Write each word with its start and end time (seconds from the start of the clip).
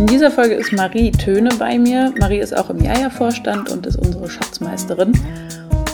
In 0.00 0.06
dieser 0.06 0.30
Folge 0.30 0.54
ist 0.54 0.72
Marie 0.72 1.10
Töne 1.10 1.50
bei 1.58 1.78
mir. 1.78 2.10
Marie 2.18 2.38
ist 2.38 2.56
auch 2.56 2.70
im 2.70 2.82
Jaja-Vorstand 2.82 3.68
und 3.68 3.84
ist 3.84 3.96
unsere 3.96 4.30
Schatzmeisterin. 4.30 5.12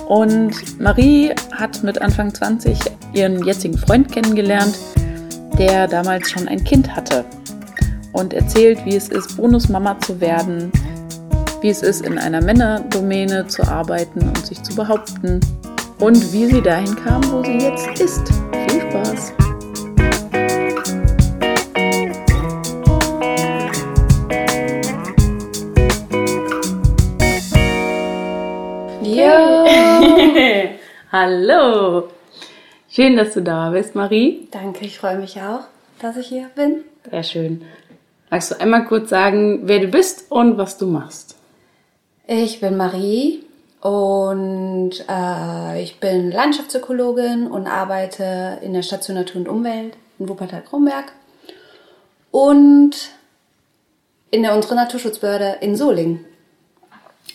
Und 0.06 0.80
Marie 0.80 1.34
hat 1.50 1.82
mit 1.82 2.00
Anfang 2.00 2.32
20 2.32 2.78
ihren 3.14 3.44
jetzigen 3.44 3.76
Freund 3.76 4.12
kennengelernt, 4.12 4.78
der 5.58 5.88
damals 5.88 6.30
schon 6.30 6.46
ein 6.46 6.62
Kind 6.62 6.94
hatte. 6.94 7.24
Und 8.12 8.32
erzählt, 8.32 8.78
wie 8.84 8.94
es 8.94 9.08
ist, 9.08 9.38
Bonusmama 9.38 9.98
zu 9.98 10.20
werden, 10.20 10.70
wie 11.60 11.70
es 11.70 11.82
ist, 11.82 12.02
in 12.02 12.16
einer 12.16 12.40
Männerdomäne 12.40 13.48
zu 13.48 13.64
arbeiten 13.64 14.20
und 14.20 14.46
sich 14.46 14.62
zu 14.62 14.76
behaupten 14.76 15.40
und 15.98 16.32
wie 16.32 16.46
sie 16.46 16.62
dahin 16.62 16.94
kam, 16.94 17.24
wo 17.32 17.42
sie 17.42 17.58
jetzt 17.58 18.00
ist. 18.00 18.22
Viel 18.68 18.82
Spaß! 18.82 19.45
Hallo! 31.18 32.10
Schön, 32.90 33.16
dass 33.16 33.32
du 33.32 33.40
da 33.40 33.70
bist, 33.70 33.94
Marie. 33.94 34.48
Danke, 34.50 34.84
ich 34.84 34.98
freue 34.98 35.16
mich 35.16 35.40
auch, 35.40 35.60
dass 35.98 36.18
ich 36.18 36.26
hier 36.26 36.50
bin. 36.54 36.84
Sehr 37.10 37.22
schön. 37.22 37.62
Magst 38.28 38.50
du 38.50 38.60
einmal 38.60 38.84
kurz 38.84 39.08
sagen, 39.08 39.60
wer 39.62 39.78
du 39.78 39.86
bist 39.86 40.30
und 40.30 40.58
was 40.58 40.76
du 40.76 40.86
machst? 40.86 41.36
Ich 42.26 42.60
bin 42.60 42.76
Marie 42.76 43.42
und 43.80 44.92
äh, 45.08 45.82
ich 45.82 46.00
bin 46.00 46.32
Landschaftsökologin 46.32 47.46
und 47.46 47.66
arbeite 47.66 48.58
in 48.60 48.74
der 48.74 48.82
Station 48.82 49.16
Natur 49.16 49.40
und 49.40 49.48
Umwelt 49.48 49.96
in 50.18 50.28
Wuppertal-Kronberg 50.28 51.12
und 52.30 52.94
in 54.30 54.42
der 54.42 54.54
unteren 54.54 54.76
Naturschutzbehörde 54.76 55.56
in 55.62 55.76
Solingen. 55.76 56.26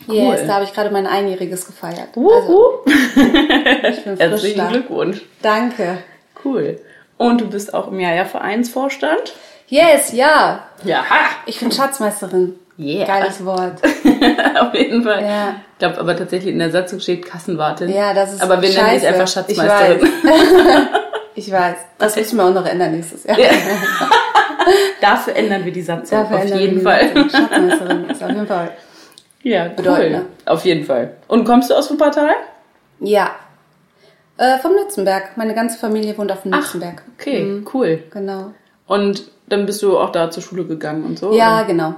Cool. 0.07 0.15
Yes, 0.15 0.47
da 0.47 0.55
habe 0.55 0.65
ich 0.65 0.73
gerade 0.73 0.89
mein 0.89 1.07
Einjähriges 1.07 1.65
gefeiert. 1.65 2.09
Also, 2.15 2.21
Wuhu. 2.21 2.63
ich 2.85 4.03
bin 4.03 4.17
Herzlichen. 4.17 4.67
Glückwunsch. 4.69 5.21
Danke. 5.41 5.99
Cool. 6.43 6.79
Und 7.17 7.41
du 7.41 7.49
bist 7.49 7.73
auch 7.73 7.89
im 7.89 7.99
Jaja-Vereinsvorstand? 7.99 9.33
Yes, 9.67 10.11
ja. 10.11 10.63
Ja. 10.83 11.03
Ich 11.45 11.59
bin 11.59 11.71
Schatzmeisterin. 11.71 12.55
Yeah. 12.79 13.05
Geiles 13.05 13.45
Wort. 13.45 13.79
Auf 14.59 14.73
jeden 14.73 15.03
Fall. 15.03 15.23
Ja. 15.23 15.55
Ich 15.73 15.79
glaube 15.79 15.99
aber 15.99 16.17
tatsächlich 16.17 16.51
in 16.51 16.59
der 16.59 16.71
Satzung 16.71 16.99
steht 16.99 17.25
Kassenwartin. 17.25 17.89
Ja, 17.89 18.13
das 18.13 18.33
ist 18.33 18.41
Aber 18.41 18.61
wir 18.61 18.69
nennen 18.69 18.91
dich 18.93 19.03
scheiße. 19.03 19.07
einfach 19.07 19.27
Schatzmeisterin. 19.27 19.99
Ich 20.01 20.23
weiß. 20.23 20.83
ich 21.35 21.51
weiß. 21.51 21.75
Das 21.99 22.15
müssen 22.15 22.37
wir 22.37 22.45
auch 22.45 22.53
noch 22.53 22.65
ändern 22.65 22.91
nächstes 22.91 23.23
Jahr. 23.23 23.37
Dafür 24.99 25.35
ändern 25.35 25.63
wir 25.63 25.71
die 25.71 25.81
Satzung. 25.81 26.17
Dafür 26.17 26.37
Auf 26.37 26.59
jeden 26.59 26.81
Fall. 26.81 27.11
Schatzmeisterin 27.29 28.09
ist 28.09 28.23
auf 28.23 28.29
jeden 28.29 28.47
Fall. 28.47 28.71
Ja, 29.43 29.71
cool. 29.79 30.09
ne? 30.09 30.25
Auf 30.45 30.65
jeden 30.65 30.85
Fall. 30.85 31.15
Und 31.27 31.45
kommst 31.45 31.69
du 31.69 31.73
aus 31.75 31.89
Wuppertal? 31.91 32.33
Ja. 32.99 33.31
Äh, 34.37 34.57
vom 34.59 34.73
Nützenberg. 34.75 35.35
Meine 35.37 35.53
ganze 35.55 35.77
Familie 35.77 36.17
wohnt 36.17 36.31
auf 36.31 36.43
dem 36.43 36.51
Nützenberg. 36.51 37.03
Okay, 37.19 37.63
cool. 37.73 38.03
Genau. 38.11 38.51
Und 38.87 39.23
dann 39.47 39.65
bist 39.65 39.81
du 39.81 39.97
auch 39.97 40.11
da 40.11 40.29
zur 40.31 40.43
Schule 40.43 40.65
gegangen 40.65 41.03
und 41.05 41.19
so? 41.19 41.33
Ja, 41.33 41.57
oder? 41.59 41.65
genau. 41.67 41.95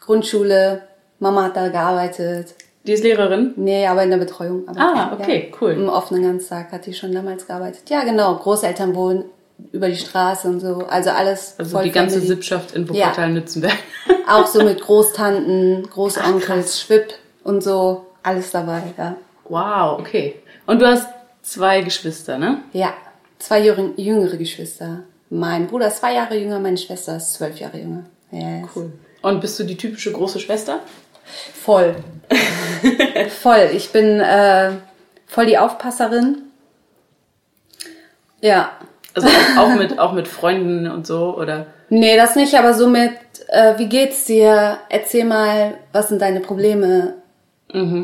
Grundschule. 0.00 0.82
Mama 1.18 1.44
hat 1.44 1.56
da 1.56 1.68
gearbeitet. 1.68 2.54
Die 2.86 2.92
ist 2.92 3.02
Lehrerin? 3.02 3.52
Nee, 3.56 3.86
aber 3.86 4.02
in 4.04 4.10
der 4.10 4.18
Betreuung. 4.18 4.68
Aber 4.68 4.78
Ah, 4.78 5.12
okay, 5.18 5.48
ja. 5.50 5.56
cool. 5.60 5.72
Im 5.72 5.88
offenen 5.88 6.22
Ganztag 6.22 6.70
hat 6.72 6.86
die 6.86 6.94
schon 6.94 7.12
damals 7.12 7.46
gearbeitet. 7.46 7.88
Ja, 7.88 8.04
genau. 8.04 8.36
Großeltern 8.36 8.94
wohnen 8.94 9.24
über 9.72 9.88
die 9.88 9.96
Straße 9.96 10.48
und 10.48 10.60
so. 10.60 10.86
Also 10.88 11.10
alles 11.10 11.54
Also 11.58 11.80
die 11.82 11.90
ganze 11.90 12.16
Family. 12.16 12.28
Sippschaft 12.28 12.74
in 12.74 12.88
Wuppertal-Nützenberg. 12.88 13.78
Auch 14.28 14.46
so 14.46 14.62
mit 14.62 14.80
Großtanten, 14.80 15.88
Großonkels, 15.90 16.80
Schwipp 16.80 17.14
und 17.44 17.62
so. 17.62 18.06
Alles 18.22 18.50
dabei, 18.50 18.82
ja. 18.98 19.16
Wow, 19.48 20.00
okay. 20.00 20.36
Und 20.66 20.82
du 20.82 20.86
hast 20.86 21.08
zwei 21.42 21.82
Geschwister, 21.82 22.38
ne? 22.38 22.62
Ja, 22.72 22.94
zwei 23.38 23.60
jüngere, 23.64 23.92
jüngere 23.96 24.36
Geschwister. 24.36 25.04
Mein 25.30 25.66
Bruder 25.66 25.88
ist 25.88 25.98
zwei 25.98 26.14
Jahre 26.14 26.36
jünger, 26.36 26.58
meine 26.58 26.76
Schwester 26.76 27.16
ist 27.16 27.34
zwölf 27.34 27.58
Jahre 27.58 27.78
jünger. 27.78 28.04
Yes. 28.30 28.68
Cool. 28.74 28.92
Und 29.22 29.40
bist 29.40 29.58
du 29.58 29.64
die 29.64 29.76
typische 29.76 30.12
große 30.12 30.40
Schwester? 30.40 30.80
Voll. 31.54 31.96
voll. 33.42 33.70
Ich 33.72 33.90
bin 33.90 34.20
äh, 34.20 34.72
voll 35.26 35.46
die 35.46 35.58
Aufpasserin. 35.58 36.42
Ja. 38.40 38.72
Also 39.16 39.28
auch, 39.58 39.74
mit 39.74 39.98
auch 39.98 40.12
mit 40.12 40.28
Freunden 40.28 40.88
und 40.90 41.06
so 41.06 41.36
oder? 41.36 41.66
Nee, 41.88 42.16
das 42.16 42.36
nicht, 42.36 42.54
aber 42.54 42.74
so 42.74 42.86
mit, 42.88 43.12
äh, 43.48 43.78
wie 43.78 43.88
geht's 43.88 44.26
dir? 44.26 44.76
Erzähl 44.90 45.24
mal, 45.24 45.74
was 45.92 46.08
sind 46.08 46.20
deine 46.22 46.40
Probleme? 46.40 47.14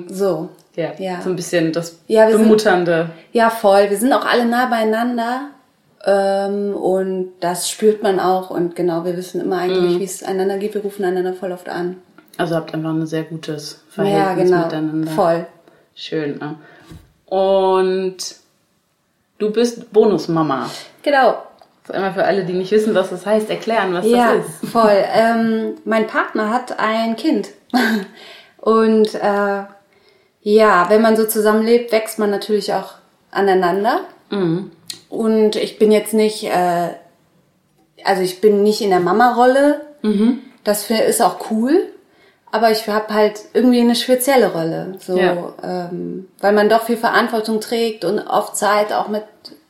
So. 0.09 0.49
Ja. 0.75 0.93
Ja. 0.99 1.21
So 1.21 1.31
ein 1.31 1.37
bisschen 1.37 1.72
das 1.72 1.99
Ja, 2.06 2.27
wir 2.28 2.34
sind- 2.37 2.45
bemutternde. 2.45 3.11
Ja, 3.33 3.51
voll. 3.51 3.91
Wir 3.91 3.97
sind 3.99 4.12
auch 4.12 4.25
alle 4.25 4.45
nah 4.47 4.67
beieinander. 4.67 5.49
Ähm, 6.05 6.75
und 6.75 7.33
das 7.41 7.69
spürt 7.71 8.03
man 8.03 8.19
auch. 8.19 8.51
Und 8.51 8.75
genau, 8.75 9.05
wir 9.05 9.17
wissen 9.17 9.41
immer 9.41 9.59
eigentlich, 9.59 10.01
wie 10.01 10.05
es 10.05 10.22
einander 10.22 10.59
geht. 10.59 10.75
Wir 10.75 10.83
rufen 10.83 11.05
einander 11.05 11.34
voll 11.34 11.53
oft 11.53 11.69
an. 11.69 11.99
Also 12.39 12.56
habt 12.56 12.72
einfach 12.75 12.91
ein 12.91 13.06
sehr 13.06 13.25
gutes 13.25 13.83
Verhältnis 13.91 14.51
ja, 14.51 14.56
genau. 14.59 14.65
miteinander. 14.67 15.11
Voll. 15.12 15.47
Schön. 15.95 16.39
Ne? 16.39 16.56
Und 17.27 18.17
du 19.42 19.50
bist 19.50 19.92
Bonusmama. 19.92 20.70
Genau. 21.03 21.42
Das 21.84 21.91
ist 21.91 21.94
einmal 21.97 22.14
für 22.14 22.25
alle, 22.25 22.44
die 22.44 22.53
nicht 22.53 22.70
wissen, 22.70 22.94
was 22.94 23.10
das 23.10 23.26
heißt, 23.26 23.50
erklären, 23.50 23.92
was 23.92 24.06
Ja, 24.06 24.36
das 24.36 24.47
ist. 24.62 24.70
voll. 24.70 25.04
Ähm, 25.12 25.75
mein 25.84 26.06
Partner 26.06 26.50
hat 26.50 26.78
ein 26.78 27.16
Kind. 27.16 27.48
Und 28.58 29.14
äh, 29.14 29.62
ja, 30.42 30.86
wenn 30.88 31.03
man 31.03 31.16
so 31.16 31.25
zusammenlebt, 31.26 31.91
wächst 31.91 32.20
man 32.20 32.30
natürlich 32.30 32.72
auch 32.72 32.94
aneinander. 33.32 34.03
Mhm. 34.30 34.70
Und 35.08 35.56
ich 35.56 35.78
bin 35.80 35.91
jetzt 35.91 36.14
nicht, 36.14 36.44
äh, 36.44 36.91
also 38.04 38.22
ich 38.22 38.41
bin 38.41 38.62
nicht 38.62 38.80
in 38.80 38.91
der 38.91 39.00
Mama-Rolle. 39.00 39.80
Mhm. 40.03 40.38
Das 40.62 40.88
ist 40.88 41.20
auch 41.20 41.50
cool. 41.50 41.91
Aber 42.53 42.71
ich 42.71 42.87
habe 42.89 43.13
halt 43.13 43.41
irgendwie 43.55 43.81
eine 43.81 43.95
spezielle 43.97 44.53
Rolle. 44.53 44.95
So, 45.01 45.17
Ja. 45.19 45.53
ähm, 45.65 46.29
weil 46.41 46.53
man 46.53 46.69
doch 46.69 46.83
viel 46.85 46.97
Verantwortung 46.99 47.61
trägt 47.61 48.05
und 48.05 48.21
oft 48.21 48.57
Zeit 48.57 48.93
auch 48.93 49.09
mit 49.09 49.25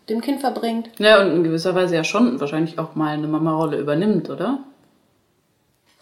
dem 0.09 0.21
Kind 0.21 0.41
verbringt. 0.41 0.91
Ja, 0.99 1.21
und 1.23 1.31
in 1.31 1.45
gewisser 1.45 1.75
Weise 1.75 1.95
ja 1.95 2.03
schon 2.05 2.41
wahrscheinlich 2.41 2.79
auch 2.79 2.95
mal 2.97 3.15
eine 3.15 3.29
Mama-Rolle 3.29 3.79
übernimmt, 3.79 4.29
oder? 4.31 4.59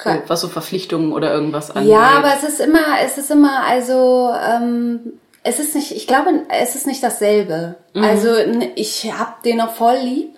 So, 0.02 0.10
was 0.28 0.40
so 0.40 0.48
Verpflichtungen 0.48 1.12
oder 1.12 1.30
irgendwas 1.34 1.70
angeht. 1.70 1.92
Ja, 1.92 2.12
aber 2.16 2.32
es 2.34 2.42
ist 2.48 2.58
immer, 2.60 2.78
es 3.04 3.18
ist 3.18 3.30
immer, 3.30 3.64
also 3.68 4.30
ähm, 4.50 5.12
es 5.42 5.58
ist 5.60 5.74
nicht, 5.74 5.92
ich 5.94 6.06
glaube, 6.06 6.30
es 6.48 6.74
ist 6.74 6.86
nicht 6.86 7.02
dasselbe. 7.02 7.74
Also 7.94 8.30
n- 8.34 8.70
ich 8.76 9.12
hab 9.12 9.42
den 9.42 9.60
auch 9.60 9.74
voll 9.74 9.98
lieb 10.02 10.34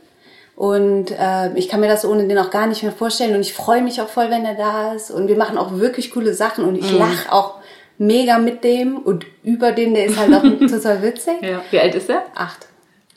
und 0.55 1.11
äh, 1.11 1.53
ich 1.55 1.69
kann 1.69 1.81
mir 1.81 1.89
das 1.89 2.05
ohne 2.05 2.27
den 2.29 2.39
auch 2.39 2.51
gar 2.51 2.67
nicht 2.67 2.83
mehr 2.83 2.93
vorstellen 2.93 3.35
und 3.35 3.41
ich 3.41 3.55
freue 3.55 3.83
mich 3.83 4.01
auch 4.01 4.09
voll, 4.09 4.31
wenn 4.31 4.45
er 4.45 4.55
da 4.55 4.93
ist 4.93 5.11
und 5.11 5.29
wir 5.29 5.37
machen 5.37 5.59
auch 5.59 5.79
wirklich 5.79 6.11
coole 6.11 6.35
Sachen 6.35 6.65
und 6.65 6.77
ich 6.77 6.93
lach 6.93 7.31
auch 7.31 7.55
mega 7.99 8.39
mit 8.39 8.65
dem 8.65 8.99
und 8.99 9.27
über 9.43 9.73
den, 9.73 9.95
der 9.95 10.07
ist 10.07 10.19
halt 10.19 10.35
auch 10.35 10.43
total 10.71 11.03
witzig. 11.03 11.43
Ja. 11.43 11.63
Wie 11.71 11.81
alt 11.81 11.95
ist 11.95 12.11
er? 12.11 12.25
Acht. 12.35 12.67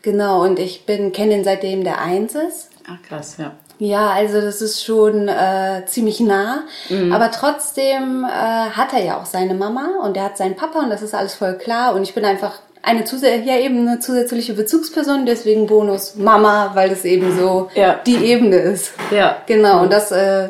Genau, 0.01 0.43
und 0.43 0.59
ich 0.59 0.85
bin 0.85 1.11
kenne 1.11 1.35
ihn 1.35 1.43
seitdem 1.43 1.83
der 1.83 1.99
eins 1.99 2.35
ist. 2.35 2.69
Ach 2.87 3.01
krass, 3.07 3.37
ja. 3.37 3.53
Ja, 3.77 4.11
also 4.11 4.39
das 4.39 4.61
ist 4.61 4.83
schon 4.83 5.27
äh, 5.27 5.85
ziemlich 5.85 6.21
nah. 6.21 6.63
Aber 7.11 7.29
trotzdem 7.31 8.23
äh, 8.23 8.27
hat 8.27 8.93
er 8.93 9.03
ja 9.03 9.19
auch 9.19 9.25
seine 9.25 9.53
Mama 9.53 9.99
und 10.03 10.15
er 10.15 10.25
hat 10.25 10.37
seinen 10.37 10.55
Papa 10.55 10.79
und 10.79 10.89
das 10.89 11.01
ist 11.01 11.13
alles 11.13 11.35
voll 11.35 11.57
klar. 11.57 11.93
Und 11.93 12.03
ich 12.03 12.13
bin 12.13 12.23
einfach 12.23 12.59
eine 12.85 13.03
ja 13.45 13.57
eben 13.57 13.87
eine 13.87 13.99
zusätzliche 13.99 14.53
Bezugsperson, 14.53 15.25
deswegen 15.25 15.67
Bonus 15.67 16.15
Mama, 16.15 16.71
weil 16.75 16.89
das 16.89 17.03
eben 17.05 17.35
so 17.35 17.69
Ja. 17.75 17.99
die 18.05 18.17
Ebene 18.17 18.57
ist. 18.57 18.93
Ja. 19.11 19.37
Genau, 19.47 19.81
und 19.81 19.91
das, 19.91 20.11
äh, 20.11 20.49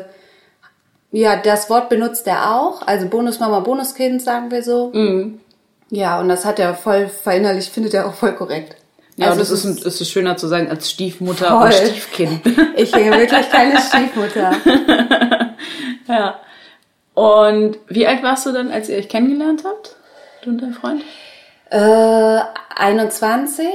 ja, 1.12 1.36
das 1.36 1.70
Wort 1.70 1.88
benutzt 1.88 2.26
er 2.26 2.54
auch. 2.56 2.86
Also 2.86 3.06
Bonus 3.08 3.40
Mama, 3.40 3.60
Bonuskind, 3.60 4.20
sagen 4.22 4.50
wir 4.50 4.62
so. 4.62 4.90
Mhm. 4.92 5.40
Ja, 5.90 6.20
und 6.20 6.28
das 6.28 6.44
hat 6.44 6.58
er 6.58 6.74
voll 6.74 7.08
verinnerlicht, 7.08 7.72
findet 7.72 7.94
er 7.94 8.06
auch 8.06 8.14
voll 8.14 8.32
korrekt. 8.34 8.76
Ja, 9.16 9.28
Also 9.28 9.38
das 9.40 9.50
es 9.50 9.64
ist, 9.64 9.86
es 9.86 10.00
ist 10.00 10.10
schöner 10.10 10.36
zu 10.36 10.46
sagen 10.46 10.68
als 10.68 10.90
Stiefmutter 10.90 11.48
Voll. 11.48 11.64
und 11.66 11.72
Stiefkind. 11.72 12.40
Ich 12.76 12.90
bin 12.92 13.06
wirklich 13.10 13.48
keine 13.50 13.80
Stiefmutter. 13.80 14.52
ja. 16.08 16.40
Und 17.14 17.78
wie 17.88 18.06
alt 18.06 18.22
warst 18.22 18.44
du 18.44 18.52
dann, 18.52 18.70
als 18.70 18.90
ihr 18.90 18.98
euch 18.98 19.08
kennengelernt 19.08 19.62
habt? 19.64 19.96
Du 20.42 20.50
und 20.50 20.60
dein 20.60 20.74
Freund? 20.74 21.02
Äh, 21.70 22.38
21? 22.76 23.66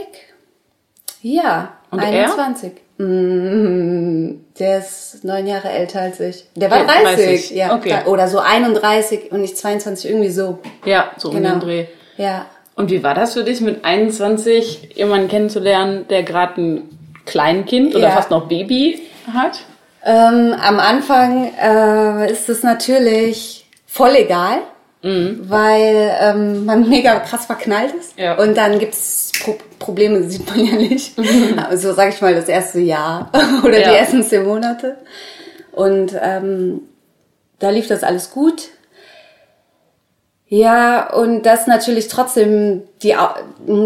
Ja, 1.22 1.74
Und 1.92 2.00
er? 2.00 2.08
21. 2.08 2.74
Mm, 2.98 4.42
der 4.60 4.78
ist 4.80 5.24
neun 5.24 5.48
Jahre 5.48 5.70
älter 5.70 6.02
als 6.02 6.20
ich. 6.20 6.46
Der 6.56 6.70
war 6.72 6.80
Ja, 6.80 6.86
30, 6.86 7.06
30. 7.06 7.52
ja. 7.52 7.76
Okay. 7.76 7.96
Oder 8.06 8.28
so 8.28 8.40
31 8.40 9.32
und 9.32 9.42
nicht 9.42 9.58
22, 9.58 10.10
irgendwie 10.10 10.30
so. 10.30 10.60
Ja, 10.86 11.12
so 11.18 11.30
um 11.30 11.36
Genau. 11.36 11.52
den 11.52 11.60
Dreh. 11.60 11.86
Ja. 12.18 12.46
Und 12.76 12.90
wie 12.92 13.04
war 13.04 13.14
das 13.14 13.34
für 13.34 13.44
dich, 13.44 13.62
mit 13.62 13.84
21 13.84 14.96
jemanden 14.96 15.28
kennenzulernen, 15.28 16.08
der 16.10 16.24
gerade 16.24 16.62
ein 16.62 16.98
Kleinkind 17.26 17.96
oder 17.96 18.10
Ja. 18.10 18.12
fast 18.16 18.32
noch 18.32 18.48
Baby 18.48 19.02
hat? 19.34 19.60
Ähm, 20.04 20.56
am 20.60 20.80
Anfang 20.80 21.52
äh, 21.62 22.32
ist 22.32 22.50
es 22.50 22.64
natürlich 22.64 23.66
voll 23.86 24.16
egal, 24.16 24.60
mhm. 25.02 25.42
weil 25.48 26.16
ähm, 26.20 26.66
man 26.66 26.88
mega 26.90 27.20
krass 27.20 27.46
verknallt 27.46 27.94
ist. 27.94 28.18
Ja. 28.18 28.38
Und 28.38 28.56
dann 28.56 28.80
gibt's 28.80 29.32
Pro 29.44 29.56
Probleme, 29.80 30.24
sieht 30.30 30.48
man 30.50 30.66
ja 30.66 30.76
nicht. 30.76 31.18
Mhm. 31.18 31.60
Also 31.70 31.94
sage 31.94 32.12
ich 32.12 32.22
mal 32.22 32.36
das 32.36 32.48
erste 32.48 32.80
Jahr 32.80 33.32
oder 33.64 33.80
ja. 33.80 33.90
die 33.90 33.96
ersten 33.96 34.24
zehn 34.24 34.46
Monate. 34.46 34.98
Und 35.72 36.16
ähm, 36.22 36.82
da 37.60 37.70
lief 37.70 37.88
das 37.88 38.04
alles 38.04 38.32
gut. 38.32 38.70
Ja, 40.48 41.14
und 41.14 41.44
das 41.44 41.66
natürlich 41.66 42.10
trotzdem, 42.10 42.82
die, 43.02 43.16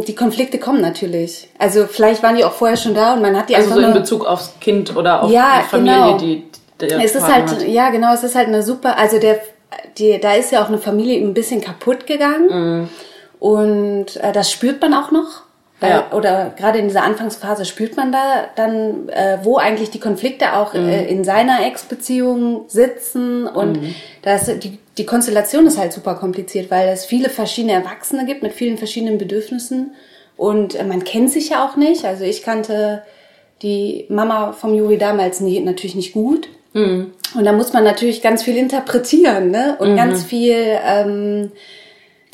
die 0.08 0.16
Konflikte 0.16 0.58
kommen 0.58 0.82
natürlich. 0.82 1.48
Also 1.60 1.86
vielleicht 1.86 2.24
waren 2.24 2.38
die 2.38 2.44
auch 2.44 2.54
vorher 2.54 2.76
schon 2.76 2.96
da 2.96 3.14
und 3.14 3.22
man 3.22 3.38
hat 3.38 3.50
die 3.50 3.56
also 3.56 3.70
einfach 3.70 3.82
so 3.82 3.88
in 3.88 3.94
Bezug 3.94 4.26
aufs 4.26 4.56
Kind 4.60 4.96
oder 4.96 5.22
auf 5.22 5.32
ja, 5.32 5.62
die 5.62 5.70
Familie, 5.70 5.96
genau. 5.96 6.18
die 6.18 6.44
der 6.80 7.04
Es 7.04 7.16
ist 7.16 7.28
halt, 7.28 7.50
hat. 7.50 7.68
ja 7.68 7.90
genau, 7.90 8.14
es 8.14 8.24
ist 8.24 8.36
halt 8.36 8.48
eine 8.48 8.64
super, 8.64 8.98
also 8.98 9.20
der, 9.20 9.40
die, 9.98 10.20
da 10.20 10.34
ist 10.34 10.52
ja 10.52 10.64
auch 10.64 10.68
eine 10.68 10.78
Familie 10.78 11.20
ein 11.20 11.34
bisschen 11.34 11.62
kaputt 11.62 12.08
gegangen 12.08 12.48
mhm. 12.50 12.90
und 13.40 14.18
äh, 14.18 14.32
das 14.32 14.52
spürt 14.52 14.82
man 14.82 14.94
auch 14.94 15.12
noch. 15.12 15.46
Ja. 15.82 16.12
oder 16.14 16.54
gerade 16.58 16.80
in 16.80 16.88
dieser 16.88 17.04
Anfangsphase 17.04 17.66
spürt 17.66 17.98
man 17.98 18.12
da 18.12 18.46
dann, 18.56 19.10
äh, 19.10 19.40
wo 19.44 19.58
eigentlich 19.58 19.92
die 19.92 20.00
Konflikte 20.00 20.54
auch 20.54 20.74
mhm. 20.74 20.88
äh, 20.88 21.06
in 21.06 21.24
seiner 21.24 21.66
Ex-Beziehung 21.68 22.64
sitzen. 22.68 23.46
Und 23.46 23.82
mhm. 23.82 23.96
das, 24.22 24.46
die, 24.60 24.80
die 24.98 25.06
Konstellation 25.06 25.68
ist 25.68 25.78
halt 25.78 25.94
super 25.94 26.16
kompliziert, 26.16 26.72
weil 26.72 26.88
es 26.88 27.06
viele 27.06 27.30
verschiedene 27.30 27.74
Erwachsene 27.74 28.26
gibt 28.26 28.42
mit 28.42 28.54
vielen 28.54 28.78
verschiedenen 28.78 29.18
Bedürfnissen. 29.18 29.92
Und 30.38 30.76
äh, 30.76 30.84
man 30.84 31.04
kennt 31.04 31.32
sich 31.32 31.50
ja 31.50 31.66
auch 31.66 31.76
nicht. 31.76 32.06
Also 32.06 32.24
ich 32.24 32.42
kannte 32.42 33.04
die 33.62 34.06
Mama 34.10 34.54
vom 34.54 34.74
Juri 34.74 34.98
damals 34.98 35.40
nie, 35.40 35.60
natürlich 35.60 35.96
nicht 35.96 36.14
gut. 36.14 36.48
Mhm. 36.76 37.12
Und 37.34 37.44
da 37.44 37.52
muss 37.52 37.74
man 37.74 37.84
natürlich 37.84 38.22
ganz 38.22 38.44
viel 38.44 38.56
interpretieren 38.56 39.50
ne? 39.50 39.76
und 39.80 39.94
mhm. 39.94 39.96
ganz 39.96 40.24
viel... 40.24 40.56
Ähm, 40.86 41.52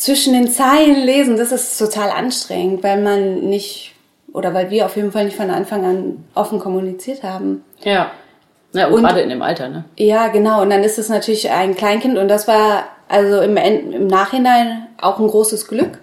zwischen 0.01 0.33
den 0.33 0.47
Zeilen 0.47 1.05
lesen, 1.05 1.37
das 1.37 1.51
ist 1.51 1.77
total 1.77 2.09
anstrengend, 2.09 2.83
weil 2.83 2.99
man 2.99 3.41
nicht, 3.41 3.93
oder 4.33 4.51
weil 4.51 4.71
wir 4.71 4.87
auf 4.87 4.95
jeden 4.95 5.11
Fall 5.11 5.25
nicht 5.25 5.37
von 5.37 5.51
Anfang 5.51 5.85
an 5.85 6.25
offen 6.33 6.57
kommuniziert 6.57 7.21
haben. 7.21 7.63
Ja. 7.83 8.11
Ja, 8.73 8.87
und, 8.87 8.93
und 8.93 9.03
gerade 9.03 9.21
in 9.21 9.29
dem 9.29 9.43
Alter, 9.43 9.69
ne? 9.69 9.83
Ja, 9.97 10.29
genau. 10.29 10.63
Und 10.63 10.71
dann 10.71 10.83
ist 10.83 10.97
es 10.97 11.09
natürlich 11.09 11.51
ein 11.51 11.75
Kleinkind 11.75 12.17
und 12.17 12.29
das 12.29 12.47
war 12.47 12.85
also 13.09 13.41
im, 13.41 13.57
im 13.57 14.07
Nachhinein 14.07 14.87
auch 14.99 15.19
ein 15.19 15.27
großes 15.27 15.67
Glück, 15.67 15.99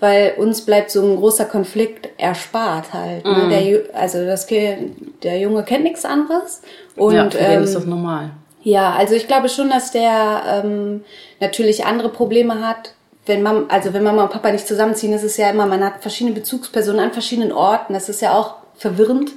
weil 0.00 0.34
uns 0.36 0.62
bleibt 0.62 0.90
so 0.90 1.02
ein 1.02 1.16
großer 1.16 1.44
Konflikt 1.44 2.08
erspart 2.18 2.92
halt. 2.92 3.24
Ne? 3.24 3.32
Mhm. 3.32 3.50
Der, 3.50 4.00
also 4.00 4.24
das, 4.24 4.46
der 4.46 5.38
Junge 5.38 5.62
kennt 5.62 5.84
nichts 5.84 6.04
anderes. 6.04 6.62
Und, 6.96 7.14
ja, 7.14 7.30
für 7.30 7.38
ähm, 7.38 7.62
ist 7.62 7.74
das 7.74 7.86
normal. 7.86 8.30
Ja, 8.62 8.94
also 8.94 9.14
ich 9.14 9.28
glaube 9.28 9.48
schon, 9.48 9.70
dass 9.70 9.92
der 9.92 10.62
ähm, 10.64 11.04
natürlich 11.40 11.84
andere 11.84 12.08
Probleme 12.08 12.66
hat, 12.66 12.94
wenn 13.26 13.42
Mama, 13.42 13.64
also 13.68 13.92
wenn 13.92 14.02
Mama 14.02 14.24
und 14.24 14.30
Papa 14.30 14.50
nicht 14.50 14.66
zusammenziehen, 14.66 15.12
ist 15.12 15.24
es 15.24 15.36
ja 15.36 15.50
immer, 15.50 15.66
man 15.66 15.84
hat 15.84 16.00
verschiedene 16.00 16.34
Bezugspersonen 16.34 17.00
an 17.00 17.12
verschiedenen 17.12 17.52
Orten. 17.52 17.92
Das 17.92 18.08
ist 18.08 18.22
ja 18.22 18.32
auch 18.32 18.54
verwirrend. 18.76 19.32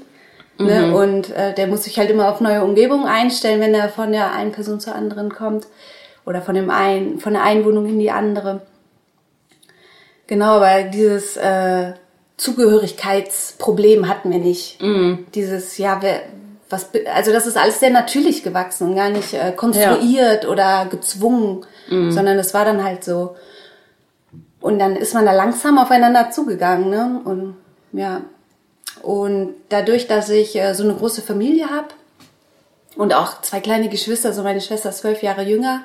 Ne? 0.57 0.87
Mhm. 0.87 0.93
Und 0.93 1.29
äh, 1.31 1.53
der 1.53 1.67
muss 1.67 1.83
sich 1.83 1.97
halt 1.97 2.09
immer 2.09 2.29
auf 2.29 2.41
neue 2.41 2.63
Umgebungen 2.63 3.05
einstellen, 3.05 3.61
wenn 3.61 3.73
er 3.73 3.89
von 3.89 4.11
der 4.11 4.33
einen 4.33 4.51
Person 4.51 4.79
zur 4.79 4.93
anderen 4.93 5.31
kommt. 5.31 5.67
Oder 6.25 6.41
von 6.41 6.53
dem 6.53 6.69
einen, 6.69 7.19
von 7.19 7.33
der 7.33 7.43
einen 7.43 7.65
Wohnung 7.65 7.87
in 7.87 7.97
die 7.97 8.11
andere. 8.11 8.61
Genau, 10.29 10.57
aber 10.57 10.83
dieses 10.83 11.37
äh, 11.37 11.93
Zugehörigkeitsproblem 12.37 14.07
hatten 14.07 14.29
wir 14.29 14.37
nicht. 14.37 14.79
Mhm. 14.79 15.25
Dieses, 15.33 15.79
ja, 15.79 16.03
wer, 16.03 16.21
was, 16.69 16.89
also 17.11 17.33
das 17.33 17.47
ist 17.47 17.57
alles 17.57 17.79
sehr 17.79 17.89
natürlich 17.89 18.43
gewachsen 18.43 18.89
und 18.89 18.95
gar 18.95 19.09
nicht 19.09 19.33
äh, 19.33 19.51
konstruiert 19.53 20.43
ja. 20.43 20.49
oder 20.51 20.85
gezwungen, 20.85 21.65
mhm. 21.89 22.11
sondern 22.11 22.37
es 22.37 22.53
war 22.53 22.63
dann 22.63 22.83
halt 22.83 23.03
so. 23.03 23.37
Und 24.61 24.77
dann 24.77 24.95
ist 24.97 25.15
man 25.15 25.25
da 25.25 25.31
langsam 25.31 25.79
aufeinander 25.79 26.29
zugegangen, 26.29 26.91
ne? 26.91 27.21
Und 27.25 27.55
ja. 27.91 28.21
Und 29.01 29.55
dadurch, 29.69 30.05
dass 30.05 30.29
ich 30.29 30.55
äh, 30.55 30.75
so 30.75 30.83
eine 30.83 30.93
große 30.93 31.23
Familie 31.23 31.71
habe 31.71 31.87
und 32.97 33.15
auch 33.15 33.41
zwei 33.41 33.61
kleine 33.61 33.89
Geschwister, 33.89 34.31
so 34.31 34.43
meine 34.43 34.61
Schwester 34.61 34.89
ist 34.89 34.99
zwölf 34.99 35.23
Jahre 35.23 35.41
jünger, 35.41 35.81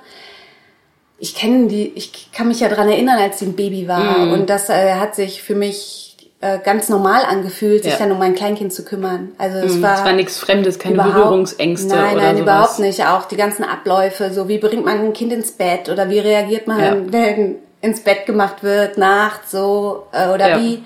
ich 1.19 1.35
kenne 1.35 1.69
die, 1.69 1.93
ich 1.95 2.31
kann 2.33 2.49
mich 2.49 2.61
ja 2.61 2.69
dran 2.69 2.89
erinnern, 2.89 3.19
als 3.19 3.39
sie 3.39 3.47
ein 3.47 3.57
Baby 3.57 3.89
war. 3.89 4.19
Mm. 4.19 4.33
Und 4.33 4.51
das 4.51 4.69
äh, 4.69 4.95
hat 4.95 5.15
sich 5.15 5.43
für 5.43 5.55
mich 5.55 6.15
äh, 6.41 6.59
ganz 6.59 6.89
normal 6.89 7.23
angefühlt, 7.25 7.85
sich 7.85 7.93
ja. 7.95 7.99
dann 7.99 8.13
um 8.13 8.19
mein 8.19 8.35
Kleinkind 8.35 8.73
zu 8.73 8.85
kümmern. 8.85 9.33
Also 9.39 9.59
es 9.59 9.77
mm, 9.77 9.83
war, 9.83 9.95
es 9.95 10.05
war 10.05 10.13
nichts 10.13 10.39
Fremdes, 10.39 10.79
keine 10.79 11.03
Berührungsängste. 11.03 11.95
Nein, 11.95 12.17
nein, 12.17 12.37
sowas. 12.37 12.41
überhaupt 12.41 12.79
nicht. 12.81 13.07
Auch 13.07 13.25
die 13.27 13.37
ganzen 13.37 13.65
Abläufe, 13.65 14.31
so 14.33 14.49
wie 14.49 14.59
bringt 14.59 14.85
man 14.85 14.99
ein 15.01 15.13
Kind 15.13 15.33
ins 15.33 15.53
Bett 15.53 15.89
oder 15.89 16.11
wie 16.11 16.19
reagiert 16.19 16.67
man, 16.67 16.81
ja. 16.81 16.97
wenn 17.07 17.57
ins 17.81 18.01
Bett 18.01 18.27
gemacht 18.27 18.63
wird, 18.63 18.99
nachts 18.99 19.53
so, 19.53 20.07
äh, 20.13 20.29
oder 20.29 20.51
ja. 20.51 20.61
wie, 20.61 20.83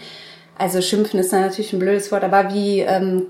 also 0.59 0.81
schimpfen 0.81 1.19
ist 1.19 1.33
natürlich 1.33 1.73
ein 1.73 1.79
blödes 1.79 2.13
Wort, 2.13 2.25
aber 2.25 2.53
wie 2.53 2.81
ähm, 2.81 3.27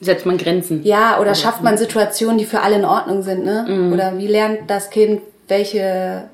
setzt 0.00 0.26
man 0.26 0.38
Grenzen? 0.38 0.82
Ja, 0.82 1.20
oder 1.20 1.34
schafft 1.34 1.62
man 1.62 1.78
Situationen, 1.78 2.38
die 2.38 2.44
für 2.44 2.60
alle 2.60 2.76
in 2.76 2.84
Ordnung 2.84 3.22
sind, 3.22 3.44
ne? 3.44 3.66
Mhm. 3.68 3.92
Oder 3.92 4.18
wie 4.18 4.26
lernt 4.26 4.68
das 4.68 4.90
Kind, 4.90 5.20
welche 5.48 6.28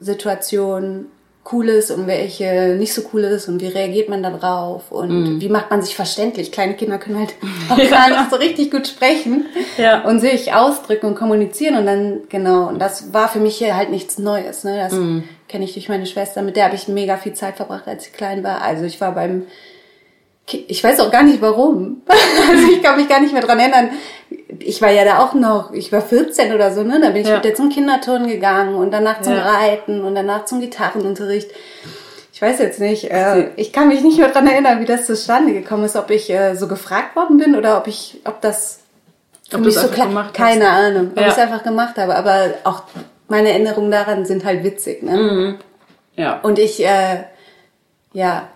Situation 0.00 1.06
cool 1.50 1.68
ist 1.68 1.90
und 1.90 2.06
welche 2.06 2.76
nicht 2.78 2.94
so 2.94 3.02
cool 3.12 3.22
ist 3.22 3.48
und 3.48 3.60
wie 3.60 3.66
reagiert 3.66 4.08
man 4.08 4.22
da 4.22 4.30
drauf 4.30 4.92
und 4.92 5.38
mm. 5.38 5.40
wie 5.40 5.48
macht 5.48 5.70
man 5.70 5.82
sich 5.82 5.96
verständlich. 5.96 6.52
Kleine 6.52 6.74
Kinder 6.74 6.98
können 6.98 7.18
halt 7.18 7.34
auch 7.68 7.90
gar 7.90 8.10
nicht 8.10 8.30
so 8.30 8.36
richtig 8.36 8.70
gut 8.70 8.86
sprechen 8.86 9.46
ja. 9.76 10.02
und 10.02 10.20
sich 10.20 10.54
ausdrücken 10.54 11.06
und 11.06 11.14
kommunizieren 11.16 11.76
und 11.76 11.86
dann, 11.86 12.20
genau, 12.28 12.68
und 12.68 12.78
das 12.78 13.12
war 13.12 13.28
für 13.28 13.40
mich 13.40 13.56
hier 13.56 13.76
halt 13.76 13.90
nichts 13.90 14.18
Neues. 14.18 14.62
Ne? 14.62 14.76
Das 14.76 14.92
mm. 14.92 15.24
kenne 15.48 15.64
ich 15.64 15.72
durch 15.72 15.88
meine 15.88 16.06
Schwester, 16.06 16.42
mit 16.42 16.54
der 16.54 16.66
habe 16.66 16.76
ich 16.76 16.86
mega 16.86 17.16
viel 17.16 17.32
Zeit 17.32 17.56
verbracht, 17.56 17.88
als 17.88 18.06
ich 18.06 18.12
klein 18.12 18.44
war. 18.44 18.62
Also 18.62 18.84
ich 18.84 19.00
war 19.00 19.12
beim 19.12 19.46
ich 20.46 20.82
weiß 20.82 21.00
auch 21.00 21.10
gar 21.10 21.22
nicht 21.22 21.40
warum. 21.40 22.02
Also 22.50 22.72
ich 22.72 22.82
kann 22.82 22.96
mich 22.96 23.08
gar 23.08 23.20
nicht 23.20 23.32
mehr 23.32 23.42
dran 23.42 23.58
erinnern. 23.58 23.90
Ich 24.58 24.82
war 24.82 24.90
ja 24.90 25.04
da 25.04 25.20
auch 25.20 25.34
noch, 25.34 25.72
ich 25.72 25.92
war 25.92 26.02
14 26.02 26.52
oder 26.52 26.72
so, 26.72 26.82
ne? 26.82 27.00
Da 27.00 27.10
bin 27.10 27.22
ich 27.22 27.28
ja. 27.28 27.36
mit 27.36 27.44
der 27.44 27.54
zum 27.54 27.70
Kinderturnen 27.70 28.28
gegangen 28.28 28.74
und 28.74 28.90
danach 28.90 29.22
zum 29.22 29.34
ja. 29.34 29.42
Reiten 29.42 30.02
und 30.02 30.14
danach 30.14 30.44
zum 30.44 30.60
Gitarrenunterricht. 30.60 31.50
Ich 32.32 32.42
weiß 32.42 32.58
jetzt 32.58 32.80
nicht, 32.80 33.10
äh, 33.10 33.50
ich 33.56 33.72
kann 33.72 33.88
mich 33.88 34.02
nicht 34.02 34.18
mehr 34.18 34.28
dran 34.28 34.46
erinnern, 34.48 34.80
wie 34.80 34.84
das 34.84 35.06
zustande 35.06 35.52
gekommen 35.52 35.84
ist, 35.84 35.96
ob 35.96 36.10
ich 36.10 36.28
äh, 36.30 36.56
so 36.56 36.66
gefragt 36.66 37.14
worden 37.14 37.38
bin 37.38 37.54
oder 37.54 37.78
ob 37.78 37.86
ich, 37.86 38.20
ob 38.24 38.40
das 38.40 38.80
für 39.48 39.58
ob 39.58 39.64
mich 39.64 39.74
so 39.74 39.88
klar, 39.88 40.30
keine 40.32 40.68
Ahnung, 40.68 41.10
ob 41.12 41.20
ja. 41.20 41.26
ich 41.28 41.32
es 41.34 41.38
einfach 41.38 41.62
gemacht 41.62 41.96
habe. 41.96 42.16
Aber 42.16 42.54
auch 42.64 42.82
meine 43.28 43.50
Erinnerungen 43.50 43.90
daran 43.90 44.24
sind 44.24 44.44
halt 44.44 44.64
witzig, 44.64 45.02
ne? 45.02 45.16
Mhm. 45.16 45.58
Ja. 46.16 46.40
Und 46.40 46.58
ich, 46.58 46.84
äh, 46.84 47.24
ja, 48.12 48.48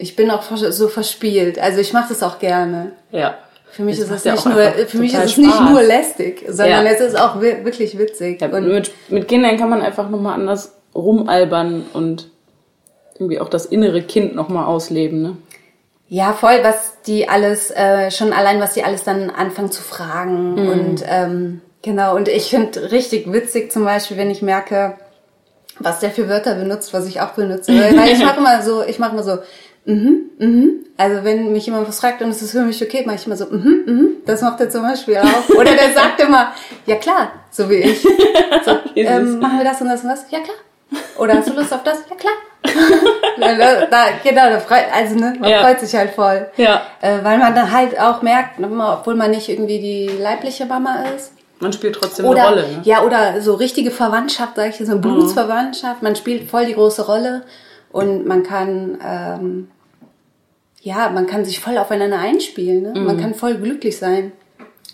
ich 0.00 0.16
bin 0.16 0.30
auch 0.30 0.42
so 0.42 0.88
verspielt. 0.88 1.58
Also 1.58 1.80
ich 1.80 1.92
mache 1.92 2.08
das 2.08 2.22
auch 2.22 2.38
gerne. 2.38 2.92
Ja. 3.12 3.34
Für 3.70 3.82
mich 3.82 3.98
ist 3.98 4.10
es 4.10 4.24
nicht 4.24 4.46
nur, 4.46 4.56
für 4.88 4.98
mich 4.98 5.14
ist 5.14 5.24
es 5.24 5.36
nicht 5.36 5.60
nur 5.60 5.82
lästig, 5.82 6.44
sondern 6.48 6.86
ja. 6.86 6.90
es 6.90 7.00
ist 7.00 7.18
auch 7.18 7.40
wirklich 7.40 7.96
witzig. 7.98 8.40
Ja, 8.40 8.48
und 8.48 8.66
mit, 8.66 8.90
mit 9.08 9.28
Kindern 9.28 9.58
kann 9.58 9.70
man 9.70 9.80
einfach 9.80 10.08
nochmal 10.08 10.34
anders 10.34 10.74
rumalbern 10.94 11.84
und 11.92 12.30
irgendwie 13.14 13.38
auch 13.38 13.48
das 13.48 13.66
innere 13.66 14.02
Kind 14.02 14.34
nochmal 14.34 14.64
ausleben, 14.64 15.22
ne? 15.22 15.36
Ja, 16.08 16.32
voll, 16.32 16.58
was 16.62 16.94
die 17.06 17.28
alles, 17.28 17.70
äh, 17.70 18.10
schon 18.10 18.32
allein, 18.32 18.58
was 18.58 18.74
die 18.74 18.82
alles 18.82 19.04
dann 19.04 19.30
anfangen 19.30 19.70
zu 19.70 19.82
fragen. 19.82 20.54
Mhm. 20.54 20.68
Und 20.68 21.04
ähm, 21.06 21.60
genau, 21.82 22.16
und 22.16 22.26
ich 22.26 22.50
finde 22.50 22.90
richtig 22.90 23.32
witzig 23.32 23.70
zum 23.70 23.84
Beispiel, 23.84 24.16
wenn 24.16 24.30
ich 24.30 24.42
merke, 24.42 24.94
was 25.78 26.00
der 26.00 26.10
für 26.10 26.28
Wörter 26.28 26.56
benutzt, 26.56 26.92
was 26.92 27.06
ich 27.06 27.20
auch 27.20 27.30
benutze. 27.30 27.72
Weil 27.72 28.08
ich 28.08 28.18
mache 28.24 28.38
immer 28.38 28.62
so, 28.62 28.82
ich 28.82 28.98
mache 28.98 29.12
immer 29.12 29.22
so, 29.22 29.38
Mhm, 29.84 30.30
mhm. 30.38 30.70
Also 30.96 31.24
wenn 31.24 31.52
mich 31.52 31.66
jemand 31.66 31.88
was 31.88 32.00
fragt 32.00 32.20
und 32.20 32.28
es 32.28 32.42
ist 32.42 32.52
für 32.52 32.62
mich 32.62 32.82
okay, 32.82 33.02
mache 33.06 33.16
ich 33.16 33.26
immer 33.26 33.36
so, 33.36 33.46
mhm, 33.46 33.82
mhm. 33.86 34.08
Das 34.26 34.42
macht 34.42 34.60
er 34.60 34.70
zum 34.70 34.82
Beispiel 34.82 35.16
auch. 35.16 35.48
Oder 35.56 35.74
der 35.74 35.92
sagt 35.94 36.20
immer, 36.20 36.52
ja 36.86 36.96
klar, 36.96 37.32
so 37.50 37.68
wie 37.70 37.76
ich. 37.76 38.06
So, 38.64 38.72
ähm, 38.96 39.38
machen 39.38 39.58
wir 39.58 39.64
das 39.64 39.80
und 39.80 39.88
das 39.88 40.02
und 40.02 40.10
das? 40.10 40.26
Ja 40.30 40.40
klar. 40.40 40.56
Oder 41.18 41.36
hast 41.36 41.48
du 41.48 41.54
Lust 41.54 41.72
auf 41.72 41.82
das? 41.82 42.02
Ja 42.10 42.16
klar. 42.16 42.34
da, 43.90 44.06
genau, 44.22 44.50
da 44.50 44.60
freut, 44.60 44.84
also 44.92 45.14
ne, 45.14 45.34
man 45.38 45.48
ja. 45.48 45.62
freut 45.62 45.80
sich 45.80 45.94
halt 45.94 46.10
voll. 46.10 46.46
Ja. 46.56 46.82
Äh, 47.00 47.18
weil 47.22 47.38
man 47.38 47.54
dann 47.54 47.72
halt 47.72 47.98
auch 47.98 48.20
merkt, 48.22 48.60
obwohl 48.60 49.14
man 49.14 49.30
nicht 49.30 49.48
irgendwie 49.48 49.78
die 49.78 50.08
leibliche 50.20 50.66
Mama 50.66 51.04
ist. 51.16 51.32
Man 51.60 51.72
spielt 51.72 51.94
trotzdem 51.94 52.26
oder, 52.26 52.48
eine 52.48 52.62
Rolle. 52.62 52.68
Ne? 52.68 52.80
Ja, 52.84 53.02
oder 53.02 53.40
so 53.40 53.54
richtige 53.54 53.90
Verwandtschaft, 53.90 54.56
sag 54.56 54.70
ich, 54.70 54.76
so 54.76 54.90
eine 54.90 55.00
Blutsverwandtschaft. 55.00 56.02
Man 56.02 56.16
spielt 56.16 56.50
voll 56.50 56.66
die 56.66 56.74
große 56.74 57.06
Rolle. 57.06 57.42
Und 57.92 58.26
man 58.26 58.42
kann, 58.42 58.98
ähm, 59.04 59.68
ja, 60.80 61.10
man 61.10 61.26
kann 61.26 61.44
sich 61.44 61.60
voll 61.60 61.76
aufeinander 61.78 62.18
einspielen. 62.18 62.82
Ne? 62.82 63.00
Mhm. 63.00 63.04
Man 63.06 63.20
kann 63.20 63.34
voll 63.34 63.56
glücklich 63.56 63.98
sein. 63.98 64.32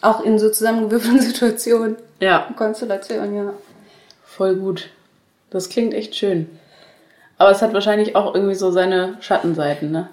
Auch 0.01 0.25
in 0.25 0.39
so 0.39 0.51
zusammengewürfelten 0.51 1.21
Situationen. 1.33 1.97
Ja. 2.21 2.49
Konstellationen, 2.57 3.37
ja. 3.37 3.53
Voll 4.25 4.57
gut. 4.57 4.91
Das 5.51 5.69
klingt 5.69 5.95
echt 5.95 6.17
schön. 6.17 6.49
Aber 7.39 7.51
es 7.51 7.63
hat 7.63 7.75
wahrscheinlich 7.75 8.17
auch 8.17 8.35
irgendwie 8.35 8.55
so 8.55 8.71
seine 8.71 9.17
Schattenseiten, 9.21 9.91
ne? 9.91 10.09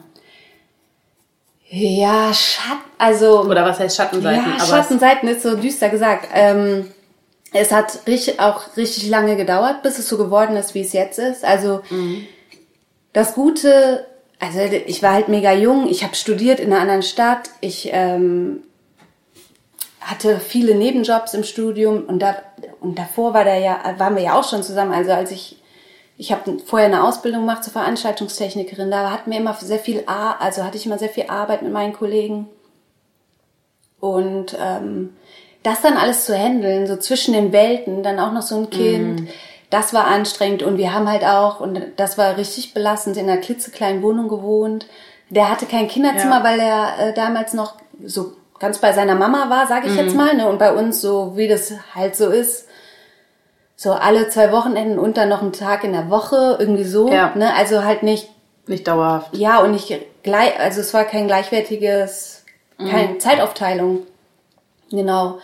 Ja, 1.70 2.32
Schatten, 2.34 2.84
also. 3.00 3.42
Oder 3.42 3.66
was 3.66 3.80
heißt 3.80 3.96
Schattenseiten? 3.96 4.44
Ja, 4.60 4.66
Schattenseiten 4.66 5.28
ist 5.28 5.42
so 5.42 5.56
düster 5.56 5.90
gesagt. 5.90 6.28
Ähm, 6.34 6.92
es 7.52 7.72
hat 7.72 8.06
richtig, 8.06 8.40
auch 8.40 8.76
richtig 8.78 9.10
lange 9.10 9.36
gedauert, 9.38 9.82
bis 9.82 9.98
es 9.98 10.08
so 10.08 10.18
geworden 10.18 10.56
ist, 10.56 10.76
wie 10.76 10.82
es 10.82 10.94
jetzt 10.94 11.18
ist. 11.18 11.44
Also 11.44 11.82
mhm. 11.90 12.28
Das 13.14 13.36
Gute, 13.36 14.06
also 14.40 14.60
ich 14.60 15.02
war 15.02 15.14
halt 15.14 15.30
mega 15.30 15.54
jung, 15.54 15.88
ich 15.88 16.04
habe 16.04 16.16
studiert 16.16 16.60
in 16.60 16.72
einer 16.72 16.82
anderen 16.82 17.04
Stadt, 17.04 17.50
ich 17.62 17.90
ähm, 17.94 18.64
hatte 20.02 20.40
viele 20.40 20.76
Nebenjobs 20.76 21.34
im 21.34 21.44
Studium 21.44 22.06
und 22.06 22.20
da 22.20 22.36
und 22.82 23.00
davor 23.00 23.34
war 23.34 23.46
der 23.46 23.60
ja 23.60 23.96
waren 23.98 24.16
wir 24.16 24.24
ja 24.24 24.38
auch 24.38 24.48
schon 24.48 24.64
zusammen. 24.64 24.92
Also 24.92 25.12
als 25.12 25.32
ich 25.32 25.58
ich 26.18 26.32
habe 26.32 26.60
vorher 26.66 26.88
eine 26.88 27.04
Ausbildung 27.04 27.42
gemacht 27.42 27.64
zur 27.64 27.74
Veranstaltungstechnikerin, 27.74 28.92
da 28.92 29.12
hatten 29.12 29.32
wir 29.32 29.40
immer 29.40 29.56
sehr 29.56 29.80
viel, 29.80 30.04
also 30.06 30.64
hatte 30.64 30.78
ich 30.78 30.86
immer 30.86 31.00
sehr 31.00 31.10
viel 31.10 31.26
Arbeit 31.28 31.64
mit 31.64 31.72
meinen 31.72 31.94
Kollegen. 31.94 32.48
Und 34.00 34.56
ähm, 34.60 35.16
das 35.64 35.82
dann 35.82 35.98
alles 35.98 36.26
zu 36.26 36.38
handeln, 36.38 36.88
so 36.88 36.98
zwischen 36.98 37.34
den 37.34 37.52
Welten, 37.52 38.04
dann 38.04 38.20
auch 38.20 38.32
noch 38.32 38.42
so 38.42 38.58
ein 38.58 38.70
Kind, 38.70 39.22
mm. 39.22 39.28
Das 39.74 39.94
war 39.94 40.08
anstrengend. 40.08 40.64
Und 40.64 40.78
wir 40.78 40.94
haben 40.94 41.10
halt 41.10 41.24
auch, 41.24 41.60
und 41.60 41.82
das 41.98 42.18
war 42.18 42.38
richtig 42.38 42.74
belastend, 42.74 43.18
in 43.18 43.30
einer 43.30 43.42
klitzekleinen 43.42 44.02
Wohnung 44.02 44.28
gewohnt. 44.30 44.86
Der 45.30 45.50
hatte 45.50 45.66
kein 45.66 45.88
Kinderzimmer, 45.88 46.40
ja. 46.40 46.44
weil 46.44 46.60
er 46.60 47.00
äh, 47.00 47.14
damals 47.14 47.54
noch 47.54 47.76
so 48.04 48.34
ganz 48.60 48.78
bei 48.78 48.94
seiner 48.94 49.16
Mama 49.16 49.50
war, 49.50 49.68
sage 49.68 49.88
ich 49.88 49.96
mm. 49.96 49.98
jetzt 49.98 50.16
mal, 50.16 50.36
ne? 50.36 50.48
und 50.48 50.60
bei 50.60 50.72
uns 50.72 51.02
so, 51.02 51.36
wie 51.36 51.48
das 51.48 51.74
halt 51.96 52.16
so 52.16 52.30
ist 52.30 52.68
so 53.84 53.92
alle 53.92 54.30
zwei 54.30 54.52
Wochenenden 54.52 54.98
und 54.98 55.18
dann 55.18 55.30
noch 55.30 55.42
einen 55.42 55.52
Tag 55.52 55.84
in 55.84 55.92
der 55.92 56.10
Woche, 56.10 56.56
irgendwie 56.58 56.86
so. 56.86 57.12
Ja. 57.12 57.34
Ne? 57.36 57.54
Also 57.54 57.84
halt 57.84 58.02
nicht. 58.02 58.30
Nicht 58.66 58.88
dauerhaft. 58.88 59.36
Ja, 59.36 59.60
und 59.60 59.72
nicht 59.72 59.94
gleich, 60.24 60.58
also 60.58 60.80
es 60.80 60.94
war 60.94 61.04
kein 61.04 61.28
gleichwertiges, 61.28 62.46
keine 62.78 63.16
mhm. 63.16 63.20
Zeitaufteilung. 63.20 64.08
Genau. 64.90 65.40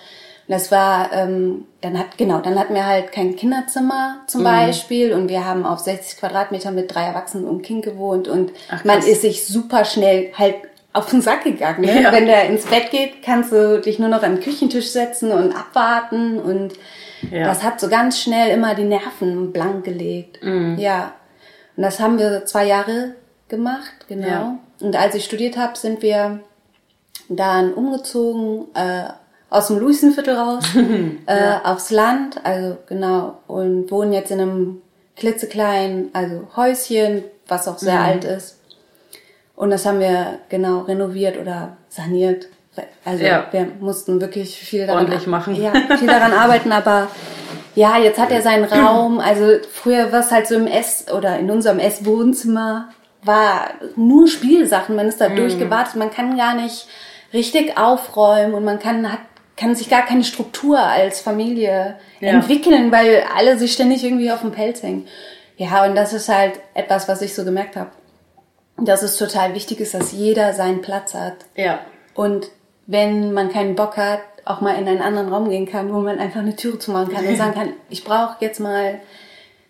Und 0.50 0.56
das 0.56 0.72
war, 0.72 1.14
ähm, 1.14 1.66
dann 1.82 2.00
hat, 2.00 2.18
genau, 2.18 2.40
dann 2.40 2.58
hatten 2.58 2.74
wir 2.74 2.88
halt 2.88 3.12
kein 3.12 3.36
Kinderzimmer 3.36 4.22
zum 4.26 4.42
mhm. 4.42 4.46
Beispiel 4.46 5.14
und 5.14 5.30
wir 5.30 5.46
haben 5.46 5.64
auf 5.64 5.78
60 5.78 6.20
Quadratmeter 6.20 6.72
mit 6.72 6.94
drei 6.94 7.04
Erwachsenen 7.04 7.46
und 7.46 7.62
Kind 7.62 7.86
gewohnt 7.86 8.28
und 8.28 8.52
Ach, 8.72 8.84
man 8.84 8.98
ist 8.98 9.22
sich 9.22 9.46
super 9.46 9.86
schnell 9.86 10.32
halt 10.36 10.56
auf 10.92 11.08
den 11.08 11.22
Sack 11.22 11.44
gegangen. 11.44 11.82
Ne? 11.82 12.02
Ja. 12.02 12.12
Wenn 12.12 12.26
der 12.26 12.48
ins 12.48 12.66
Bett 12.66 12.90
geht, 12.90 13.22
kannst 13.22 13.52
du 13.52 13.80
dich 13.80 14.00
nur 14.00 14.10
noch 14.10 14.22
den 14.22 14.40
Küchentisch 14.40 14.90
setzen 14.90 15.32
und 15.32 15.56
abwarten 15.56 16.40
und 16.40 16.74
ja. 17.32 17.46
Das 17.46 17.64
hat 17.64 17.80
so 17.80 17.90
ganz 17.90 18.20
schnell 18.20 18.50
immer 18.50 18.76
die 18.76 18.86
Nerven 18.86 19.52
blank 19.52 19.84
gelegt. 19.84 20.44
Mhm. 20.44 20.78
Ja. 20.80 21.14
Und 21.76 21.84
das 21.84 22.00
haben 22.00 22.18
wir 22.18 22.46
zwei 22.46 22.66
Jahre 22.66 23.14
gemacht, 23.50 24.08
genau. 24.08 24.28
Ja. 24.28 24.60
Und 24.82 24.96
als 24.96 25.16
ich 25.16 25.26
studiert 25.26 25.58
habe, 25.58 25.78
sind 25.78 26.02
wir 26.02 26.40
dann 27.28 27.74
umgezogen 27.74 28.68
äh, 28.74 29.10
aus 29.50 29.68
dem 29.68 29.80
Luisenviertel 29.80 30.36
raus 30.36 30.64
äh, 30.76 31.40
ja. 31.40 31.62
aufs 31.64 31.92
Land, 31.92 32.40
also 32.44 32.78
genau, 32.88 33.40
und 33.48 33.90
wohnen 33.92 34.14
jetzt 34.14 34.32
in 34.32 34.40
einem 34.40 34.82
klitzekleinen, 35.16 36.10
also 36.14 36.48
Häuschen, 36.56 37.24
was 37.48 37.68
auch 37.68 37.78
sehr 37.78 38.00
mhm. 38.00 38.06
alt 38.06 38.24
ist. 38.24 38.60
Und 39.56 39.72
das 39.72 39.86
haben 39.86 40.00
wir 40.00 40.40
genau 40.48 40.82
renoviert 40.82 41.38
oder 41.38 41.78
saniert. 41.90 42.48
Also 43.04 43.26
ja. 43.26 43.48
wir 43.52 43.68
mussten 43.82 44.22
wirklich 44.22 44.56
viel 44.56 44.88
daran, 44.88 45.04
Ordentlich 45.04 45.28
machen. 45.28 45.62
Ja, 45.62 45.74
viel 45.98 46.08
daran 46.08 46.32
arbeiten, 46.34 46.72
aber 46.72 47.10
ja, 47.76 47.98
jetzt 47.98 48.20
hat 48.20 48.32
er 48.32 48.42
seinen 48.42 48.66
Raum. 48.72 49.20
Also 49.20 49.58
früher 49.72 50.12
war 50.12 50.22
es 50.22 50.32
halt 50.32 50.48
so 50.48 50.56
im 50.56 50.68
Ess- 50.68 51.12
oder 51.12 51.38
in 51.40 51.52
unserem 51.52 51.80
Esswohnzimmer 51.80 52.90
war 53.24 53.72
nur 53.98 54.28
Spielsachen. 54.28 54.96
Man 54.96 55.08
ist 55.08 55.20
da 55.20 55.28
mm. 55.28 55.36
durchgewartet. 55.36 55.96
Man 55.96 56.12
kann 56.12 56.38
gar 56.38 56.56
nicht 56.56 56.88
richtig 57.34 57.78
aufräumen 57.78 58.54
und 58.54 58.64
man 58.64 58.80
kann, 58.80 59.12
hat, 59.12 59.20
kann 59.60 59.76
sich 59.76 59.90
gar 59.90 60.06
keine 60.06 60.24
Struktur 60.24 60.80
als 60.80 61.20
Familie 61.20 61.96
ja. 62.22 62.30
entwickeln, 62.30 62.92
weil 62.92 63.24
alle 63.36 63.60
sich 63.60 63.74
ständig 63.74 64.04
irgendwie 64.04 64.32
auf 64.32 64.42
dem 64.42 64.52
Pelz 64.52 64.82
hängen. 64.82 65.06
Ja, 65.58 65.86
und 65.86 65.96
das 65.96 66.14
ist 66.14 66.30
halt 66.30 66.54
etwas, 66.74 67.10
was 67.10 67.22
ich 67.22 67.36
so 67.36 67.44
gemerkt 67.44 67.76
habe. 67.76 67.92
Dass 68.78 69.04
es 69.04 69.18
total 69.18 69.54
wichtig 69.56 69.82
ist, 69.82 69.94
dass 69.94 70.14
jeder 70.14 70.54
seinen 70.54 70.82
Platz 70.82 71.14
hat. 71.14 71.36
Ja. 71.56 71.82
Und 72.14 72.48
wenn 72.88 73.34
man 73.34 73.52
keinen 73.52 73.76
Bock 73.76 73.98
hat, 73.98 74.22
auch 74.46 74.62
mal 74.62 74.80
in 74.80 74.88
einen 74.88 75.02
anderen 75.02 75.28
Raum 75.28 75.50
gehen 75.50 75.66
kann, 75.66 75.94
wo 75.94 76.00
man 76.00 76.20
einfach 76.20 76.40
eine 76.40 76.56
Türe 76.56 76.80
zumachen 76.80 77.14
kann 77.14 77.28
und 77.28 77.36
sagen 77.36 77.54
kann, 77.54 77.74
ich 77.90 78.06
brauche 78.06 78.38
jetzt 78.40 78.62
mal 78.62 79.02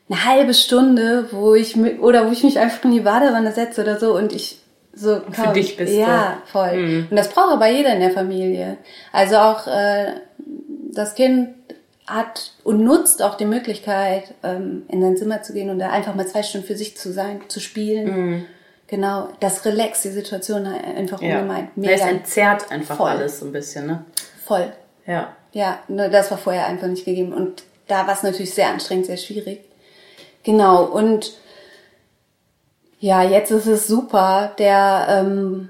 eine 0.07 0.25
halbe 0.25 0.53
Stunde, 0.53 1.29
wo 1.31 1.55
ich 1.55 1.75
oder 1.99 2.27
wo 2.27 2.31
ich 2.31 2.43
mich 2.43 2.59
einfach 2.59 2.83
in 2.85 2.91
die 2.91 3.01
Badewanne 3.01 3.51
setze 3.51 3.81
oder 3.81 3.99
so 3.99 4.15
und 4.15 4.33
ich 4.33 4.59
so 4.99 5.21
komm, 5.21 5.33
für 5.33 5.53
dich 5.53 5.77
bist 5.77 5.93
ja 5.93 6.41
du. 6.45 6.51
voll 6.51 6.77
mhm. 6.77 7.07
und 7.09 7.15
das 7.15 7.29
braucht 7.29 7.53
aber 7.53 7.67
jeder 7.67 7.93
in 7.93 7.99
der 8.01 8.11
Familie 8.11 8.77
also 9.11 9.37
auch 9.37 9.67
äh, 9.67 10.13
das 10.93 11.15
Kind 11.15 11.49
hat 12.07 12.53
und 12.63 12.83
nutzt 12.83 13.21
auch 13.21 13.35
die 13.35 13.45
Möglichkeit 13.45 14.33
ähm, 14.43 14.83
in 14.87 15.01
sein 15.01 15.15
Zimmer 15.15 15.41
zu 15.43 15.53
gehen 15.53 15.69
und 15.69 15.79
da 15.79 15.89
einfach 15.89 16.15
mal 16.15 16.27
zwei 16.27 16.43
Stunden 16.43 16.65
für 16.65 16.75
sich 16.75 16.97
zu 16.97 17.11
sein 17.13 17.41
zu 17.47 17.59
spielen 17.59 18.05
mhm 18.05 18.45
Genau, 18.89 19.29
das 19.39 19.65
relaxt 19.65 20.03
die 20.03 20.09
Situation 20.09 20.65
einfach 20.65 21.21
ja. 21.21 21.35
ungemein. 21.35 21.69
Mega. 21.75 21.93
Es 21.93 22.01
entzerrt 22.01 22.71
einfach 22.71 22.97
Voll. 22.97 23.09
alles 23.11 23.39
so 23.39 23.45
ein 23.45 23.51
bisschen, 23.51 23.85
ne? 23.85 24.03
Voll. 24.43 24.73
Ja. 25.05 25.35
Ja, 25.51 25.77
ne, 25.87 26.09
das 26.09 26.31
war 26.31 26.39
vorher 26.39 26.65
einfach 26.65 26.87
nicht 26.87 27.05
gegeben. 27.05 27.31
Und 27.31 27.63
da 27.87 28.07
war 28.07 28.15
es 28.15 28.23
natürlich 28.23 28.51
sehr 28.51 28.69
anstrengend, 28.69 29.05
sehr 29.05 29.17
schwierig. 29.17 29.61
Genau, 30.41 30.85
und 30.85 31.33
ja, 32.99 33.23
jetzt 33.23 33.51
ist 33.51 33.65
es 33.65 33.87
super. 33.87 34.51
Der 34.57 35.07
ähm, 35.09 35.69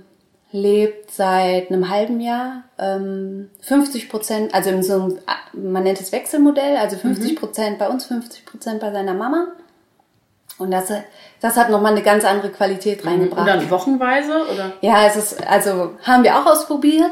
lebt 0.52 1.12
seit 1.12 1.70
einem 1.70 1.90
halben 1.90 2.20
Jahr. 2.20 2.64
Ähm, 2.78 3.50
50 3.62 4.10
Prozent, 4.10 4.54
also 4.54 4.70
in 4.70 4.84
so 4.84 4.94
einem, 4.94 5.20
man 5.54 5.84
nennt 5.84 6.02
es 6.02 6.12
Wechselmodell, 6.12 6.78
also 6.78 6.98
50 6.98 7.32
mhm. 7.32 7.36
Prozent 7.36 7.74
mhm. 7.74 7.80
bei 7.80 7.90
uns, 7.90 8.06
50 8.06 8.46
Prozent 8.46 8.80
bei 8.80 8.92
seiner 8.92 9.14
Mama. 9.14 9.48
Und 10.58 10.72
das, 10.72 10.92
das 11.40 11.56
hat 11.56 11.70
nochmal 11.70 11.94
eine 11.94 12.02
ganz 12.02 12.26
andere 12.26 12.50
Qualität 12.50 13.04
mhm. 13.04 13.10
reingebracht. 13.10 13.42
Und 13.42 13.48
dann 13.48 13.70
wochenweise, 13.70 14.46
oder? 14.52 14.74
Ja, 14.82 15.06
es 15.06 15.16
ist, 15.16 15.48
also 15.48 15.92
haben 16.04 16.24
wir 16.24 16.38
auch 16.38 16.46
ausprobiert. 16.46 17.12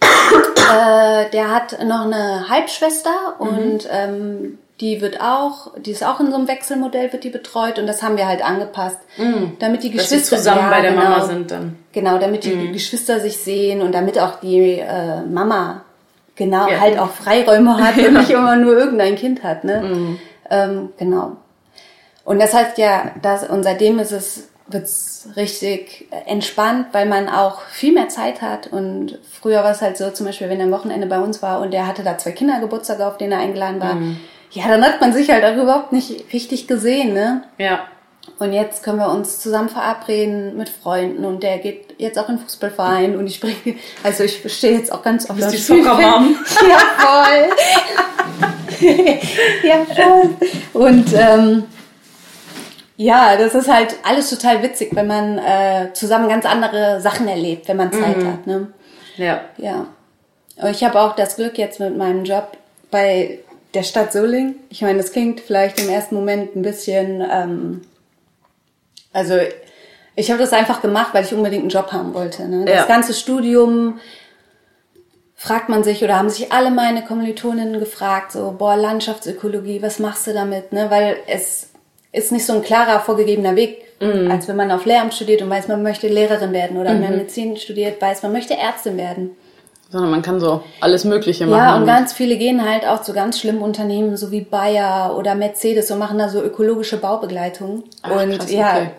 äh, 0.02 1.30
der 1.30 1.50
hat 1.54 1.84
noch 1.84 2.04
eine 2.04 2.48
Halbschwester 2.48 3.36
mhm. 3.38 3.46
und 3.46 3.88
ähm, 3.90 4.58
die 4.82 5.00
wird 5.00 5.20
auch, 5.20 5.70
die 5.78 5.92
ist 5.92 6.04
auch 6.04 6.18
in 6.18 6.30
so 6.30 6.36
einem 6.36 6.48
Wechselmodell, 6.48 7.12
wird 7.12 7.22
die 7.22 7.30
betreut 7.30 7.78
und 7.78 7.86
das 7.86 8.02
haben 8.02 8.16
wir 8.16 8.26
halt 8.26 8.44
angepasst, 8.44 8.98
mhm. 9.16 9.52
damit 9.60 9.84
die 9.84 9.92
Geschwister 9.92 10.16
Dass 10.16 10.26
sie 10.26 10.36
zusammen 10.36 10.60
ja, 10.62 10.70
bei 10.70 10.80
der 10.80 10.90
genau, 10.90 11.02
Mama 11.04 11.24
sind 11.24 11.50
dann. 11.52 11.78
Genau, 11.92 12.18
damit 12.18 12.42
die 12.42 12.50
mhm. 12.50 12.72
Geschwister 12.72 13.20
sich 13.20 13.36
sehen 13.36 13.80
und 13.80 13.92
damit 13.92 14.18
auch 14.18 14.40
die 14.40 14.80
äh, 14.80 15.22
Mama 15.22 15.84
genau 16.34 16.68
ja. 16.68 16.80
halt 16.80 16.98
auch 16.98 17.10
Freiräume 17.10 17.78
hat 17.78 17.96
und 17.96 18.12
nicht 18.18 18.30
immer 18.30 18.56
nur 18.56 18.76
irgendein 18.76 19.14
Kind 19.14 19.44
hat, 19.44 19.62
ne? 19.62 19.82
Mhm. 19.82 20.18
Ähm, 20.50 20.88
genau. 20.98 21.36
Und 22.24 22.40
das 22.40 22.52
heißt 22.52 22.76
ja, 22.76 23.12
dass, 23.22 23.48
und 23.48 23.62
seitdem 23.62 24.00
ist 24.00 24.10
es, 24.10 24.48
wird's 24.66 25.28
richtig 25.36 26.08
entspannt, 26.26 26.88
weil 26.90 27.06
man 27.06 27.28
auch 27.28 27.60
viel 27.62 27.92
mehr 27.92 28.08
Zeit 28.08 28.42
hat. 28.42 28.66
Und 28.66 29.18
früher 29.30 29.62
war 29.62 29.70
es 29.70 29.80
halt 29.80 29.96
so, 29.96 30.10
zum 30.10 30.26
Beispiel, 30.26 30.48
wenn 30.48 30.58
er 30.58 30.66
am 30.66 30.72
Wochenende 30.72 31.06
bei 31.06 31.20
uns 31.20 31.40
war 31.40 31.60
und 31.60 31.72
er 31.72 31.86
hatte 31.86 32.02
da 32.02 32.18
zwei 32.18 32.32
Kindergeburtstage, 32.32 33.06
auf 33.06 33.16
denen 33.16 33.32
er 33.32 33.38
eingeladen 33.38 33.80
war, 33.80 33.94
mhm. 33.94 34.18
Ja, 34.52 34.68
dann 34.68 34.84
hat 34.84 35.00
man 35.00 35.12
sich 35.12 35.30
halt 35.30 35.44
auch 35.44 35.60
überhaupt 35.60 35.92
nicht 35.92 36.32
richtig 36.32 36.66
gesehen, 36.66 37.14
ne? 37.14 37.42
Ja. 37.58 37.80
Und 38.38 38.52
jetzt 38.52 38.82
können 38.82 38.98
wir 38.98 39.10
uns 39.10 39.40
zusammen 39.40 39.68
verabreden 39.68 40.56
mit 40.56 40.68
Freunden 40.68 41.24
und 41.24 41.42
der 41.42 41.58
geht 41.58 41.94
jetzt 41.98 42.18
auch 42.18 42.28
in 42.28 42.36
den 42.36 42.42
Fußballverein 42.42 43.16
und 43.16 43.26
ich 43.26 43.36
spreche, 43.36 43.74
also 44.02 44.24
ich 44.24 44.42
stehe 44.52 44.76
jetzt 44.76 44.92
auch 44.92 45.02
ganz 45.02 45.28
auf 45.28 45.38
der 45.38 45.50
Soccer-Mom. 45.50 46.36
ja, 46.68 46.78
voll. 46.98 47.50
ja, 49.62 49.84
voll. 49.84 50.30
Und 50.72 51.12
ähm, 51.14 51.64
ja, 52.96 53.36
das 53.36 53.54
ist 53.54 53.72
halt 53.72 53.96
alles 54.02 54.30
total 54.30 54.62
witzig, 54.62 54.90
wenn 54.92 55.06
man 55.06 55.38
äh, 55.38 55.92
zusammen 55.92 56.28
ganz 56.28 56.44
andere 56.44 57.00
Sachen 57.00 57.26
erlebt, 57.28 57.68
wenn 57.68 57.76
man 57.76 57.92
Zeit 57.92 58.18
mhm. 58.18 58.28
hat. 58.28 58.46
Ne? 58.46 58.68
Ja. 59.16 59.40
Ja. 59.56 59.86
Aber 60.58 60.70
ich 60.70 60.84
habe 60.84 61.00
auch 61.00 61.16
das 61.16 61.36
Glück 61.36 61.58
jetzt 61.58 61.80
mit 61.80 61.96
meinem 61.96 62.24
Job 62.24 62.56
bei 62.90 63.40
der 63.74 63.82
Stadt 63.82 64.12
Soling. 64.12 64.56
Ich 64.68 64.82
meine, 64.82 64.98
das 64.98 65.12
klingt 65.12 65.40
vielleicht 65.40 65.80
im 65.80 65.88
ersten 65.88 66.14
Moment 66.14 66.54
ein 66.56 66.62
bisschen, 66.62 67.22
ähm, 67.30 67.80
also 69.12 69.34
ich 70.14 70.30
habe 70.30 70.40
das 70.40 70.52
einfach 70.52 70.82
gemacht, 70.82 71.08
weil 71.12 71.24
ich 71.24 71.32
unbedingt 71.32 71.62
einen 71.62 71.70
Job 71.70 71.92
haben 71.92 72.14
wollte. 72.14 72.46
Ne? 72.48 72.64
Das 72.64 72.76
ja. 72.76 72.86
ganze 72.86 73.14
Studium 73.14 73.98
fragt 75.34 75.68
man 75.68 75.82
sich 75.82 76.04
oder 76.04 76.18
haben 76.18 76.30
sich 76.30 76.52
alle 76.52 76.70
meine 76.70 77.02
Kommilitoninnen 77.02 77.80
gefragt, 77.80 78.32
so, 78.32 78.54
boah, 78.56 78.76
Landschaftsökologie, 78.76 79.82
was 79.82 79.98
machst 79.98 80.26
du 80.26 80.32
damit? 80.32 80.72
Ne? 80.72 80.90
Weil 80.90 81.16
es 81.26 81.70
ist 82.12 82.30
nicht 82.30 82.46
so 82.46 82.52
ein 82.52 82.62
klarer 82.62 83.00
vorgegebener 83.00 83.56
Weg, 83.56 83.82
mhm. 84.00 84.30
als 84.30 84.46
wenn 84.46 84.56
man 84.56 84.70
auf 84.70 84.84
Lehramt 84.84 85.14
studiert 85.14 85.42
und 85.42 85.50
weiß, 85.50 85.68
man 85.68 85.82
möchte 85.82 86.08
Lehrerin 86.08 86.52
werden 86.52 86.76
oder 86.76 86.90
mhm. 86.90 86.94
wenn 86.94 87.02
man 87.02 87.16
Medizin 87.18 87.56
studiert, 87.56 88.00
weiß, 88.00 88.22
man 88.22 88.32
möchte 88.32 88.56
Ärztin 88.56 88.96
werden. 88.96 89.30
Sondern 89.92 90.10
man 90.10 90.22
kann 90.22 90.40
so 90.40 90.62
alles 90.80 91.04
Mögliche 91.04 91.46
machen. 91.46 91.58
Ja, 91.58 91.76
und 91.76 91.84
ganz 91.84 92.14
viele 92.14 92.36
gehen 92.38 92.66
halt 92.66 92.86
auch 92.86 93.02
zu 93.02 93.12
ganz 93.12 93.38
schlimmen 93.38 93.60
Unternehmen, 93.60 94.16
so 94.16 94.30
wie 94.30 94.40
Bayer 94.40 95.14
oder 95.18 95.34
Mercedes 95.34 95.90
und 95.90 95.98
machen 95.98 96.18
da 96.18 96.30
so 96.30 96.42
ökologische 96.42 96.96
Baubegleitung. 96.96 97.84
Ach, 98.00 98.10
und 98.22 98.38
krass, 98.38 98.50
ja. 98.50 98.70
Okay. 98.76 98.90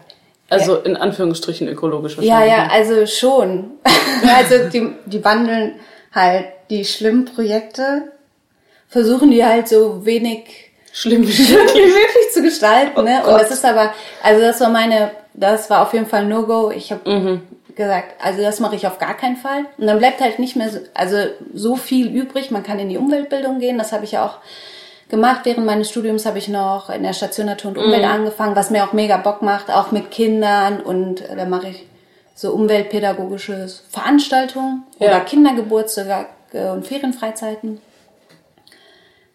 Also 0.49 0.75
in 0.77 0.95
Anführungsstrichen 0.95 1.67
ökologisch 1.67 2.15
wahrscheinlich. 2.17 2.47
Ja, 2.51 2.63
ja, 2.65 2.67
also 2.71 3.07
schon. 3.07 3.71
also 4.37 4.69
die, 4.69 4.91
die 5.07 5.25
wandeln 5.25 5.73
halt 6.13 6.45
die 6.69 6.85
schlimmen 6.85 7.25
Projekte, 7.25 8.11
versuchen 8.87 9.31
die 9.31 9.43
halt 9.43 9.67
so 9.67 10.05
wenig 10.05 10.43
Schlimm 10.91 11.23
wie 11.23 11.27
wie 11.39 11.53
möglich 11.81 12.31
zu 12.31 12.43
gestalten. 12.43 13.03
ne? 13.03 13.21
Oh 13.23 13.29
Und 13.29 13.31
Gott. 13.33 13.41
das 13.41 13.49
ist 13.51 13.65
aber, 13.65 13.93
also 14.21 14.41
das 14.41 14.61
war 14.61 14.69
meine, 14.69 15.09
das 15.33 15.71
war 15.71 15.81
auf 15.81 15.93
jeden 15.93 16.05
Fall 16.05 16.25
No-Go. 16.27 16.69
Ich 16.69 16.91
habe 16.91 17.09
Mhm. 17.09 17.41
Gesagt, 17.75 18.15
also 18.23 18.41
das 18.41 18.59
mache 18.59 18.75
ich 18.75 18.85
auf 18.87 18.99
gar 18.99 19.15
keinen 19.15 19.35
Fall. 19.37 19.65
Und 19.77 19.87
dann 19.87 19.97
bleibt 19.99 20.21
halt 20.21 20.39
nicht 20.39 20.55
mehr 20.55 20.69
so, 20.69 20.79
also 20.93 21.17
so 21.53 21.75
viel 21.75 22.07
übrig. 22.07 22.51
Man 22.51 22.63
kann 22.63 22.79
in 22.79 22.89
die 22.89 22.97
Umweltbildung 22.97 23.59
gehen. 23.59 23.77
Das 23.77 23.91
habe 23.91 24.05
ich 24.05 24.11
ja 24.13 24.25
auch 24.25 24.37
gemacht. 25.09 25.41
Während 25.43 25.65
meines 25.65 25.89
Studiums 25.89 26.25
habe 26.25 26.37
ich 26.37 26.47
noch 26.47 26.89
in 26.89 27.03
der 27.03 27.13
Station 27.13 27.45
Natur 27.47 27.71
und 27.71 27.77
Mhm. 27.77 27.83
Umwelt 27.85 28.05
angefangen, 28.05 28.55
was 28.55 28.69
mir 28.69 28.83
auch 28.83 28.93
mega 28.93 29.17
Bock 29.17 29.41
macht, 29.41 29.69
auch 29.71 29.91
mit 29.91 30.11
Kindern. 30.11 30.81
Und 30.81 31.21
äh, 31.21 31.35
da 31.35 31.45
mache 31.45 31.69
ich 31.69 31.85
so 32.35 32.51
umweltpädagogische 32.53 33.67
Veranstaltungen 33.89 34.83
Ja. 34.99 35.07
oder 35.07 35.19
Kindergeburtstage 35.21 36.27
und 36.73 36.85
Ferienfreizeiten. 36.87 37.79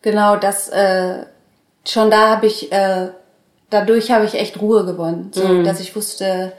Genau, 0.03 0.37
das 0.37 0.69
äh, 0.69 1.25
schon 1.85 2.11
da 2.11 2.29
habe 2.31 2.47
ich 2.47 2.71
äh, 2.73 3.09
dadurch 3.71 4.11
habe 4.11 4.25
ich 4.25 4.35
echt 4.35 4.61
Ruhe 4.61 4.85
gewonnen, 4.85 5.31
so 5.35 5.43
Mhm. 5.45 5.65
dass 5.65 5.81
ich 5.81 5.95
wusste, 5.97 6.53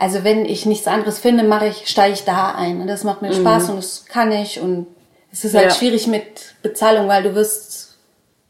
also 0.00 0.24
wenn 0.24 0.44
ich 0.46 0.66
nichts 0.66 0.86
anderes 0.88 1.18
finde, 1.18 1.42
mache 1.44 1.66
ich 1.68 1.86
steige 1.88 2.14
ich 2.14 2.24
da 2.24 2.52
ein 2.54 2.80
und 2.80 2.86
das 2.88 3.04
macht 3.04 3.22
mir 3.22 3.32
Spaß 3.32 3.68
und 3.70 3.76
das 3.76 4.06
kann 4.06 4.32
ich 4.32 4.58
und 4.60 4.86
es 5.32 5.44
ist 5.44 5.54
halt 5.54 5.66
Mhm. 5.66 5.70
Ja. 5.70 5.74
schwierig 5.76 6.06
mit 6.08 6.54
Bezahlung, 6.62 7.06
weil 7.06 7.22
du 7.22 7.34
wirst 7.34 7.98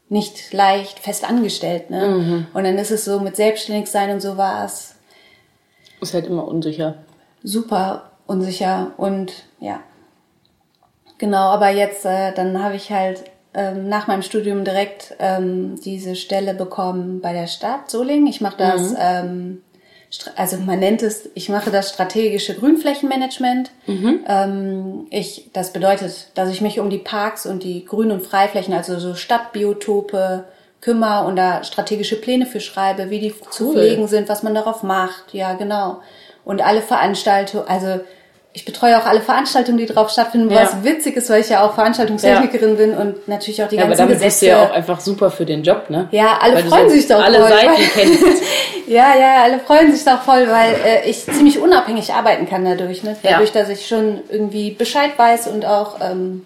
nicht 0.09 0.51
leicht 0.53 0.99
fest 0.99 1.23
angestellt, 1.29 1.89
ne? 1.89 2.07
Mhm. 2.07 2.47
Und 2.53 2.63
dann 2.63 2.77
ist 2.77 2.91
es 2.91 3.05
so 3.05 3.19
mit 3.19 3.35
selbstständig 3.35 3.87
sein 3.89 4.09
und 4.11 4.21
so 4.21 4.35
war 4.37 4.65
es 4.65 4.95
Ist 6.01 6.13
halt 6.13 6.25
immer 6.27 6.47
unsicher. 6.47 6.95
super 7.43 8.11
unsicher 8.27 8.91
und 8.97 9.31
ja. 9.59 9.81
Genau, 11.17 11.49
aber 11.49 11.69
jetzt, 11.69 12.05
äh, 12.05 12.33
dann 12.33 12.63
habe 12.63 12.75
ich 12.75 12.91
halt 12.91 13.23
ähm, 13.53 13.89
nach 13.89 14.07
meinem 14.07 14.21
Studium 14.21 14.63
direkt 14.63 15.15
ähm, 15.19 15.79
diese 15.83 16.15
Stelle 16.15 16.53
bekommen 16.53 17.19
bei 17.21 17.33
der 17.33 17.47
Stadt 17.47 17.91
Solingen. 17.91 18.25
Ich 18.27 18.41
mache 18.41 18.57
das, 18.57 18.93
ähm, 18.97 19.61
stra- 19.61 19.70
also 20.35 20.57
man 20.57 20.79
nennt 20.79 21.01
es, 21.03 21.29
ich 21.35 21.47
mache 21.49 21.71
das 21.71 21.89
strategische 21.89 22.53
Grünflächenmanagement. 22.55 23.71
Ähm, 23.87 25.07
ich, 25.09 25.49
das 25.53 25.71
bedeutet, 25.73 26.27
dass 26.35 26.49
ich 26.49 26.61
mich 26.61 26.79
um 26.79 26.89
die 26.89 26.97
Parks 26.97 27.45
und 27.45 27.63
die 27.63 27.85
Grün- 27.85 28.11
und 28.11 28.21
Freiflächen, 28.21 28.73
also 28.73 28.99
so 28.99 29.15
Stadtbiotope, 29.15 30.45
kümmere 30.81 31.27
und 31.27 31.35
da 31.35 31.63
strategische 31.63 32.15
Pläne 32.19 32.45
für 32.47 32.59
schreibe, 32.59 33.09
wie 33.11 33.19
die 33.19 33.33
zu 33.51 33.67
Cool. 33.69 33.73
pflegen 33.73 34.07
sind, 34.07 34.27
was 34.29 34.41
man 34.43 34.55
darauf 34.55 34.81
macht. 34.83 35.25
Ja, 35.33 35.53
genau. 35.53 36.01
Und 36.43 36.61
alle 36.65 36.81
Veranstaltungen, 36.81 37.67
also 37.67 37.99
ich 38.53 38.65
betreue 38.65 38.97
auch 38.99 39.05
alle 39.05 39.21
Veranstaltungen, 39.21 39.77
die 39.77 39.85
drauf 39.85 40.09
stattfinden, 40.09 40.49
Ja. 40.49 40.63
was 40.63 40.83
witzig 40.83 41.15
ist, 41.15 41.29
weil 41.29 41.39
ich 41.41 41.49
ja 41.49 41.63
auch 41.65 41.75
Veranstaltungstechnikerin 41.75 42.75
bin 42.77 42.97
und 42.97 43.27
natürlich 43.27 43.63
auch 43.63 43.69
die 43.69 43.75
Ja, 43.75 43.83
aber 43.83 43.89
ganzen 43.91 44.09
damit 44.09 44.15
bist 44.23 44.39
Gesetze. 44.41 44.45
du 44.45 44.51
ja 44.59 44.65
auch 44.67 44.71
einfach 44.71 44.99
super 44.99 45.29
für 45.31 45.45
den 45.45 45.63
Job, 45.63 45.89
ne? 45.89 46.09
Ja, 46.11 46.37
alle 46.41 46.55
Weil 46.55 46.63
freuen 46.63 46.89
sich 46.89 47.07
doch 47.07 47.23
Alle 47.23 47.47
Seiten 47.47 47.81
kennst. 47.93 48.23
Ja, 48.91 49.15
ja, 49.17 49.43
alle 49.43 49.59
freuen 49.59 49.91
sich 49.95 50.03
doch 50.03 50.21
voll, 50.21 50.47
weil 50.49 50.73
äh, 50.85 51.09
ich 51.09 51.23
ziemlich 51.25 51.59
unabhängig 51.59 52.13
arbeiten 52.13 52.45
kann 52.47 52.65
dadurch. 52.65 53.03
Ne? 53.03 53.15
Ja. 53.23 53.31
Dadurch, 53.31 53.51
dass 53.53 53.69
ich 53.69 53.87
schon 53.87 54.19
irgendwie 54.29 54.71
Bescheid 54.71 55.11
weiß 55.17 55.47
und 55.47 55.65
auch 55.65 55.99
ähm, 56.01 56.45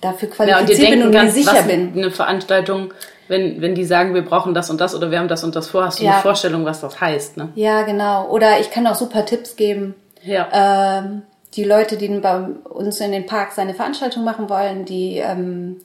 dafür 0.00 0.28
Ja, 0.28 0.58
und 0.58 0.66
qualifiziert 0.66 0.90
bin 0.90 1.02
und 1.02 1.10
mir 1.10 1.18
kannst, 1.18 1.34
sicher 1.34 1.52
was 1.54 1.66
bin. 1.66 1.92
eine 1.96 2.10
Veranstaltung, 2.12 2.92
wenn, 3.26 3.60
wenn 3.60 3.74
die 3.74 3.84
sagen, 3.84 4.14
wir 4.14 4.22
brauchen 4.22 4.54
das 4.54 4.70
und 4.70 4.80
das 4.80 4.94
oder 4.94 5.10
wir 5.10 5.18
haben 5.18 5.28
das 5.28 5.42
und 5.42 5.56
das 5.56 5.68
vor, 5.68 5.84
hast 5.84 5.98
du 5.98 6.04
Ja. 6.04 6.12
eine 6.12 6.22
Vorstellung, 6.22 6.64
was 6.64 6.80
das 6.80 7.00
heißt, 7.00 7.36
ne? 7.36 7.48
Ja, 7.56 7.82
genau. 7.82 8.28
Oder 8.28 8.60
ich 8.60 8.70
kann 8.70 8.86
auch 8.86 8.94
super 8.94 9.26
Tipps 9.26 9.56
geben. 9.56 9.94
Ja. 10.22 10.48
Ähm, 11.00 11.22
die 11.54 11.64
Leute, 11.64 11.96
die 11.96 12.08
bei 12.08 12.38
uns 12.70 13.00
in 13.00 13.10
den 13.10 13.26
Parks 13.26 13.58
eine 13.58 13.74
Veranstaltung 13.74 14.22
machen 14.22 14.48
wollen, 14.48 14.84
die 14.84 15.16
ähm, 15.18 15.78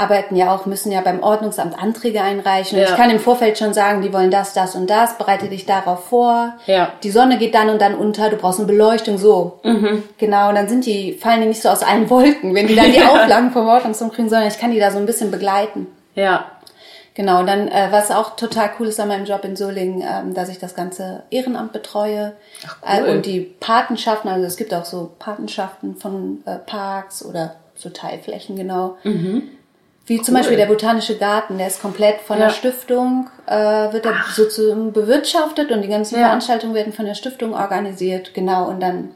arbeiten 0.00 0.34
ja 0.36 0.54
auch, 0.54 0.66
müssen 0.66 0.90
ja 0.90 1.00
beim 1.00 1.22
Ordnungsamt 1.22 1.78
Anträge 1.80 2.22
einreichen. 2.22 2.78
Und 2.78 2.84
Ja. 2.84 2.90
ich 2.90 2.96
kann 2.96 3.10
im 3.10 3.20
Vorfeld 3.20 3.58
schon 3.58 3.74
sagen, 3.74 4.02
die 4.02 4.12
wollen 4.12 4.30
das, 4.30 4.52
das 4.54 4.74
und 4.74 4.88
das, 4.90 5.18
bereite 5.18 5.48
dich 5.48 5.66
darauf 5.66 6.06
vor. 6.06 6.54
Ja. 6.66 6.92
Die 7.02 7.10
Sonne 7.10 7.38
geht 7.38 7.54
dann 7.54 7.68
und 7.70 7.80
dann 7.80 7.94
unter, 7.94 8.30
du 8.30 8.36
brauchst 8.36 8.58
eine 8.58 8.66
Beleuchtung, 8.66 9.18
so. 9.18 9.60
Mhm. 9.62 10.02
Genau, 10.18 10.48
und 10.48 10.54
dann 10.56 10.68
sind 10.68 10.86
die, 10.86 11.12
fallen 11.12 11.42
die 11.42 11.48
nicht 11.48 11.62
so 11.62 11.68
aus 11.68 11.82
allen 11.82 12.08
Wolken, 12.10 12.54
wenn 12.54 12.66
die 12.66 12.74
dann 12.74 12.90
die 12.92 13.02
Auflagen 13.04 13.50
vom 13.52 13.68
Ordnungsamt 13.68 14.14
kriegen, 14.14 14.28
sondern 14.28 14.48
ich 14.48 14.58
kann 14.58 14.72
die 14.72 14.80
da 14.80 14.90
so 14.90 14.98
ein 14.98 15.06
bisschen 15.06 15.30
begleiten. 15.30 15.86
ja. 16.14 16.46
Genau, 17.14 17.40
und 17.40 17.48
dann, 17.48 17.66
äh, 17.68 17.88
was 17.90 18.12
auch 18.12 18.36
total 18.36 18.70
cool 18.78 18.86
ist 18.86 19.00
an 19.00 19.08
meinem 19.08 19.26
Job 19.26 19.44
in 19.44 19.56
Solingen, 19.56 20.00
ähm, 20.00 20.32
dass 20.32 20.48
ich 20.48 20.58
das 20.60 20.76
ganze 20.76 21.24
Ehrenamt 21.30 21.72
betreue 21.72 22.32
cool. 22.64 23.08
äh, 23.08 23.10
und 23.10 23.26
die 23.26 23.40
Patenschaften, 23.40 24.30
also 24.30 24.46
es 24.46 24.56
gibt 24.56 24.72
auch 24.72 24.84
so 24.84 25.10
Patenschaften 25.18 25.96
von 25.96 26.40
äh, 26.46 26.56
Parks 26.64 27.22
oder 27.24 27.56
so 27.74 27.90
Teilflächen, 27.90 28.54
genau. 28.56 28.96
Wie 30.10 30.20
zum 30.20 30.34
Beispiel 30.34 30.56
der 30.56 30.66
Botanische 30.66 31.16
Garten, 31.16 31.56
der 31.56 31.68
ist 31.68 31.80
komplett 31.80 32.20
von 32.22 32.36
Ja. 32.40 32.46
der 32.46 32.52
Stiftung, 32.52 33.28
äh, 33.46 33.52
wird 33.92 34.04
er 34.04 34.14
sozusagen 34.34 34.92
bewirtschaftet 34.92 35.70
und 35.70 35.82
die 35.82 35.88
ganzen 35.88 36.16
Ja. 36.18 36.22
Veranstaltungen 36.26 36.74
werden 36.74 36.92
von 36.92 37.04
der 37.06 37.14
Stiftung 37.14 37.54
organisiert, 37.54 38.34
genau, 38.34 38.68
und 38.68 38.80
dann 38.80 39.10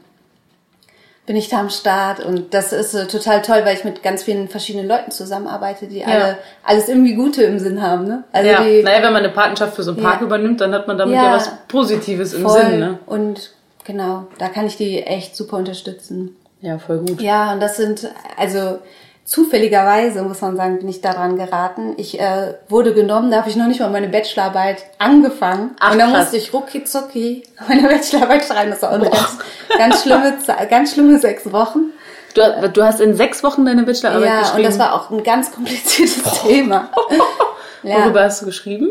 bin 1.25 1.35
ich 1.35 1.49
da 1.49 1.59
am 1.59 1.69
Start 1.69 2.21
und 2.21 2.53
das 2.53 2.71
ist 2.71 2.93
äh, 2.93 3.07
total 3.07 3.41
toll, 3.41 3.63
weil 3.65 3.75
ich 3.75 3.83
mit 3.83 4.03
ganz 4.03 4.23
vielen 4.23 4.47
verschiedenen 4.47 4.87
Leuten 4.87 5.11
zusammenarbeite, 5.11 5.87
die 5.87 6.05
alle 6.05 6.37
alles 6.63 6.87
irgendwie 6.87 7.15
Gute 7.15 7.43
im 7.43 7.59
Sinn 7.59 7.81
haben, 7.81 8.05
ne? 8.07 8.23
Also 8.31 8.49
ja. 8.49 8.63
die 8.63 8.81
Naja, 8.81 9.03
wenn 9.03 9.11
man 9.11 9.23
eine 9.25 9.33
Patenschaft 9.33 9.75
für 9.75 9.83
so 9.83 9.91
einen 9.91 10.01
Park 10.01 10.21
Ja. 10.21 10.27
übernimmt, 10.27 10.61
dann 10.61 10.73
hat 10.73 10.87
man 10.87 10.97
damit 10.97 11.15
ja, 11.15 11.23
Ja. 11.25 11.33
was 11.33 11.51
Positives 11.67 12.33
im 12.33 12.43
voll 12.43 12.61
Sinn, 12.61 12.79
ne? 12.79 12.99
und 13.05 13.51
genau, 13.83 14.27
da 14.37 14.47
kann 14.47 14.65
ich 14.65 14.77
die 14.77 15.03
echt 15.03 15.35
super 15.35 15.57
unterstützen. 15.57 16.37
Ja, 16.61 16.77
voll 16.79 16.99
gut. 16.99 17.19
Ja, 17.21 17.51
und 17.51 17.59
das 17.59 17.75
sind, 17.75 18.07
also 18.37 18.79
zufälligerweise, 19.25 20.21
muss 20.21 20.41
man 20.41 20.55
sagen, 20.55 20.77
bin 20.77 20.87
ich 20.87 21.01
daran 21.01 21.35
geraten. 21.35 21.95
Ich 21.97 22.19
äh, 22.19 22.53
wurde 22.69 22.93
genommen, 22.93 23.31
da 23.31 23.37
habe 23.37 23.49
ich 23.49 23.55
noch 23.55 23.67
nicht 23.67 23.79
mal 23.79 23.89
meine 23.89 24.07
Bachelorarbeit 24.07 24.85
angefangen. 24.99 25.71
Ach, 25.79 25.91
und 25.91 25.99
dann 25.99 26.11
krass. 26.11 26.25
musste 26.25 26.37
ich 26.37 26.53
rucki 26.53 26.83
zucki 26.83 27.43
meine 27.67 27.81
Bachelorarbeit 27.89 28.45
schreiben. 28.45 28.69
Das 28.69 28.83
war 28.83 28.91
auch 28.91 28.93
eine 28.93 29.09
ganz, 29.09 29.37
ganz, 29.77 30.01
schlimme, 30.03 30.37
ganz 30.69 30.93
schlimme 30.93 31.19
sechs 31.19 31.51
Wochen. 31.51 31.91
Du, 32.35 32.69
du 32.69 32.83
hast 32.83 33.01
in 33.01 33.15
sechs 33.15 33.43
Wochen 33.43 33.65
deine 33.65 33.83
Bachelorarbeit 33.83 34.27
ja, 34.27 34.39
geschrieben. 34.41 34.57
und 34.57 34.65
das 34.65 34.79
war 34.79 34.93
auch 34.93 35.09
ein 35.09 35.23
ganz 35.23 35.51
kompliziertes 35.51 36.21
Thema. 36.43 36.89
ja. 37.83 38.03
Worüber 38.03 38.23
hast 38.23 38.43
du 38.43 38.45
geschrieben? 38.45 38.89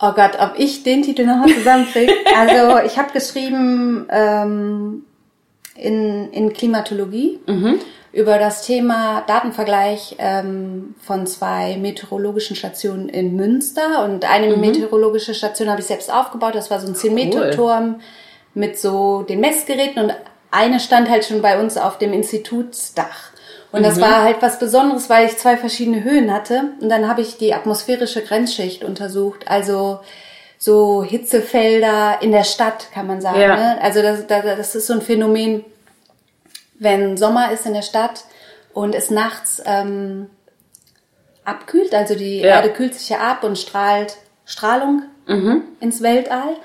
Oh 0.00 0.12
Gott, 0.12 0.32
ob 0.38 0.52
ich 0.56 0.84
den 0.84 1.02
Titel 1.02 1.26
nochmal 1.26 1.48
zusammenkriege. 1.48 2.12
Also 2.36 2.78
ich 2.86 2.98
habe 2.98 3.12
geschrieben 3.12 4.06
ähm, 4.10 5.04
in, 5.74 6.32
in 6.32 6.52
Klimatologie 6.52 7.40
über 8.12 8.38
das 8.38 8.62
Thema 8.62 9.22
Datenvergleich 9.26 10.16
ähm, 10.18 10.94
von 11.00 11.26
zwei 11.26 11.76
meteorologischen 11.78 12.56
Stationen 12.56 13.08
in 13.08 13.36
Münster. 13.36 14.04
Und 14.04 14.30
eine 14.30 14.56
meteorologische 14.56 15.34
Station 15.34 15.70
habe 15.70 15.80
ich 15.80 15.86
selbst 15.86 16.12
aufgebaut. 16.12 16.54
Das 16.54 16.70
war 16.70 16.78
so 16.78 16.88
ein 16.88 16.94
10-Meter-Turm 16.94 18.00
mit 18.54 18.78
so 18.78 19.22
den 19.22 19.40
Messgeräten 19.40 20.02
und 20.02 20.14
eine 20.50 20.78
stand 20.78 21.08
halt 21.08 21.24
schon 21.24 21.40
bei 21.40 21.58
uns 21.58 21.78
auf 21.78 21.96
dem 21.96 22.12
Institutsdach. 22.12 23.32
Und 23.72 23.82
das 23.84 23.98
war 23.98 24.22
halt 24.22 24.36
was 24.42 24.58
Besonderes, 24.58 25.08
weil 25.08 25.26
ich 25.26 25.38
zwei 25.38 25.56
verschiedene 25.56 26.04
Höhen 26.04 26.30
hatte. 26.30 26.64
Und 26.80 26.90
dann 26.90 27.08
habe 27.08 27.22
ich 27.22 27.38
die 27.38 27.54
atmosphärische 27.54 28.22
Grenzschicht 28.22 28.84
untersucht. 28.84 29.48
Also 29.48 30.00
so 30.58 31.02
Hitzefelder 31.02 32.18
in 32.20 32.32
der 32.32 32.44
Stadt, 32.44 32.88
kann 32.92 33.06
man 33.06 33.22
sagen. 33.22 33.40
Ja. 33.40 33.56
Ne? 33.56 33.78
Also 33.80 34.02
das, 34.02 34.26
das, 34.26 34.44
das 34.44 34.74
ist 34.74 34.86
so 34.86 34.92
ein 34.92 35.00
Phänomen, 35.00 35.64
wenn 36.82 37.16
Sommer 37.16 37.52
ist 37.52 37.66
in 37.66 37.74
der 37.74 37.82
Stadt 37.82 38.24
und 38.74 38.94
es 38.94 39.10
nachts 39.10 39.62
ähm, 39.64 40.30
abkühlt, 41.44 41.94
also 41.94 42.14
die 42.14 42.38
Ja. 42.38 42.56
Erde 42.56 42.70
kühlt 42.70 42.94
sich 42.94 43.08
ja 43.08 43.18
ab 43.18 43.44
und 43.44 43.58
strahlt 43.58 44.16
Strahlung 44.44 45.02
ins 45.80 46.02
Weltall. 46.02 46.56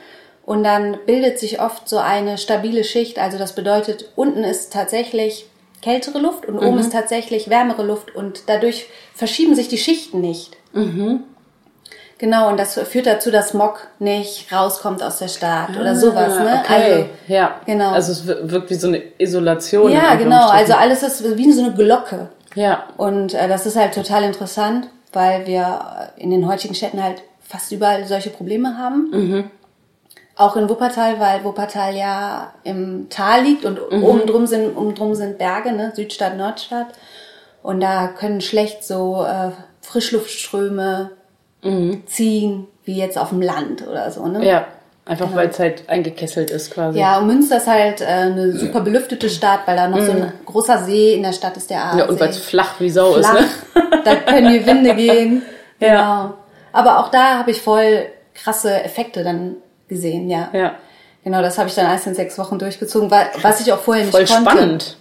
Und 0.45 0.63
dann 0.63 0.97
bildet 1.05 1.39
sich 1.39 1.59
oft 1.59 1.89
so 1.89 1.97
eine 1.97 2.37
stabile 2.37 2.83
Schicht. 2.85 3.19
Also 3.19 3.37
das 3.37 3.53
bedeutet, 3.53 4.11
unten 4.15 4.43
ist 4.45 4.71
tatsächlich 4.71 5.45
kältere 5.81 6.19
Luft 6.19 6.45
und 6.45 6.57
oben 6.57 6.79
ist 6.79 6.91
tatsächlich 6.93 7.49
wärmere 7.49 7.83
Luft 7.83 8.15
und 8.15 8.43
dadurch 8.47 8.87
verschieben 9.13 9.55
sich 9.55 9.67
die 9.67 9.77
Schichten 9.77 10.21
nicht. 10.21 10.55
Genau, 12.19 12.49
und 12.49 12.57
das 12.57 12.73
führt 12.73 13.05
dazu, 13.05 13.29
dass 13.29 13.49
Smog 13.49 13.87
nicht 13.99 14.51
rauskommt 14.51 15.03
aus 15.03 15.19
der 15.19 15.27
Stadt 15.27 15.69
oder 15.79 15.95
sowas. 15.95 16.39
Ne? 16.39 16.51
Ah, 16.51 16.61
Okay, 16.63 16.91
Also, 16.93 17.05
ja. 17.27 17.55
genau. 17.65 17.91
Also 17.91 18.11
es 18.11 18.25
wir- 18.27 18.49
wirkt 18.51 18.69
wie 18.71 18.75
so 18.75 18.87
eine 18.87 19.03
Isolation. 19.19 19.91
ja, 19.91 20.15
genau. 20.15 20.47
Also 20.49 20.73
alles 20.73 21.03
ist 21.03 21.37
wie 21.37 21.51
so 21.51 21.63
eine 21.63 21.73
Glocke. 21.73 22.29
Ja, 22.55 22.85
Und 22.97 23.35
äh, 23.35 23.47
das 23.47 23.67
ist 23.67 23.75
halt 23.75 23.93
total 23.93 24.23
interessant, 24.23 24.87
weil 25.13 25.45
wir 25.45 26.09
in 26.15 26.31
den 26.31 26.47
heutigen 26.47 26.73
Städten 26.73 27.03
halt 27.03 27.21
fast 27.41 27.71
überall 27.71 28.03
solche 28.05 28.31
Probleme 28.31 28.77
haben. 28.79 29.51
Auch 30.35 30.55
in 30.55 30.67
Wuppertal, 30.69 31.19
weil 31.19 31.43
Wuppertal 31.43 31.95
ja 31.95 32.53
im 32.63 33.09
Tal 33.09 33.41
liegt 33.43 33.63
und 33.63 33.79
oben 33.79 34.25
drum 34.25 34.47
sind, 34.47 34.75
um 34.75 34.93
drum 34.95 35.13
sind 35.15 35.37
Berge, 35.37 35.71
ne? 35.71 35.91
Südstadt, 35.95 36.35
Nordstadt. 36.35 36.87
Und 37.63 37.79
da 37.79 38.07
können 38.07 38.41
schlecht 38.41 38.83
so 38.83 39.23
äh, 39.27 39.51
Frischluftströme 39.81 41.11
ziehen, 42.05 42.67
wie 42.85 42.97
jetzt 42.97 43.17
auf 43.17 43.29
dem 43.29 43.41
Land 43.41 43.87
oder 43.87 44.09
so. 44.11 44.25
Ne? 44.27 44.45
ja. 44.45 44.65
Einfach 45.07 45.33
weil 45.33 45.47
es 45.47 45.57
halt 45.57 45.87
eingekesselt 45.87 46.49
ist 46.49 46.73
quasi. 46.73 46.99
Ja, 46.99 47.17
und 47.19 47.27
Münster 47.27 47.57
ist 47.57 47.67
halt 47.67 48.01
äh, 48.01 48.05
eine 48.05 48.51
super 48.51 48.81
belüftete 48.81 49.29
Stadt, 49.29 49.61
weil 49.65 49.77
da 49.77 49.87
noch 49.87 50.01
so 50.01 50.11
ein 50.11 50.33
großer 50.45 50.83
See 50.83 51.13
in 51.13 51.23
der 51.23 51.31
Stadt 51.31 51.55
ist, 51.55 51.69
der 51.69 51.81
Aasee. 51.85 51.99
Ja, 51.99 52.05
und 52.09 52.19
weil 52.19 52.29
es 52.29 52.39
flach 52.39 52.77
wie 52.79 52.89
Sau 52.89 53.13
flach, 53.13 53.35
ist, 53.35 53.75
ne? 53.75 54.01
da 54.03 54.15
können 54.17 54.51
die 54.51 54.65
Winde 54.65 54.95
gehen. 54.95 55.43
Genau. 55.79 55.93
Ja. 55.93 56.33
Aber 56.73 56.99
auch 56.99 57.09
da 57.09 57.39
habe 57.39 57.51
ich 57.51 57.61
voll 57.61 58.07
krasse 58.33 58.83
Effekte 58.83 59.23
dann 59.23 59.55
gesehen, 59.87 60.29
ja. 60.29 60.49
Ja. 60.51 60.75
Genau, 61.23 61.41
das 61.41 61.57
habe 61.57 61.69
ich 61.69 61.75
dann 61.75 61.85
alles 61.85 62.05
in 62.05 62.13
sechs 62.13 62.37
Wochen 62.37 62.59
durchgezogen, 62.59 63.09
was 63.09 63.61
ich 63.61 63.71
auch 63.71 63.79
vorher 63.79 64.03
nicht 64.03 64.15
Voll 64.15 64.25
konnte. 64.25 64.51
spannend. 64.51 64.97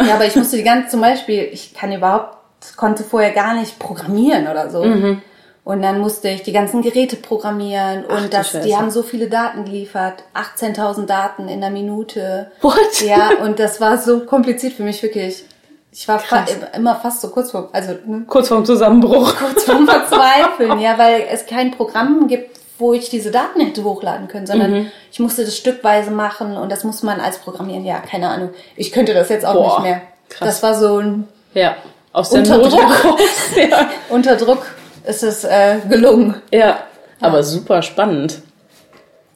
Ja, 0.00 0.14
aber 0.14 0.26
ich 0.26 0.36
musste 0.36 0.56
die 0.56 0.62
ganze, 0.62 0.90
zum 0.90 1.00
Beispiel, 1.00 1.48
ich 1.52 1.74
kann 1.74 1.92
überhaupt, 1.92 2.36
konnte 2.76 3.02
vorher 3.02 3.32
gar 3.32 3.54
nicht 3.54 3.78
programmieren 3.80 4.46
oder 4.46 4.70
so. 4.70 4.84
Mhm. 4.84 5.22
Und 5.70 5.82
dann 5.82 6.00
musste 6.00 6.28
ich 6.28 6.42
die 6.42 6.50
ganzen 6.52 6.82
Geräte 6.82 7.14
programmieren 7.14 8.04
und 8.04 8.34
das, 8.34 8.50
die 8.64 8.74
haben 8.76 8.90
so 8.90 9.04
viele 9.04 9.28
Daten 9.28 9.64
geliefert, 9.64 10.24
18.000 10.34 11.06
Daten 11.06 11.46
in 11.46 11.60
der 11.60 11.70
Minute. 11.70 12.50
What? 12.60 13.00
Ja, 13.06 13.30
und 13.44 13.60
das 13.60 13.80
war 13.80 13.96
so 13.96 14.18
kompliziert 14.26 14.72
für 14.72 14.82
mich 14.82 15.00
wirklich. 15.00 15.44
Ich 15.92 16.08
war 16.08 16.18
fa 16.18 16.44
immer 16.74 16.96
fast 16.96 17.20
so 17.20 17.28
kurz 17.28 17.52
vor, 17.52 17.68
also 17.72 17.92
ne, 18.04 18.24
Kurz 18.26 18.48
vorm 18.48 18.64
Zusammenbruch. 18.64 19.32
kurz 19.36 19.62
vorm 19.62 19.86
Verzweifeln, 19.86 20.80
ja, 20.86 20.98
weil 20.98 21.24
es 21.30 21.46
kein 21.46 21.70
Programm 21.70 22.26
gibt, 22.26 22.58
wo 22.80 22.92
ich 22.92 23.08
diese 23.08 23.30
Daten 23.30 23.60
hätte 23.60 23.84
hochladen 23.84 24.26
können, 24.26 24.48
sondern 24.48 24.72
Mhm. 24.72 24.90
ich 25.12 25.20
musste 25.20 25.44
das 25.44 25.56
stückweise 25.56 26.10
machen 26.10 26.56
und 26.56 26.72
das 26.72 26.82
muss 26.82 27.04
man 27.04 27.20
als 27.20 27.38
Programmieren, 27.38 27.84
ja, 27.84 27.98
keine 28.00 28.28
Ahnung. 28.28 28.50
Ich 28.74 28.90
könnte 28.90 29.14
das 29.14 29.28
jetzt 29.28 29.46
auch 29.46 29.54
Boah, 29.54 29.74
nicht 29.80 29.82
mehr. 29.90 30.00
krass. 30.30 30.48
Das 30.48 30.62
war 30.64 30.74
so 30.74 30.98
ein 30.98 31.28
Ja. 31.54 31.76
Aus 32.12 32.30
der 32.30 32.40
Unter 32.40 32.58
Druck. 32.58 32.80
Ja. 33.54 33.88
unter 34.08 34.34
Druck 34.34 34.66
ist 35.06 35.22
es 35.22 35.44
äh, 35.44 35.76
gelungen. 35.88 36.36
ja. 36.52 36.84
Aber 37.22 37.42
super 37.42 37.82
spannend. 37.82 38.40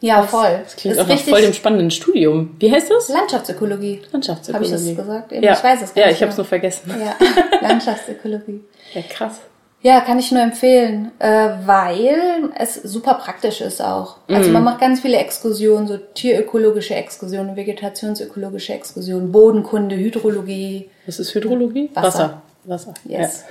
Ja, 0.00 0.22
voll. 0.22 0.60
Das 0.64 0.74
klingt 0.76 0.96
ist 0.96 1.02
auch 1.02 1.06
nach 1.08 1.18
voll 1.18 1.42
dem 1.42 1.52
spannenden 1.52 1.90
Studium. 1.90 2.56
Wie 2.58 2.70
heißt 2.72 2.90
das? 2.90 3.08
Landschaftsökologie. 3.10 4.00
Landschaftsökologie. 4.10 4.72
Habe 4.72 4.80
ich 4.82 4.96
das 4.96 5.06
gesagt? 5.06 5.32
Ja, 5.32 5.52
Ich 5.52 5.64
weiß 5.64 5.82
es 5.82 5.94
gar 5.94 6.00
ja 6.02 6.06
nicht 6.08 6.16
ich 6.16 6.22
habe 6.22 6.30
es 6.32 6.36
nur 6.38 6.46
vergessen. 6.46 6.94
Ja, 6.98 7.14
Landschaftsökologie. 7.68 8.60
Ja, 8.94 9.02
krass. 9.08 9.40
Ja, 9.82 10.00
kann 10.00 10.18
ich 10.18 10.32
nur 10.32 10.40
empfehlen, 10.42 11.10
äh, 11.18 11.50
weil 11.66 12.50
es 12.58 12.74
super 12.74 13.14
praktisch 13.14 13.60
ist 13.60 13.82
auch. 13.82 14.16
Also 14.28 14.48
Mhm. 14.48 14.54
man 14.54 14.64
macht 14.64 14.80
ganz 14.80 15.00
viele 15.00 15.18
Exkursionen, 15.18 15.86
so 15.86 15.98
tierökologische 15.98 16.94
Exkursionen, 16.94 17.54
vegetationsökologische 17.54 18.72
Exkursionen, 18.72 19.30
Bodenkunde, 19.30 19.96
Hydrologie. 19.96 20.90
Was 21.04 21.18
ist 21.18 21.34
Hydrologie? 21.34 21.90
Wasser. 21.94 22.40
Wasser. 22.64 22.94
Yes. 23.04 23.44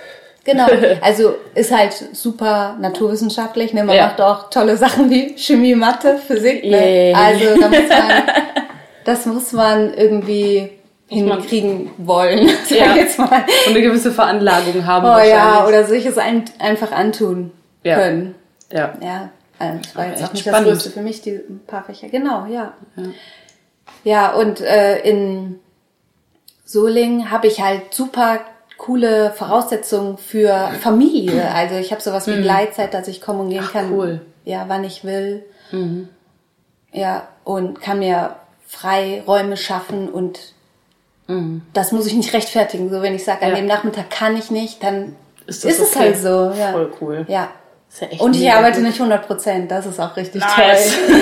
Genau. 0.45 0.67
Also 1.01 1.35
ist 1.55 1.71
halt 1.75 1.93
super 2.13 2.75
naturwissenschaftlich. 2.79 3.73
Ne? 3.73 3.83
Man 3.83 3.95
Ja. 3.95 4.07
macht 4.07 4.21
auch 4.21 4.49
tolle 4.49 4.75
Sachen 4.77 5.09
wie 5.09 5.35
Chemie, 5.37 5.75
Mathe, 5.75 6.17
Physik. 6.17 6.63
Ne? 6.63 6.71
Yay. 6.71 7.13
Also 7.13 7.45
da 7.61 7.67
muss 7.69 7.89
man, 7.89 8.23
das 9.05 9.25
muss 9.25 9.51
man 9.53 9.93
irgendwie 9.93 10.69
hinkriegen 11.07 11.91
wollen. 11.97 12.49
Sag 12.69 12.77
Ja. 12.77 12.85
ich 12.91 12.95
jetzt 12.95 13.19
mal. 13.19 13.29
Ja. 13.31 13.45
Und 13.67 13.71
eine 13.75 13.81
gewisse 13.81 14.11
Veranlagung 14.11 14.85
haben 14.85 15.05
Oh 15.05 15.25
ja, 15.27 15.65
oder 15.67 15.83
sich 15.85 16.05
es 16.05 16.17
ein, 16.17 16.43
einfach 16.59 16.91
antun 16.91 17.51
Ja. 17.83 17.95
können. 17.95 18.35
Ja. 18.71 18.93
Ja, 19.01 19.29
äh, 19.59 19.73
das 19.81 19.95
war 19.95 20.07
jetzt 20.07 20.23
auch 20.23 20.33
nicht 20.33 20.41
spannend. 20.41 20.67
das 20.67 20.73
Größte 20.73 20.89
für 20.91 21.01
mich, 21.01 21.21
die 21.21 21.39
paar 21.67 21.83
Fächer. 21.83 22.07
Genau, 22.09 22.45
ja. 22.47 22.73
Ja, 24.03 24.31
und 24.33 24.59
äh, 24.61 24.99
in 25.01 25.59
Solingen 26.65 27.29
habe 27.31 27.47
ich 27.47 27.61
halt 27.61 27.93
super 27.93 28.39
coole 28.77 29.31
Voraussetzungen 29.31 30.17
für 30.17 30.71
Familie. 30.81 31.49
Also 31.53 31.75
ich 31.75 31.91
habe 31.91 32.01
sowas 32.01 32.27
wie 32.27 32.41
Gleitzeit, 32.41 32.93
dass 32.93 33.07
ich 33.07 33.21
kommen 33.21 33.41
und 33.41 33.49
gehen 33.49 33.65
kann. 33.71 33.87
Mhm. 33.89 33.93
cool. 33.97 34.13
Mhm. 34.13 34.21
Ja, 34.45 34.65
wann 34.67 34.83
ich 34.83 35.03
will. 35.05 35.43
Ja, 36.91 37.27
und 37.43 37.81
kann 37.81 37.99
mir 37.99 38.35
Freiräume 38.67 39.57
schaffen 39.57 40.09
und 40.09 40.39
das 41.73 41.91
muss 41.91 42.05
ich 42.05 42.13
nicht 42.13 42.33
rechtfertigen. 42.33 42.89
So, 42.91 43.01
wenn 43.01 43.15
ich 43.15 43.23
sage, 43.23 43.41
an 43.43 43.49
Mhm. 43.51 43.55
Ja. 43.55 43.61
dem 43.61 43.67
Nachmittag 43.67 44.09
kann 44.11 44.35
ich 44.37 44.51
nicht, 44.51 44.83
dann 44.83 45.15
Ist 45.47 45.65
ist, 45.65 45.79
das 45.79 45.87
es 45.89 45.95
okay. 45.95 46.05
halt 46.05 46.17
so. 46.17 46.51
Ja. 46.59 46.71
Voll 46.73 46.91
cool. 47.01 47.25
Ja. 47.27 47.47
Ist 47.89 48.01
ja 48.01 48.07
echt 48.07 48.21
Und 48.21 48.35
ich 48.35 48.51
arbeite 48.51 48.77
gut. 48.79 48.87
nicht 48.87 48.99
100 48.99 49.25
Prozent, 49.27 49.71
das 49.71 49.85
ist 49.85 49.99
auch 49.99 50.15
richtig 50.17 50.41
Nice. 50.41 50.93
toll. 51.07 51.15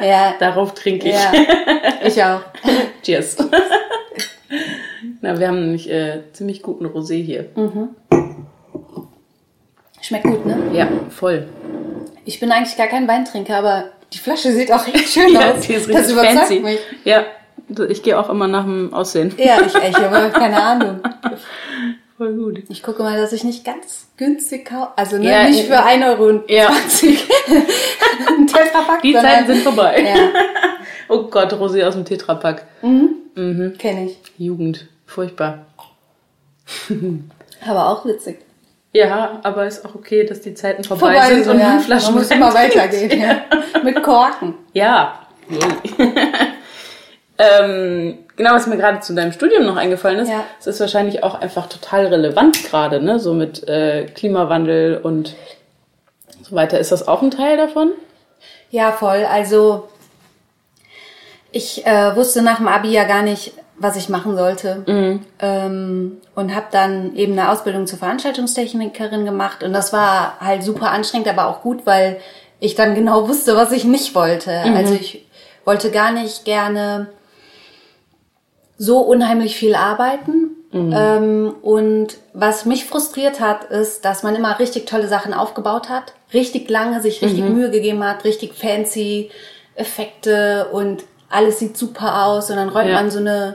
ja, 0.08 0.34
Darauf 0.38 0.74
trinke 0.74 1.08
ich. 1.08 1.14
ja, 1.14 1.32
ich 2.04 2.22
auch. 2.24 2.40
Cheers. 3.02 3.36
Na, 5.22 5.38
wir 5.38 5.48
haben 5.48 5.60
nämlich 5.60 5.90
äh, 5.90 6.22
ziemlich 6.32 6.62
guten 6.62 6.86
Rosé 6.86 7.22
hier. 7.22 7.46
Mhm. 7.56 7.88
Schmeckt 10.02 10.24
gut, 10.24 10.46
ne? 10.46 10.56
Ja, 10.72 10.88
voll. 11.10 11.46
Ich 12.24 12.38
bin 12.40 12.52
eigentlich 12.52 12.76
gar 12.76 12.86
kein 12.86 13.08
Weintrinker, 13.08 13.56
aber 13.56 13.84
die 14.12 14.18
Flasche 14.18 14.52
sieht 14.52 14.72
auch 14.72 14.86
echt 14.86 15.08
schön 15.08 15.28
Ja, 15.32 15.52
aus. 15.52 15.66
die 15.66 15.74
ist 15.74 15.88
das 15.92 16.10
überzeugt 16.10 16.38
fancy. 16.38 16.60
mich. 16.60 16.78
Ja, 17.04 17.24
ich 17.88 18.02
gehe 18.02 18.18
auch 18.18 18.28
immer 18.30 18.46
nach 18.46 18.64
dem 18.64 18.92
Aussehen. 18.94 19.34
Ja, 19.38 19.58
ich, 19.64 19.74
ich 19.74 19.96
habe 19.96 20.30
keine 20.30 20.62
Ahnung. 20.62 21.00
Voll 22.16 22.34
gut. 22.34 22.62
Ich 22.70 22.82
gucke 22.82 23.02
mal, 23.02 23.18
dass 23.18 23.32
ich 23.32 23.44
nicht 23.44 23.64
ganz 23.64 24.06
günstig 24.16 24.64
kaufe. 24.66 24.92
Also 24.96 25.18
ne, 25.18 25.30
Ja, 25.30 25.44
nicht 25.48 25.60
in- 25.60 25.66
für 25.66 25.78
1,20 25.84 26.08
Euro 26.18 26.40
Ja. 26.48 26.68
ein 28.28 28.46
Tetrapack, 28.46 29.02
Die 29.02 29.12
Zeiten 29.12 29.46
sind 29.48 29.62
vorbei. 29.62 30.02
Ja, 30.02 30.14
Oh 31.08 31.24
Gott, 31.24 31.52
Rosé 31.52 31.84
aus 31.86 31.94
dem 31.94 32.04
Tetrapack. 32.04 32.64
kenne 32.80 34.06
ich. 34.06 34.18
Jugend. 34.38 34.88
Furchtbar. 35.06 35.66
Aber 37.66 37.88
auch 37.90 38.04
witzig. 38.04 38.40
Ja, 38.92 39.40
aber 39.42 39.66
ist 39.66 39.84
auch 39.84 39.94
okay, 39.94 40.24
dass 40.24 40.40
die 40.40 40.54
Zeiten 40.54 40.82
vorbei, 40.82 41.12
Vorbei 41.20 41.34
sind 41.34 41.48
und 41.48 41.58
ja. 41.60 41.68
man 41.68 41.80
Flaschen 41.80 42.14
Man 42.14 42.22
muss 42.22 42.30
immer 42.30 42.54
weitergehen. 42.54 43.20
Ja. 43.20 43.42
Mit 43.82 44.02
Korken. 44.02 44.54
Ja. 44.72 45.20
Ähm, 47.38 48.18
genau, 48.36 48.52
was 48.52 48.66
mir 48.66 48.76
gerade 48.76 49.00
zu 49.00 49.14
deinem 49.14 49.32
Studium 49.32 49.66
noch 49.66 49.76
eingefallen 49.76 50.20
ist, 50.20 50.30
Ja. 50.30 50.44
es 50.58 50.66
ist 50.66 50.80
wahrscheinlich 50.80 51.22
auch 51.22 51.34
einfach 51.34 51.68
total 51.68 52.06
relevant 52.06 52.64
gerade, 52.64 53.00
ne? 53.02 53.18
So 53.18 53.34
mit 53.34 53.68
äh, 53.68 54.06
Klimawandel 54.06 54.98
und 55.02 55.34
so 56.42 56.56
weiter. 56.56 56.78
Ist 56.78 56.92
das 56.92 57.06
auch 57.06 57.22
ein 57.22 57.30
Teil 57.30 57.56
davon? 57.56 57.92
Ja, 58.70 58.92
voll. 58.92 59.26
Also 59.30 59.88
ich 61.52 61.86
äh, 61.86 62.16
wusste 62.16 62.42
nach 62.42 62.56
dem 62.56 62.68
Abi 62.68 62.90
ja 62.90 63.04
gar 63.04 63.22
nicht, 63.22 63.52
was 63.78 63.96
ich 63.96 64.08
machen 64.08 64.36
sollte. 64.36 64.82
Ähm, 65.38 66.18
und 66.34 66.54
habe 66.54 66.66
dann 66.70 67.14
eben 67.16 67.32
eine 67.32 67.50
Ausbildung 67.50 67.86
zur 67.86 67.98
Veranstaltungstechnikerin 67.98 69.24
gemacht. 69.24 69.62
Und 69.62 69.72
das 69.72 69.92
war 69.92 70.40
halt 70.40 70.62
super 70.62 70.90
anstrengend, 70.90 71.28
aber 71.28 71.46
auch 71.46 71.62
gut, 71.62 71.84
weil 71.84 72.18
ich 72.58 72.74
dann 72.74 72.94
genau 72.94 73.28
wusste, 73.28 73.54
was 73.56 73.72
ich 73.72 73.84
nicht 73.84 74.14
wollte. 74.14 74.50
Also 74.74 74.94
ich 74.94 75.26
wollte 75.64 75.90
gar 75.90 76.12
nicht 76.12 76.44
gerne 76.44 77.08
so 78.78 79.00
unheimlich 79.00 79.56
viel 79.56 79.74
arbeiten. 79.74 80.50
Ähm, 80.94 81.54
und 81.62 82.18
was 82.34 82.64
mich 82.66 82.84
frustriert 82.84 83.40
hat, 83.40 83.64
ist, 83.64 84.04
dass 84.04 84.22
man 84.22 84.34
immer 84.34 84.58
richtig 84.58 84.86
tolle 84.86 85.08
Sachen 85.08 85.32
aufgebaut 85.32 85.88
hat, 85.88 86.12
richtig 86.34 86.68
lange 86.68 87.00
sich 87.00 87.22
richtig 87.22 87.44
Mühe 87.44 87.70
gegeben 87.70 88.04
hat, 88.04 88.24
richtig 88.24 88.54
fancy 88.54 89.30
Effekte 89.74 90.68
und 90.72 91.04
alles 91.36 91.58
sieht 91.58 91.76
super 91.76 92.24
aus 92.26 92.50
und 92.50 92.56
dann 92.56 92.68
räumt 92.70 92.88
Ja. 92.88 92.94
man 92.94 93.10
so 93.10 93.18
eine 93.18 93.54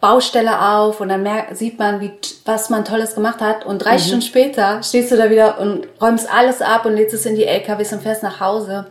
Baustelle 0.00 0.60
auf 0.74 1.00
und 1.00 1.08
dann 1.08 1.22
merkt, 1.22 1.56
sieht 1.56 1.78
man, 1.78 2.00
wie, 2.00 2.12
was 2.44 2.68
man 2.70 2.84
Tolles 2.84 3.14
gemacht 3.14 3.40
hat 3.40 3.64
und 3.64 3.78
drei 3.78 3.98
Stunden 3.98 4.22
später 4.22 4.82
stehst 4.82 5.10
du 5.10 5.16
da 5.16 5.30
wieder 5.30 5.58
und 5.58 5.88
räumst 6.00 6.30
alles 6.32 6.60
ab 6.62 6.84
und 6.84 6.94
lädst 6.94 7.14
es 7.14 7.24
in 7.26 7.34
die 7.34 7.46
LKWs 7.46 7.92
und 7.94 8.02
fährst 8.02 8.22
nach 8.22 8.38
Hause. 8.40 8.86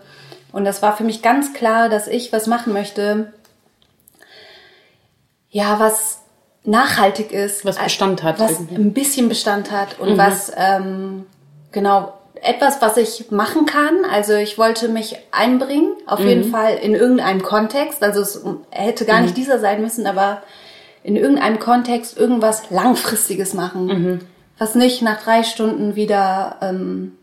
Und 0.52 0.66
das 0.66 0.82
war 0.82 0.98
für 0.98 1.04
mich 1.04 1.22
ganz 1.22 1.54
klar, 1.54 1.90
dass 1.90 2.08
ich 2.08 2.34
was 2.34 2.48
machen 2.48 2.74
möchte, 2.74 3.32
ja, 5.52 5.80
was 5.80 6.20
nachhaltig 6.64 7.32
ist. 7.32 7.66
Was 7.66 7.78
Bestand 7.78 8.24
hat 8.24 8.40
Was 8.40 8.52
irgendwie. 8.54 8.76
ein 8.76 8.94
bisschen 8.94 9.30
Bestand 9.30 9.72
hat 9.72 10.00
und 10.00 10.18
was, 10.18 10.52
ähm, 10.58 11.26
genau, 11.72 12.14
etwas, 12.42 12.82
was 12.82 12.98
ich 12.98 13.32
machen 13.32 13.66
kann. 13.66 14.06
Also 14.12 14.34
ich 14.34 14.58
wollte 14.58 14.88
mich 14.90 15.18
einbringen, 15.32 15.94
auf 16.06 16.20
jeden 16.20 16.52
Fall 16.52 16.76
in 16.76 16.94
irgendeinem 16.94 17.42
Kontext. 17.42 18.04
Also 18.04 18.22
es 18.22 18.44
hätte 18.72 19.06
gar 19.06 19.22
nicht 19.22 19.36
dieser 19.38 19.60
sein 19.60 19.82
müssen, 19.82 20.06
aber 20.08 20.42
in 21.04 21.16
irgendeinem 21.16 21.60
Kontext 21.60 22.18
irgendwas 22.18 22.70
Langfristiges 22.70 23.54
machen. 23.54 24.28
Was 24.58 24.76
nicht 24.76 25.02
nach 25.02 25.22
drei 25.22 25.44
Stunden 25.44 25.96
wieder 25.96 26.58
ähm, 26.62 27.18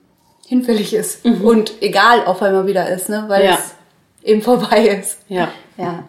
hinfällig 0.47 0.93
ist. 0.95 1.25
Und 1.25 1.73
egal, 1.81 2.25
auf 2.27 2.43
einmal 2.43 2.67
wieder 2.67 2.89
ist, 2.91 3.09
ne? 3.09 3.25
Weil 3.29 3.45
Ja. 3.45 3.55
es 3.55 3.75
eben 4.23 4.43
vorbei 4.43 4.87
ist. 5.01 5.21
Ja. 5.29 5.49
Ja, 5.77 6.05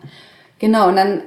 genau. 0.59 0.89
Und 0.89 0.97
dann 0.97 1.23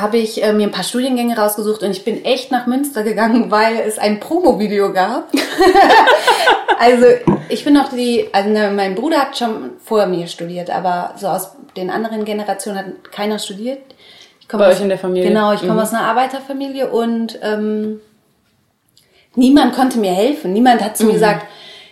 habe 0.00 0.18
ich 0.18 0.42
äh, 0.42 0.52
mir 0.52 0.66
ein 0.66 0.72
paar 0.72 0.84
Studiengänge 0.84 1.36
rausgesucht 1.36 1.82
und 1.82 1.90
ich 1.90 2.04
bin 2.04 2.24
echt 2.24 2.50
nach 2.50 2.66
Münster 2.66 3.02
gegangen, 3.02 3.50
weil 3.50 3.76
es 3.86 3.98
ein 3.98 4.20
Promo-Video 4.20 4.92
gab. 4.92 5.32
also 6.78 7.06
ich 7.48 7.64
bin 7.64 7.74
noch 7.74 7.90
die, 7.90 8.28
also 8.32 8.48
ne, 8.48 8.70
mein 8.74 8.94
Bruder 8.94 9.18
hat 9.18 9.38
schon 9.38 9.72
vor 9.82 10.06
mir 10.06 10.26
studiert, 10.26 10.70
aber 10.70 11.14
so 11.16 11.28
aus 11.28 11.52
den 11.76 11.90
anderen 11.90 12.24
Generationen 12.24 12.78
hat 12.78 13.12
keiner 13.12 13.38
studiert. 13.38 13.80
Ich 14.40 14.48
komme 14.48 14.64
Bei 14.64 14.70
aus, 14.70 14.76
euch 14.76 14.82
in 14.82 14.88
der 14.88 14.98
Familie? 14.98 15.28
Genau, 15.28 15.52
ich 15.52 15.60
komme 15.60 15.82
aus 15.82 15.92
einer 15.92 16.04
Arbeiterfamilie 16.04 16.88
und 16.88 17.38
ähm, 17.42 18.00
niemand 19.34 19.74
konnte 19.74 19.98
mir 19.98 20.12
helfen. 20.12 20.52
Niemand 20.52 20.82
hat 20.82 20.96
zu 20.96 21.04
mir 21.04 21.12
gesagt, 21.12 21.46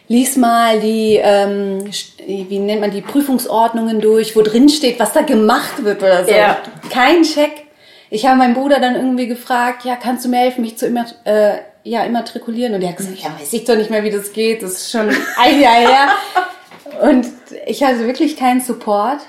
lies 0.09 0.37
mal 0.37 0.81
die, 0.81 1.21
ähm, 1.23 1.85
wie 2.27 2.59
nennt 2.59 2.81
man 2.81 2.91
die 2.91 3.01
Prüfungsordnungen 3.01 4.01
durch, 4.01 4.37
wo 4.37 4.43
drin 4.43 4.69
steht, 4.69 5.01
was 5.01 5.13
da 5.13 5.23
gemacht 5.23 5.85
wird 5.85 6.03
oder 6.03 6.25
so. 6.25 6.31
Ja. 6.31 6.59
Kein 6.91 7.23
Check. 7.23 7.66
Ich 8.11 8.27
habe 8.27 8.37
meinen 8.37 8.55
Bruder 8.55 8.81
dann 8.81 8.95
irgendwie 8.95 9.27
gefragt, 9.27 9.85
ja, 9.85 9.97
kannst 9.97 10.25
du 10.25 10.29
mir 10.29 10.39
helfen, 10.39 10.63
mich 10.63 10.79
zu 10.79 10.87
immer, 10.87 11.07
äh, 11.25 11.59
ja, 11.83 12.05
immatrikulieren? 12.05 12.75
Und 12.75 12.81
der 12.81 12.91
hat 12.91 12.97
gesagt, 12.97 13.19
ja, 13.19 13.35
weiß 13.39 13.53
ich 13.53 13.65
doch 13.65 13.77
nicht 13.77 13.91
mehr, 13.91 14.05
wie 14.05 14.11
das 14.11 14.33
geht. 14.33 14.63
Das 14.63 14.73
ist 14.73 14.91
schon 14.91 15.09
ein 15.39 15.61
Jahr 15.61 15.75
her. 15.75 16.09
Und 17.03 17.27
ich 17.67 17.83
hatte 17.83 18.07
wirklich 18.07 18.37
keinen 18.37 18.61
Support 18.61 19.21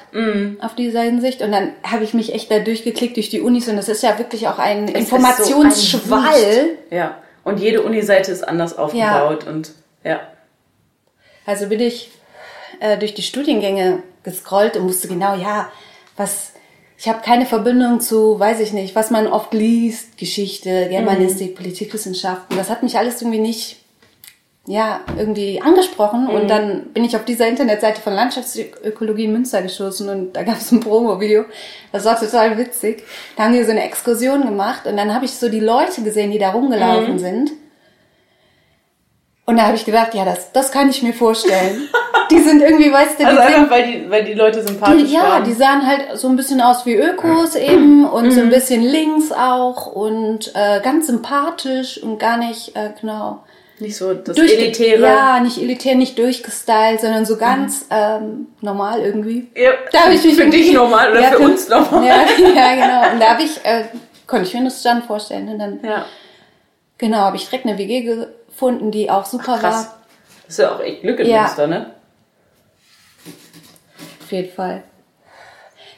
auf 0.62 0.76
dieser 0.76 1.02
Hinsicht. 1.02 1.42
Und 1.42 1.52
dann 1.52 1.72
habe 1.84 2.04
ich 2.04 2.14
mich 2.14 2.34
echt 2.34 2.50
da 2.50 2.60
durchgeklickt 2.60 3.18
durch 3.18 3.30
die 3.30 3.42
Unis. 3.42 3.68
Und 3.68 3.78
das 3.78 3.90
ist 3.90 4.04
ja 4.04 4.18
wirklich 4.18 4.48
auch 4.48 4.60
ein 4.60 4.88
Es 4.88 5.10
so 5.10 5.16
Informationsschwall. 5.16 6.34
Wust. 6.34 6.92
Ja. 6.92 7.18
Und 7.44 7.60
jede 7.60 7.82
Uni-Seite 7.82 8.32
ist 8.32 8.48
anders 8.48 8.78
aufgebaut 8.78 9.48
und 9.48 9.72
ja. 10.04 10.20
Also 11.46 11.68
bin 11.68 11.80
ich 11.80 12.12
äh, 12.82 12.98
durch 12.98 13.14
die 13.14 13.22
Studiengänge 13.22 14.04
gescrollt 14.24 14.76
und 14.76 14.84
musste 14.84 15.08
genau, 15.08 15.36
ja, 15.36 15.72
was, 16.18 16.52
ich 16.98 17.08
habe 17.08 17.22
keine 17.22 17.46
Verbindung 17.46 18.02
zu, 18.02 18.40
weiß 18.40 18.60
ich 18.60 18.74
nicht, 18.74 18.96
was 18.96 19.12
man 19.12 19.28
oft 19.28 19.54
liest, 19.54 20.18
Geschichte, 20.18 20.88
Germanistik, 20.90 21.56
Politikwissenschaften. 21.56 22.58
Das 22.58 22.72
hat 22.72 22.82
mich 22.82 22.98
alles 22.98 23.22
irgendwie 23.22 23.40
nicht, 23.40 23.78
ja, 24.66 25.02
irgendwie 25.16 25.62
angesprochen. 25.62 26.28
Und 26.28 26.50
dann 26.50 26.88
bin 26.94 27.04
ich 27.04 27.16
auf 27.16 27.24
dieser 27.24 27.48
Internetseite 27.48 28.02
von 28.02 28.14
Landschaftsökologie 28.14 29.26
in 29.26 29.34
Münster 29.34 29.62
gestoßen 29.62 30.10
und 30.10 30.34
da 30.34 30.42
gab 30.42 30.58
es 30.58 30.72
ein 30.72 30.80
Promo-Video. 30.80 31.46
Das 31.92 32.04
war 32.06 32.20
total 32.20 32.58
witzig. 32.58 33.04
Da 33.36 33.44
haben 33.44 33.54
die 33.54 33.64
so 33.64 33.72
eine 33.72 33.84
Exkursion 33.84 34.44
gemacht 34.44 34.88
und 34.88 34.98
dann 34.98 35.14
habe 35.14 35.26
ich 35.26 35.32
so 35.32 35.50
die 35.50 35.60
Leute 35.60 36.02
gesehen, 36.02 36.32
die 36.32 36.40
da 36.40 36.50
rumgelaufen 36.50 37.20
sind. 37.20 37.52
Und 39.50 39.56
da 39.56 39.64
habe 39.68 39.78
ich 39.78 39.86
gedacht, 39.86 40.14
ja, 40.14 40.26
das, 40.26 40.52
das 40.52 40.74
kann 40.74 40.90
ich 40.90 41.02
mir 41.04 41.14
vorstellen. 41.14 41.88
die 42.30 42.40
sind 42.40 42.62
irgendwie, 42.62 42.92
weißt 42.92 43.14
du, 43.14 43.18
die 43.20 43.26
Also 43.26 43.42
sind, 43.44 43.56
einfach, 43.56 43.72
weil 43.72 43.84
die, 43.92 44.10
weil 44.10 44.24
die 44.26 44.34
Leute 44.34 44.62
sympathisch 44.62 45.04
die, 45.06 45.14
ja, 45.14 45.22
waren. 45.24 45.44
die 45.46 45.54
sahen 45.54 45.88
halt 45.88 46.18
so 46.18 46.28
ein 46.28 46.36
bisschen 46.36 46.60
aus 46.60 46.86
wie 46.86 46.96
Ökos 46.96 47.56
eben 47.56 48.06
und 48.06 48.32
so 48.32 48.42
ein 48.42 48.50
bisschen 48.50 48.82
links 48.84 49.32
auch 49.32 49.88
und 49.88 50.52
äh, 50.54 50.82
ganz 50.82 51.08
sympathisch 51.08 51.98
und 52.04 52.20
gar 52.20 52.36
nicht, 52.38 52.76
äh, 52.76 52.90
genau. 53.00 53.40
Nicht 53.80 53.96
so 53.96 54.14
das 54.14 54.36
Durch- 54.36 54.52
Elitäre. 54.54 55.02
Ja, 55.04 55.40
nicht 55.40 55.58
elitär, 55.62 55.96
nicht 55.96 56.18
durchgestylt, 56.20 57.00
sondern 57.00 57.26
so 57.26 57.38
ganz 57.38 57.86
ähm, 57.90 58.48
normal 58.60 59.00
irgendwie. 59.00 59.48
Ja. 59.56 59.72
Da 59.94 60.00
habe 60.06 60.14
ich 60.16 60.26
mich 60.26 60.36
für 60.36 60.50
dich 60.50 60.74
normal 60.74 61.12
oder 61.12 61.22
Ja, 61.22 61.28
für 61.30 61.40
uns 61.40 61.70
normal. 61.70 62.04
Ja, 62.06 62.16
ja, 62.54 62.74
genau. 62.76 63.14
Und 63.14 63.22
da 63.22 63.30
habe 63.30 63.44
ich, 63.44 63.64
äh, 63.64 63.86
konnte 64.26 64.46
ich 64.46 64.54
mir 64.56 64.66
das 64.66 64.82
dann 64.84 65.04
vorstellen. 65.04 65.48
Und 65.48 65.60
dann, 65.60 65.80
Ja. 65.84 66.06
genau, 66.98 67.20
habe 67.20 67.38
ich 67.38 67.46
direkt 67.48 67.66
eine 67.66 67.78
WG 67.78 68.26
gefunden, 68.58 68.90
die 68.90 69.12
auch 69.12 69.26
super 69.26 69.60
Krass. 69.60 69.64
war. 69.86 69.94
Das 70.46 70.50
ist 70.54 70.58
ja 70.60 70.74
auch 70.76 70.80
echt 70.80 71.02
Glück 71.02 71.20
in 71.20 71.28
Ja. 71.28 71.42
Münster, 71.44 71.68
ne? 71.68 71.92
Auf 74.24 74.32
jeden 74.32 74.52
Fall. 74.52 74.84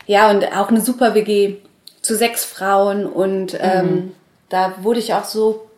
Ja, 0.06 0.30
und 0.30 0.46
auch 0.56 0.68
eine 0.70 0.82
super 0.82 1.14
WG 1.16 1.58
zu 2.02 2.16
sechs 2.16 2.44
Frauen 2.44 3.06
und 3.06 3.58
ähm, 3.60 3.86
Mhm. 3.96 4.16
da 4.50 4.74
wurde 4.82 5.00
ich 5.00 5.14
auch 5.14 5.24
so 5.24 5.70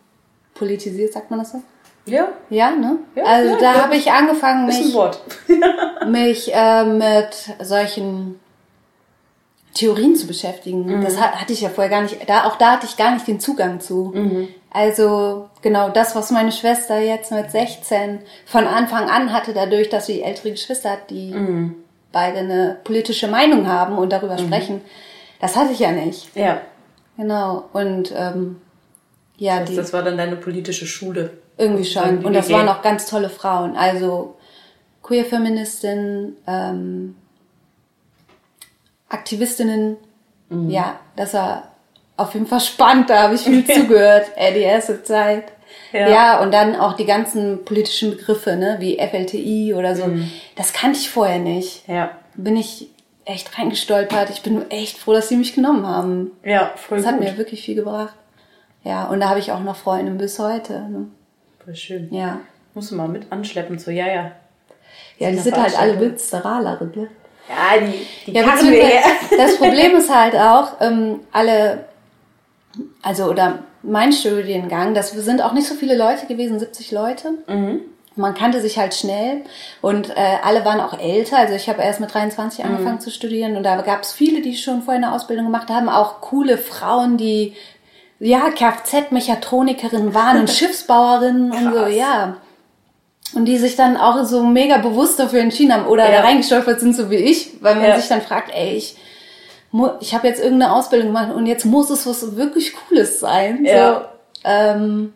politisiert, 0.55 1.13
sagt 1.13 1.29
man 1.29 1.39
das 1.39 1.51
so? 1.51 1.61
Ja. 2.05 2.29
Ja, 2.49 2.71
ne? 2.71 2.97
Ja, 3.15 3.23
also 3.25 3.53
ja, 3.53 3.59
da 3.59 3.73
habe 3.83 3.95
ich 3.95 4.11
angefangen, 4.11 4.67
Ist 4.69 4.77
ein 4.77 4.85
mich, 4.85 4.93
Wort. 4.95 5.19
mich 6.07 6.51
äh, 6.53 6.83
mit 6.85 7.35
solchen 7.61 8.39
Theorien 9.73 10.15
zu 10.15 10.27
beschäftigen. 10.27 10.85
Mhm. 10.85 11.03
Das 11.03 11.19
hat, 11.19 11.33
hatte 11.39 11.53
ich 11.53 11.61
ja 11.61 11.69
vorher 11.69 11.89
gar 11.89 12.01
nicht, 12.01 12.17
da, 12.29 12.45
auch 12.45 12.57
da 12.57 12.71
hatte 12.73 12.85
ich 12.85 12.97
gar 12.97 13.13
nicht 13.13 13.27
den 13.27 13.39
Zugang 13.39 13.79
zu. 13.79 14.11
Mhm. 14.13 14.47
Also 14.73 15.49
genau 15.61 15.89
das, 15.89 16.15
was 16.15 16.31
meine 16.31 16.51
Schwester 16.51 16.99
jetzt 16.99 17.31
mit 17.31 17.51
16 17.51 18.19
von 18.45 18.65
Anfang 18.67 19.09
an 19.09 19.33
hatte, 19.33 19.53
dadurch, 19.53 19.89
dass 19.89 20.05
sie 20.05 20.21
ältere 20.21 20.51
Geschwister 20.51 20.91
hat, 20.91 21.09
die 21.09 21.31
Mhm. 21.33 21.75
beide 22.11 22.39
eine 22.39 22.77
politische 22.83 23.27
Meinung 23.27 23.67
haben 23.67 23.97
und 23.97 24.11
darüber 24.11 24.37
sprechen, 24.37 24.81
das 25.39 25.55
hatte 25.55 25.71
ich 25.73 25.79
ja 25.79 25.91
nicht. 25.91 26.35
Ja. 26.35 26.61
Genau. 27.17 27.65
Und 27.73 28.13
ähm, 28.15 28.61
ja, 29.37 29.59
Das, 29.61 29.69
die, 29.69 29.75
das 29.75 29.91
war 29.93 30.03
dann 30.03 30.17
deine 30.17 30.35
politische 30.37 30.85
Schule. 30.85 31.31
irgendwie 31.57 31.85
schon. 31.85 32.23
Und 32.25 32.33
das 32.33 32.49
waren 32.49 32.67
auch 32.69 32.81
ganz 32.81 33.05
tolle 33.07 33.29
Frauen. 33.29 33.75
Also 33.75 34.35
Queer-Feministinnen, 35.03 36.37
ähm, 36.47 37.15
Aktivistinnen. 39.11 39.97
Mhm. 40.49 40.69
Ja, 40.69 40.99
das 41.15 41.33
war 41.33 41.71
auf 42.17 42.33
jeden 42.33 42.47
Fall 42.47 42.59
spannend. 42.61 43.09
Da 43.09 43.23
habe 43.23 43.35
ich 43.35 43.41
viel 43.41 43.65
zugehört, 43.73 44.27
äh, 44.35 44.53
die 44.53 44.59
erste 44.61 45.03
Zeit. 45.03 45.45
Ja. 45.93 46.09
Ja. 46.09 46.41
und 46.41 46.53
dann 46.53 46.75
auch 46.75 46.93
die 46.93 47.05
ganzen 47.05 47.63
politischen 47.65 48.11
Begriffe, 48.11 48.55
ne, 48.55 48.77
wie 48.79 48.97
FLTI 48.97 49.73
oder 49.73 49.95
so. 49.95 50.05
Mhm. 50.07 50.29
Das 50.55 50.73
kannte 50.73 50.99
ich 50.99 51.09
vorher 51.09 51.39
nicht. 51.39 51.87
Ja. 51.87 52.11
Bin 52.35 52.55
ich 52.57 52.87
echt 53.25 53.57
reingestolpert. 53.57 54.29
Ich 54.29 54.41
bin 54.41 54.69
echt 54.69 54.97
froh, 54.97 55.13
dass 55.13 55.29
sie 55.29 55.37
mich 55.37 55.53
genommen 55.53 55.85
haben. 55.85 56.31
Ja, 56.43 56.71
voll 56.75 56.97
Das 56.97 57.07
hat 57.07 57.17
gut. 57.17 57.23
mir 57.25 57.37
wirklich 57.37 57.63
viel 57.63 57.75
gebracht. 57.75 58.13
Ja, 58.83 59.05
und 59.07 59.19
da 59.19 59.29
habe 59.29 59.39
ich 59.39 59.51
auch 59.51 59.59
noch 59.59 59.75
Freunde 59.75 60.11
bis 60.13 60.39
heute. 60.39 60.73
Ne? 60.89 61.07
Voll 61.63 61.75
schön. 61.75 62.07
Ja. 62.13 62.39
Musst 62.73 62.91
du 62.91 62.95
mal 62.95 63.07
mit 63.07 63.31
anschleppen 63.31 63.77
zu 63.77 63.91
Jaja. 63.91 64.23
Ja, 64.23 64.31
die 65.19 65.25
Eine 65.25 65.41
sind 65.41 65.57
halt 65.57 65.77
alle. 65.79 65.97
Münsteranerin, 65.97 66.91
ne? 66.95 67.07
Ja, 67.51 67.79
die, 67.79 68.07
die 68.25 68.33
Ja, 69.29 69.37
das 69.37 69.57
Problem 69.57 69.95
ist 69.95 70.13
halt 70.13 70.35
auch, 70.35 70.81
ähm, 70.81 71.19
alle, 71.31 71.85
also 73.01 73.25
oder 73.25 73.59
mein 73.83 74.13
Studiengang, 74.13 74.93
das 74.93 75.11
sind 75.11 75.41
auch 75.41 75.53
nicht 75.53 75.67
so 75.67 75.75
viele 75.75 75.97
Leute 75.97 76.27
gewesen, 76.27 76.59
70 76.59 76.91
Leute. 76.91 77.29
Man 78.15 78.33
kannte 78.33 78.59
sich 78.61 78.77
halt 78.77 78.93
schnell 78.93 79.41
und 79.81 80.09
äh, 80.09 80.37
alle 80.43 80.65
waren 80.65 80.81
auch 80.81 80.99
älter. 80.99 81.37
Also 81.37 81.53
ich 81.55 81.69
habe 81.69 81.81
erst 81.81 82.01
mit 82.01 82.13
23 82.13 82.63
angefangen 82.65 82.99
zu 82.99 83.09
studieren 83.09 83.55
und 83.55 83.63
da 83.63 83.81
gab 83.81 84.03
es 84.03 84.11
viele, 84.11 84.41
die 84.41 84.55
schon 84.57 84.81
vorher 84.81 85.01
eine 85.01 85.13
Ausbildung 85.15 85.45
gemacht 85.45 85.69
haben, 85.69 85.87
auch 85.87 86.19
coole 86.19 86.57
Frauen, 86.57 87.15
die 87.17 87.55
ja 88.19 88.49
Kfz-Mechatronikerinnen 88.49 90.13
waren 90.13 90.41
und 90.41 90.49
Schiffsbauerinnen 90.51 91.51
und 91.51 91.73
so, 91.73 91.85
ja. 91.87 92.35
Und 93.33 93.45
die 93.45 93.57
sich 93.57 93.75
dann 93.77 93.95
auch 93.97 94.23
so 94.25 94.43
mega 94.43 94.77
bewusst 94.77 95.17
dafür 95.19 95.39
entschieden 95.39 95.73
haben 95.73 95.85
oder 95.87 96.05
Ja. 96.11 96.17
da 96.17 96.27
reingestolpert 96.27 96.79
sind, 96.81 96.95
so 96.95 97.09
wie 97.09 97.15
ich, 97.15 97.51
weil 97.61 97.75
man 97.75 97.85
Ja. 97.85 97.97
sich 97.99 98.09
dann 98.09 98.21
fragt, 98.21 98.51
ey, 98.53 98.75
ich, 98.75 98.95
ich 100.01 100.13
habe 100.13 100.27
jetzt 100.27 100.43
irgendeine 100.43 100.73
Ausbildung 100.73 101.07
gemacht 101.07 101.33
und 101.33 101.45
jetzt 101.45 101.63
muss 101.65 101.89
es 101.89 102.05
was 102.05 102.35
wirklich 102.35 102.73
Cooles 102.75 103.19
sein. 103.21 103.63
Ja. 103.63 103.93
So, 103.93 104.01
ähm, 104.43 105.13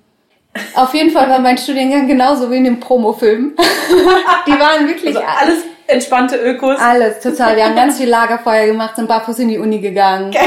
auf 0.75 0.93
jeden 0.93 1.11
Fall 1.11 1.29
war 1.29 1.39
mein 1.39 1.57
Studiengang 1.57 2.07
genauso 2.07 2.49
wie 2.49 2.55
in 2.57 2.63
dem 2.63 2.79
Promofilm. 2.79 3.53
die 4.47 4.51
waren 4.59 4.87
wirklich 4.87 5.17
Also 5.17 5.27
alles 5.41 5.63
entspannte 5.87 6.37
Ökos. 6.37 6.79
alles 6.79 7.19
total. 7.19 7.55
Wir 7.55 7.65
haben 7.65 7.75
ganz 7.75 7.97
viel 7.97 8.09
Lagerfeuer 8.09 8.67
gemacht, 8.67 8.95
sind 8.95 9.07
barfuß 9.07 9.39
in 9.39 9.49
die 9.49 9.57
Uni 9.59 9.79
gegangen. 9.79 10.33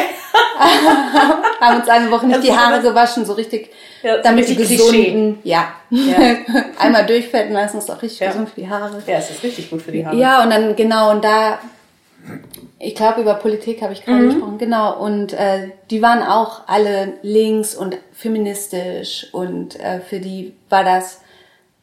haben 1.61 1.81
uns 1.81 1.89
eine 1.89 2.11
Woche 2.11 2.27
nicht 2.27 2.39
Das 2.39 2.45
die 2.45 2.53
Haare 2.53 2.81
gewaschen, 2.83 3.25
so 3.25 3.33
richtig, 3.35 3.71
Ja, 4.03 4.19
damit 4.19 4.49
die 4.49 4.57
gesunden, 4.57 5.39
ja. 5.45 5.73
Ja. 5.91 6.17
Einmal 6.79 7.07
durchfetten 7.07 7.53
lassen, 7.53 7.79
ist 7.79 7.91
auch 7.91 8.03
richtig 8.03 8.21
Ja. 8.21 8.29
gesund 8.29 8.51
für 8.51 8.61
die 8.61 8.69
Haare. 8.69 9.03
Ja, 9.07 9.19
es 9.19 9.31
ist 9.31 9.43
richtig 9.43 9.71
gut 9.71 9.83
für 9.83 9.93
die 9.93 10.05
Haare. 10.05 10.17
Ja, 10.17 10.43
und 10.43 10.51
dann 10.51 10.75
genau, 10.77 11.11
und 11.11 11.25
da, 11.25 11.59
ich 12.79 12.95
glaube, 12.95 13.21
über 13.21 13.35
Politik 13.35 13.83
habe 13.83 13.93
ich 13.93 14.05
gerade 14.05 14.27
gesprochen, 14.27 14.59
genau. 14.59 14.99
Und 14.99 15.33
äh, 15.33 15.71
die 15.91 16.03
waren 16.03 16.23
auch 16.23 16.63
alle 16.67 17.15
links 17.23 17.75
und 17.75 17.97
feministisch 18.13 19.29
und 19.33 19.79
äh, 19.81 20.01
für 20.01 20.21
die 20.21 20.55
war 20.69 20.85
das 20.85 21.21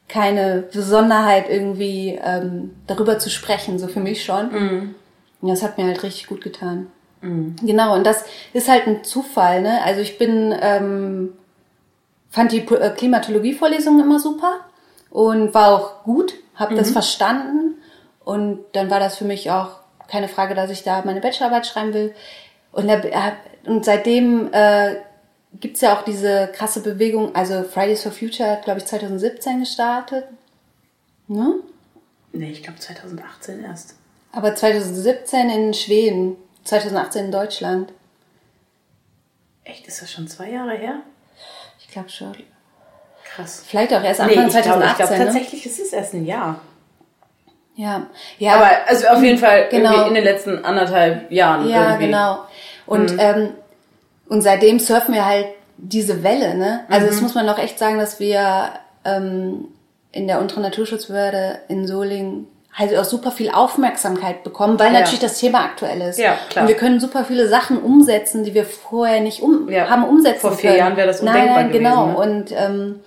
keine 0.08 0.64
Besonderheit, 0.72 1.48
irgendwie 1.48 2.18
ähm, 2.22 2.76
darüber 2.86 3.18
zu 3.18 3.28
sprechen, 3.30 3.78
so 3.78 3.88
für 3.88 4.00
mich 4.00 4.24
schon. 4.24 4.50
Und 5.40 5.48
das 5.48 5.62
hat 5.62 5.78
mir 5.78 5.84
halt 5.86 6.02
richtig 6.02 6.26
gut 6.28 6.42
getan. 6.42 6.86
Genau, 7.62 7.94
und 7.94 8.04
das 8.06 8.24
ist 8.52 8.68
halt 8.68 8.86
ein 8.86 9.02
Zufall, 9.04 9.62
ne? 9.62 9.80
Also 9.84 10.00
ich 10.00 10.18
bin, 10.18 10.54
ähm, 10.60 11.32
fand 12.30 12.52
die 12.52 12.60
äh, 12.60 12.90
Klimatologie-Vorlesung 12.90 14.00
immer 14.00 14.20
super 14.20 14.60
und 15.10 15.54
war 15.54 15.68
auch 15.74 16.04
gut, 16.04 16.34
habe 16.54 16.74
das 16.74 16.90
verstanden 16.90 17.74
und 18.24 18.60
dann 18.72 18.90
war 18.90 19.00
das 19.00 19.16
für 19.16 19.24
mich 19.24 19.50
auch 19.50 19.70
keine 20.08 20.28
Frage, 20.28 20.54
dass 20.54 20.70
ich 20.70 20.84
da 20.84 21.02
meine 21.04 21.20
Bachelorarbeit 21.20 21.66
schreiben 21.66 21.94
will. 21.94 22.14
Und, 22.72 22.88
da, 22.88 22.94
äh, 22.94 23.32
und 23.66 23.84
seitdem 23.84 24.52
äh, 24.52 24.96
gibt's 25.60 25.80
ja 25.80 25.96
auch 25.96 26.02
diese 26.04 26.48
krasse 26.54 26.80
Bewegung, 26.80 27.34
also 27.34 27.62
Fridays 27.64 28.02
for 28.02 28.12
Future 28.12 28.50
hat, 28.50 28.64
glaube 28.64 28.80
ich, 28.80 28.86
2017 28.86 29.60
gestartet. 29.60 30.24
Ne? 31.28 31.54
Nee, 32.32 32.50
ich 32.50 32.62
glaube 32.62 32.78
2018 32.78 33.64
erst. 33.64 33.94
Aber 34.32 34.54
2017 34.54 35.48
in 35.50 35.74
Schweden, 35.74 36.36
2018 36.64 37.26
in 37.26 37.32
Deutschland. 37.32 37.92
Echt, 39.64 39.86
ist 39.86 40.02
das 40.02 40.12
schon 40.12 40.28
zwei 40.28 40.50
Jahre 40.50 40.74
her? 40.76 41.00
Ich 41.80 41.88
glaube 41.88 42.08
schon. 42.08 42.34
Krass. 43.24 43.64
Vielleicht 43.66 43.92
auch 43.94 44.02
erst 44.02 44.20
Nee, 44.20 44.36
Anfang 44.36 44.46
ich 44.46 44.52
glaube, 44.52 44.64
2018. 44.64 44.90
ich 44.90 44.96
glaube 45.08 45.18
ne? 45.18 45.24
tatsächlich 45.24 45.66
ist 45.66 45.78
es 45.80 45.92
erst 45.92 46.14
ein 46.14 46.24
Jahr. 46.26 46.60
Ja, 47.74 48.06
ja, 48.38 48.54
Aber 48.54 48.70
also 48.86 49.06
auf 49.08 49.22
jeden 49.22 49.38
Fall 49.38 49.68
Genau. 49.70 49.90
irgendwie 49.90 50.08
in 50.08 50.14
den 50.14 50.24
letzten 50.24 50.64
anderthalb 50.64 51.30
Jahren. 51.30 51.68
ja, 51.68 51.88
irgendwie. 51.90 52.06
genau. 52.06 52.44
Und 52.86 53.14
ähm, 53.18 53.54
und 54.28 54.42
seitdem 54.42 54.78
surfen 54.78 55.14
wir 55.14 55.24
halt 55.24 55.46
diese 55.78 56.22
Welle, 56.22 56.54
ne? 56.56 56.80
Also 56.88 57.06
das 57.06 57.20
muss 57.20 57.34
man 57.34 57.48
auch 57.48 57.58
echt 57.58 57.78
sagen, 57.78 57.98
dass 57.98 58.18
wir 58.18 58.70
ähm, 59.04 59.68
in 60.12 60.26
der 60.26 60.40
unteren 60.40 60.62
Naturschutzbehörde 60.62 61.58
in 61.68 61.86
Solingen 61.86 62.46
halt 62.72 62.96
auch 62.96 63.04
super 63.04 63.30
viel 63.30 63.50
Aufmerksamkeit 63.50 64.44
bekommen, 64.44 64.78
weil 64.78 64.92
ja. 64.92 65.00
natürlich 65.00 65.20
das 65.20 65.38
Thema 65.38 65.64
aktuell 65.64 66.00
ist. 66.02 66.18
Ja, 66.18 66.36
klar. 66.50 66.64
Und 66.64 66.68
wir 66.68 66.76
können 66.76 67.00
super 67.00 67.24
viele 67.24 67.48
Sachen 67.48 67.78
umsetzen, 67.78 68.44
die 68.44 68.52
wir 68.52 68.64
vorher 68.64 69.20
nicht 69.20 69.42
um 69.42 69.68
Ja. 69.70 69.88
haben 69.88 70.04
umsetzen 70.04 70.40
Vor 70.40 70.52
vier 70.52 70.70
können. 70.70 70.78
Jahren 70.80 70.96
wäre 70.96 71.06
das 71.06 71.22
nein, 71.22 71.34
undenkbar 71.34 71.62
nein, 71.62 71.72
genau. 71.72 72.04
gewesen, 72.06 72.32
Und 72.32 72.52
ähm, 72.52 73.00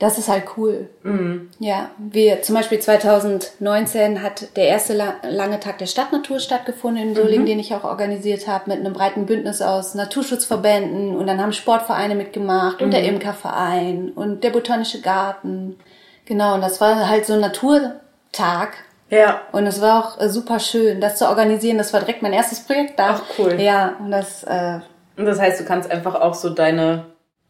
das 0.00 0.18
ist 0.18 0.28
halt 0.28 0.44
cool. 0.56 0.88
Mhm. 1.04 1.50
Ja, 1.60 1.90
wir 1.98 2.42
zum 2.42 2.56
Beispiel 2.56 2.80
2019 2.80 4.22
hat 4.22 4.56
der 4.56 4.66
erste 4.68 4.94
La 4.94 5.14
lange 5.22 5.60
Tag 5.60 5.78
der 5.78 5.86
Stadtnatur 5.86 6.40
stattgefunden 6.40 7.02
in 7.02 7.10
Mhm. 7.10 7.14
Solingen, 7.16 7.46
den 7.46 7.58
ich 7.60 7.72
auch 7.74 7.84
organisiert 7.84 8.48
habe, 8.48 8.70
mit 8.70 8.80
einem 8.80 8.92
breiten 8.92 9.26
Bündnis 9.26 9.62
aus 9.62 9.94
Naturschutzverbänden 9.94 11.14
und 11.16 11.26
dann 11.26 11.40
haben 11.40 11.52
Sportvereine 11.52 12.14
mitgemacht 12.16 12.80
und 12.82 12.88
Mhm. 12.88 12.92
der 12.92 13.04
Imkerverein 13.04 14.10
und 14.14 14.42
der 14.42 14.50
Botanische 14.50 15.00
Garten. 15.00 15.78
Genau, 16.24 16.54
und 16.54 16.60
das 16.62 16.80
war 16.80 17.08
halt 17.08 17.26
so 17.26 17.34
ein 17.34 17.40
Naturtag. 17.40 18.72
Ja. 19.10 19.42
Und 19.52 19.66
es 19.66 19.80
war 19.80 20.04
auch 20.04 20.20
äh, 20.20 20.28
super 20.28 20.60
schön, 20.60 21.00
das 21.00 21.16
zu 21.18 21.28
organisieren. 21.28 21.78
Das 21.78 21.92
war 21.92 22.00
direkt 22.00 22.22
mein 22.22 22.32
erstes 22.32 22.60
Projekt 22.60 22.98
da. 22.98 23.16
Ach, 23.20 23.22
cool. 23.38 23.60
Ja, 23.60 23.96
und 23.98 24.10
das, 24.12 24.44
äh, 24.44 24.78
Und 25.16 25.26
das 25.26 25.40
heißt, 25.40 25.60
du 25.60 25.64
kannst 25.64 25.90
einfach 25.90 26.14
auch 26.14 26.34
so 26.34 26.48
deine, 26.50 27.06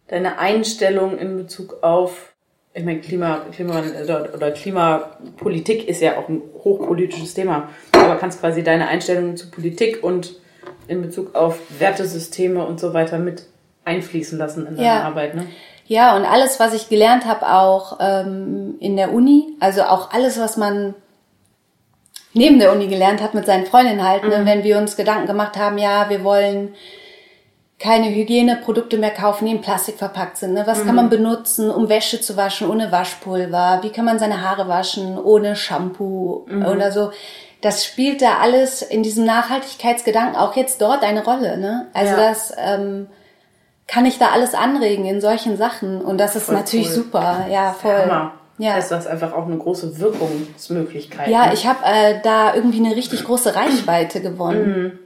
deine 0.08 0.38
Einstellung 0.38 1.18
in 1.18 1.36
Bezug 1.36 1.82
auf, 1.82 2.29
ich 2.72 2.84
meine, 2.84 3.00
Klima, 3.00 3.40
Klimawandel 3.52 4.04
oder, 4.04 4.34
oder 4.34 4.50
Klimapolitik 4.52 5.88
ist 5.88 6.00
ja 6.00 6.18
auch 6.18 6.28
ein 6.28 6.42
hochpolitisches 6.62 7.34
Thema, 7.34 7.68
aber 7.92 8.16
kannst 8.16 8.40
quasi 8.40 8.62
deine 8.62 8.88
Einstellung 8.88 9.36
zu 9.36 9.50
Politik 9.50 10.04
und 10.04 10.36
in 10.86 11.02
Bezug 11.02 11.34
auf 11.34 11.58
Wertesysteme 11.78 12.64
und 12.64 12.78
so 12.78 12.94
weiter 12.94 13.18
mit 13.18 13.46
einfließen 13.84 14.38
lassen 14.38 14.66
in 14.66 14.76
deine 14.76 14.86
Ja. 14.86 15.02
Arbeit, 15.02 15.34
ne? 15.34 15.46
Ja, 15.86 16.16
und 16.16 16.24
alles, 16.24 16.60
was 16.60 16.72
ich 16.72 16.88
gelernt 16.88 17.26
habe, 17.26 17.48
auch 17.52 17.98
ähm, 18.00 18.76
in 18.78 18.96
der 18.96 19.12
Uni, 19.12 19.56
also 19.58 19.82
auch 19.82 20.12
alles, 20.12 20.38
was 20.38 20.56
man 20.56 20.94
neben 22.32 22.60
der 22.60 22.72
Uni 22.72 22.86
gelernt 22.86 23.20
hat 23.20 23.34
mit 23.34 23.46
seinen 23.46 23.66
Freundinnen 23.66 24.06
halt, 24.06 24.22
ne, 24.22 24.42
wenn 24.44 24.62
wir 24.62 24.78
uns 24.78 24.96
Gedanken 24.96 25.26
gemacht 25.26 25.56
haben, 25.56 25.78
ja, 25.78 26.08
wir 26.08 26.22
wollen 26.22 26.74
keine 27.80 28.14
Hygieneprodukte 28.14 28.98
mehr 28.98 29.10
kaufen, 29.10 29.46
die 29.46 29.52
in 29.52 29.62
Plastik 29.62 29.96
verpackt 29.96 30.36
sind. 30.36 30.52
Ne? 30.52 30.66
Was 30.66 30.84
kann 30.84 30.94
man 30.94 31.08
benutzen, 31.08 31.70
um 31.70 31.88
Wäsche 31.88 32.20
zu 32.20 32.36
waschen 32.36 32.68
ohne 32.68 32.92
Waschpulver? 32.92 33.78
Wie 33.82 33.88
kann 33.90 34.04
man 34.04 34.18
seine 34.18 34.42
Haare 34.42 34.68
waschen 34.68 35.18
ohne 35.18 35.56
Shampoo 35.56 36.46
oder 36.70 36.92
so? 36.92 37.10
Das 37.62 37.84
spielt 37.84 38.20
da 38.20 38.38
alles 38.40 38.82
in 38.82 39.02
diesem 39.02 39.24
Nachhaltigkeitsgedanken 39.24 40.36
auch 40.36 40.56
jetzt 40.56 40.80
dort 40.82 41.02
eine 41.02 41.24
Rolle. 41.24 41.56
Ne? 41.56 41.86
Also 41.94 42.12
Ja. 42.12 42.28
das 42.28 42.52
ähm, 42.58 43.06
kann 43.86 44.04
ich 44.04 44.18
da 44.18 44.28
alles 44.28 44.54
anregen 44.54 45.06
in 45.06 45.22
solchen 45.22 45.56
Sachen 45.56 46.02
und 46.02 46.18
das 46.18 46.36
ist 46.36 46.44
Voll 46.44 46.56
natürlich 46.56 46.88
cool. 46.88 46.94
super. 46.94 47.46
Ja, 47.50 47.72
voll. 47.72 47.92
Hammer. 47.92 48.34
Ja. 48.58 48.76
Das 48.76 48.84
heißt, 48.84 48.90
du 48.90 48.96
hast 48.96 49.06
einfach 49.06 49.32
auch 49.32 49.46
eine 49.46 49.56
große 49.56 49.98
Wirkungsmöglichkeit. 49.98 51.28
Ja, 51.28 51.46
ne? 51.46 51.54
ich 51.54 51.66
habe 51.66 51.78
äh, 51.84 52.20
da 52.22 52.54
irgendwie 52.54 52.84
eine 52.84 52.94
richtig 52.94 53.24
große 53.24 53.54
Reichweite 53.54 54.20
gewonnen. 54.20 54.98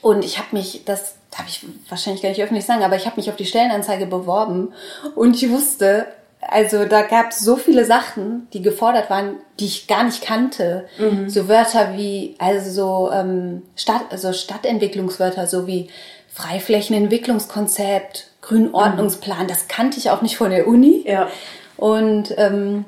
Und 0.00 0.24
ich 0.24 0.38
habe 0.38 0.48
mich, 0.52 0.84
das 0.86 1.17
darf 1.30 1.46
ich 1.48 1.64
wahrscheinlich 1.88 2.22
gar 2.22 2.30
nicht 2.30 2.42
öffentlich 2.42 2.64
sagen, 2.64 2.82
aber 2.82 2.96
ich 2.96 3.06
habe 3.06 3.16
mich 3.16 3.28
auf 3.28 3.36
die 3.36 3.46
Stellenanzeige 3.46 4.06
beworben 4.06 4.72
und 5.14 5.34
ich 5.34 5.50
wusste, 5.50 6.06
also 6.40 6.84
da 6.84 7.02
gab 7.02 7.30
es 7.32 7.40
so 7.40 7.56
viele 7.56 7.84
Sachen, 7.84 8.46
die 8.52 8.62
gefordert 8.62 9.10
waren, 9.10 9.36
die 9.58 9.66
ich 9.66 9.86
gar 9.88 10.04
nicht 10.04 10.22
kannte. 10.22 10.88
So 11.28 11.48
Wörter 11.48 11.96
wie, 11.96 12.36
also 12.38 12.70
so, 12.70 13.10
ähm, 13.12 13.62
Stadt, 13.76 14.02
also 14.10 14.32
Stadtentwicklungswörter, 14.32 15.46
so 15.46 15.66
wie 15.66 15.88
Freiflächenentwicklungskonzept, 16.32 18.28
Grünordnungsplan, 18.42 19.48
das 19.48 19.68
kannte 19.68 19.98
ich 19.98 20.10
auch 20.10 20.22
nicht 20.22 20.36
von 20.36 20.50
der 20.50 20.68
Uni. 20.68 21.04
Ja. 21.06 21.28
Und 21.76 22.32
ähm, 22.38 22.84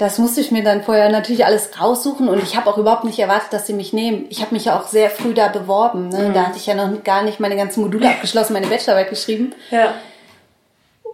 das 0.00 0.16
musste 0.16 0.40
ich 0.40 0.50
mir 0.50 0.64
dann 0.64 0.82
vorher 0.82 1.10
natürlich 1.10 1.44
alles 1.44 1.78
raussuchen 1.78 2.28
und 2.28 2.42
ich 2.42 2.56
habe 2.56 2.70
auch 2.70 2.78
überhaupt 2.78 3.04
nicht 3.04 3.18
erwartet, 3.18 3.52
dass 3.52 3.66
sie 3.66 3.74
mich 3.74 3.92
nehmen. 3.92 4.24
Ich 4.30 4.40
habe 4.40 4.54
mich 4.54 4.64
ja 4.64 4.80
auch 4.80 4.86
sehr 4.86 5.10
früh 5.10 5.34
da 5.34 5.48
beworben. 5.48 6.08
Ne? 6.08 6.30
Da 6.32 6.46
hatte 6.46 6.56
ich 6.56 6.64
ja 6.64 6.74
noch 6.74 7.04
gar 7.04 7.22
nicht 7.22 7.38
meine 7.38 7.54
ganzen 7.54 7.82
Module 7.82 8.08
abgeschlossen, 8.08 8.54
meine 8.54 8.68
Bachelorarbeit 8.68 9.10
geschrieben. 9.10 9.54
Ja. 9.70 9.92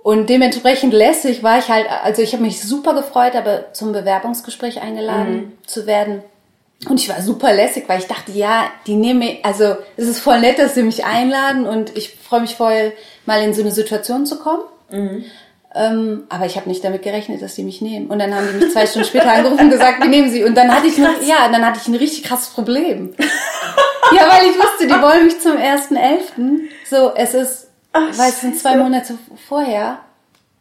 Und 0.05 0.31
dementsprechend 0.31 0.93
lässig 0.93 1.43
war 1.43 1.59
ich 1.59 1.69
halt, 1.69 1.87
also 2.05 2.23
ich 2.23 2.33
habe 2.33 2.45
mich 2.45 2.63
super 2.63 2.95
gefreut, 2.95 3.35
aber 3.35 3.73
zum 3.73 3.91
Bewerbungsgespräch 3.91 4.81
eingeladen 4.81 5.59
zu 5.67 5.87
werden. 5.87 6.23
Und 6.89 7.01
ich 7.01 7.09
war 7.09 7.21
super 7.23 7.53
lässig, 7.53 7.89
weil 7.89 7.99
ich 7.99 8.07
dachte, 8.07 8.31
ja, 8.31 8.67
die 8.87 8.95
nehmen 8.95 9.19
mich, 9.19 9.45
also 9.45 9.75
es 9.97 10.07
ist 10.07 10.21
voll 10.21 10.39
nett, 10.39 10.61
dass 10.61 10.77
sie 10.77 10.85
mich 10.85 11.05
einladen 11.05 11.67
und 11.67 11.97
ich 11.97 12.15
freue 12.15 12.43
mich 12.43 12.55
voll, 12.55 12.93
mal 13.25 13.43
in 13.43 13.53
so 13.53 13.63
eine 13.63 13.73
Situation 13.73 14.27
zu 14.27 14.39
kommen. 14.39 14.63
Ähm, 15.79 16.25
aber 16.31 16.47
ich 16.47 16.57
habe 16.57 16.69
nicht 16.71 16.83
damit 16.83 17.03
gerechnet, 17.03 17.43
dass 17.43 17.55
die 17.55 17.63
mich 17.63 17.83
nehmen. 17.83 18.07
Und 18.07 18.19
dann 18.19 18.35
haben 18.35 18.49
die 18.51 18.65
mich 18.65 18.73
zwei 18.73 18.87
Stunden 18.87 19.07
später 19.07 19.31
angerufen 19.31 19.65
und 19.65 19.71
gesagt, 19.71 20.01
wir 20.01 20.09
nehmen 20.09 20.31
sie. 20.31 20.43
Und 20.43 20.57
dann 20.57 20.75
hatte 20.75 20.87
ich 20.87 20.97
noch, 20.97 21.21
ja, 21.23 21.49
dann 21.53 21.65
hatte 21.67 21.79
ich 21.83 21.87
ein 21.89 21.95
richtig 21.95 22.25
krasses 22.25 22.49
Problem. 22.49 23.15
ja, 24.13 24.23
weil 24.29 24.49
ich 24.51 24.57
wusste, 24.59 24.87
die 24.87 25.03
wollen 25.03 25.27
mich 25.27 25.39
zum 25.41 25.53
1.11. 25.57 26.61
So, 26.89 27.13
es 27.15 27.35
ist, 27.35 27.71
weil 27.93 28.31
es 28.31 28.41
sind 28.41 28.59
zwei 28.59 28.77
Monate 28.77 29.19
vorher. 29.47 29.99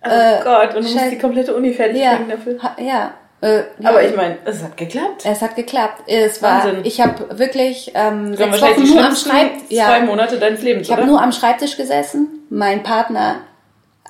Oh 0.03 0.43
Gott, 0.43 0.75
und 0.75 0.85
du 0.85 0.91
musst 0.91 1.11
die 1.11 1.17
komplette 1.17 1.55
Uni 1.55 1.73
fertig 1.73 1.97
Ja, 2.01 2.15
kriegen 2.15 2.29
dafür. 2.29 2.61
ha, 2.61 2.75
ja. 2.79 3.13
Äh, 3.41 3.63
ja. 3.79 3.89
Aber 3.89 4.03
ich 4.03 4.15
meine, 4.15 4.37
es 4.45 4.61
hat 4.63 4.75
geklappt. 4.77 5.23
es 5.25 5.41
hat 5.41 5.55
geklappt. 5.55 6.03
Es 6.07 6.41
war, 6.41 6.63
Wahnsinn. 6.65 6.81
ich 6.83 7.01
habe 7.01 7.37
wirklich 7.39 7.91
ähm, 7.95 8.35
sechs 8.35 8.61
Wochen 8.61 8.83
nur 8.87 9.03
am 9.05 9.15
Schreibtisch. 9.15 9.77
zwei 9.77 10.01
Monate 10.01 10.37
deines 10.39 10.61
Lebens, 10.61 10.87
Ich 10.87 10.93
habe 10.93 11.05
nur 11.05 11.21
am 11.21 11.31
Schreibtisch 11.31 11.77
gesessen. 11.77 12.45
Mein 12.49 12.83
Partner 12.83 13.37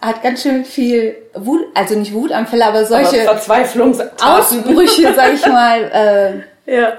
hat 0.01 0.21
ganz 0.23 0.41
schön 0.43 0.65
viel 0.65 1.15
Wut, 1.34 1.62
also 1.73 1.95
nicht 1.95 2.13
Wutanfälle, 2.13 2.65
aber 2.65 2.79
Aber 2.79 2.86
solche 2.88 3.21
Verzweiflungstaten. 3.23 4.19
Ausbrüche, 4.27 5.13
sag 5.15 5.34
ich 5.34 5.45
mal, 5.47 6.43
äh, 6.67 6.71
Ja. 6.75 6.93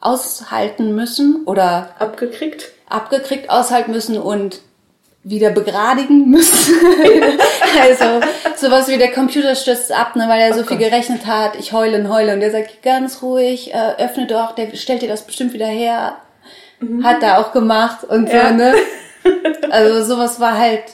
aushalten 0.00 0.94
müssen 0.94 1.42
oder 1.46 1.90
Abgekriegt. 1.98 2.70
abgekriegt 2.88 3.50
aushalten 3.50 3.92
müssen 3.92 4.18
und 4.18 4.60
wieder 5.24 5.50
begradigen 5.50 6.30
müssen. 6.30 6.74
also 7.80 8.20
sowas 8.56 8.86
wie 8.86 8.96
der 8.96 9.10
Computer 9.10 9.56
stürzt 9.56 9.90
ab, 9.90 10.14
ne, 10.14 10.26
weil 10.28 10.40
er 10.40 10.54
so 10.54 10.62
viel 10.62 10.76
gerechnet 10.76 11.26
hat. 11.26 11.56
Ich 11.56 11.72
heule 11.72 11.98
und 11.98 12.08
heule 12.08 12.32
und 12.32 12.38
der 12.40 12.52
sagt 12.52 12.82
ganz 12.84 13.22
ruhig, 13.22 13.74
äh, 13.74 13.94
öffne 13.98 14.26
doch, 14.28 14.54
der 14.54 14.74
stellt 14.76 15.02
dir 15.02 15.08
das 15.08 15.22
bestimmt 15.22 15.52
wieder 15.52 15.66
her. 15.66 16.16
Hat 17.02 17.22
er 17.24 17.40
auch 17.40 17.52
gemacht 17.52 18.04
und 18.04 18.28
Ja. 18.30 18.48
so, 18.50 18.54
ne? 18.54 18.74
Also 19.70 20.04
sowas 20.04 20.38
war 20.38 20.56
halt 20.56 20.84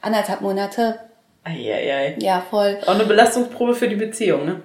anderthalb 0.00 0.40
Monate. 0.40 1.00
Eieiei. 1.44 2.16
Ja, 2.18 2.42
voll. 2.48 2.78
Auch 2.86 2.94
eine 2.94 3.04
Belastungsprobe 3.04 3.74
für 3.74 3.88
die 3.88 3.96
Beziehung, 3.96 4.44
ne? 4.44 4.62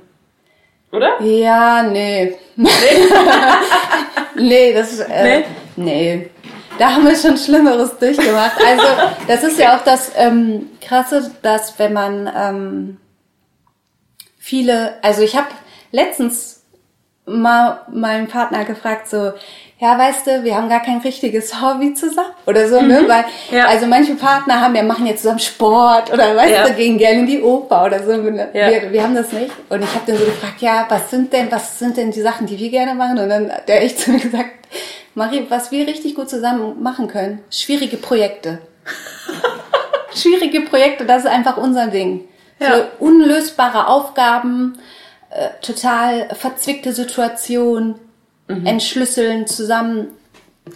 Oder? 0.92 1.22
Ja, 1.22 1.84
nee. 1.84 2.36
nee, 4.36 4.74
das 4.74 5.00
äh, 5.00 5.24
Nee? 5.24 5.46
nee. 5.76 6.30
Da 6.78 6.94
haben 6.94 7.06
wir 7.06 7.16
schon 7.16 7.38
Schlimmeres 7.38 7.98
durchgemacht. 7.98 8.58
Also, 8.66 8.86
das 9.28 9.44
ist 9.44 9.60
ja 9.60 9.78
auch 9.78 9.84
das 9.84 10.12
ähm, 10.16 10.70
Krasse, 10.82 11.32
dass 11.42 11.80
wenn 11.80 11.94
man 11.94 12.32
ähm, 12.36 12.98
viele, 14.38 15.02
also 15.04 15.22
ich 15.22 15.36
habe 15.36 15.48
letztens 15.92 16.64
mal 17.26 17.82
meinen 17.92 18.28
Partner 18.28 18.66
gefragt, 18.66 19.08
so, 19.08 19.34
ja, 19.78 19.98
weißt 20.00 20.26
du, 20.28 20.44
wir 20.44 20.56
haben 20.56 20.70
gar 20.70 20.82
kein 20.82 21.00
richtiges 21.00 21.62
Hobby 21.62 21.94
zusammen 21.94 22.30
oder 22.46 22.68
so, 22.70 22.82
ne? 22.82 23.04
Weil, 23.08 23.24
Mhm. 23.52 23.58
Ja. 23.58 23.66
also 23.68 23.86
manche 23.88 24.16
Partner 24.16 24.62
haben 24.62 24.74
ja, 24.76 24.84
machen 24.84 25.06
jetzt 25.06 25.22
zusammen 25.24 25.40
Sport 25.40 26.12
oder 26.14 26.36
weißt 26.36 26.52
Ja. 26.54 26.68
du, 26.68 26.74
gehen 26.74 26.98
gerne 26.98 27.20
in 27.20 27.26
die 27.28 27.42
Oper 27.42 27.86
oder 27.86 28.04
so. 28.04 28.16
Ne? 28.16 28.50
Ja. 28.54 28.70
Wir, 28.70 28.92
wir 28.92 29.04
haben 29.04 29.16
das 29.16 29.32
nicht. 29.34 29.52
Und 29.70 29.84
ich 29.84 29.94
habe 29.94 30.06
den 30.06 30.18
so 30.18 30.26
gefragt, 30.26 30.62
ja, 30.62 30.86
was 30.88 31.10
sind 31.12 31.34
denn, 31.34 31.52
was 31.52 31.78
sind 31.80 31.98
denn 31.98 32.12
die 32.12 32.22
Sachen, 32.22 32.48
die 32.48 32.58
wir 32.58 32.70
gerne 32.70 32.96
machen? 32.96 33.20
Und 33.20 33.30
dann 33.30 33.52
hat 33.52 33.68
der 33.68 33.84
echt 33.84 34.00
zu 34.00 34.12
mir 34.12 34.20
gesagt, 34.20 34.50
Marie, 35.14 35.46
was 35.50 35.72
wir 35.72 35.86
richtig 35.88 36.16
gut 36.16 36.30
zusammen 36.30 36.82
machen 36.82 37.08
können, 37.08 37.44
schwierige 37.50 37.98
Projekte. 37.98 38.60
schwierige 40.14 40.62
Projekte, 40.62 41.06
das 41.06 41.24
ist 41.24 41.30
einfach 41.30 41.58
unser 41.58 41.88
Ding. 41.88 42.26
Ja. 42.60 42.78
So 42.78 42.84
unlösbare 43.00 43.88
Aufgaben, 43.88 44.80
äh, 45.30 45.50
total 45.62 46.30
verzwickte 46.34 46.94
Situationen, 46.94 47.96
entschlüsseln, 48.48 49.48
zusammen 49.48 50.08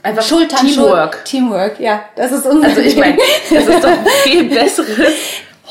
Einfach 0.03 0.21
Schulter 0.23 0.59
an 0.59 0.67
Teamwork. 0.67 1.25
Teamwork, 1.25 1.79
ja, 1.79 2.01
das 2.15 2.31
ist 2.31 2.45
unser 2.45 2.67
Also 2.67 2.81
ich 2.81 2.95
meine, 2.95 3.17
das 3.49 3.65
ist 3.67 3.83
doch 3.83 3.89
ein 3.89 4.05
viel 4.23 4.43
besseres 4.49 5.13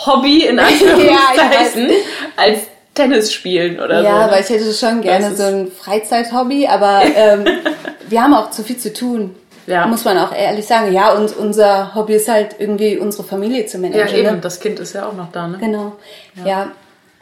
Hobby 0.06 0.44
in 0.46 0.58
Anführungszeichen 0.58 1.90
als 2.36 2.60
Tennis 2.94 3.32
spielen 3.32 3.78
oder 3.78 4.02
Ja, 4.02 4.10
so. 4.10 4.16
ne? 4.18 4.24
aber 4.24 4.40
ich 4.40 4.48
hätte 4.48 4.72
schon 4.72 5.02
gerne 5.02 5.36
so 5.36 5.44
ein 5.44 5.70
Freizeithobby, 5.70 6.66
aber 6.66 7.02
ähm, 7.14 7.44
wir 8.08 8.22
haben 8.22 8.34
auch 8.34 8.50
zu 8.50 8.64
viel 8.64 8.76
zu 8.76 8.92
tun. 8.92 9.36
Ja. 9.68 9.86
Muss 9.86 10.04
man 10.04 10.16
auch 10.18 10.34
ehrlich 10.34 10.66
sagen. 10.66 10.92
Ja, 10.92 11.12
und 11.12 11.36
unser 11.36 11.94
Hobby 11.94 12.14
ist 12.14 12.26
halt 12.28 12.56
irgendwie 12.58 12.96
unsere 12.96 13.22
Familie 13.22 13.66
zu 13.66 13.76
ja, 13.76 13.82
managen. 13.82 14.18
eben, 14.18 14.34
Ne? 14.36 14.40
das 14.40 14.58
Kind 14.60 14.80
ist 14.80 14.94
ja 14.94 15.06
auch 15.06 15.12
noch 15.12 15.30
da, 15.30 15.46
ne? 15.46 15.58
Genau. 15.60 15.92
Ja. 16.44 16.72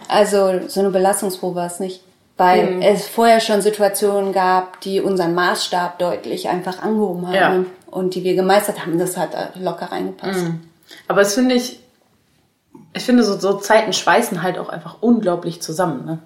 also 0.08 0.60
so 0.68 0.80
eine 0.80 0.90
Belastungsprobe 0.90 1.56
war 1.56 1.66
es 1.66 1.80
nicht. 1.80 2.02
Weil 2.36 2.66
Mhm. 2.76 2.82
es 2.82 3.06
vorher 3.06 3.40
schon 3.40 3.62
Situationen 3.62 4.32
gab, 4.32 4.80
die 4.82 5.00
unseren 5.00 5.34
Maßstab 5.34 5.98
deutlich 5.98 6.48
einfach 6.48 6.82
angehoben 6.82 7.26
haben. 7.28 7.34
Ja. 7.34 7.64
Und 7.90 8.14
die 8.14 8.24
wir 8.24 8.34
gemeistert 8.34 8.80
haben. 8.84 8.98
Das 8.98 9.16
hat 9.16 9.30
locker 9.58 9.86
reingepasst. 9.90 10.46
Aber 11.08 11.20
das 11.20 11.34
finde 11.34 11.54
ich 11.54 11.80
Ich 12.92 13.04
finde, 13.04 13.24
so, 13.24 13.38
so 13.38 13.54
Zeiten 13.58 13.92
schweißen 13.92 14.42
halt 14.42 14.58
auch 14.58 14.70
einfach 14.70 14.96
unglaublich 15.02 15.60
zusammen. 15.60 16.06
Ne? 16.06 16.18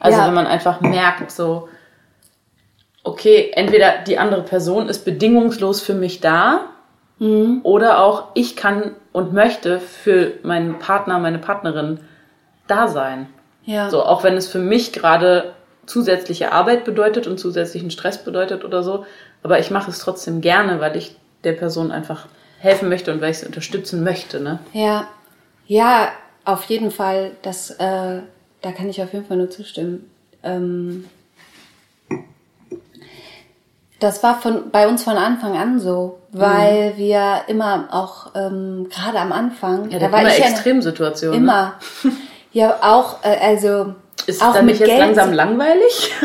Also 0.00 0.18
Ja. 0.20 0.26
wenn 0.26 0.32
man 0.34 0.46
einfach 0.46 0.80
merkt, 0.80 1.30
so, 1.30 1.68
okay, 3.04 3.50
entweder 3.54 3.98
die 4.06 4.18
andere 4.18 4.42
Person 4.42 4.88
ist 4.88 5.04
bedingungslos 5.04 5.80
für 5.82 5.94
mich 5.94 6.20
da 6.20 6.60
Mhm. 7.18 7.60
oder 7.62 7.98
auch 8.02 8.28
ich 8.34 8.54
kann 8.56 8.94
und 9.12 9.32
möchte 9.34 9.80
für 9.80 10.32
meinen 10.44 10.78
Partner, 10.78 11.18
meine 11.18 11.38
Partnerin 11.38 12.00
da 12.68 12.88
sein. 12.88 13.26
Ja. 13.68 13.90
So, 13.90 14.02
auch 14.02 14.24
wenn 14.24 14.34
es 14.34 14.48
für 14.48 14.58
mich 14.58 14.94
gerade 14.94 15.52
zusätzliche 15.84 16.52
Arbeit 16.52 16.86
bedeutet 16.86 17.26
und 17.26 17.38
zusätzlichen 17.38 17.90
Stress 17.90 18.24
bedeutet 18.24 18.64
oder 18.64 18.82
so. 18.82 19.04
Aber 19.42 19.58
ich 19.58 19.70
mache 19.70 19.90
es 19.90 19.98
trotzdem 19.98 20.40
gerne, 20.40 20.80
weil 20.80 20.96
ich 20.96 21.14
der 21.44 21.52
Person 21.52 21.92
einfach 21.92 22.28
helfen 22.60 22.88
möchte 22.88 23.12
und 23.12 23.20
weil 23.20 23.30
ich 23.30 23.40
sie 23.40 23.46
unterstützen 23.46 24.02
möchte. 24.02 24.40
Ne? 24.40 24.58
Ja, 24.72 25.06
ja, 25.66 26.08
auf 26.46 26.64
jeden 26.64 26.90
Fall. 26.90 27.32
Das, 27.42 27.70
äh, 27.72 27.76
da 28.62 28.72
kann 28.74 28.88
ich 28.88 29.02
auf 29.02 29.12
jeden 29.12 29.26
Fall 29.26 29.36
nur 29.36 29.50
zustimmen. 29.50 30.10
Ähm, 30.42 31.04
das 34.00 34.22
war 34.22 34.40
von, 34.40 34.70
bei 34.70 34.88
uns 34.88 35.02
von 35.02 35.18
Anfang 35.18 35.58
an 35.58 35.78
so, 35.78 36.20
weil 36.32 36.94
wir 36.96 37.42
immer 37.48 37.88
auch 37.90 38.34
Mhm. 38.34 38.40
ähm, 38.40 38.88
gerade 38.88 39.18
am 39.18 39.32
Anfang, 39.32 39.90
Ja, 39.90 39.98
da 39.98 40.10
war 40.10 40.20
immer 40.20 40.30
ich 40.30 40.38
ja 40.38 40.46
Extremsituationen. 40.46 41.44
Ne? 41.44 41.72
ja 42.52 42.76
auch, 42.82 43.22
äh, 43.24 43.36
also 43.40 43.94
Ist 44.26 44.42
auch 44.42 44.54
dann 44.54 44.66
mit 44.66 44.78
jetzt 44.78 44.86
Geld. 44.88 44.98
langsam 45.00 45.32
langweilig? 45.32 46.12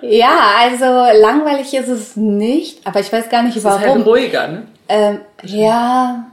Ja, 0.00 0.38
also 0.60 0.84
langweilig 1.20 1.74
ist 1.74 1.88
es 1.88 2.16
nicht, 2.16 2.86
aber 2.86 3.00
ich 3.00 3.12
weiß 3.12 3.28
gar 3.28 3.42
nicht 3.42 3.56
Das 3.56 3.64
warum. 3.64 3.82
ist 3.82 3.88
halt 3.88 4.06
ruhiger, 4.06 4.48
ne? 4.48 4.62
Ähm, 4.88 5.20
ja, 5.42 6.24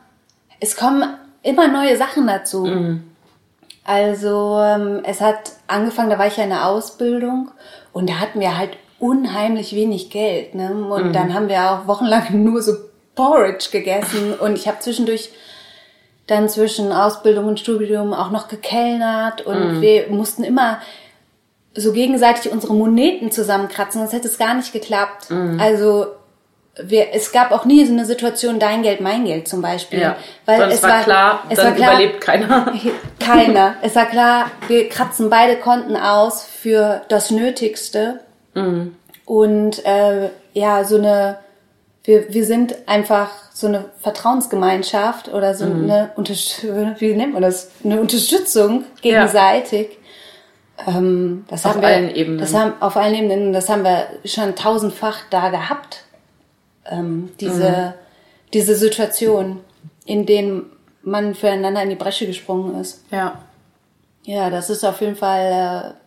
es 0.60 0.78
kommen 0.78 1.04
immer 1.42 1.68
neue 1.68 1.98
Sachen 1.98 2.26
dazu. 2.28 2.66
Also 3.84 4.60
ähm, 4.62 5.02
es 5.04 5.20
hat 5.20 5.54
angefangen, 5.68 6.10
da 6.10 6.18
war 6.18 6.28
ich 6.28 6.38
ja 6.38 6.44
in 6.44 6.52
der 6.52 6.68
Ausbildung 6.68 7.52
und 7.92 8.10
da 8.10 8.20
hatten 8.20 8.40
wir 8.40 8.58
halt 8.58 8.78
unheimlich 9.00 9.76
wenig 9.76 10.10
Geld. 10.10 10.56
Ne? 10.56 10.72
Und 10.74 11.14
dann 11.14 11.34
haben 11.34 11.50
wir 11.50 11.72
auch 11.72 11.88
wochenlang 11.88 12.24
nur 12.44 12.62
so 12.62 12.74
Porridge 13.16 13.70
gegessen 13.72 14.34
und 14.40 14.56
ich 14.58 14.68
habe 14.68 14.80
zwischendurch 14.80 15.32
dann 16.28 16.50
zwischen 16.50 16.92
Ausbildung 16.92 17.46
und 17.46 17.60
Studium 17.60 18.14
auch 18.14 18.32
noch 18.32 18.48
gekellnert 18.48 19.46
und 19.46 19.82
wir 19.82 20.08
mussten 20.10 20.44
immer 20.44 20.80
so 21.76 21.92
gegenseitig 21.92 22.52
unsere 22.52 22.74
Moneten 22.74 23.32
zusammenkratzen, 23.32 24.02
sonst 24.02 24.14
hätte 24.14 24.28
es 24.28 24.38
gar 24.38 24.54
nicht 24.56 24.74
geklappt. 24.74 25.28
Also 25.60 26.08
wir, 26.82 27.14
es 27.14 27.32
gab 27.32 27.52
auch 27.52 27.66
nie 27.66 27.86
so 27.86 27.94
eine 27.94 28.06
Situation, 28.06 28.60
dein 28.60 28.84
Geld, 28.84 29.02
mein 29.02 29.26
Geld 29.26 29.48
zum 29.48 29.62
Beispiel. 29.62 30.00
Ja. 30.00 30.18
Weil 30.46 30.62
es 30.72 30.84
war, 30.84 31.04
klar, 31.04 31.44
es 31.50 31.58
war 31.58 31.72
klar, 31.72 31.94
überlebt 31.94 32.22
keiner. 32.22 32.74
keiner. 33.20 33.76
Es 33.82 33.96
war 33.96 34.06
klar, 34.06 34.52
wir 34.68 34.90
kratzen 34.90 35.30
beide 35.30 35.58
Konten 35.58 35.96
aus 35.96 36.44
für 36.44 37.02
das 37.08 37.32
Nötigste. 37.32 38.20
Mhm. 38.54 38.96
Und 39.26 39.86
äh, 39.86 40.30
ja, 40.54 40.84
so 40.84 40.98
eine, 40.98 41.40
wir, 42.04 42.34
wir 42.34 42.46
sind 42.46 42.76
einfach 42.88 43.30
so 43.58 43.68
eine 43.68 43.86
Vertrauensgemeinschaft 44.02 45.30
oder 45.30 45.54
Mhm. 45.54 45.58
so 45.58 45.64
eine 45.66 46.12
Unterstützung, 46.18 46.96
wie 47.00 47.14
nennt 47.16 47.32
man 47.34 47.42
das? 47.42 47.72
Eine 47.86 48.02
Unterstützung 48.02 48.84
gegenseitig. 49.02 49.98
Ähm, 50.86 51.46
das 51.48 51.66
Auf 51.66 51.76
haben 51.76 51.82
wir, 51.82 51.88
allen 51.88 52.14
Ebenen. 52.14 52.38
Das 52.40 52.54
haben, 52.54 52.74
auf 52.82 52.98
allen 52.98 53.16
Ebenen, 53.16 53.54
das 53.54 53.70
haben 53.70 53.84
wir 53.86 54.08
schon 54.26 54.56
tausendfach 54.56 55.20
da 55.30 55.48
gehabt. 55.50 56.04
Ähm, 56.86 57.32
diese, 57.40 57.70
Mhm. 57.70 57.94
diese 58.54 58.76
Situation, 58.76 59.62
in 60.06 60.26
denen 60.26 60.66
man 61.02 61.34
füreinander 61.34 61.82
in 61.82 61.90
die 61.92 61.96
Bresche 61.96 62.28
gesprungen 62.28 62.78
ist. 62.82 63.06
Ja. 63.10 63.40
Ja, 64.24 64.50
das 64.50 64.70
ist 64.70 64.84
auf 64.84 65.00
jeden 65.00 65.16
Fall 65.16 65.94
äh, 65.96 66.05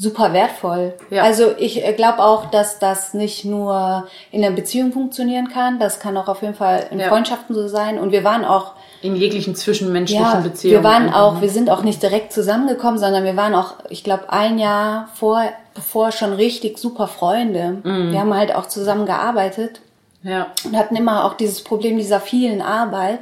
super 0.00 0.32
wertvoll. 0.32 0.94
Ja. 1.10 1.24
Also 1.24 1.52
ich 1.58 1.82
glaube 1.96 2.20
auch, 2.20 2.46
dass 2.50 2.78
das 2.78 3.12
nicht 3.12 3.44
nur 3.44 4.06
in 4.30 4.42
einer 4.42 4.56
Beziehung 4.56 4.92
funktionieren 4.92 5.50
kann, 5.50 5.78
das 5.78 6.00
kann 6.00 6.16
auch 6.16 6.26
auf 6.26 6.40
jeden 6.40 6.54
Fall 6.54 6.86
in 6.90 6.98
Ja. 7.00 7.08
Freundschaften 7.08 7.54
so 7.54 7.68
sein. 7.68 7.98
Und 7.98 8.10
wir 8.10 8.24
waren 8.24 8.46
auch, 8.46 8.72
In 9.02 9.14
jeglichen 9.14 9.54
zwischenmenschlichen 9.54 10.24
ja, 10.24 10.40
Beziehungen. 10.40 10.82
wir 10.82 10.90
waren 10.90 11.12
auch, 11.12 11.34
ne? 11.34 11.42
wir 11.42 11.50
sind 11.50 11.68
auch 11.68 11.82
nicht 11.82 12.02
direkt 12.02 12.32
zusammengekommen, 12.32 12.98
sondern 12.98 13.24
wir 13.24 13.36
waren 13.36 13.54
auch, 13.54 13.74
ich 13.90 14.02
glaube, 14.02 14.32
ein 14.32 14.58
Jahr 14.58 15.08
vor, 15.16 15.42
bevor 15.74 16.12
schon 16.12 16.32
richtig 16.32 16.78
super 16.78 17.06
Freunde. 17.06 17.78
Mhm. 17.84 18.10
Wir 18.12 18.20
haben 18.20 18.34
halt 18.34 18.54
auch 18.54 18.66
zusammen 18.68 19.04
gearbeitet 19.04 19.82
Ja. 20.22 20.46
und 20.64 20.78
hatten 20.78 20.96
immer 20.96 21.26
auch 21.26 21.34
dieses 21.34 21.62
Problem 21.62 21.98
dieser 21.98 22.20
vielen 22.20 22.62
Arbeit. 22.62 23.20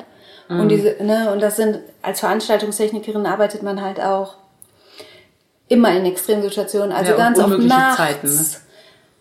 Und 0.48 0.68
diese, 0.70 0.96
ne, 1.04 1.30
und 1.30 1.42
das 1.42 1.56
sind, 1.56 1.80
als 2.02 2.20
Veranstaltungstechnikerin 2.20 3.26
arbeitet 3.26 3.62
man 3.62 3.82
halt 3.82 4.00
auch 4.00 4.34
immer 5.68 5.90
in 5.96 6.04
Extremsituationen, 6.06 6.92
also 6.92 7.12
Ja, 7.12 7.16
ganz 7.16 7.38
oft 7.38 7.58
nachts, 7.58 7.96
Zeiten, 7.96 8.26
ne? 8.26 8.44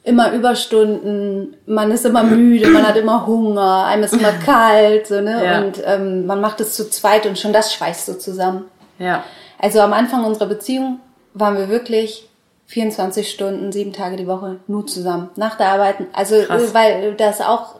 immer 0.03 0.31
Überstunden, 0.31 1.55
man 1.65 1.91
ist 1.91 2.05
immer 2.05 2.23
müde, 2.23 2.69
man 2.69 2.87
hat 2.87 2.95
immer 2.95 3.25
Hunger, 3.27 3.85
einem 3.85 4.03
ist 4.03 4.13
immer 4.13 4.31
kalt, 4.45 5.07
so, 5.07 5.19
ne, 5.21 5.43
Ja. 5.45 5.59
und 5.61 5.81
ähm, 5.85 6.25
man 6.25 6.39
macht 6.39 6.61
es 6.61 6.73
zu 6.75 6.89
zweit 6.89 7.25
und 7.25 7.37
schon 7.37 7.51
das 7.53 7.73
schweißt 7.73 8.05
so 8.05 8.13
zusammen. 8.13 8.65
Ja. 8.99 9.23
Also 9.59 9.81
am 9.81 9.91
Anfang 9.93 10.23
unserer 10.23 10.45
Beziehung 10.47 10.99
waren 11.33 11.57
wir 11.57 11.67
wirklich 11.69 12.29
24 12.67 13.29
Stunden, 13.29 13.71
sieben 13.71 13.91
Tage 13.93 14.15
die 14.17 14.27
Woche 14.27 14.57
nur 14.67 14.87
zusammen. 14.87 15.29
Nach 15.35 15.55
der 15.55 15.67
Arbeit. 15.69 15.95
Also 16.13 16.35
Krass. 16.41 16.71
äh, 16.71 16.73
weil 16.73 17.13
das 17.15 17.41
auch 17.41 17.75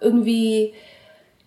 irgendwie 0.00 0.74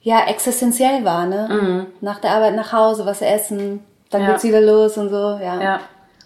ja 0.02 0.26
existenziell 0.28 1.04
war, 1.04 1.26
ne? 1.26 1.88
Nach 2.02 2.20
der 2.20 2.32
Arbeit 2.32 2.56
nach 2.56 2.72
Hause, 2.74 3.06
was 3.06 3.22
essen, 3.22 3.84
dann 4.10 4.22
Mhm. 4.22 4.28
Ja. 4.28 4.34
geht's 4.34 4.43
wieder 4.43 4.62
los 4.62 4.97
und 4.97 5.10
so, 5.10 5.39
ja. 5.41 5.62
Ja. 5.62 5.80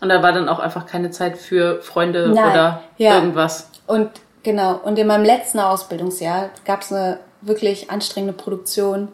Und 0.04 0.10
da 0.10 0.22
war 0.22 0.34
dann 0.34 0.50
auch 0.50 0.60
einfach 0.60 0.86
keine 0.86 1.12
Zeit 1.12 1.38
für 1.38 1.82
Freunde 1.82 2.28
Nein. 2.36 2.52
oder 2.52 2.84
Ja. 2.98 3.16
irgendwas. 3.16 3.70
Und 3.88 4.10
genau, 4.44 4.76
und 4.84 5.00
in 5.00 5.08
meinem 5.08 5.24
letzten 5.24 5.60
Ausbildungsjahr 5.60 6.50
gab's 6.66 6.92
eine 6.92 7.20
wirklich 7.40 7.90
anstrengende 7.90 8.34
Produktion 8.34 9.08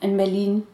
in 0.00 0.16
Berlin. 0.16 0.64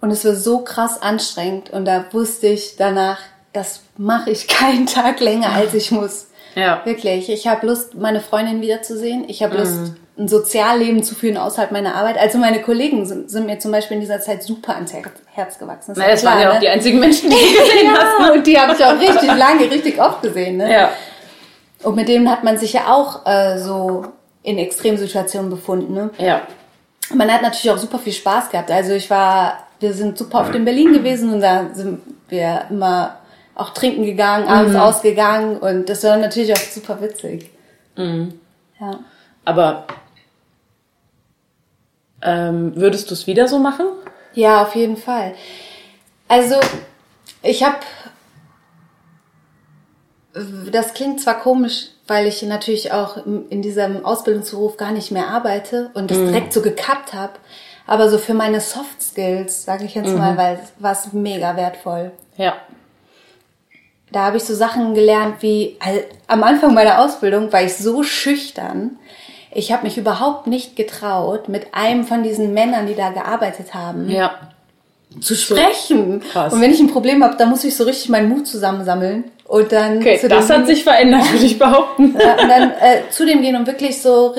Und 0.00 0.12
es 0.12 0.24
war 0.24 0.34
so 0.36 0.60
krass 0.60 1.02
anstrengend. 1.02 1.70
Und 1.70 1.84
da 1.84 2.04
wusste 2.12 2.46
ich 2.46 2.76
danach, 2.76 3.18
das 3.52 3.80
mache 3.96 4.30
ich 4.30 4.46
keinen 4.48 4.86
Tag 4.86 5.18
länger, 5.18 5.50
als 5.52 5.74
ich 5.74 5.90
muss. 5.90 6.28
Ja. 6.54 6.80
Wirklich. 6.84 7.28
Ich 7.28 7.48
habe 7.48 7.66
Lust, 7.66 7.96
meine 7.96 8.20
Freundin 8.20 8.60
wiederzusehen. 8.60 9.28
Ich 9.28 9.42
habe 9.42 9.56
Lust, 9.58 9.74
Mhm. 9.80 9.96
Ein 10.18 10.28
Sozialleben 10.28 11.02
zu 11.02 11.14
führen 11.14 11.36
außerhalb 11.36 11.72
meiner 11.72 11.94
Arbeit. 11.94 12.16
Also 12.18 12.38
meine 12.38 12.62
Kollegen 12.62 13.04
sind, 13.04 13.30
sind 13.30 13.46
mir 13.46 13.58
zum 13.58 13.70
Beispiel 13.72 13.96
in 13.96 14.00
dieser 14.00 14.20
Zeit 14.20 14.42
super 14.42 14.74
ans 14.74 14.92
Her- 14.94 15.02
Herz 15.34 15.58
gewachsen. 15.58 15.92
Ist 15.92 15.98
Naja, 15.98 16.12
das 16.12 16.20
klar, 16.20 16.34
waren 16.34 16.42
ja 16.42 16.48
auch 16.50 16.54
ne? 16.54 16.60
die 16.60 16.68
einzigen 16.68 16.98
Menschen, 17.00 17.28
die 17.28 17.36
du 17.36 17.42
gesehen 17.64 17.90
hast. 17.92 18.20
ja, 18.26 18.32
und 18.32 18.46
die 18.46 18.58
habe 18.58 18.72
ich 18.72 18.84
auch 18.84 18.98
richtig 18.98 19.36
lange, 19.36 19.70
richtig 19.70 20.00
oft 20.00 20.22
gesehen. 20.22 20.56
Ne? 20.56 20.72
Ja. 20.72 20.90
Und 21.82 21.96
mit 21.96 22.08
denen 22.08 22.30
hat 22.30 22.44
man 22.44 22.56
sich 22.56 22.72
ja 22.72 22.86
auch 22.92 23.26
äh, 23.26 23.58
so 23.58 24.06
in 24.42 24.56
Extremsituationen 24.58 25.50
befunden. 25.50 25.92
Ne? 25.92 26.10
Ja. 26.18 26.40
Man 27.14 27.30
hat 27.30 27.42
natürlich 27.42 27.70
auch 27.70 27.78
super 27.78 27.98
viel 27.98 28.14
Spaß 28.14 28.48
gehabt. 28.50 28.70
Also 28.70 28.92
ich 28.94 29.10
war, 29.10 29.58
wir 29.80 29.92
sind 29.92 30.16
super 30.16 30.40
oft 30.40 30.54
in 30.54 30.64
Berlin 30.64 30.92
gewesen 30.94 31.32
und 31.34 31.40
da 31.42 31.66
sind 31.74 32.00
wir 32.28 32.62
immer 32.70 33.16
auch 33.54 33.70
trinken 33.70 34.04
gegangen, 34.04 34.48
abends 34.48 34.72
Mhm. 34.72 34.80
ausgegangen 34.80 35.56
und 35.58 35.88
das 35.88 36.02
war 36.04 36.16
natürlich 36.16 36.52
auch 36.52 36.56
super 36.58 37.00
witzig. 37.00 37.50
Mhm. 37.96 38.40
Ja. 38.80 38.98
Aber 39.44 39.84
ähm, 42.22 42.72
würdest 42.76 43.10
du 43.10 43.14
es 43.14 43.26
wieder 43.26 43.48
so 43.48 43.58
machen? 43.58 43.86
Ja, 44.34 44.62
auf 44.62 44.74
jeden 44.74 44.96
Fall. 44.96 45.34
Also, 46.28 46.56
ich 47.42 47.62
habe, 47.62 47.78
das 50.70 50.94
klingt 50.94 51.20
zwar 51.20 51.40
komisch, 51.40 51.88
weil 52.06 52.26
ich 52.26 52.42
natürlich 52.42 52.92
auch 52.92 53.16
in 53.26 53.62
diesem 53.62 54.04
Ausbildungsberuf 54.04 54.76
gar 54.76 54.92
nicht 54.92 55.10
mehr 55.10 55.28
arbeite 55.28 55.90
und 55.94 56.10
das 56.10 56.18
direkt 56.18 56.52
so 56.52 56.62
gekappt 56.62 57.12
habe, 57.12 57.32
aber 57.86 58.08
so 58.10 58.18
für 58.18 58.34
meine 58.34 58.60
Soft 58.60 59.02
Skills, 59.02 59.64
sage 59.64 59.84
ich 59.84 59.94
jetzt 59.94 60.14
mal, 60.14 60.36
weil 60.36 60.60
war 60.78 60.92
es 60.92 61.12
mega 61.12 61.56
wertvoll. 61.56 62.12
Ja. 62.36 62.54
Da 64.12 64.24
habe 64.24 64.36
ich 64.36 64.44
so 64.44 64.54
Sachen 64.54 64.94
gelernt 64.94 65.42
wie 65.42 65.76
also, 65.80 66.00
am 66.26 66.42
Anfang 66.42 66.74
meiner 66.74 67.00
Ausbildung 67.00 67.52
war 67.52 67.62
ich 67.62 67.74
so 67.74 68.02
schüchtern. 68.02 68.98
Ich 69.56 69.72
habe 69.72 69.84
mich 69.84 69.96
überhaupt 69.98 70.46
nicht 70.46 70.76
getraut, 70.76 71.48
mit 71.48 71.74
einem 71.74 72.04
von 72.04 72.22
diesen 72.22 72.52
Männern, 72.54 72.86
die 72.86 72.94
da 72.94 73.10
gearbeitet 73.10 73.74
haben, 73.74 74.08
Ja. 74.10 74.32
zu 75.20 75.34
sprechen. 75.34 76.20
Krass. 76.20 76.52
Und 76.52 76.60
wenn 76.60 76.70
ich 76.72 76.80
ein 76.80 76.90
Problem 76.90 77.24
habe, 77.24 77.36
dann 77.36 77.48
muss 77.50 77.64
ich 77.64 77.74
so 77.76 77.84
richtig 77.84 78.08
meinen 78.10 78.28
Mut 78.28 78.46
zusammensammeln 78.46 79.24
und 79.46 79.72
dann 79.72 79.98
Okay, 79.98 80.18
zu 80.18 80.28
das 80.28 80.50
hat 80.50 80.66
sich 80.66 80.84
verändert, 80.84 81.32
würde 81.32 81.46
ich 81.46 81.58
behaupten. 81.58 82.14
ja, 82.18 82.32
und 82.42 82.48
dann 82.48 82.70
äh, 82.72 83.08
zu 83.10 83.24
dem 83.24 83.40
gehen 83.42 83.56
und 83.56 83.66
wirklich 83.66 84.02
so, 84.02 84.34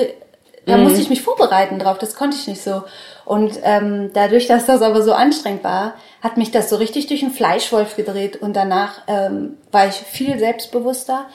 da 0.66 0.76
Mhm. 0.76 0.84
musste 0.84 1.00
ich 1.00 1.08
mich 1.10 1.22
vorbereiten 1.22 1.78
drauf, 1.78 1.98
das 1.98 2.14
konnte 2.14 2.36
ich 2.36 2.46
nicht 2.46 2.62
so. 2.62 2.84
Und 3.24 3.58
ähm, 3.64 4.10
dadurch, 4.14 4.46
dass 4.46 4.66
das 4.66 4.80
aber 4.82 5.02
so 5.02 5.12
anstrengend 5.12 5.64
war, 5.64 5.94
hat 6.22 6.36
mich 6.36 6.50
das 6.50 6.70
so 6.70 6.76
richtig 6.76 7.08
durch 7.08 7.22
einen 7.22 7.32
Fleischwolf 7.32 7.96
gedreht 7.96 8.36
und 8.40 8.54
danach 8.54 9.00
ähm, 9.08 9.54
war 9.72 9.86
ich 9.88 9.94
viel 9.94 10.38
selbstbewusster. 10.38 11.26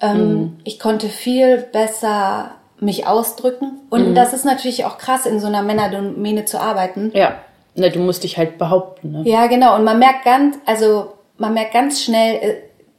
Ähm, 0.00 0.18
Mhm. 0.18 0.56
Ich 0.64 0.78
konnte 0.78 1.08
viel 1.08 1.56
besser 1.72 2.52
mich 2.80 3.06
ausdrücken. 3.06 3.80
Und 3.90 4.14
das 4.14 4.32
ist 4.32 4.44
natürlich 4.44 4.84
auch 4.84 4.98
krass, 4.98 5.26
in 5.26 5.40
so 5.40 5.46
einer 5.46 5.62
Männerdomäne 5.62 6.44
zu 6.44 6.60
arbeiten. 6.60 7.10
Ja. 7.14 7.36
Ne, 7.74 7.90
du 7.90 8.00
musst 8.00 8.24
dich 8.24 8.36
halt 8.36 8.58
behaupten. 8.58 9.12
Ne? 9.12 9.22
Ja, 9.24 9.46
genau. 9.46 9.76
Und 9.76 9.84
man 9.84 9.98
merkt 9.98 10.24
ganz, 10.24 10.58
also 10.66 11.12
man 11.36 11.54
merkt 11.54 11.72
ganz 11.72 12.02
schnell, 12.02 12.34
äh, 12.36 12.54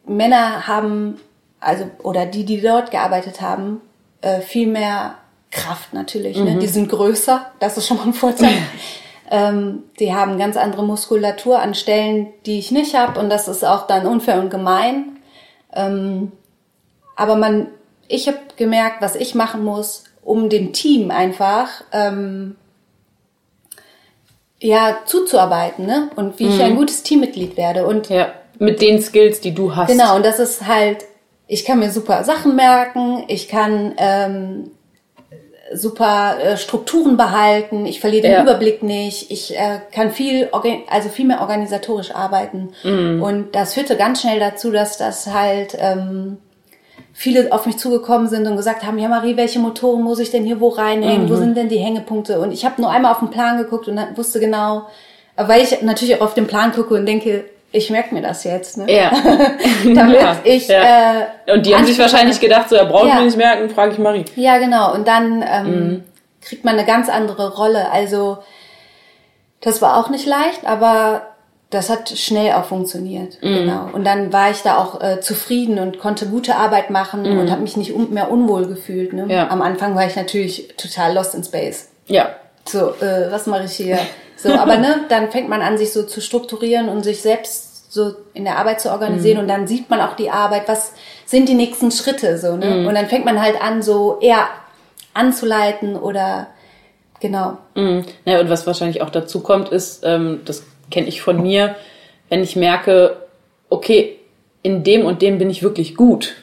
Männer 0.05 0.67
haben, 0.67 1.19
also 1.59 1.85
oder 2.01 2.25
die, 2.25 2.45
die 2.45 2.61
dort 2.61 2.91
gearbeitet 2.91 3.41
haben, 3.41 3.81
äh, 4.21 4.41
viel 4.41 4.67
mehr 4.67 5.15
Kraft 5.51 5.93
natürlich. 5.93 6.37
Ne? 6.37 6.57
Die 6.57 6.67
sind 6.67 6.89
größer, 6.89 7.51
das 7.59 7.77
ist 7.77 7.87
schon 7.87 7.97
mal 7.97 8.07
ein 8.07 8.13
Vorteil. 8.13 8.49
ähm, 9.31 9.83
die 9.99 10.13
haben 10.13 10.37
ganz 10.37 10.57
andere 10.57 10.83
Muskulatur 10.83 11.59
an 11.59 11.73
Stellen, 11.73 12.27
die 12.45 12.59
ich 12.59 12.71
nicht 12.71 12.95
habe, 12.95 13.19
und 13.19 13.29
das 13.29 13.47
ist 13.47 13.65
auch 13.65 13.87
dann 13.87 14.05
unfair 14.05 14.39
und 14.39 14.49
gemein. 14.49 15.19
Ähm, 15.73 16.31
aber 17.15 17.35
man, 17.35 17.67
ich 18.09 18.27
habe 18.27 18.39
gemerkt, 18.57 19.01
was 19.01 19.15
ich 19.15 19.35
machen 19.35 19.63
muss, 19.63 20.03
um 20.21 20.49
dem 20.49 20.73
Team 20.73 21.11
einfach 21.11 21.69
ähm, 21.93 22.57
ja 24.59 24.99
zuzuarbeiten, 25.05 25.85
ne? 25.85 26.09
Und 26.17 26.39
wie 26.39 26.47
ich 26.47 26.61
ein 26.61 26.75
gutes 26.75 27.03
Teammitglied 27.03 27.55
werde. 27.55 27.85
Und 27.85 28.09
Ja. 28.09 28.33
Mit 28.61 28.81
den 28.81 29.01
Skills, 29.01 29.39
die 29.39 29.53
du 29.53 29.73
hast. 29.73 29.89
Genau, 29.89 30.17
und 30.17 30.25
das 30.25 30.37
ist 30.37 30.67
halt, 30.67 31.05
ich 31.47 31.63
kann 31.63 31.79
mir 31.79 31.91
super 31.91 32.25
Sachen 32.25 32.57
merken, 32.57 33.23
ich 33.29 33.47
kann 33.47 33.93
ähm, 33.97 34.71
super 35.73 36.37
äh, 36.41 36.57
Strukturen 36.57 37.15
behalten, 37.15 37.85
ich 37.85 38.01
verliere 38.01 38.23
den 38.23 38.31
Ja. 38.33 38.41
Überblick 38.41 38.83
nicht, 38.83 39.31
ich 39.31 39.55
äh, 39.57 39.79
kann 39.93 40.11
viel, 40.11 40.49
also 40.89 41.07
viel 41.07 41.25
mehr 41.25 41.39
organisatorisch 41.39 42.13
arbeiten. 42.13 42.73
Mhm. 42.83 43.23
Und 43.23 43.55
das 43.55 43.75
führte 43.75 43.95
ganz 43.95 44.19
schnell 44.21 44.39
dazu, 44.39 44.71
dass 44.71 44.97
das 44.97 45.27
halt 45.27 45.77
ähm, 45.79 46.37
viele 47.13 47.51
auf 47.51 47.65
mich 47.65 47.77
zugekommen 47.77 48.27
sind 48.29 48.47
und 48.47 48.55
gesagt 48.57 48.83
haben, 48.85 48.97
ja 48.97 49.07
Marie, 49.09 49.35
welche 49.37 49.59
Motoren 49.59 50.01
muss 50.03 50.19
ich 50.19 50.31
denn 50.31 50.43
hier 50.45 50.59
wo 50.59 50.69
reinhängen? 50.69 51.25
Mhm. 51.25 51.29
Wo 51.29 51.35
sind 51.35 51.55
denn 51.57 51.69
die 51.69 51.77
Hängepunkte? 51.79 52.39
Und 52.39 52.51
ich 52.51 52.65
habe 52.65 52.81
nur 52.81 52.89
einmal 52.91 53.11
auf 53.11 53.19
den 53.19 53.29
Plan 53.29 53.57
geguckt 53.57 53.87
und 53.87 53.99
wusste 54.17 54.39
genau, 54.39 54.87
weil 55.35 55.61
ich 55.63 55.81
natürlich 55.81 56.15
auch 56.17 56.21
auf 56.21 56.33
den 56.33 56.47
Plan 56.47 56.71
gucke 56.71 56.93
und 56.95 57.05
denke, 57.05 57.45
ich 57.71 57.89
merke 57.91 58.13
mir 58.15 58.21
das 58.21 58.43
jetzt, 58.45 58.77
ne? 58.77 58.91
Ja. 58.91 59.11
damit 59.93 60.19
Ja, 60.21 60.37
ich 60.43 60.67
ja. 60.67 61.21
äh, 61.47 61.53
Und 61.53 61.65
die 61.65 61.75
haben 61.75 61.85
sich 61.85 61.99
wahrscheinlich 61.99 62.39
gedacht, 62.39 62.69
so, 62.69 62.75
er 62.75 62.85
braucht 62.85 63.07
Ja. 63.07 63.15
mir 63.15 63.25
nicht 63.25 63.37
merken, 63.37 63.69
frage 63.69 63.91
ich 63.93 63.99
Marie. 63.99 64.25
Ja, 64.35 64.57
genau. 64.57 64.93
Und 64.93 65.07
dann 65.07 65.43
ähm, 65.47 65.65
Mhm. 65.89 66.03
kriegt 66.41 66.65
man 66.65 66.75
eine 66.75 66.85
ganz 66.85 67.09
andere 67.09 67.55
Rolle. 67.55 67.91
Also 67.91 68.39
das 69.61 69.81
war 69.81 69.97
auch 69.97 70.09
nicht 70.09 70.25
leicht, 70.25 70.65
aber 70.65 71.21
das 71.69 71.89
hat 71.89 72.09
schnell 72.09 72.53
auch 72.53 72.65
funktioniert. 72.65 73.37
Mhm. 73.43 73.53
Genau. 73.55 73.89
Und 73.93 74.03
dann 74.03 74.33
war 74.33 74.49
ich 74.49 74.61
da 74.63 74.77
auch 74.77 75.01
äh, 75.01 75.19
zufrieden 75.21 75.77
und 75.79 75.99
konnte 75.99 76.25
gute 76.25 76.55
Arbeit 76.55 76.89
machen 76.89 77.25
und 77.25 77.51
habe 77.51 77.61
mich 77.61 77.77
nicht 77.77 77.93
un 77.93 78.11
mehr 78.11 78.31
unwohl 78.31 78.65
gefühlt. 78.65 79.13
Ne? 79.13 79.25
Mhm. 79.25 79.29
Ja. 79.29 79.49
Am 79.49 79.61
Anfang 79.61 79.95
war 79.95 80.05
ich 80.07 80.15
natürlich 80.15 80.73
total 80.77 81.13
lost 81.13 81.35
in 81.35 81.43
space. 81.43 81.89
Ja. 82.07 82.29
So, 82.67 82.89
äh, 83.01 83.31
was 83.31 83.45
mache 83.45 83.65
ich 83.65 83.73
hier? 83.73 83.99
So, 84.35 84.51
aber 84.53 84.77
ne, 84.77 85.01
dann 85.09 85.29
fängt 85.31 85.47
man 85.49 85.61
an, 85.61 85.77
sich 85.77 85.93
so 85.93 86.03
zu 86.03 86.21
strukturieren 86.21 86.89
und 86.89 87.03
sich 87.03 87.21
selbst 87.21 87.91
so 87.91 88.13
in 88.33 88.45
der 88.45 88.57
Arbeit 88.57 88.81
zu 88.81 88.91
organisieren 88.91 89.37
Mhm. 89.37 89.41
und 89.43 89.47
dann 89.47 89.67
sieht 89.67 89.89
man 89.89 89.99
auch 90.01 90.15
die 90.15 90.29
Arbeit, 90.29 90.67
was 90.67 90.93
sind 91.25 91.49
die 91.49 91.55
nächsten 91.55 91.91
Schritte 91.91 92.37
so, 92.37 92.55
ne? 92.55 92.65
Mhm. 92.81 92.87
Und 92.87 92.95
dann 92.95 93.07
fängt 93.07 93.25
man 93.25 93.41
halt 93.41 93.61
an, 93.61 93.81
so 93.81 94.17
eher 94.21 94.47
anzuleiten 95.13 95.95
oder 95.95 96.47
genau. 97.19 97.57
Mhm. 97.75 98.05
Ja, 98.25 98.39
und 98.39 98.49
was 98.49 98.65
wahrscheinlich 98.67 99.01
auch 99.01 99.09
dazu 99.09 99.41
kommt, 99.41 99.69
ist, 99.69 100.03
ähm, 100.03 100.41
das 100.45 100.63
kenne 100.91 101.07
ich 101.07 101.21
von 101.21 101.41
mir, 101.41 101.75
wenn 102.29 102.41
ich 102.43 102.55
merke, 102.55 103.15
okay, 103.69 104.17
in 104.61 104.83
dem 104.83 105.05
und 105.05 105.21
dem 105.21 105.37
bin 105.37 105.49
ich 105.49 105.63
wirklich 105.63 105.95
gut. 105.95 106.35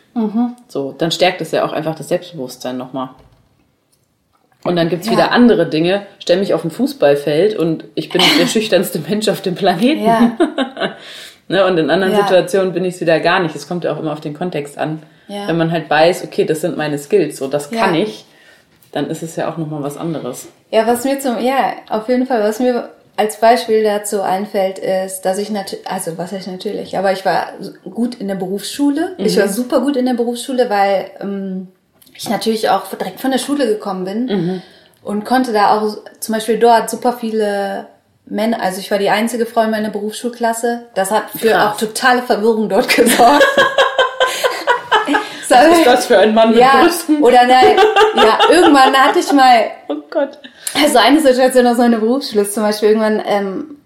So, 0.69 0.95
dann 0.97 1.11
stärkt 1.11 1.41
es 1.43 1.51
ja 1.53 1.65
auch 1.65 1.73
einfach 1.73 1.95
das 1.95 2.09
Selbstbewusstsein 2.09 2.79
nochmal. 2.79 3.11
Und 4.65 4.77
dann 4.77 4.89
gibt's 4.89 5.07
Ja. 5.07 5.13
wieder 5.13 5.33
andere 5.33 5.67
Dinge. 5.69 6.07
Stell 6.19 6.39
mich 6.39 6.55
auf 6.55 6.65
ein 6.65 6.71
Fußballfeld 6.71 7.57
und 7.57 7.85
ich 7.95 8.09
bin 8.09 8.23
der 8.41 8.47
schüchternste 8.49 8.99
Mensch 9.01 9.29
auf 9.29 9.41
dem 9.43 9.55
Planeten. 9.55 10.05
Ja, 10.05 10.37
Ne? 11.49 11.65
Und 11.65 11.79
in 11.79 11.91
anderen 11.91 12.13
Ja. 12.13 12.23
Situationen 12.23 12.73
bin 12.73 12.85
ich 12.85 12.95
es 12.97 13.01
wieder 13.01 13.21
gar 13.21 13.39
nicht. 13.41 13.55
Es 13.55 13.69
kommt 13.69 13.85
ja 13.85 13.93
auch 13.95 14.01
immer 14.01 14.13
auf 14.13 14.21
den 14.21 14.35
Kontext 14.35 14.79
an. 14.79 15.01
Wenn 15.29 15.57
man 15.57 15.71
halt 15.71 15.89
weiß, 15.91 16.25
okay, 16.25 16.45
das 16.45 16.61
sind 16.61 16.77
meine 16.77 16.99
Skills, 16.99 17.37
so 17.39 17.47
das 17.49 17.71
kann 17.71 17.95
ich, 17.95 18.25
dann 18.93 19.09
ist 19.11 19.23
es 19.23 19.37
ja 19.37 19.49
auch 19.53 19.57
nochmal 19.57 19.83
was 19.83 19.97
anderes. 19.97 20.49
ja, 20.71 20.87
was 20.87 21.05
mir 21.05 21.19
zum, 21.21 21.39
ja, 21.41 21.73
auf 21.89 22.09
jeden 22.09 22.27
Fall, 22.27 22.43
was 22.43 22.59
mir 22.61 22.89
als 23.17 23.41
Beispiel 23.41 23.83
dazu 23.83 24.23
einfällt, 24.23 24.79
ist, 24.79 25.23
dass 25.23 25.39
ich 25.39 25.51
natürlich, 25.51 25.89
also 25.89 26.19
was 26.19 26.33
heißt 26.33 26.49
natürlich, 26.49 26.99
aber 26.99 27.13
ich 27.13 27.25
war 27.25 27.49
gut 27.85 28.17
in 28.17 28.29
der 28.29 28.35
Berufsschule. 28.35 29.15
Ich 29.19 29.39
war 29.39 29.49
super 29.49 29.81
gut 29.81 29.97
in 29.97 30.07
der 30.07 30.15
Berufsschule, 30.15 30.69
weil 30.69 31.11
ähm, 31.21 31.69
ich 32.15 32.29
natürlich 32.29 32.69
auch 32.69 32.87
direkt 32.95 33.21
von 33.21 33.31
der 33.31 33.39
Schule 33.39 33.67
gekommen 33.67 34.05
bin 34.05 34.63
und 35.03 35.25
konnte 35.25 35.53
da 35.53 35.79
auch 35.79 35.97
zum 36.21 36.35
Beispiel 36.35 36.59
dort 36.59 36.91
super 36.91 37.13
viele 37.13 37.87
Männer, 38.27 38.61
also 38.61 38.81
ich 38.81 38.91
war 38.91 38.99
die 38.99 39.09
einzige 39.11 39.47
Frau 39.47 39.63
in 39.63 39.71
meiner 39.71 39.91
Berufsschulklasse. 39.91 40.87
Das 40.95 41.13
hat 41.13 41.31
für 41.31 41.51
Krass. 41.51 41.75
auch 41.75 41.77
totale 41.79 42.23
Verwirrung 42.23 42.69
dort 42.69 42.89
gesorgt. 42.89 43.47
Was 45.49 45.79
ist 45.79 45.87
das 45.87 46.07
für 46.07 46.19
ein 46.19 46.35
Mann 46.35 46.51
mit 46.51 46.59
ja, 46.59 46.83
Brüsten? 46.83 47.23
oder 47.23 47.47
nein, 47.47 47.77
ja, 48.17 48.39
irgendwann 48.51 48.95
hatte 48.95 49.21
ich 49.21 49.33
mal, 49.33 49.71
Oh 49.89 49.95
Gott. 50.11 50.39
Also 50.83 50.99
eine 50.99 51.21
Situation 51.21 51.67
aus 51.67 51.79
meiner 51.79 51.99
Berufsschule 51.99 52.43
ist 52.43 52.55
zum 52.55 52.63
Beispiel 52.63 52.91
irgendwann, 52.91 53.23
ähm, 53.27 53.77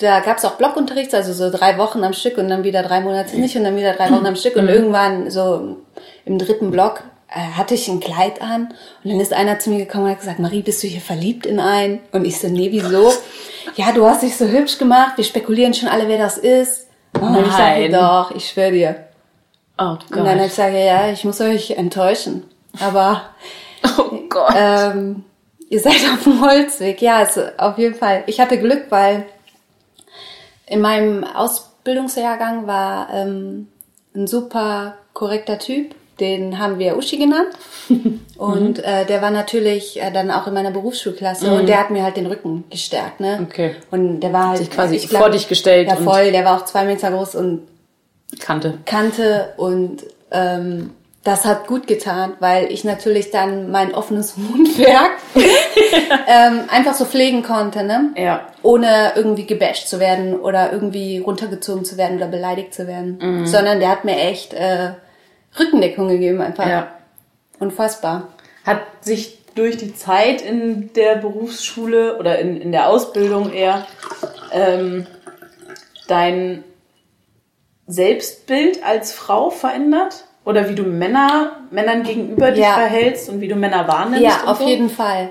da 0.00 0.20
gab 0.20 0.38
es 0.38 0.44
auch 0.44 0.52
Blockunterricht, 0.56 1.14
also 1.14 1.32
so 1.32 1.50
drei 1.56 1.76
Wochen 1.78 2.04
am 2.04 2.12
Stück 2.12 2.38
und 2.38 2.48
dann 2.48 2.64
wieder 2.64 2.82
drei 2.82 3.00
Monate 3.00 3.38
nicht 3.38 3.56
und 3.56 3.64
dann 3.64 3.76
wieder 3.76 3.94
drei 3.94 4.10
Wochen 4.10 4.26
am 4.26 4.36
Stück 4.36 4.56
und 4.56 4.68
irgendwann 4.68 5.30
so 5.30 5.78
im 6.24 6.38
dritten 6.38 6.70
Block 6.70 7.02
äh, 7.28 7.40
hatte 7.56 7.74
ich 7.74 7.88
ein 7.88 8.00
Kleid 8.00 8.40
an 8.40 8.68
und 9.04 9.10
dann 9.10 9.20
ist 9.20 9.32
einer 9.32 9.58
zu 9.58 9.70
mir 9.70 9.84
gekommen 9.84 10.04
und 10.04 10.10
hat 10.12 10.20
gesagt, 10.20 10.38
Marie, 10.38 10.62
bist 10.62 10.82
du 10.82 10.86
hier 10.86 11.00
verliebt 11.00 11.46
in 11.46 11.58
einen? 11.60 12.00
Und 12.12 12.24
ich 12.24 12.38
so, 12.38 12.48
nee, 12.48 12.70
wieso? 12.70 13.12
Ja, 13.74 13.92
du 13.92 14.04
hast 14.06 14.22
dich 14.22 14.36
so 14.36 14.46
hübsch 14.46 14.78
gemacht, 14.78 15.12
wir 15.16 15.24
spekulieren 15.24 15.74
schon 15.74 15.88
alle, 15.88 16.06
wer 16.08 16.18
das 16.18 16.38
ist. 16.38 16.86
Und 17.20 17.36
ich 17.44 17.52
sage, 17.52 17.88
Nein. 17.88 17.92
doch, 17.92 18.30
ich 18.34 18.48
schwöre 18.48 18.72
dir. 18.72 18.96
Oh 19.78 19.84
Und 19.92 20.00
dann 20.10 20.26
habe 20.28 20.36
Gott. 20.38 20.46
ich 20.46 20.50
gesagt, 20.50 20.74
ja, 20.74 21.10
ich 21.10 21.24
muss 21.24 21.40
euch 21.40 21.72
enttäuschen. 21.72 22.44
Aber 22.80 23.22
Oh 23.98 24.16
Gott. 24.28 24.54
ähm, 24.56 25.24
ihr 25.72 25.80
seid 25.80 25.94
auf 26.12 26.22
dem 26.24 26.40
Holzweg. 26.42 27.00
Ja, 27.00 27.16
also 27.16 27.40
auf 27.56 27.78
jeden 27.78 27.94
Fall. 27.94 28.24
Ich 28.26 28.38
hatte 28.40 28.58
Glück, 28.58 28.84
weil 28.90 29.24
in 30.66 30.80
meinem 30.80 31.24
Ausbildungsjahrgang 31.24 32.66
war 32.66 33.08
ähm, 33.12 33.68
ein 34.14 34.26
super 34.26 34.96
korrekter 35.14 35.58
Typ. 35.58 35.94
Den 36.20 36.58
haben 36.58 36.78
wir 36.78 36.96
Uschi 36.98 37.16
genannt. 37.16 37.48
Und 38.36 38.84
äh, 38.84 39.06
der 39.06 39.22
war 39.22 39.30
natürlich 39.30 40.00
äh, 40.00 40.10
dann 40.12 40.30
auch 40.30 40.46
in 40.46 40.54
meiner 40.54 40.70
Berufsschulklasse 40.70 41.52
und 41.52 41.68
der 41.68 41.78
hat 41.78 41.90
mir 41.90 42.02
halt 42.02 42.16
den 42.16 42.26
Rücken 42.26 42.64
gestärkt, 42.70 43.20
ne? 43.20 43.46
Okay. 43.48 43.76
Und 43.90 44.20
der 44.20 44.32
war 44.32 44.48
halt 44.48 44.58
Sich 44.58 44.70
quasi 44.70 44.96
ich 44.96 45.08
glaub- 45.08 45.22
vor 45.22 45.30
dich 45.30 45.48
gestellt 45.48 45.88
Ja, 45.88 45.96
voll. 45.96 46.32
Der 46.32 46.44
war 46.44 46.56
auch 46.60 46.64
zwei 46.64 46.84
Meter 46.84 47.10
groß 47.12 47.36
und 47.36 47.62
Kannte. 48.40 48.78
kannte 48.84 49.52
und 49.58 50.02
ähm, 50.32 50.90
das 51.24 51.44
hat 51.44 51.68
gut 51.68 51.86
getan, 51.86 52.34
weil 52.40 52.72
ich 52.72 52.82
natürlich 52.82 53.30
dann 53.30 53.70
mein 53.70 53.94
offenes 53.94 54.36
Mundwerk 54.36 55.12
ähm, 56.26 56.64
einfach 56.68 56.94
so 56.94 57.04
pflegen 57.04 57.42
konnte, 57.42 57.84
ne? 57.84 58.10
Ja. 58.16 58.48
Ohne 58.62 59.12
irgendwie 59.14 59.46
gebasht 59.46 59.86
zu 59.88 60.00
werden 60.00 60.38
oder 60.38 60.72
irgendwie 60.72 61.18
runtergezogen 61.18 61.84
zu 61.84 61.96
werden 61.96 62.16
oder 62.16 62.26
beleidigt 62.26 62.74
zu 62.74 62.86
werden. 62.86 63.18
Mhm. 63.20 63.46
Sondern 63.46 63.78
der 63.78 63.90
hat 63.90 64.04
mir 64.04 64.16
echt 64.16 64.52
äh, 64.52 64.92
Rückendeckung 65.58 66.08
gegeben, 66.08 66.40
einfach. 66.40 66.68
Ja. 66.68 66.88
Unfassbar. 67.60 68.28
Hat 68.64 68.80
sich 69.00 69.38
durch 69.54 69.76
die 69.76 69.94
Zeit 69.94 70.40
in 70.42 70.92
der 70.94 71.16
Berufsschule 71.16 72.18
oder 72.18 72.38
in, 72.38 72.60
in 72.60 72.72
der 72.72 72.88
Ausbildung 72.88 73.52
eher 73.52 73.86
ähm, 74.50 75.06
dein 76.08 76.64
Selbstbild 77.86 78.82
als 78.84 79.12
Frau 79.12 79.50
verändert? 79.50 80.24
Oder 80.44 80.68
wie 80.68 80.74
du 80.74 80.82
Männer, 80.82 81.56
Männern 81.70 82.02
gegenüber 82.02 82.50
dich 82.50 82.60
Ja. 82.64 82.74
verhältst 82.74 83.28
und 83.28 83.40
wie 83.40 83.48
du 83.48 83.54
Männer 83.54 83.86
wahrnimmst? 83.86 84.22
Ja, 84.22 84.44
auf 84.46 84.58
so? 84.58 84.66
jeden 84.66 84.90
Fall. 84.90 85.30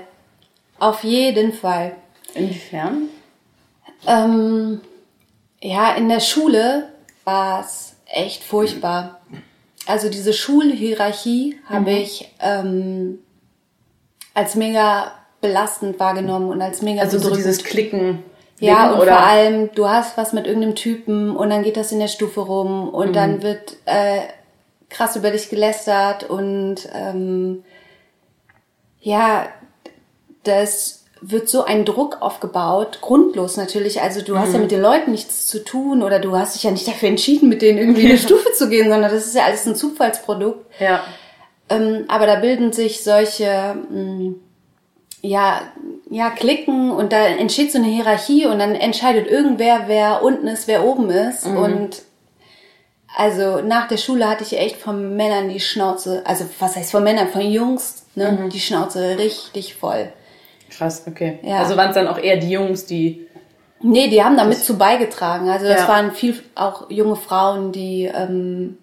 Auf 0.78 1.04
jeden 1.04 1.52
Fall. 1.52 1.92
Inwiefern? 2.34 3.08
Ähm, 4.06 4.80
ja, 5.60 5.92
in 5.94 6.08
der 6.08 6.20
Schule 6.20 6.88
war 7.24 7.60
es 7.60 7.94
echt 8.06 8.42
furchtbar. 8.42 9.20
Also 9.86 10.08
diese 10.08 10.32
Schulhierarchie 10.32 11.58
habe 11.68 11.90
ich 11.90 12.32
ähm, 12.40 13.18
als 14.34 14.54
mega 14.54 15.12
belastend 15.40 15.98
wahrgenommen 16.00 16.48
und 16.50 16.62
als 16.62 16.82
mega 16.82 17.02
Also 17.02 17.18
so 17.18 17.34
dieses 17.34 17.62
Klicken. 17.64 18.22
Ja, 18.60 18.92
und 18.92 19.00
oder? 19.00 19.12
vor 19.12 19.20
allem, 19.22 19.70
du 19.74 19.88
hast 19.88 20.16
was 20.16 20.32
mit 20.32 20.46
irgendeinem 20.46 20.76
Typen 20.76 21.34
und 21.36 21.50
dann 21.50 21.64
geht 21.64 21.76
das 21.76 21.90
in 21.90 21.98
der 21.98 22.06
Stufe 22.08 22.40
rum 22.40 22.88
und 22.88 23.08
Mhm. 23.08 23.12
dann 23.12 23.42
wird 23.42 23.76
äh, 23.86 24.20
krass 24.92 25.16
über 25.16 25.30
dich 25.30 25.50
gelästert 25.50 26.24
und 26.30 26.88
ähm, 26.94 27.64
ja, 29.00 29.48
das 30.44 31.04
wird 31.20 31.48
so 31.48 31.64
ein 31.64 31.84
Druck 31.84 32.20
aufgebaut, 32.20 32.98
grundlos 33.00 33.56
natürlich. 33.56 34.02
Also 34.02 34.22
du 34.22 34.32
Mhm. 34.34 34.38
hast 34.40 34.52
ja 34.54 34.58
mit 34.58 34.70
den 34.72 34.82
Leuten 34.82 35.12
nichts 35.12 35.46
zu 35.46 35.62
tun 35.64 36.02
oder 36.02 36.18
du 36.18 36.36
hast 36.36 36.54
dich 36.56 36.64
ja 36.64 36.70
nicht 36.72 36.86
dafür 36.88 37.08
entschieden, 37.08 37.48
mit 37.48 37.62
denen 37.62 37.78
irgendwie 37.78 38.02
in 38.02 38.08
eine 38.08 38.18
Stufe 38.26 38.52
zu 38.52 38.68
gehen, 38.68 38.90
sondern 38.90 39.10
das 39.12 39.26
ist 39.26 39.34
ja 39.36 39.44
alles 39.44 39.66
ein 39.66 39.76
Zufallsprodukt. 39.76 40.66
Ja. 40.80 41.04
ähm, 41.68 42.04
aber 42.08 42.26
da 42.26 42.36
bilden 42.36 42.72
sich 42.72 43.04
solche, 43.04 43.76
mh, 43.88 44.34
ja, 45.24 45.60
ja, 46.10 46.30
Klicken 46.30 46.90
und 46.90 47.12
da 47.12 47.24
entsteht 47.26 47.70
so 47.70 47.78
eine 47.78 47.86
Hierarchie 47.86 48.46
und 48.46 48.58
dann 48.58 48.74
entscheidet 48.74 49.28
irgendwer, 49.28 49.82
wer 49.86 50.24
unten 50.24 50.48
ist, 50.48 50.66
wer 50.66 50.84
oben 50.84 51.08
ist. 51.10 51.46
Mhm. 51.46 51.56
Und 51.56 52.02
also 53.16 53.60
nach 53.60 53.88
der 53.88 53.96
Schule 53.98 54.28
hatte 54.28 54.44
ich 54.44 54.58
echt 54.58 54.76
von 54.76 55.16
Männern 55.16 55.48
die 55.48 55.60
Schnauze, 55.60 56.22
also 56.24 56.44
was 56.58 56.76
heißt 56.76 56.90
von 56.92 57.04
Männern, 57.04 57.28
von 57.28 57.42
Jungs, 57.42 58.04
ne, 58.14 58.32
Mhm. 58.32 58.50
die 58.50 58.60
Schnauze 58.60 59.16
richtig 59.18 59.74
voll. 59.74 60.12
Krass, 60.70 61.02
okay. 61.06 61.38
Ja. 61.42 61.58
Also 61.58 61.76
waren 61.76 61.90
es 61.90 61.94
dann 61.94 62.08
auch 62.08 62.18
eher 62.18 62.36
die 62.38 62.50
Jungs, 62.50 62.86
die. 62.86 63.26
Nee, 63.80 64.08
die 64.08 64.22
haben 64.22 64.36
damit 64.36 64.58
zu 64.58 64.78
beigetragen. 64.78 65.50
Also 65.50 65.66
das 65.66 65.80
Ja. 65.80 65.88
waren 65.88 66.12
viel 66.12 66.40
auch 66.54 66.88
junge 66.90 67.16
Frauen, 67.16 67.72
die 67.72 68.04
ähm, 68.04 68.78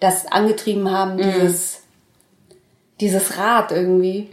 das 0.00 0.30
angetrieben 0.30 0.90
haben, 0.90 1.16
Mhm. 1.16 1.22
dieses 1.32 1.76
dieses 3.00 3.38
Rad 3.38 3.72
irgendwie. 3.72 4.28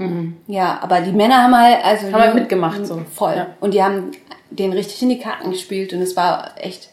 Ja, 0.48 0.80
aber 0.82 1.00
die 1.00 1.14
Männer 1.14 1.43
haben 1.43 1.56
halt 1.58 1.86
also 1.86 2.08
Mhm. 2.08 2.14
Haben 2.14 2.22
halt 2.22 2.36
mitgemacht, 2.36 2.86
so. 2.86 3.02
voll 3.16 3.36
Ja. 3.38 3.48
und 3.62 3.74
die 3.74 3.82
haben 3.82 4.12
den 4.50 4.74
richtig 4.74 5.02
in 5.02 5.08
die 5.10 5.20
Karten 5.20 5.52
gespielt 5.52 5.93
und 5.93 6.02
es 6.02 6.18
war 6.18 6.52
echt 6.58 6.89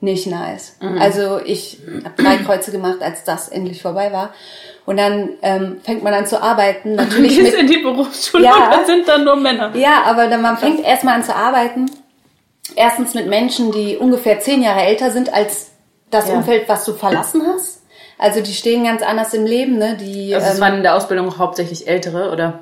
nicht 0.00 0.26
nice. 0.26 0.76
Mhm. 0.80 0.98
Also 1.00 1.40
ich 1.44 1.78
habe 2.04 2.22
drei 2.22 2.36
Kreuze 2.38 2.70
gemacht, 2.70 2.98
als 3.00 3.24
das 3.24 3.48
endlich 3.48 3.80
vorbei 3.82 4.12
war. 4.12 4.30
Und 4.84 4.98
dann 4.98 5.30
ähm, 5.42 5.78
fängt 5.82 6.02
man 6.04 6.14
an 6.14 6.26
zu 6.26 6.40
arbeiten, 6.40 6.94
natürlich 6.94 7.40
mit 7.42 7.54
in 7.54 7.66
die 7.66 7.78
Berufsschule 7.78 8.44
Ja. 8.44 8.66
und 8.66 8.70
das 8.72 8.86
sind 8.86 9.08
dann 9.08 9.24
nur 9.24 9.36
Männer. 9.36 9.74
ja, 9.74 10.02
aber 10.04 10.28
dann, 10.28 10.42
man 10.42 10.56
fängt 10.58 10.84
erstmal 10.84 11.14
an 11.14 11.24
zu 11.24 11.34
arbeiten. 11.34 11.90
Erstens 12.76 13.14
mit 13.14 13.26
Menschen, 13.26 13.72
die 13.72 13.96
ungefähr 13.96 14.38
zehn 14.40 14.62
Jahre 14.62 14.82
älter 14.82 15.10
sind 15.10 15.32
als 15.32 15.70
das 16.10 16.28
Ja. 16.28 16.34
Umfeld, 16.34 16.68
was 16.68 16.84
du 16.84 16.92
verlassen 16.92 17.42
hast. 17.46 17.82
Also 18.18 18.40
die 18.40 18.54
stehen 18.54 18.84
ganz 18.84 19.02
anders 19.02 19.34
im 19.34 19.44
Leben, 19.44 19.76
ne? 19.78 19.96
Die, 20.00 20.34
Also 20.34 20.46
es 20.48 20.54
ähm, 20.56 20.60
waren 20.60 20.74
in 20.74 20.82
der 20.82 20.94
Ausbildung 20.94 21.36
hauptsächlich 21.38 21.88
Ältere, 21.88 22.30
oder? 22.32 22.60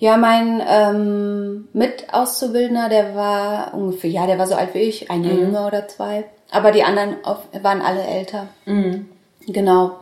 ja, 0.00 0.16
mein 0.16 0.62
ähm, 0.68 1.68
Mitauszubildender, 1.72 2.88
der 2.88 3.14
war 3.16 3.74
ungefähr, 3.74 4.10
ja, 4.10 4.26
der 4.26 4.38
war 4.38 4.46
so 4.46 4.54
alt 4.54 4.72
wie 4.74 4.78
ich, 4.80 5.10
ein 5.10 5.24
Jahr 5.24 5.34
Mhm. 5.34 5.40
jünger 5.40 5.66
oder 5.66 5.88
zwei. 5.88 6.24
Aber 6.50 6.72
die 6.72 6.82
anderen 6.82 7.24
auf, 7.24 7.38
waren 7.62 7.82
alle 7.82 8.02
älter. 8.02 8.48
Mhm. 8.64 9.08
Genau. 9.46 9.98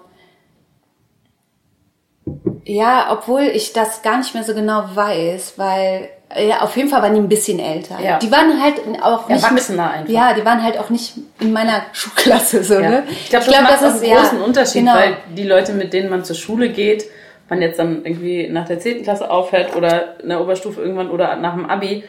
Ja, 2.65 3.09
obwohl 3.13 3.43
ich 3.43 3.73
das 3.73 4.03
gar 4.03 4.19
nicht 4.19 4.35
mehr 4.35 4.43
so 4.43 4.55
genau 4.55 4.85
weiß, 4.95 5.55
weil 5.57 6.09
ja, 6.37 6.63
auf 6.63 6.77
jeden 6.77 6.89
Fall 6.89 7.03
waren 7.03 7.15
die 7.15 7.21
ein 7.21 7.29
bisschen 7.29 7.61
älter. 7.61 8.01
Ja. 8.03 8.19
Die 8.19 8.31
waren 8.33 8.61
halt 8.61 8.81
auch 9.01 9.29
nicht 9.29 9.45
Erwachsener 9.45 9.91
einfach. 9.91 10.13
Ja, 10.13 10.35
die 10.35 10.45
waren 10.45 10.63
halt 10.63 10.79
auch 10.79 10.91
nicht 10.91 11.15
in 11.39 11.53
meiner 11.53 11.83
Schulklasse 11.93 12.65
so, 12.65 12.75
Ja. 12.75 12.91
ne? 12.91 13.03
Ich 13.09 13.31
glaube, 13.31 13.45
das 13.45 13.55
glaub, 13.55 13.63
macht 13.63 13.85
auch 13.85 14.03
einen 14.03 14.05
ja, 14.05 14.21
großen 14.21 14.41
Unterschied, 14.41 14.81
genau. 14.81 14.95
weil 14.95 15.17
die 15.37 15.45
Leute, 15.45 15.73
mit 15.73 15.93
denen 15.93 16.11
man 16.11 16.25
zur 16.25 16.35
Schule 16.35 16.71
geht, 16.71 17.05
man 17.49 17.63
jetzt 17.63 17.79
dann 17.79 18.05
irgendwie 18.05 18.49
nach 18.49 18.67
der 18.67 18.81
10. 18.81 19.05
Klasse 19.05 19.31
aufhört 19.31 19.77
oder 19.77 20.21
in 20.21 20.31
der 20.31 20.41
Oberstufe 20.41 20.81
irgendwann 20.81 21.11
oder 21.11 21.37
nach 21.37 21.55
dem 21.55 21.67
Abi, 21.67 22.03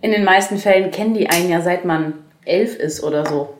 in 0.00 0.12
den 0.12 0.24
meisten 0.24 0.56
Fällen 0.56 0.90
kennen 0.90 1.12
die 1.12 1.28
einen 1.28 1.50
ja 1.50 1.60
seit 1.60 1.84
man 1.84 2.14
elf 2.44 2.76
ist 2.76 3.02
oder 3.02 3.26
so. 3.26 3.54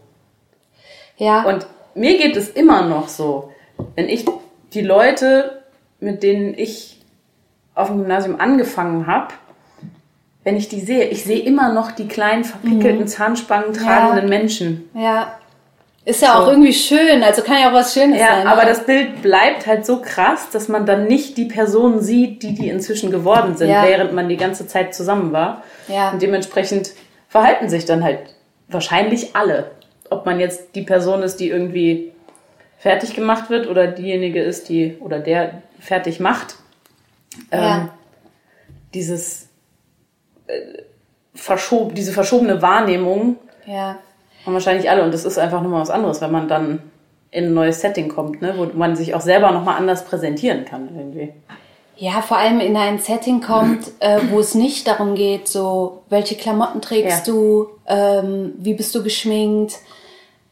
ja, 1.16 1.42
Und 1.44 1.66
mir 1.94 2.16
geht 2.18 2.36
es 2.36 2.48
immer 2.48 2.82
noch 2.82 3.08
so, 3.08 3.52
wenn 3.96 4.08
ich 4.08 4.24
die 4.72 4.80
Leute, 4.82 5.62
mit 5.98 6.22
denen 6.22 6.54
ich 6.56 7.00
auf 7.74 7.88
dem 7.88 7.98
Gymnasium 7.98 8.40
angefangen 8.40 9.06
habe, 9.06 9.28
wenn 10.44 10.56
ich 10.56 10.68
die 10.68 10.80
sehe, 10.80 11.04
ich 11.08 11.24
sehe 11.24 11.40
immer 11.40 11.72
noch 11.72 11.90
die 11.92 12.08
kleinen 12.08 12.44
verpickelten 12.44 13.06
Zahnspangen 13.06 13.72
tragenden 13.74 14.28
Menschen. 14.28 14.88
ja. 14.94 15.36
Ist 16.06 16.22
ja 16.22 16.38
auch 16.38 16.46
So. 16.46 16.52
irgendwie 16.52 16.72
schön, 16.72 17.22
also 17.22 17.42
kann 17.42 17.60
ja 17.60 17.68
auch 17.68 17.74
was 17.74 17.92
Schönes 17.92 18.18
Ja, 18.18 18.28
sein. 18.36 18.46
aber 18.46 18.62
ne? 18.62 18.68
das 18.70 18.86
Bild 18.86 19.20
bleibt 19.20 19.66
halt 19.66 19.84
so 19.84 20.00
krass, 20.00 20.48
dass 20.50 20.66
man 20.66 20.86
dann 20.86 21.06
nicht 21.06 21.36
die 21.36 21.44
Personen 21.44 22.00
sieht, 22.00 22.42
die 22.42 22.54
die 22.54 22.70
inzwischen 22.70 23.10
geworden 23.10 23.54
sind, 23.54 23.68
Ja. 23.68 23.84
während 23.84 24.14
man 24.14 24.26
die 24.30 24.38
ganze 24.38 24.66
Zeit 24.66 24.94
zusammen 24.94 25.30
war. 25.32 25.62
Ja. 25.88 26.10
Und 26.12 26.22
dementsprechend 26.22 26.92
verhalten 27.28 27.68
sich 27.68 27.84
dann 27.84 28.02
halt 28.02 28.34
wahrscheinlich 28.70 29.34
alle. 29.34 29.72
Ob 30.10 30.26
man 30.26 30.40
jetzt 30.40 30.74
die 30.74 30.82
Person 30.82 31.22
ist, 31.22 31.36
die 31.36 31.48
irgendwie 31.48 32.12
fertig 32.78 33.14
gemacht 33.14 33.50
wird 33.50 33.68
oder 33.68 33.86
diejenige 33.86 34.42
ist, 34.42 34.68
die 34.68 34.96
oder 35.00 35.20
der 35.20 35.62
fertig 35.78 36.18
macht. 36.20 36.56
Ja. 37.52 37.78
Ähm, 37.78 37.88
dieses 38.94 39.48
äh, 40.46 40.82
verschob, 41.34 41.94
diese 41.94 42.12
verschobene 42.12 42.60
Wahrnehmung 42.62 43.36
ja. 43.66 43.98
haben 44.44 44.54
wahrscheinlich 44.54 44.90
alle 44.90 45.04
und 45.04 45.14
das 45.14 45.24
ist 45.24 45.38
einfach 45.38 45.62
nochmal 45.62 45.82
was 45.82 45.90
anderes, 45.90 46.20
wenn 46.20 46.32
man 46.32 46.48
dann 46.48 46.80
in 47.30 47.44
ein 47.44 47.54
neues 47.54 47.80
Setting 47.80 48.08
kommt, 48.08 48.42
ne, 48.42 48.54
wo 48.56 48.66
man 48.76 48.96
sich 48.96 49.14
auch 49.14 49.20
selber 49.20 49.52
nochmal 49.52 49.76
anders 49.76 50.04
präsentieren 50.04 50.64
kann 50.64 50.88
irgendwie. 50.96 51.32
Ja, 52.02 52.22
vor 52.22 52.38
allem 52.38 52.60
in 52.60 52.78
ein 52.78 52.98
Setting 52.98 53.42
kommt, 53.42 53.88
äh, 54.00 54.20
wo 54.30 54.40
es 54.40 54.54
nicht 54.54 54.86
darum 54.86 55.14
geht, 55.14 55.48
so, 55.48 56.02
welche 56.08 56.34
Klamotten 56.34 56.80
trägst 56.80 57.26
Ja. 57.26 57.32
du, 57.34 57.68
ähm, 57.86 58.54
wie 58.56 58.72
bist 58.72 58.94
du 58.94 59.02
geschminkt, 59.02 59.74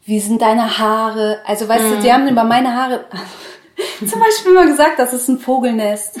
wie 0.05 0.19
sind 0.19 0.43
deine 0.43 0.77
Haare. 0.77 1.39
Also, 1.47 1.67
weißt 1.67 1.85
Mhm. 1.85 1.95
du, 1.95 2.01
die 2.01 2.13
haben 2.13 2.27
über 2.27 2.43
meine 2.43 2.75
Haare 2.75 3.05
zum 3.99 4.19
Beispiel 4.19 4.53
mal 4.53 4.67
gesagt, 4.67 4.99
das 4.99 5.11
ist 5.11 5.27
ein 5.27 5.39
Vogelnest. 5.39 6.17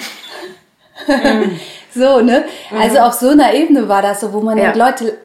Mhm. 1.07 1.59
so, 1.93 2.21
ne? 2.21 2.45
Also 2.75 2.97
auf 2.99 3.13
so 3.13 3.29
einer 3.29 3.53
Ebene 3.53 3.87
war 3.87 4.01
das 4.01 4.21
so, 4.21 4.33
wo 4.33 4.41
man 4.41 4.57
Ja. 4.57 4.71
denkt, 4.71 4.77
Leute, 4.77 5.17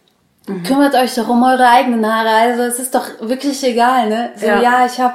kümmert 0.66 0.94
euch 0.94 1.14
doch 1.14 1.28
um 1.30 1.42
eure 1.42 1.66
eigenen 1.66 2.04
Haare. 2.06 2.28
Also 2.28 2.62
es 2.64 2.78
ist 2.78 2.94
doch 2.94 3.06
wirklich 3.20 3.64
egal, 3.64 4.10
ne? 4.10 4.32
So, 4.36 4.46
Ja. 4.46 4.60
ja, 4.60 4.86
ich 4.86 5.00
habe 5.00 5.14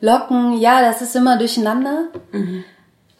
Locken, 0.00 0.56
ja, 0.58 0.80
das 0.80 1.02
ist 1.02 1.14
immer 1.16 1.36
durcheinander. 1.36 2.06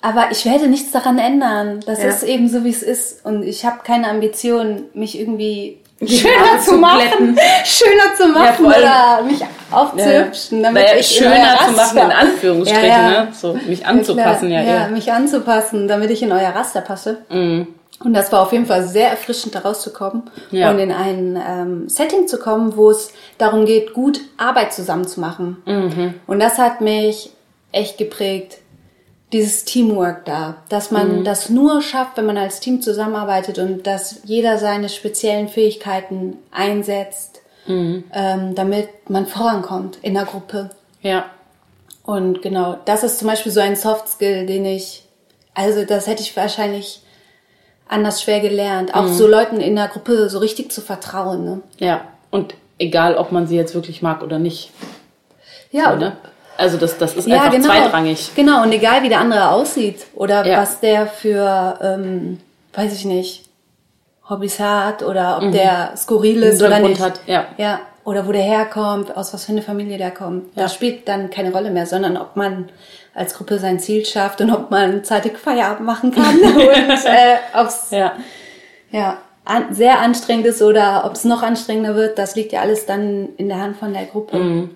Aber 0.02 0.26
ich 0.32 0.44
werde 0.44 0.66
nichts 0.68 0.90
daran 0.90 1.18
ändern. 1.18 1.80
Das 1.86 2.02
Ja. 2.02 2.08
ist 2.08 2.22
eben 2.24 2.48
so, 2.48 2.64
wie 2.64 2.70
es 2.70 2.82
ist. 2.82 3.24
Und 3.24 3.44
ich 3.44 3.64
habe 3.64 3.78
keine 3.84 4.08
Ambition, 4.08 4.82
mich 4.94 5.18
irgendwie 5.18 5.78
schöner 6.04 6.58
zu 6.58 6.72
zu 6.72 6.76
machen, 6.78 7.38
schöner 7.64 8.14
zu 8.16 8.26
machen 8.28 8.66
allem- 8.66 8.82
oder 8.82 9.22
mich 9.22 9.40
aufzuhübschen. 9.70 10.62
damit 10.62 10.82
naja, 10.82 10.96
ich 10.98 11.06
schöner 11.06 11.30
zu 11.66 11.72
machen, 11.72 11.76
Raster- 11.78 12.04
in 12.04 12.10
Anführungsstrichen, 12.10 12.84
Ja, 12.88 13.10
ja. 13.12 13.22
ne? 13.24 13.28
So, 13.32 13.56
mich 13.68 13.86
anzupassen, 13.86 14.50
ja, 14.50 14.60
ja, 14.62 14.66
ja. 14.66 14.80
ja, 14.82 14.88
mich 14.88 15.12
anzupassen, 15.12 15.86
damit 15.86 16.10
ich 16.10 16.22
in 16.22 16.32
euer 16.32 16.50
Raster 16.50 16.80
passe. 16.80 17.18
Mhm. 17.30 17.68
Und 18.04 18.14
das 18.14 18.32
war 18.32 18.42
auf 18.42 18.50
jeden 18.52 18.66
Fall 18.66 18.82
sehr 18.82 19.10
erfrischend, 19.10 19.54
da 19.54 19.60
rauszukommen 19.60 20.24
Ja. 20.50 20.70
und 20.72 20.80
in 20.80 20.90
ein 20.90 21.40
ähm, 21.48 21.88
Setting 21.88 22.26
zu 22.26 22.38
kommen, 22.38 22.76
wo 22.76 22.90
es 22.90 23.12
darum 23.38 23.64
geht, 23.64 23.94
gut 23.94 24.20
Arbeit 24.38 24.72
zusammen 24.72 25.06
zu 25.06 25.20
machen. 25.20 25.62
Mhm. 25.66 26.14
Und 26.26 26.40
das 26.40 26.58
hat 26.58 26.80
mich 26.80 27.30
echt 27.70 27.98
geprägt, 27.98 28.58
dieses 29.32 29.64
Teamwork 29.64 30.24
da, 30.26 30.56
dass 30.68 30.90
man 30.90 31.20
Mhm. 31.20 31.24
das 31.24 31.48
nur 31.48 31.80
schafft, 31.82 32.16
wenn 32.16 32.26
man 32.26 32.36
als 32.36 32.60
Team 32.60 32.82
zusammenarbeitet 32.82 33.58
und 33.58 33.86
dass 33.86 34.20
jeder 34.24 34.58
seine 34.58 34.88
speziellen 34.88 35.48
Fähigkeiten 35.48 36.36
einsetzt, 36.50 37.40
Mhm. 37.66 38.04
ähm, 38.12 38.54
damit 38.54 38.88
man 39.08 39.26
vorankommt 39.26 39.98
in 40.02 40.14
der 40.14 40.24
Gruppe. 40.24 40.70
Ja. 41.00 41.26
Und 42.04 42.42
genau, 42.42 42.76
das 42.84 43.04
ist 43.04 43.18
zum 43.20 43.28
Beispiel 43.28 43.52
so 43.52 43.60
ein 43.60 43.76
Soft 43.76 44.08
Skill, 44.08 44.44
den 44.46 44.64
ich, 44.66 45.04
also 45.54 45.84
das 45.84 46.06
hätte 46.08 46.22
ich 46.22 46.36
wahrscheinlich 46.36 47.02
anders 47.88 48.22
schwer 48.22 48.40
gelernt, 48.40 48.94
auch 48.94 49.06
so 49.06 49.26
Leuten 49.28 49.60
in 49.60 49.76
der 49.76 49.88
Gruppe 49.88 50.28
so 50.28 50.38
richtig 50.38 50.72
zu 50.72 50.80
vertrauen. 50.80 51.44
Ne? 51.44 51.60
Ja. 51.78 52.02
Und 52.30 52.54
egal, 52.78 53.16
ob 53.16 53.32
man 53.32 53.46
sie 53.46 53.56
jetzt 53.56 53.74
wirklich 53.74 54.02
mag 54.02 54.22
oder 54.22 54.38
nicht. 54.38 54.70
Ja, 55.70 55.92
So, 55.92 55.98
ne? 55.98 56.16
Also 56.56 56.76
das, 56.76 56.98
das 56.98 57.14
ist 57.14 57.26
ja 57.26 57.36
einfach 57.36 57.50
genau. 57.52 57.66
zweitrangig. 57.66 58.30
Genau, 58.34 58.62
und 58.62 58.72
egal 58.72 59.02
wie 59.02 59.08
der 59.08 59.20
andere 59.20 59.50
aussieht 59.50 60.06
oder 60.14 60.46
Ja. 60.46 60.58
was 60.60 60.80
der 60.80 61.06
für, 61.06 61.78
ähm, 61.82 62.40
weiß 62.74 62.92
ich 62.94 63.04
nicht, 63.04 63.44
Hobbys 64.28 64.60
hat 64.60 65.02
oder 65.02 65.40
ob 65.42 65.50
der 65.52 65.94
skurril 65.96 66.42
ist 66.42 66.62
oder 66.62 66.78
nicht. 66.78 67.00
hat, 67.00 67.20
ja. 67.26 67.46
Ja, 67.58 67.80
oder 68.04 68.26
wo 68.26 68.32
der 68.32 68.42
herkommt, 68.42 69.16
aus 69.16 69.32
was 69.34 69.44
für 69.44 69.52
eine 69.52 69.62
Familie 69.62 69.98
der 69.98 70.10
kommt. 70.10 70.56
Ja. 70.56 70.64
Das 70.64 70.74
spielt 70.74 71.08
dann 71.08 71.30
keine 71.30 71.52
Rolle 71.52 71.70
mehr, 71.70 71.86
sondern 71.86 72.16
ob 72.16 72.36
man 72.36 72.68
als 73.14 73.34
Gruppe 73.34 73.58
sein 73.58 73.78
Ziel 73.78 74.04
schafft 74.06 74.40
und 74.40 74.50
ob 74.50 74.70
man 74.70 75.04
zeitig 75.04 75.38
Feierabend 75.38 75.86
machen 75.86 76.12
kann 76.12 76.38
und 76.40 77.04
äh, 77.04 77.36
ob 77.54 77.66
es 77.68 77.90
Ja. 77.90 78.12
ja, 78.90 79.18
an, 79.44 79.74
sehr 79.74 79.98
anstrengend 80.00 80.46
ist 80.46 80.62
oder 80.62 81.02
ob 81.04 81.12
es 81.14 81.24
noch 81.24 81.42
anstrengender 81.42 81.94
wird, 81.94 82.16
das 82.18 82.36
liegt 82.36 82.52
ja 82.52 82.60
alles 82.60 82.86
dann 82.86 83.30
in 83.36 83.48
der 83.48 83.60
Hand 83.60 83.76
von 83.76 83.92
der 83.92 84.04
Gruppe. 84.06 84.36
Mhm. 84.38 84.70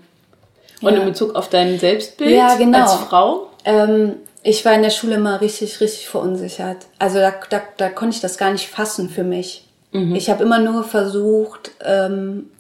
Und 0.83 0.95
Ja. 0.95 1.01
in 1.01 1.07
Bezug 1.07 1.35
auf 1.35 1.49
dein 1.49 1.79
Selbstbild 1.79 2.31
Ja, 2.33 2.55
genau. 2.57 2.83
als 2.83 2.95
Frau? 2.95 3.49
Ähm, 3.65 4.17
ich 4.43 4.65
war 4.65 4.75
in 4.75 4.83
der 4.83 4.91
Schule 4.91 5.17
immer 5.17 5.41
richtig, 5.41 5.81
richtig 5.81 6.09
verunsichert. 6.09 6.79
Also 6.99 7.19
da, 7.19 7.33
da, 7.51 7.61
da 7.77 7.89
konnte 7.89 8.15
ich 8.17 8.21
das 8.21 8.39
gar 8.39 8.51
nicht 8.53 8.69
fassen 8.69 9.09
für 9.09 9.25
mich. 9.25 9.67
Mhm. 9.93 10.15
Ich 10.15 10.29
habe 10.31 10.43
immer 10.45 10.59
nur 10.59 10.85
versucht, 10.85 11.71
ähm, 11.85 12.51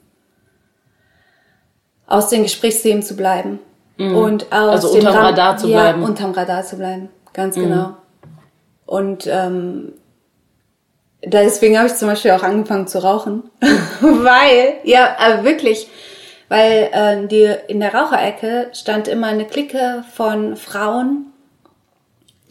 aus 2.07 2.29
den 2.29 2.43
Gesprächsthemen 2.45 3.03
zu 3.03 3.17
bleiben. 3.17 3.59
Und 3.99 4.53
aus 4.53 4.85
Also 4.85 4.89
dem 4.93 4.99
unterm 5.07 5.15
Ram- 5.15 5.25
Radar 5.25 5.57
zu 5.57 5.69
ja, 5.69 5.81
bleiben. 5.81 6.01
Mhm. 6.01 6.05
unterm 6.07 6.33
Radar 6.33 6.63
zu 6.65 6.77
bleiben. 6.77 7.09
Ganz 7.33 7.55
genau. 7.55 7.97
Und 8.85 9.27
ähm, 9.27 9.95
deswegen 11.25 11.79
habe 11.79 11.87
ich 11.89 11.95
zum 11.95 12.09
Beispiel 12.09 12.33
auch 12.33 12.43
angefangen 12.43 12.87
zu 12.87 13.03
rauchen. 13.03 13.45
weil, 14.01 14.75
ja, 14.85 15.17
aber 15.19 15.45
wirklich, 15.45 15.89
weil 16.49 16.89
äh, 16.93 17.27
die, 17.27 17.49
in 17.69 17.81
der 17.81 17.95
Raucherecke 17.95 18.69
stand 18.73 19.09
immer 19.09 19.27
eine 19.29 19.45
Clique 19.47 20.05
von 20.15 20.57
Frauen 20.57 21.33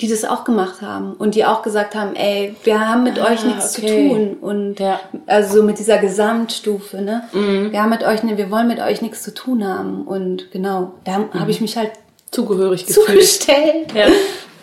die 0.02 0.10
das 0.10 0.26
auch 0.26 0.44
gemacht 0.44 0.82
haben 0.82 1.14
und 1.14 1.36
die 1.36 1.46
auch 1.46 1.62
gesagt 1.62 1.96
haben, 1.96 2.18
ey, 2.18 2.54
wir 2.66 2.86
haben 2.86 3.04
mit 3.04 3.18
Ah, 3.18 3.32
euch 3.32 3.46
nichts 3.46 3.78
okay. 3.78 3.88
zu 3.88 4.14
tun 4.14 4.34
und 4.42 4.80
Ja. 4.82 5.00
also 5.26 5.60
so 5.60 5.64
mit 5.64 5.80
dieser 5.80 6.00
Gesamtstufe, 6.00 6.98
ne? 7.02 7.24
Mhm. 7.32 7.72
Wir 7.72 7.82
haben 7.82 7.92
mit 7.92 8.04
euch, 8.04 8.22
ne, 8.22 8.38
wir 8.38 8.52
wollen 8.52 8.68
mit 8.68 8.82
euch 8.82 9.02
nichts 9.02 9.24
zu 9.24 9.34
tun 9.34 9.66
haben 9.66 10.04
und 10.04 10.52
genau, 10.52 10.92
da 11.06 11.20
Mhm. 11.20 11.34
habe 11.40 11.50
ich 11.50 11.62
mich 11.62 11.78
halt 11.78 11.92
Zugehörig 12.30 12.86
gefühlt. 12.88 13.06
zugestellt 13.08 13.94
Ja. 13.94 14.08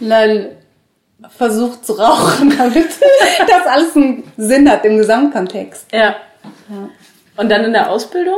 und 0.01 0.11
dann 0.11 0.49
versucht 1.31 1.87
zu 1.87 1.95
rauchen, 1.95 2.53
damit 2.59 2.89
das 3.49 3.67
alles 3.67 3.97
einen 3.97 4.31
Sinn 4.37 4.71
hat 4.71 4.85
im 4.85 4.99
Gesamtkontext. 4.99 5.87
ja. 5.95 6.15
Und 7.39 7.49
dann 7.51 7.65
in 7.65 7.73
der 7.73 7.91
Ausbildung? 7.91 8.37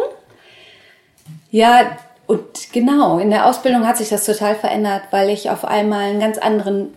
Ja, 1.54 1.96
und 2.26 2.72
genau, 2.72 3.20
in 3.20 3.30
der 3.30 3.46
Ausbildung 3.46 3.86
hat 3.86 3.96
sich 3.96 4.08
das 4.08 4.26
total 4.26 4.56
verändert, 4.56 5.02
weil 5.12 5.30
ich 5.30 5.50
auf 5.50 5.64
einmal 5.64 6.00
einen 6.00 6.18
ganz 6.18 6.36
anderen, 6.36 6.92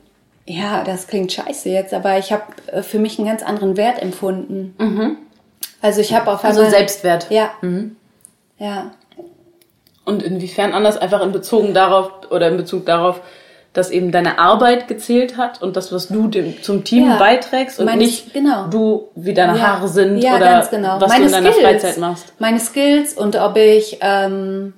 ja, 0.48 0.84
das 0.84 1.06
klingt 1.06 1.32
scheiße 1.32 1.70
jetzt, 1.70 1.94
aber 1.94 2.18
ich 2.18 2.32
habe 2.32 2.42
äh, 2.66 2.82
für 2.82 2.98
mich 2.98 3.20
einen 3.20 3.28
ganz 3.28 3.44
anderen 3.44 3.78
Wert 3.78 4.02
empfunden. 4.02 4.74
Also 5.80 6.02
ich 6.02 6.12
habe 6.12 6.32
auf 6.32 6.44
einmal... 6.44 6.64
Also 6.64 6.76
Selbstwert. 6.76 7.28
Ja. 7.30 7.52
Ja. 8.58 8.94
Und 10.06 10.24
inwiefern 10.24 10.74
anders 10.74 10.98
einfach 10.98 11.22
in 11.22 11.34
Bezug 11.34 11.72
darauf 11.76 12.12
oder 12.32 12.48
in 12.48 12.58
Bezug 12.58 12.88
darauf, 12.88 13.22
dass 13.78 13.92
eben 13.92 14.12
deine 14.12 14.40
Arbeit 14.40 14.88
gezählt 14.88 15.38
hat 15.38 15.62
und 15.62 15.76
das, 15.76 15.92
was 15.92 16.08
du 16.08 16.28
dem, 16.28 16.64
zum 16.64 16.84
Team 16.84 17.06
Ja. 17.10 17.18
beiträgst 17.18 17.80
und 17.80 17.86
Meine- 17.86 18.00
nicht 18.04 18.34
genau. 18.34 18.66
du, 18.68 19.10
wie 19.14 19.36
deine 19.36 19.56
ja. 19.58 19.68
Haare 19.68 19.88
sind 19.88 20.18
ja, 20.18 20.36
oder 20.36 20.46
ganz 20.46 20.70
genau. 20.72 21.00
was 21.00 21.10
meine 21.10 21.26
du 21.26 21.28
in 21.28 21.32
deiner 21.44 21.52
Skills, 21.54 21.66
Freizeit 21.68 21.98
machst. 22.00 22.34
Meine 22.40 22.60
Skills 22.60 23.14
und 23.14 23.36
ob 23.36 23.56
ich, 23.56 24.00
ähm, 24.02 24.74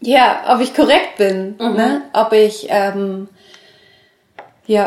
ja, 0.00 0.40
ob 0.48 0.60
ich 0.60 0.74
korrekt 0.74 1.16
bin, 1.16 1.54
Mhm. 1.58 1.74
ne? 1.74 2.02
ob 2.12 2.32
ich, 2.34 2.66
ähm, 2.68 3.28
ja, 4.66 4.86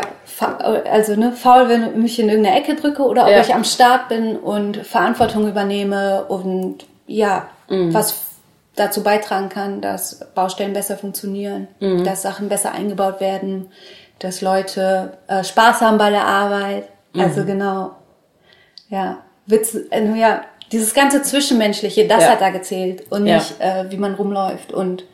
also 0.90 1.16
ne, 1.16 1.32
faul, 1.32 1.68
wenn 1.68 1.88
ich 1.90 1.96
mich 1.96 2.18
in 2.20 2.28
irgendeine 2.28 2.58
Ecke 2.60 2.76
drücke 2.76 3.02
oder 3.02 3.24
ob 3.24 3.30
Ja. 3.30 3.40
ich 3.40 3.52
am 3.54 3.64
Start 3.64 4.08
bin 4.08 4.36
und 4.36 4.76
Verantwortung 4.86 5.48
übernehme 5.48 6.24
und 6.28 6.86
ja, 7.08 7.48
Mhm. 7.68 7.92
was 7.92 8.12
dazu 8.76 9.02
beitragen 9.02 9.48
kann, 9.48 9.80
dass 9.80 10.20
Baustellen 10.34 10.72
besser 10.72 10.96
funktionieren, 10.96 11.68
Mhm. 11.80 12.04
dass 12.04 12.22
Sachen 12.22 12.48
besser 12.48 12.72
eingebaut 12.72 13.20
werden, 13.20 13.70
dass 14.20 14.40
Leute 14.40 15.18
äh, 15.28 15.42
Spaß 15.44 15.80
haben 15.80 15.98
bei 15.98 16.10
der 16.10 16.24
Arbeit. 16.24 16.84
Mhm. 17.12 17.20
Also 17.20 17.44
genau, 17.44 17.92
ja, 18.88 19.18
Witz, 19.46 19.76
äh, 19.90 20.04
ja, 20.16 20.42
dieses 20.72 20.94
ganze 20.94 21.22
Zwischenmenschliche, 21.22 22.06
das 22.06 22.22
Ja. 22.24 22.30
hat 22.30 22.40
da 22.40 22.50
gezählt 22.50 23.10
und 23.10 23.26
Ja. 23.26 23.36
nicht, 23.36 23.60
äh, 23.60 23.90
wie 23.90 23.96
man 23.96 24.14
rumläuft 24.14 24.72
und 24.72 25.04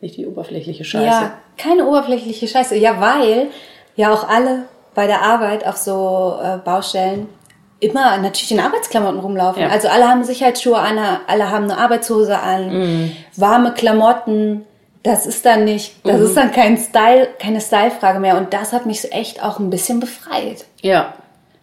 Nicht 0.00 0.16
die 0.16 0.26
oberflächliche 0.26 0.84
Scheiße. 0.84 1.04
ja, 1.06 1.32
keine 1.58 1.86
oberflächliche 1.86 2.46
Scheiße. 2.46 2.76
Ja, 2.76 3.00
weil 3.00 3.48
ja 3.96 4.12
auch 4.12 4.28
alle 4.28 4.64
bei 4.94 5.06
der 5.06 5.22
Arbeit 5.22 5.66
auf 5.66 5.76
so 5.76 6.38
äh, 6.42 6.58
Baustellen 6.58 7.28
immer 7.80 8.16
natürlich 8.18 8.50
in 8.52 8.60
Arbeitsklamotten 8.60 9.20
rumlaufen. 9.20 9.62
Ja. 9.62 9.68
Also 9.68 9.88
alle 9.88 10.08
haben 10.08 10.24
Sicherheitsschuhe 10.24 10.78
an, 10.78 10.98
alle 11.26 11.50
haben 11.50 11.64
eine 11.64 11.76
Arbeitshose 11.78 12.38
an, 12.38 12.68
Mhm. 12.72 13.12
warme 13.36 13.72
Klamotten. 13.74 14.64
Das 15.02 15.26
ist 15.26 15.44
dann 15.44 15.64
nicht, 15.64 15.94
das 16.06 16.18
Mhm. 16.20 16.26
ist 16.26 16.36
dann 16.36 16.52
kein 16.52 16.78
Style, 16.78 17.28
keine 17.38 17.60
Style-Frage 17.60 18.20
mehr. 18.20 18.38
Und 18.38 18.54
das 18.54 18.72
hat 18.72 18.86
mich 18.86 19.02
so 19.02 19.08
echt 19.08 19.42
auch 19.42 19.58
ein 19.58 19.68
bisschen 19.70 20.00
befreit. 20.00 20.64
Ja. 20.80 21.14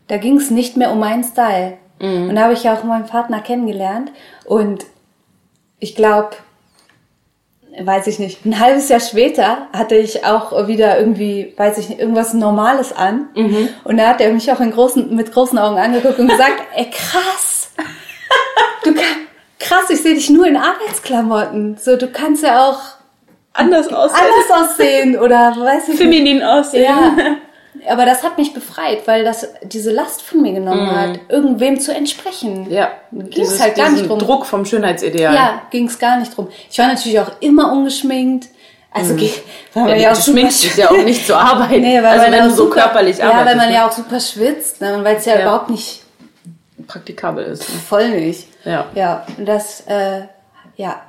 Da 0.07 0.17
ging 0.17 0.37
es 0.37 0.51
nicht 0.51 0.77
mehr 0.77 0.91
um 0.91 0.99
meinen 0.99 1.23
Style. 1.23 1.77
Und 1.99 2.35
da 2.35 2.41
habe 2.43 2.53
ich 2.53 2.63
ja 2.63 2.73
auch 2.73 2.83
meinen 2.83 3.05
Partner 3.05 3.41
kennengelernt. 3.41 4.11
Und 4.45 4.85
ich 5.79 5.95
glaube, 5.95 6.31
weiß 7.79 8.07
ich 8.07 8.19
nicht, 8.19 8.45
ein 8.45 8.59
halbes 8.59 8.89
Jahr 8.89 8.99
später 8.99 9.67
hatte 9.73 9.95
ich 9.95 10.25
auch 10.25 10.67
wieder 10.67 10.99
irgendwie, 10.99 11.53
weiß 11.55 11.77
ich 11.77 11.89
nicht, 11.89 11.99
irgendwas 11.99 12.33
Normales 12.33 12.91
an. 12.93 13.29
Und 13.83 13.97
da 13.97 14.07
hat 14.09 14.21
er 14.21 14.31
mich 14.33 14.51
auch 14.51 14.59
großen, 14.59 15.15
mit 15.15 15.31
großen 15.31 15.57
Augen 15.57 15.77
angeguckt 15.77 16.19
und 16.19 16.27
gesagt, 16.27 16.61
ey 16.75 16.89
krass, 16.89 17.71
du 18.83 18.93
kann, 18.93 19.27
krass, 19.59 19.89
ich 19.89 20.01
sehe 20.01 20.15
dich 20.15 20.29
nur 20.29 20.47
in 20.47 20.57
Arbeitsklamotten. 20.57 21.77
So, 21.77 21.95
du 21.95 22.07
kannst 22.07 22.43
ja 22.43 22.69
auch 22.69 22.79
Anders 23.53 23.87
aussehen. 23.91 24.19
anders 24.21 24.69
aussehen 24.69 25.19
oder 25.19 25.55
weiß 25.57 25.83
ich 25.83 25.87
nicht. 25.89 25.97
Feminin 25.97 26.43
aussehen. 26.43 26.83
Ja, 26.83 27.15
aber 27.89 28.05
das 28.05 28.23
hat 28.23 28.37
mich 28.37 28.53
befreit, 28.53 29.07
weil 29.07 29.23
das 29.23 29.47
diese 29.63 29.91
Last 29.91 30.21
von 30.21 30.41
mir 30.41 30.53
genommen 30.53 30.91
hat, 30.95 31.19
irgendwem 31.29 31.79
zu 31.79 31.93
entsprechen. 31.93 32.65
Mhm. 32.65 32.71
Ja. 32.71 32.91
Ging 33.11 33.45
es 33.45 33.59
halt 33.61 33.75
gar 33.75 33.89
nicht 33.89 34.07
drum. 34.07 34.19
Druck 34.19 34.45
vom 34.45 34.65
Schönheitsideal. 34.65 35.33
Ja, 35.33 35.61
ging 35.71 35.87
es 35.87 35.97
gar 35.99 36.17
nicht 36.17 36.35
drum. 36.35 36.47
Ich 36.69 36.77
war 36.79 36.87
natürlich 36.87 37.19
auch 37.19 37.31
immer 37.39 37.71
ungeschminkt. 37.71 38.47
Also 38.93 39.15
ge- 39.15 39.31
weil 39.73 39.83
man 39.83 39.91
Ja, 39.91 40.01
ja 40.01 40.11
auch 40.11 40.21
schminkst 40.21 40.63
dich 40.65 40.75
ja 40.75 40.89
auch 40.91 41.03
nicht 41.03 41.25
zur 41.25 41.37
Arbeit. 41.39 41.79
Nee, 41.79 41.97
weil 41.97 42.05
also 42.07 42.23
man 42.23 42.31
wenn 42.33 42.39
ja 42.39 42.43
du 42.45 42.49
so 42.51 42.55
super, 42.65 42.81
körperlich 42.81 43.17
Ja, 43.19 43.25
arbeitest. 43.29 43.45
weil 43.47 43.55
man 43.55 43.67
ne? 43.69 43.73
ja 43.75 43.87
auch 43.87 43.91
super 43.93 44.19
schwitzt, 44.19 44.81
ne? 44.81 44.99
weil 45.03 45.15
es 45.15 45.25
ja, 45.25 45.35
Ja. 45.35 45.41
überhaupt 45.43 45.69
nicht 45.69 46.01
praktikabel 46.87 47.45
ist. 47.45 47.61
ne? 47.69 47.79
voll 47.87 48.09
nicht. 48.09 48.47
Ja. 48.65 48.85
Ja, 48.95 49.25
und 49.37 49.45
das, 49.47 49.81
äh, 49.87 50.23
ja, 50.75 51.01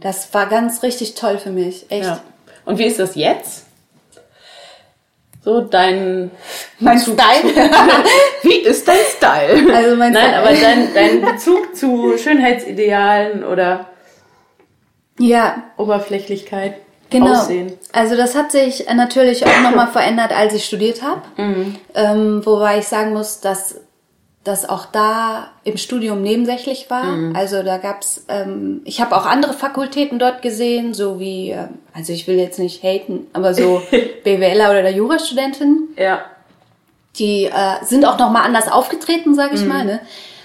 das 0.00 0.32
war 0.34 0.46
ganz 0.46 0.82
richtig 0.82 1.14
toll 1.14 1.38
für 1.38 1.50
mich. 1.50 1.86
Echt. 1.90 2.02
Mhm. 2.02 2.08
ja. 2.08 2.20
Und 2.66 2.78
wie 2.78 2.84
ist 2.84 2.98
das 2.98 3.14
jetzt? 3.14 3.66
So 5.42 5.62
dein 5.62 6.30
Mein 6.78 6.98
Bezug 6.98 7.18
Style? 7.18 7.54
Wie 8.42 8.56
ist 8.56 8.86
dein 8.86 8.96
Style? 9.16 9.74
Also 9.74 9.96
mein 9.96 10.12
Nein, 10.12 10.24
Style. 10.24 10.38
aber 10.38 10.52
dein, 10.52 10.94
dein 10.94 11.20
Bezug 11.22 11.74
zu 11.74 12.18
Schönheitsidealen 12.18 13.44
oder 13.44 13.86
ja, 15.18 15.64
Oberflächlichkeit, 15.76 16.74
Genau. 17.10 17.32
Aussehen. 17.32 17.72
Also 17.92 18.16
das 18.16 18.34
hat 18.36 18.52
sich 18.52 18.86
natürlich 18.94 19.44
auch 19.44 19.60
nochmal 19.62 19.88
verändert, 19.88 20.32
als 20.32 20.54
ich 20.54 20.64
studiert 20.64 21.02
habe. 21.02 21.22
Mhm. 21.36 21.76
Ähm, 21.94 22.46
wobei 22.46 22.78
ich 22.78 22.86
sagen 22.86 23.12
muss, 23.12 23.40
dass 23.40 23.80
das 24.44 24.66
auch 24.66 24.86
da 24.86 25.48
im 25.64 25.76
Studium 25.76 26.22
nebensächlich 26.22 26.88
war. 26.88 27.04
Mhm. 27.04 27.36
Also 27.36 27.62
da 27.62 27.76
gab's, 27.76 28.24
ähm, 28.28 28.80
ich 28.84 29.00
habe 29.00 29.14
auch 29.16 29.26
andere 29.26 29.52
Fakultäten 29.52 30.18
dort 30.18 30.40
gesehen, 30.40 30.94
so 30.94 31.20
wie, 31.20 31.50
ähm, 31.50 31.68
also 31.92 32.12
ich 32.14 32.26
will 32.26 32.36
jetzt 32.36 32.58
nicht 32.58 32.82
haten, 32.82 33.26
aber 33.34 33.52
so 33.52 33.82
BWLer 34.24 34.70
oder 34.70 34.88
Jurastudentin, 34.90 35.88
Ja. 35.98 36.20
die 37.18 37.44
äh, 37.46 37.84
sind 37.84 38.06
auch 38.06 38.18
nochmal 38.18 38.44
anders 38.46 38.70
aufgetreten, 38.72 39.34
sag 39.34 39.52
ich 39.52 39.64
mal. 39.66 39.84
Ne? 39.84 40.00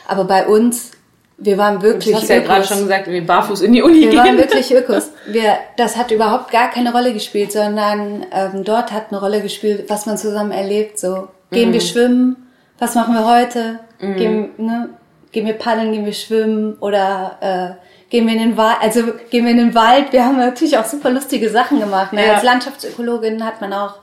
Aber 0.07 0.25
bei 0.25 0.45
uns, 0.45 0.91
wir 1.37 1.57
waren 1.57 1.75
Du 1.79 1.83
wirklich 1.83 2.13
Mhm. 2.15 2.19
hast 2.19 2.29
ja 2.29 2.39
gerade 2.39 2.65
schon 2.65 2.79
gesagt, 2.79 3.07
wir 3.07 3.25
barfuß 3.25 3.61
in 3.61 3.71
die 3.73 3.81
Uni 3.81 4.01
Wir 4.01 4.17
waren 4.17 4.25
gehen. 4.25 4.37
wirklich 4.37 4.73
Ökos. 4.73 5.09
Wir, 5.27 5.57
das 5.77 5.95
hat 5.97 6.11
überhaupt 6.11 6.51
gar 6.51 6.69
keine 6.69 6.91
Rolle 6.91 7.13
gespielt, 7.13 7.51
sondern 7.53 8.25
ähm, 8.31 8.63
dort 8.65 8.91
hat 8.91 9.05
eine 9.11 9.19
Rolle 9.21 9.41
gespielt, 9.41 9.85
was 9.87 10.05
man 10.05 10.17
zusammen 10.17 10.51
erlebt. 10.51 10.99
So, 10.99 11.27
gehen 11.51 11.69
Mhm. 11.69 11.73
wir 11.73 11.81
schwimmen? 11.81 12.44
Was 12.79 12.95
machen 12.95 13.13
wir 13.13 13.25
heute? 13.25 13.79
Gehen, 13.99 14.49
ne, 14.57 14.89
gehen 15.31 15.45
wir 15.45 15.53
paddeln? 15.53 15.91
Gehen 15.91 16.05
wir 16.05 16.13
schwimmen? 16.13 16.75
Oder 16.79 17.37
äh, 17.79 18.09
gehen 18.09 18.27
wir 18.27 18.33
in 18.33 18.39
den 18.39 18.57
Wald? 18.57 18.77
Also 18.81 19.03
gehen 19.29 19.45
wir 19.45 19.51
in 19.51 19.57
den 19.57 19.75
Wald? 19.75 20.11
Wir 20.11 20.25
haben 20.25 20.37
natürlich 20.37 20.77
auch 20.77 20.85
super 20.85 21.09
lustige 21.09 21.49
Sachen 21.49 21.79
gemacht. 21.79 22.13
Ne? 22.13 22.25
Ja. 22.25 22.33
Als 22.33 22.43
Landschaftsökologin 22.43 23.45
hat 23.45 23.61
man 23.61 23.73
auch 23.73 23.95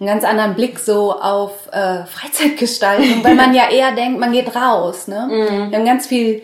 einen 0.00 0.08
ganz 0.08 0.24
anderen 0.24 0.54
Blick 0.54 0.78
so 0.78 1.12
auf 1.12 1.68
äh, 1.72 2.04
Freizeitgestaltung, 2.04 3.22
weil 3.24 3.34
man 3.34 3.54
ja 3.54 3.68
eher 3.70 3.92
denkt, 3.92 4.20
man 4.20 4.32
geht 4.32 4.54
raus. 4.54 5.08
Ne? 5.08 5.26
Mhm. 5.30 5.70
Wir 5.70 5.78
haben 5.78 5.84
ganz 5.84 6.06
viel 6.06 6.42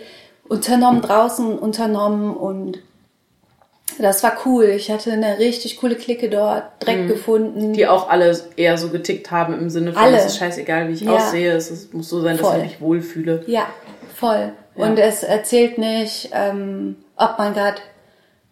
unternommen, 0.49 1.01
draußen 1.01 1.59
unternommen 1.59 2.37
und 2.37 2.79
das 3.99 4.23
war 4.23 4.37
cool. 4.45 4.65
Ich 4.67 4.91
hatte 4.91 5.13
eine 5.13 5.39
richtig 5.39 5.77
coole 5.79 5.95
Clique 5.97 6.29
dort 6.29 6.65
direkt 6.83 7.09
gefunden. 7.09 7.69
Mhm. 7.69 7.73
Die 7.75 7.87
auch 7.87 8.09
alle 8.09 8.39
eher 8.57 8.77
so 8.79 8.89
getickt 8.89 9.31
haben 9.31 9.55
im 9.59 9.71
Sinne 9.71 9.93
von, 9.93 10.03
Alle. 10.03 10.17
es 10.19 10.27
ist 10.27 10.39
scheißegal, 10.39 10.89
wie 10.89 10.93
ich 10.93 11.01
Ja. 11.03 11.13
aussehe, 11.17 11.53
es 11.53 11.71
ist, 11.71 11.95
muss 11.95 12.09
so 12.09 12.21
sein, 12.21 12.37
dass 12.37 12.47
Voll. 12.47 12.57
ich 12.59 12.63
mich 12.65 12.81
wohlfühle. 12.81 13.45
Ja, 13.47 13.67
voll. 14.15 14.53
Ja. 14.77 14.87
Und 14.87 14.99
es 14.99 15.23
erzählt 15.23 15.79
nicht, 15.79 16.31
ähm, 16.33 16.97
ob 17.17 17.39
man 17.39 17.55
gerade 17.55 17.81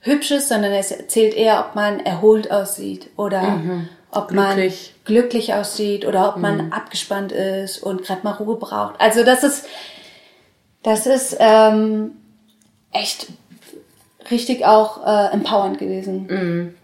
hübsch 0.00 0.30
ist, 0.32 0.48
sondern 0.48 0.72
es 0.72 0.90
erzählt 0.90 1.34
eher, 1.34 1.60
ob 1.60 1.74
man 1.74 2.00
erholt 2.00 2.50
aussieht 2.50 3.08
oder 3.16 3.40
ob 4.10 4.30
Mhm. 4.30 4.36
Glücklich. 4.36 4.92
Mhm. 4.94 5.02
man 5.02 5.04
glücklich 5.04 5.54
aussieht 5.54 6.06
oder 6.06 6.28
ob 6.28 6.36
man 6.36 6.72
abgespannt 6.72 7.32
ist 7.32 7.78
und 7.82 8.02
gerade 8.02 8.20
mal 8.24 8.32
Ruhe 8.32 8.56
braucht. 8.56 9.00
Also 9.00 9.24
das 9.24 9.42
ist, 9.42 9.64
das 10.82 11.06
ist 11.06 11.36
ähm, 11.40 12.12
echt 12.92 13.28
richtig 14.32 14.64
auch 14.64 15.06
äh, 15.06 15.32
empowernd 15.32 15.78
gewesen. 15.78 16.74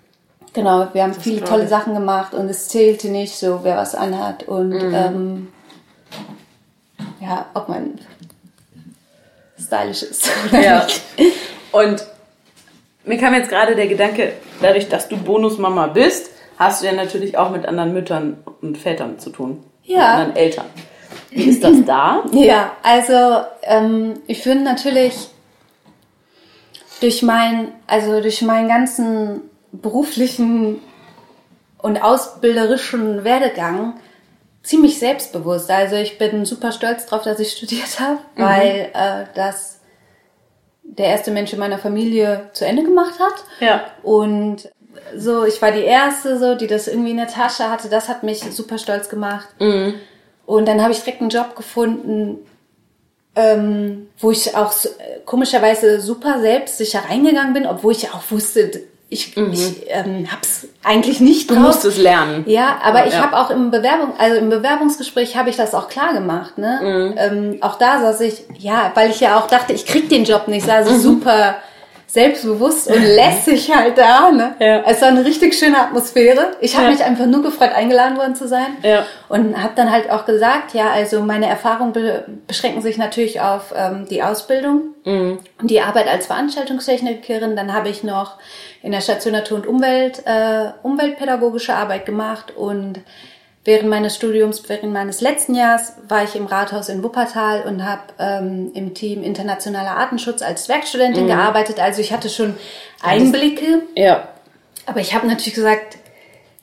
Genau, 0.53 0.87
wir 0.93 1.03
haben 1.03 1.15
viele 1.15 1.39
glaub 1.39 1.51
tolle. 1.51 1.69
Sachen 1.69 1.95
gemacht 1.95 2.33
und 2.35 2.49
es 2.49 2.69
zählte 2.69 3.09
nicht 3.09 3.37
so, 3.37 3.61
wer 3.65 3.77
was 3.77 3.95
anhat 3.95 4.45
und 4.45 4.73
ähm, 4.73 5.49
ja, 7.21 7.47
ob 7.55 7.69
man 7.69 7.99
stylisch 9.61 10.03
ist 10.05 10.31
oder 10.49 10.61
Ja. 10.63 10.87
nicht. 11.19 11.35
Und 11.73 12.05
mir 13.05 13.19
kam 13.19 13.35
jetzt 13.35 13.51
gerade 13.51 13.75
der 13.77 13.87
Gedanke, 13.89 14.33
dadurch, 14.63 14.89
dass 14.89 15.09
du 15.09 15.17
Bonusmama 15.17 15.89
bist, 15.89 16.31
hast 16.59 16.83
du 16.83 16.87
ja 16.87 16.93
natürlich 16.93 17.37
auch 17.37 17.51
mit 17.51 17.67
anderen 17.67 17.93
Müttern 17.93 18.39
und 18.63 18.79
Vätern 18.79 19.19
zu 19.19 19.31
tun. 19.31 19.63
Ja. 19.85 19.97
Mit 19.99 20.07
anderen 20.07 20.37
Eltern. 20.37 20.65
Wie 21.31 21.45
ist 21.45 21.63
das 21.63 21.77
da? 21.87 22.23
Ja, 22.33 22.73
also 22.83 23.43
ähm, 23.63 24.15
ich 24.27 24.43
finde 24.43 24.65
natürlich 24.65 25.29
durch 27.01 27.23
mein, 27.23 27.73
also 27.87 28.21
durch 28.21 28.43
meinen 28.43 28.69
ganzen 28.69 29.43
beruflichen 29.73 30.81
und 31.79 32.03
ausbilderischen 32.03 33.25
Werdegang 33.25 33.95
ziemlich 34.63 34.99
selbstbewusst. 34.99 35.71
Also 35.71 35.97
ich 35.97 36.19
bin 36.19 36.45
super 36.45 36.73
stolz 36.73 37.07
drauf, 37.07 37.23
dass 37.23 37.41
ich 37.41 37.53
studiert 37.53 38.01
habe, 38.01 38.19
mhm. 38.37 38.43
weil 38.43 38.91
äh, 38.95 39.25
das 39.35 39.79
der 40.83 41.07
erste 41.07 41.31
Mensch 41.31 41.53
in 41.53 41.59
meiner 41.59 41.79
Familie 41.79 42.49
zu 42.55 42.67
Ende 42.67 42.83
gemacht 42.83 43.21
hat. 43.21 43.45
Ja. 43.61 43.85
Und 44.03 44.71
so, 45.17 45.45
ich 45.45 45.61
war 45.63 45.71
die 45.71 45.83
erste, 45.83 46.39
so, 46.39 46.55
die 46.55 46.67
das 46.67 46.89
irgendwie 46.89 47.11
in 47.11 47.19
der 47.19 47.29
Tasche 47.29 47.71
hatte. 47.71 47.89
Das 47.89 48.09
hat 48.09 48.23
mich 48.23 48.41
super 48.41 48.79
stolz 48.79 49.09
gemacht. 49.09 49.49
Mhm. 49.61 49.95
Und 50.47 50.67
dann 50.67 50.83
habe 50.83 50.93
ich 50.93 51.01
direkt 51.01 51.21
einen 51.21 51.31
Job 51.31 51.55
gefunden, 51.57 52.39
ähm, 53.39 54.09
wo 54.18 54.32
ich 54.32 54.57
auch 54.57 54.72
so, 54.72 54.89
komischerweise 55.24 56.01
super 56.01 56.41
selbstsicher 56.41 57.03
reingegangen 57.09 57.55
bin, 57.55 57.66
obwohl 57.66 57.93
ich 57.93 58.12
auch 58.12 58.22
wusste, 58.30 58.82
ich, 59.09 59.36
mhm. 59.36 59.53
ich 59.53 59.86
ähm, 59.89 60.26
hab's 60.30 60.66
eigentlich 60.82 61.20
nicht 61.20 61.49
drauf. 61.49 61.57
Du 61.57 61.62
musst 61.62 61.84
es 61.84 61.99
lernen. 61.99 62.45
Ja, 62.47 62.78
aber 62.82 63.01
ja. 63.01 63.07
ich 63.07 63.18
habe 63.18 63.39
auch 63.39 63.51
im 63.51 63.70
Bewerbung, 63.70 64.12
also 64.18 64.36
im 64.36 64.51
Bewerbungsgespräch 64.51 65.36
habe 65.36 65.51
ich 65.51 65.57
das 65.57 65.72
auch 65.72 65.89
klar 65.89 66.12
gemacht. 66.12 66.59
Ne? 66.59 66.80
Mhm. 66.82 67.14
Ähm, 67.16 67.59
auch 67.62 67.78
da 67.78 68.01
saß 68.01 68.20
ich, 68.22 68.45
ja, 68.59 68.91
weil 68.95 69.11
ich 69.11 69.20
ja 69.20 69.39
auch 69.39 69.47
dachte, 69.47 69.72
ich 69.72 69.86
krieg 69.86 70.09
den 70.09 70.24
Job 70.24 70.49
nicht, 70.49 70.66
saß 70.66 70.89
ich 70.89 70.97
mhm. 70.97 71.01
super 71.01 71.57
selbstbewusst 72.09 72.89
und 72.89 73.03
lässig 73.03 73.71
halt 73.75 73.99
da. 73.99 74.31
Ne? 74.33 74.55
Ja. 74.59 74.83
Es 74.87 75.03
war 75.03 75.09
eine 75.09 75.25
richtig 75.25 75.55
schöne 75.55 75.79
Atmosphäre. 75.79 76.53
Ich 76.61 76.75
habe 76.75 76.87
ja. 76.87 76.93
mich 76.93 77.05
einfach 77.05 77.27
nur 77.27 77.43
gefreut, 77.43 77.71
eingeladen 77.73 78.17
worden 78.17 78.35
zu 78.35 78.49
sein. 78.49 78.79
Ja. 78.83 79.05
Und 79.29 79.63
habe 79.63 79.75
dann 79.77 79.93
halt 79.93 80.11
auch 80.11 80.25
gesagt, 80.25 80.73
ja, 80.73 80.91
also 80.91 81.21
meine 81.21 81.47
Erfahrungen 81.47 81.93
be 81.93 82.25
beschränken 82.47 82.81
sich 82.81 82.97
natürlich 82.97 83.43
auf 83.43 83.75
ähm, 83.77 84.07
die 84.09 84.23
Ausbildung 84.23 84.95
mhm. 85.05 85.39
und 85.61 85.71
die 85.71 85.83
Arbeit 85.83 86.09
als 86.09 86.27
Veranstaltungstechnikerin. 86.27 87.57
Dann 87.57 87.75
habe 87.75 87.91
ich 87.91 88.03
noch 88.03 88.39
in 88.83 88.93
der 88.93 89.03
Station 89.03 89.35
Natur 89.35 89.59
und 89.59 89.67
Umwelt 89.67 90.23
äh, 90.25 90.71
umweltpädagogische 90.83 91.75
Arbeit 91.75 92.07
gemacht 92.07 92.57
und 92.57 93.01
Während 93.65 93.91
meines 93.91 94.17
Studiums, 94.17 94.67
während 94.69 94.93
meines 94.93 95.21
letzten 95.21 95.55
Jahres, 95.55 95.93
war 96.09 96.25
ich 96.25 96.35
im 96.37 96.47
Rathaus 96.47 96.89
in 96.89 97.03
Wuppertal 97.03 97.63
und 97.63 97.85
habe 97.85 98.03
ähm, 98.19 98.71
im 98.75 98.95
Team 98.95 99.23
Internationaler 99.23 99.97
Artenschutz 99.97 100.43
als 100.43 100.69
Werkstudentin 100.69 101.25
mhm. 101.25 101.29
gearbeitet. 101.29 101.79
Also 101.79 102.01
ich 102.01 102.13
hatte 102.13 102.31
schon 102.31 102.55
Einblicke. 103.03 103.83
Ja. 103.95 104.29
Aber 104.87 105.01
ich 105.01 105.15
habe 105.15 105.27
natürlich 105.27 105.55
gesagt, 105.55 105.99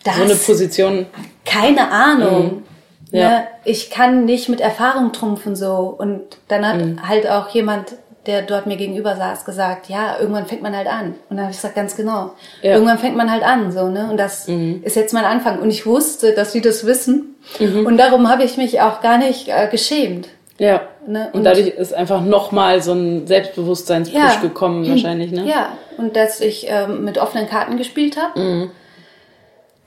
das 0.04 0.16
so 0.16 0.24
eine 0.24 0.36
Position. 0.36 1.06
Keine 1.46 1.92
Ahnung. 1.92 2.64
Mhm. 3.12 3.18
Ja. 3.18 3.30
Ne? 3.30 3.48
Ich 3.66 3.90
kann 3.90 4.26
nicht 4.26 4.50
mit 4.50 4.62
Erfahrung 4.62 5.12
trumpfen 5.14 5.56
so. 5.56 5.96
Und 5.98 6.22
dann 6.48 6.68
hat 6.68 6.78
mhm. 6.78 7.08
halt 7.08 7.28
auch 7.28 7.50
jemand 7.50 7.94
der 8.26 8.42
dort 8.42 8.66
mir 8.66 8.78
gegenüber 8.78 9.16
saß, 9.16 9.46
gesagt, 9.46 9.90
ja, 9.90 10.18
irgendwann 10.20 10.46
fängt 10.48 10.62
man 10.62 10.76
halt 10.76 10.88
an. 10.88 11.16
Und 11.30 11.38
dann 11.38 11.42
habe 11.42 11.52
ich 11.52 11.58
gesagt, 11.58 11.76
ganz 11.76 11.96
genau. 11.96 12.32
Ja. 12.62 12.74
Irgendwann 12.74 12.98
fängt 12.98 13.16
man 13.16 13.32
halt 13.32 13.44
an, 13.44 13.72
so, 13.72 13.88
ne? 13.88 14.08
Und 14.10 14.18
das 14.18 14.48
mhm. 14.48 14.82
ist 14.84 14.96
jetzt 14.96 15.14
mein 15.14 15.26
Anfang. 15.26 15.60
Und 15.60 15.70
ich 15.70 15.86
wusste, 15.86 16.34
dass 16.34 16.52
die 16.52 16.62
das 16.62 16.86
wissen. 16.86 17.36
Mhm. 17.60 17.86
Und 17.86 17.98
darum 17.98 18.30
habe 18.30 18.44
ich 18.44 18.58
mich 18.58 18.82
auch 18.82 19.02
gar 19.02 19.18
nicht 19.18 19.48
äh, 19.48 19.68
geschämt. 19.70 20.30
Ja. 20.58 20.82
Ne? 21.06 21.30
Und, 21.34 21.40
und, 21.40 21.44
dadurch 21.44 21.68
ist 21.68 21.94
einfach 21.94 22.22
nochmal 22.22 22.82
so 22.82 22.94
ein 22.94 23.28
Selbstbewusstseinspush 23.28 24.18
ja. 24.18 24.40
gekommen, 24.42 24.88
wahrscheinlich, 24.90 25.32
ne? 25.32 25.46
Ja. 25.48 25.78
Und 25.98 26.16
dass 26.16 26.42
ich 26.42 26.66
ähm, 26.70 27.04
mit 27.04 27.18
offenen 27.18 27.48
Karten 27.48 27.78
gespielt 27.78 28.18
habe. 28.18 28.40
Mhm. 28.40 28.72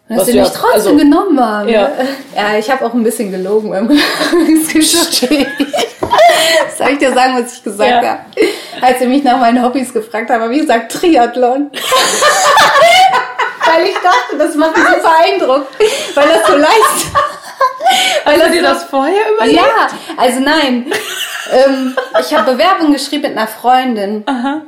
Und 0.08 0.16
dass 0.16 0.26
sie 0.26 0.38
mich 0.38 0.48
trotzdem 0.48 0.72
also, 0.72 0.96
genommen 0.96 1.38
haben. 1.38 1.68
Ja, 1.68 1.90
ja 2.34 2.58
ich 2.58 2.70
habe 2.70 2.86
auch 2.86 2.94
ein 2.94 3.02
bisschen 3.02 3.30
gelogen 3.30 3.70
beim 3.70 3.88
Gespräch. 4.72 5.46
Soll 6.78 6.88
ich 6.90 6.98
dir 6.98 7.12
sagen, 7.12 7.42
was 7.42 7.54
ich 7.54 7.64
gesagt 7.64 8.02
ja. 8.02 8.10
habe? 8.10 8.20
Als 8.80 8.98
sie 8.98 9.06
mich 9.06 9.24
nach 9.24 9.38
meinen 9.38 9.62
Hobbys 9.62 9.92
gefragt 9.92 10.30
haben, 10.30 10.42
habe 10.42 10.54
ich 10.54 10.62
gesagt 10.62 10.92
Triathlon. 10.92 11.70
weil 13.68 13.86
ich 13.86 13.96
dachte, 13.96 14.38
das 14.38 14.54
macht 14.54 14.76
einen 14.76 14.86
super 14.86 15.12
Eindruck, 15.24 15.66
weil 16.14 16.28
das 16.28 16.46
so 16.46 16.56
leicht. 16.56 17.06
Weil 18.24 18.40
Hast 18.40 18.48
du 18.48 18.52
dir 18.52 18.62
das 18.62 18.84
vorher 18.84 19.32
überlegt? 19.34 19.58
Ja, 19.58 19.88
also 20.16 20.40
nein. 20.40 20.92
Ähm, 21.50 21.96
ich 22.20 22.34
habe 22.34 22.52
Bewerbung 22.52 22.92
geschrieben 22.92 23.22
mit 23.22 23.32
einer 23.32 23.46
Freundin. 23.46 24.22
Aha. 24.26 24.62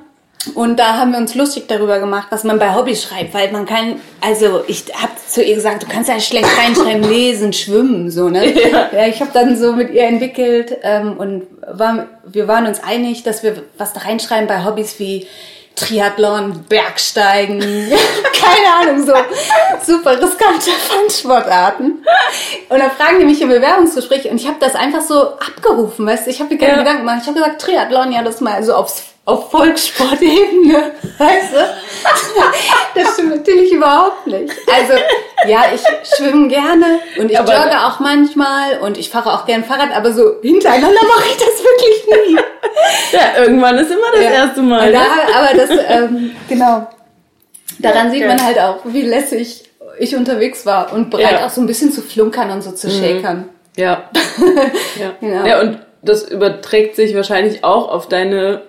Und 0.55 0.79
da 0.79 0.97
haben 0.97 1.13
wir 1.13 1.19
uns 1.19 1.35
lustig 1.35 1.69
darüber 1.69 1.99
gemacht, 1.99 2.29
was 2.31 2.45
man 2.45 2.59
bei 2.59 2.75
Hobbys 2.75 3.03
schreibt, 3.03 3.35
weil 3.35 3.53
man 3.53 3.67
kann, 3.67 4.01
also 4.23 4.65
ich 4.69 4.85
habe 4.95 5.13
zu 5.29 5.43
ihr 5.43 5.55
gesagt, 5.55 5.83
du 5.83 5.87
kannst 5.87 6.09
ja 6.09 6.19
schlecht 6.19 6.49
reinschreiben, 6.57 7.03
lesen, 7.03 7.53
schwimmen, 7.53 8.11
so 8.11 8.31
ne. 8.31 8.51
Ja. 8.73 8.89
ja 8.91 9.07
ich 9.07 9.21
habe 9.21 9.31
dann 9.35 9.59
so 9.59 9.73
mit 9.73 9.91
ihr 9.91 10.05
entwickelt 10.05 10.79
ähm, 10.83 11.19
und 11.19 11.47
war, 11.71 12.07
wir 12.25 12.49
waren 12.49 12.67
uns 12.67 12.83
einig, 12.83 13.23
dass 13.23 13.43
wir 13.43 13.65
was 13.77 13.93
da 13.93 14.01
reinschreiben 14.01 14.47
bei 14.47 14.65
Hobbys 14.65 14.99
wie 14.99 15.27
Triathlon, 15.77 16.65
Bergsteigen, 16.69 17.61
keine 17.61 18.91
Ahnung, 18.93 19.07
so 19.07 19.13
super 19.87 20.13
riskante 20.13 20.71
Fangsportarten. 20.71 22.05
Und 22.71 22.79
dann 22.79 22.91
fragen 22.93 23.19
die 23.19 23.27
mich 23.27 23.43
im 23.43 23.51
Bewerbungsgespräch 23.51 24.31
und 24.31 24.41
ich 24.41 24.47
habe 24.47 24.57
das 24.59 24.75
einfach 24.75 25.03
so 25.03 25.35
abgerufen, 25.35 26.07
weißt 26.07 26.27
du, 26.27 26.31
ich 26.31 26.41
habe 26.41 26.53
mir 26.53 26.59
keine 26.59 26.73
ja. 26.73 26.79
Gedanken 26.79 27.01
gemacht. 27.01 27.19
Ich 27.23 27.29
habe 27.29 27.39
gesagt, 27.39 27.61
Triathlon, 27.61 28.13
ja, 28.13 28.23
das 28.23 28.41
mal 28.41 28.63
so 28.63 28.75
aufs 28.75 29.10
auf 29.25 29.51
Volkssportebene, 29.51 30.93
weißt 31.19 31.53
du? 31.53 31.59
Das 32.95 33.15
stimmt 33.15 33.37
natürlich 33.37 33.73
überhaupt 33.73 34.27
nicht. 34.27 34.53
Also, 34.67 34.95
ja, 35.47 35.65
ich 35.73 35.81
schwimme 36.17 36.49
gerne 36.49 36.99
und 37.19 37.31
ich 37.31 37.39
aber 37.39 37.55
jogge 37.55 37.87
auch 37.87 38.01
manchmal 38.01 38.79
und 38.81 38.99
ich 38.99 39.11
fahre 39.11 39.33
auch 39.33 39.47
gern 39.47 39.65
Fahrrad, 39.65 39.95
aber 39.95 40.13
so 40.13 40.41
hintereinander 40.43 41.01
mache 41.07 41.29
ich 41.31 41.37
das 41.37 41.63
wirklich 41.63 42.07
nie. 42.07 42.39
Ja, 43.13 43.43
irgendwann 43.43 43.79
ist 43.79 43.91
immer 43.91 44.11
das 44.13 44.25
ja. 44.25 44.31
erste 44.31 44.63
Mal. 44.63 44.91
Ne? 44.91 44.99
Da, 44.99 45.39
aber 45.39 45.57
das, 45.57 45.71
ähm, 45.89 46.35
genau. 46.49 46.89
Daran 47.79 48.09
okay. 48.09 48.19
sieht 48.19 48.27
man 48.27 48.45
halt 48.45 48.59
auch, 48.59 48.79
wie 48.85 49.03
lässig 49.03 49.71
ich 49.99 50.17
unterwegs 50.17 50.67
war 50.67 50.93
und 50.93 51.11
bereit 51.11 51.33
ja. 51.41 51.47
auch 51.47 51.51
so 51.51 51.61
ein 51.61 51.67
bisschen 51.67 51.93
zu 51.93 52.03
flunkern 52.03 52.51
und 52.51 52.63
so 52.63 52.73
zu 52.73 52.89
mhm. 52.89 52.93
shakern. 52.93 53.49
Ja. 53.77 54.11
ja. 54.99 55.13
genau. 55.21 55.47
ja, 55.47 55.61
und 55.61 55.79
das 56.03 56.25
überträgt 56.25 56.97
sich 56.97 57.15
wahrscheinlich 57.15 57.63
auch 57.63 57.89
auf 57.89 58.09
deine 58.09 58.63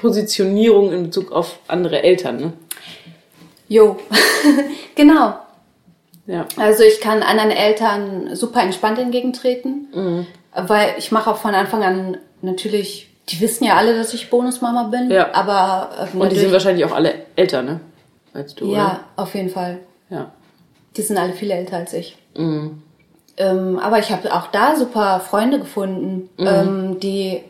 Positionierung 0.00 0.92
in 0.92 1.04
Bezug 1.04 1.30
auf 1.30 1.58
andere 1.68 2.02
Eltern, 2.02 2.36
ne? 2.38 2.52
Jo, 3.68 3.98
genau. 4.94 5.34
Ja. 6.26 6.46
Also 6.56 6.82
ich 6.84 7.00
kann 7.00 7.22
anderen 7.22 7.50
Eltern 7.50 8.34
super 8.34 8.62
entspannt 8.62 8.98
entgegentreten, 8.98 9.88
mhm. 9.94 10.26
weil 10.54 10.94
ich 10.98 11.12
mache 11.12 11.30
auch 11.30 11.36
von 11.36 11.54
Anfang 11.54 11.82
an 11.82 12.16
natürlich, 12.40 13.10
die 13.28 13.40
wissen 13.40 13.64
ja 13.64 13.76
alle, 13.76 13.94
dass 13.94 14.14
ich 14.14 14.30
Bonusmama 14.30 14.84
bin, 14.84 15.10
ja. 15.10 15.34
aber 15.34 16.08
äh, 16.14 16.16
und 16.16 16.32
die 16.32 16.38
sind 16.38 16.52
wahrscheinlich 16.52 16.84
auch 16.84 16.92
alle 16.92 17.14
älter, 17.36 17.62
ne? 17.62 17.80
Als 18.32 18.54
du. 18.54 18.72
Ja, 18.72 18.86
oder? 18.86 19.00
auf 19.16 19.34
jeden 19.34 19.50
Fall. 19.50 19.80
Ja. 20.08 20.32
Die 20.96 21.02
sind 21.02 21.18
alle 21.18 21.34
viel 21.34 21.50
älter 21.50 21.76
als 21.76 21.92
ich. 21.92 22.16
Mhm. 22.36 22.82
Ähm, 23.36 23.78
aber 23.78 23.98
ich 23.98 24.10
habe 24.10 24.32
auch 24.34 24.46
da 24.48 24.76
super 24.76 25.20
Freunde 25.20 25.58
gefunden, 25.58 26.30
mhm. 26.38 26.46
ähm, 26.46 27.00
die 27.00 27.42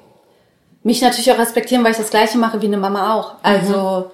mich 0.83 1.03
natürlich 1.03 1.31
auch 1.33 1.39
respektieren, 1.39 1.85
weil 1.85 1.93
ich 1.93 1.99
das 1.99 2.11
Gleiche 2.11 2.39
mache 2.39 2.63
wie 2.63 2.67
eine 2.67 2.79
Mama 2.79 3.15
auch. 3.15 3.35
Also 3.43 4.07
mhm. 4.07 4.11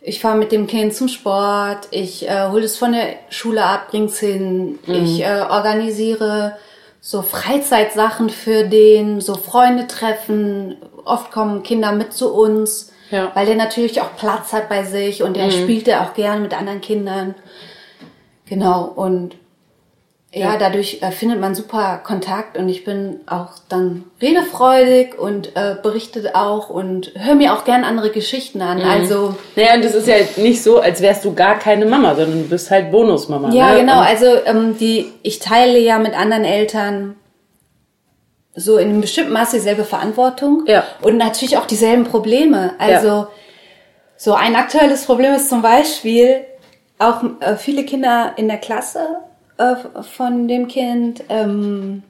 ich 0.00 0.20
fahre 0.20 0.36
mit 0.36 0.52
dem 0.52 0.66
Kind 0.66 0.94
zum 0.94 1.08
Sport, 1.08 1.88
ich 1.90 2.28
äh, 2.28 2.48
hole 2.50 2.64
es 2.64 2.76
von 2.76 2.92
der 2.92 3.14
Schule 3.30 3.64
ab, 3.64 3.88
bring's 3.90 4.18
hin, 4.18 4.78
mhm. 4.86 4.94
ich 4.94 5.22
äh, 5.22 5.44
organisiere 5.48 6.56
so 7.00 7.20
Freizeitsachen 7.20 8.30
für 8.30 8.64
den, 8.64 9.20
so 9.20 9.34
Freunde 9.34 9.86
treffen. 9.86 10.76
Oft 11.04 11.32
kommen 11.32 11.62
Kinder 11.62 11.92
mit 11.92 12.14
zu 12.14 12.32
uns, 12.32 12.92
ja. 13.10 13.30
weil 13.34 13.44
der 13.44 13.56
natürlich 13.56 14.00
auch 14.00 14.16
Platz 14.16 14.54
hat 14.54 14.70
bei 14.70 14.84
sich 14.84 15.22
und 15.22 15.36
der 15.36 15.46
mhm. 15.46 15.50
spielt 15.50 15.86
ja 15.86 16.02
auch 16.02 16.14
gern 16.14 16.40
mit 16.40 16.54
anderen 16.54 16.80
Kindern. 16.80 17.34
Genau, 18.46 18.84
und 18.84 19.36
ja, 20.34 20.56
dadurch 20.56 20.98
äh, 21.00 21.10
findet 21.10 21.40
man 21.40 21.54
super 21.54 22.00
Kontakt 22.02 22.58
und 22.58 22.68
ich 22.68 22.84
bin 22.84 23.20
auch 23.26 23.50
dann 23.68 24.04
redefreudig 24.20 25.18
und 25.18 25.54
äh, 25.54 25.76
berichtet 25.82 26.34
auch 26.34 26.70
und 26.70 27.12
höre 27.16 27.34
mir 27.34 27.54
auch 27.54 27.64
gern 27.64 27.84
andere 27.84 28.10
Geschichten 28.10 28.60
an. 28.60 28.78
Mhm. 28.78 28.84
Also 28.84 29.36
naja, 29.56 29.74
und 29.74 29.84
es 29.84 29.94
ist 29.94 30.08
ja 30.08 30.16
nicht 30.36 30.62
so, 30.62 30.80
als 30.80 31.00
wärst 31.00 31.24
du 31.24 31.34
gar 31.34 31.58
keine 31.58 31.86
Mama, 31.86 32.14
sondern 32.14 32.42
du 32.42 32.48
bist 32.48 32.70
halt 32.70 32.90
Bonusmama. 32.90 33.52
Ja, 33.52 33.72
ne? 33.72 33.80
genau. 33.80 34.00
Und 34.00 34.06
also 34.06 34.26
ähm, 34.44 34.76
die, 34.78 35.12
ich 35.22 35.38
teile 35.38 35.78
ja 35.78 35.98
mit 35.98 36.14
anderen 36.14 36.44
Eltern 36.44 37.16
so 38.54 38.78
in 38.78 38.88
einem 38.88 39.00
bestimmten 39.00 39.32
Maße 39.32 39.56
dieselbe 39.56 39.84
Verantwortung 39.84 40.64
ja. 40.66 40.84
und 41.02 41.16
natürlich 41.16 41.56
auch 41.58 41.66
dieselben 41.66 42.04
Probleme. 42.04 42.74
Also 42.78 43.06
ja. 43.06 43.28
so 44.16 44.34
ein 44.34 44.56
aktuelles 44.56 45.04
Problem 45.04 45.34
ist 45.34 45.48
zum 45.48 45.62
Beispiel 45.62 46.44
auch 46.98 47.22
äh, 47.40 47.56
viele 47.56 47.84
Kinder 47.84 48.32
in 48.36 48.48
der 48.48 48.58
Klasse 48.58 49.18
äh, 49.58 49.74
von 50.02 50.48
dem 50.48 50.68
Kind 50.68 51.24
ähm, 51.28 52.02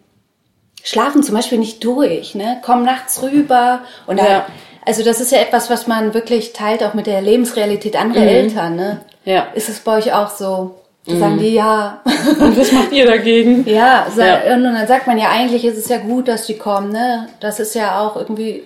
schlafen 0.82 1.22
zum 1.22 1.34
Beispiel 1.34 1.59
nicht 1.59 1.82
durch, 1.84 2.34
ne? 2.34 2.59
kommen 2.62 2.84
nachts 2.84 3.22
rüber 3.22 3.80
und 4.07 4.18
ja. 4.18 4.24
da, 4.24 4.47
also 4.86 5.03
das 5.03 5.20
ist 5.20 5.32
ja 5.32 5.38
etwas, 5.38 5.70
was 5.70 5.86
man 5.86 6.14
wirklich 6.14 6.53
teilt 6.53 6.82
auch 6.82 6.95
mit 6.95 7.07
der 7.07 7.22
Lebensrealität 7.22 7.97
anderer 7.97 8.22
mhm. 8.22 8.28
Eltern. 8.28 8.76
Ne? 8.76 9.01
Ja. 9.24 9.49
Ist 9.55 9.68
es 9.68 9.80
bei 9.80 9.99
euch 9.99 10.12
auch 10.12 10.30
so? 10.30 10.76
Mhm. 11.07 11.18
Sagen 11.18 11.38
die 11.38 11.55
ja. 11.55 12.03
Und 12.40 12.59
was 12.59 12.72
macht 12.72 12.92
ihr 12.92 13.07
dagegen? 13.07 13.66
Ja, 13.68 14.07
ja, 14.16 14.55
und 14.55 14.64
dann 14.64 14.86
sagt 14.86 15.07
man 15.07 15.18
ja, 15.18 15.28
eigentlich 15.28 15.64
ist 15.64 15.76
es 15.76 15.88
ja 15.88 15.99
gut, 15.99 16.28
dass 16.28 16.47
die 16.47 16.57
kommen, 16.57 16.92
ne? 16.92 17.28
Das 17.40 17.61
ist 17.61 17.74
ja 17.74 18.01
auch 18.01 18.16
irgendwie 18.16 18.64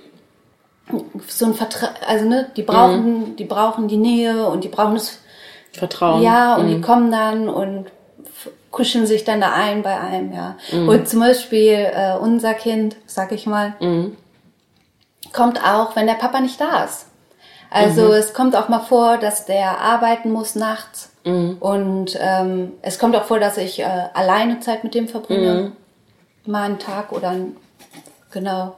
so 1.26 1.46
ein 1.46 1.54
Vertrag, 1.54 1.94
also 2.06 2.24
ne, 2.24 2.46
die 2.56 2.62
brauchen, 2.62 3.30
mhm. 3.30 3.36
die 3.36 3.44
brauchen 3.44 3.88
die 3.88 3.96
Nähe 3.96 4.46
und 4.48 4.62
die 4.62 4.68
brauchen 4.68 4.94
das 4.94 5.18
Vertrauen. 5.72 6.22
Ja, 6.22 6.54
und 6.56 6.68
die 6.68 6.76
mhm. 6.76 6.82
kommen 6.82 7.10
dann 7.10 7.48
und 7.48 7.86
kuscheln 8.70 9.06
sich 9.06 9.24
dann 9.24 9.40
da 9.40 9.52
ein 9.52 9.82
bei 9.82 9.98
einem, 9.98 10.32
ja. 10.32 10.56
Und 10.88 11.08
zum 11.08 11.20
Beispiel 11.20 11.90
äh, 11.94 12.16
unser 12.20 12.54
Kind, 12.54 12.96
sag 13.06 13.32
ich 13.32 13.46
mal, 13.46 13.74
kommt 15.32 15.62
auch, 15.64 15.96
wenn 15.96 16.06
der 16.06 16.14
Papa 16.14 16.40
nicht 16.40 16.60
da 16.60 16.84
ist. 16.84 17.06
Also 17.70 18.12
es 18.14 18.32
kommt 18.32 18.56
auch 18.56 18.68
mal 18.70 18.80
vor, 18.80 19.18
dass 19.18 19.44
der 19.44 19.78
arbeiten 19.80 20.32
muss 20.32 20.54
nachts. 20.54 21.10
Und 21.60 22.16
ähm, 22.18 22.72
es 22.80 22.98
kommt 22.98 23.14
auch 23.14 23.24
vor, 23.24 23.38
dass 23.38 23.58
ich 23.58 23.80
äh, 23.80 23.84
alleine 24.14 24.60
Zeit 24.60 24.84
mit 24.84 24.94
dem 24.94 25.06
verbringe. 25.08 25.72
Mal 26.46 26.62
einen 26.62 26.78
Tag 26.78 27.12
oder 27.12 27.28
ein, 27.30 27.56
genau. 28.30 28.76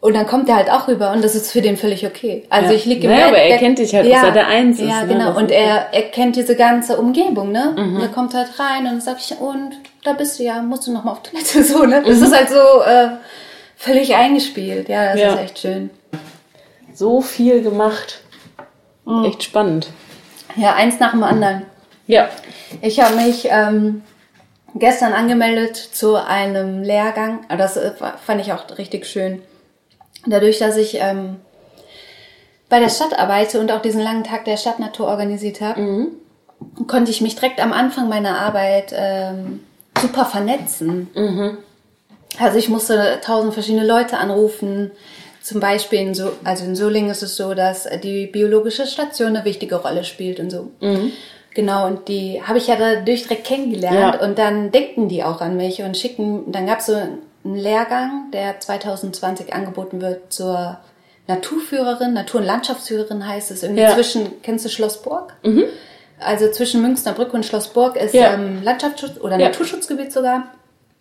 Und 0.00 0.14
dann 0.14 0.26
kommt 0.28 0.48
er 0.48 0.54
halt 0.56 0.70
auch 0.70 0.86
rüber 0.86 1.10
und 1.10 1.24
das 1.24 1.34
ist 1.34 1.50
für 1.50 1.60
den 1.60 1.76
völlig 1.76 2.06
okay. 2.06 2.44
Also 2.50 2.70
Ja. 2.70 2.76
ich 2.76 2.84
liege 2.84 3.08
im 3.08 3.10
Naja, 3.10 3.26
Bett. 3.30 3.34
aber 3.34 3.42
er 3.42 3.58
kennt 3.58 3.78
dich 3.80 3.92
halt, 3.94 4.08
dass 4.12 4.22
er 4.22 4.30
der 4.30 4.46
Eins 4.46 4.78
ist, 4.78 4.88
Ja, 4.88 5.02
ne? 5.02 5.08
genau. 5.08 5.28
Das 5.30 5.36
Und 5.38 5.50
er, 5.50 5.88
er 5.92 6.02
kennt 6.10 6.36
diese 6.36 6.54
ganze 6.54 6.98
Umgebung, 6.98 7.50
ne? 7.50 7.74
Mhm. 7.76 7.96
Und 7.96 8.02
er 8.02 8.08
kommt 8.08 8.32
halt 8.32 8.48
rein 8.60 8.80
und 8.84 8.92
dann 8.92 9.00
sag 9.00 9.16
ich, 9.18 9.36
und 9.40 9.72
da 10.04 10.12
bist 10.12 10.38
du 10.38 10.44
ja, 10.44 10.62
musst 10.62 10.86
du 10.86 10.92
noch 10.92 11.02
mal 11.02 11.12
auf 11.12 11.22
Toilette, 11.24 11.64
so, 11.64 11.84
ne? 11.84 12.00
Mhm. 12.00 12.04
Das 12.06 12.20
ist 12.20 12.32
halt 12.34 12.48
so 12.48 12.82
äh, 12.82 13.08
völlig 13.76 14.14
eingespielt. 14.14 14.88
Ja, 14.88 15.12
das 15.12 15.20
Ja. 15.20 15.32
ist 15.34 15.40
echt 15.40 15.58
schön. 15.58 15.90
So 16.94 17.20
viel 17.20 17.62
gemacht. 17.62 18.20
Mhm. 19.04 19.24
Echt 19.24 19.42
spannend. 19.42 19.88
Ja, 20.54 20.74
eins 20.74 21.00
nach 21.00 21.10
dem 21.10 21.24
anderen. 21.24 21.62
Ja. 22.06 22.28
Ich 22.82 23.00
habe 23.00 23.16
mich 23.16 23.48
ähm, 23.50 24.02
gestern 24.76 25.12
angemeldet 25.12 25.76
zu 25.76 26.14
einem 26.14 26.84
Lehrgang. 26.84 27.40
Das 27.56 27.76
äh, 27.76 27.90
fand 28.24 28.40
ich 28.40 28.52
auch 28.52 28.64
richtig 28.78 29.04
schön. 29.06 29.42
Dadurch, 30.26 30.58
dass 30.58 30.76
ich 30.76 30.96
ähm, 31.00 31.36
bei 32.68 32.80
der 32.80 32.88
Stadt 32.90 33.18
arbeite 33.18 33.60
und 33.60 33.70
auch 33.72 33.80
diesen 33.82 34.02
langen 34.02 34.24
Tag 34.24 34.44
der 34.44 34.56
Stadtnatur 34.56 35.06
organisiert 35.06 35.60
habe, 35.60 35.80
konnte 36.86 37.10
ich 37.10 37.20
mich 37.20 37.34
direkt 37.36 37.60
am 37.60 37.72
Anfang 37.72 38.08
meiner 38.08 38.38
Arbeit 38.38 38.92
ähm, 38.94 39.60
super 40.00 40.24
vernetzen. 40.24 41.08
Also 42.38 42.58
ich 42.58 42.68
musste 42.68 43.18
tausend 43.24 43.54
verschiedene 43.54 43.86
Leute 43.86 44.18
anrufen. 44.18 44.90
Zum 45.42 45.60
Beispiel 45.60 46.00
in 46.00 46.14
so, 46.14 46.32
also 46.44 46.64
in 46.64 46.76
Solingen 46.76 47.10
ist 47.10 47.22
es 47.22 47.36
so, 47.36 47.54
dass 47.54 47.88
die 48.02 48.26
biologische 48.26 48.86
Station 48.86 49.28
eine 49.34 49.44
wichtige 49.46 49.76
Rolle 49.76 50.04
spielt 50.04 50.40
und 50.40 50.50
so. 50.50 50.70
Genau, 51.54 51.86
und 51.86 52.08
die 52.08 52.42
habe 52.42 52.58
ich 52.58 52.66
ja 52.66 52.76
dadurch 52.76 53.22
direkt 53.22 53.44
kennengelernt 53.46 54.16
Ja. 54.20 54.26
und 54.26 54.38
dann 54.38 54.70
denken 54.70 55.08
die 55.08 55.24
auch 55.24 55.40
an 55.40 55.56
mich 55.56 55.80
und 55.82 55.96
schicken, 55.96 56.52
dann 56.52 56.66
gab 56.66 56.80
es 56.80 56.86
so 56.86 56.96
einen 57.44 57.56
Lehrgang, 57.56 58.30
der 58.32 58.60
2020 58.60 59.52
angeboten 59.54 60.00
wird 60.00 60.32
zur 60.32 60.78
Naturführerin, 61.26 62.14
Natur- 62.14 62.40
und 62.40 62.46
Landschaftsführerin 62.46 63.26
heißt 63.26 63.50
es. 63.50 63.62
Irgendwie 63.62 63.82
Ja. 63.82 63.94
zwischen, 63.94 64.40
kennst 64.42 64.64
du 64.64 64.68
Schlossburg? 64.68 65.34
Also 66.20 66.50
zwischen 66.50 66.82
Münsterbrück 66.82 67.32
und 67.34 67.44
Schlossburg 67.46 67.96
ist 67.96 68.14
Ja. 68.14 68.34
ähm, 68.34 68.62
Landschaftsschutz 68.62 69.18
oder 69.20 69.38
Ja. 69.38 69.48
Naturschutzgebiet 69.48 70.12
sogar. 70.12 70.44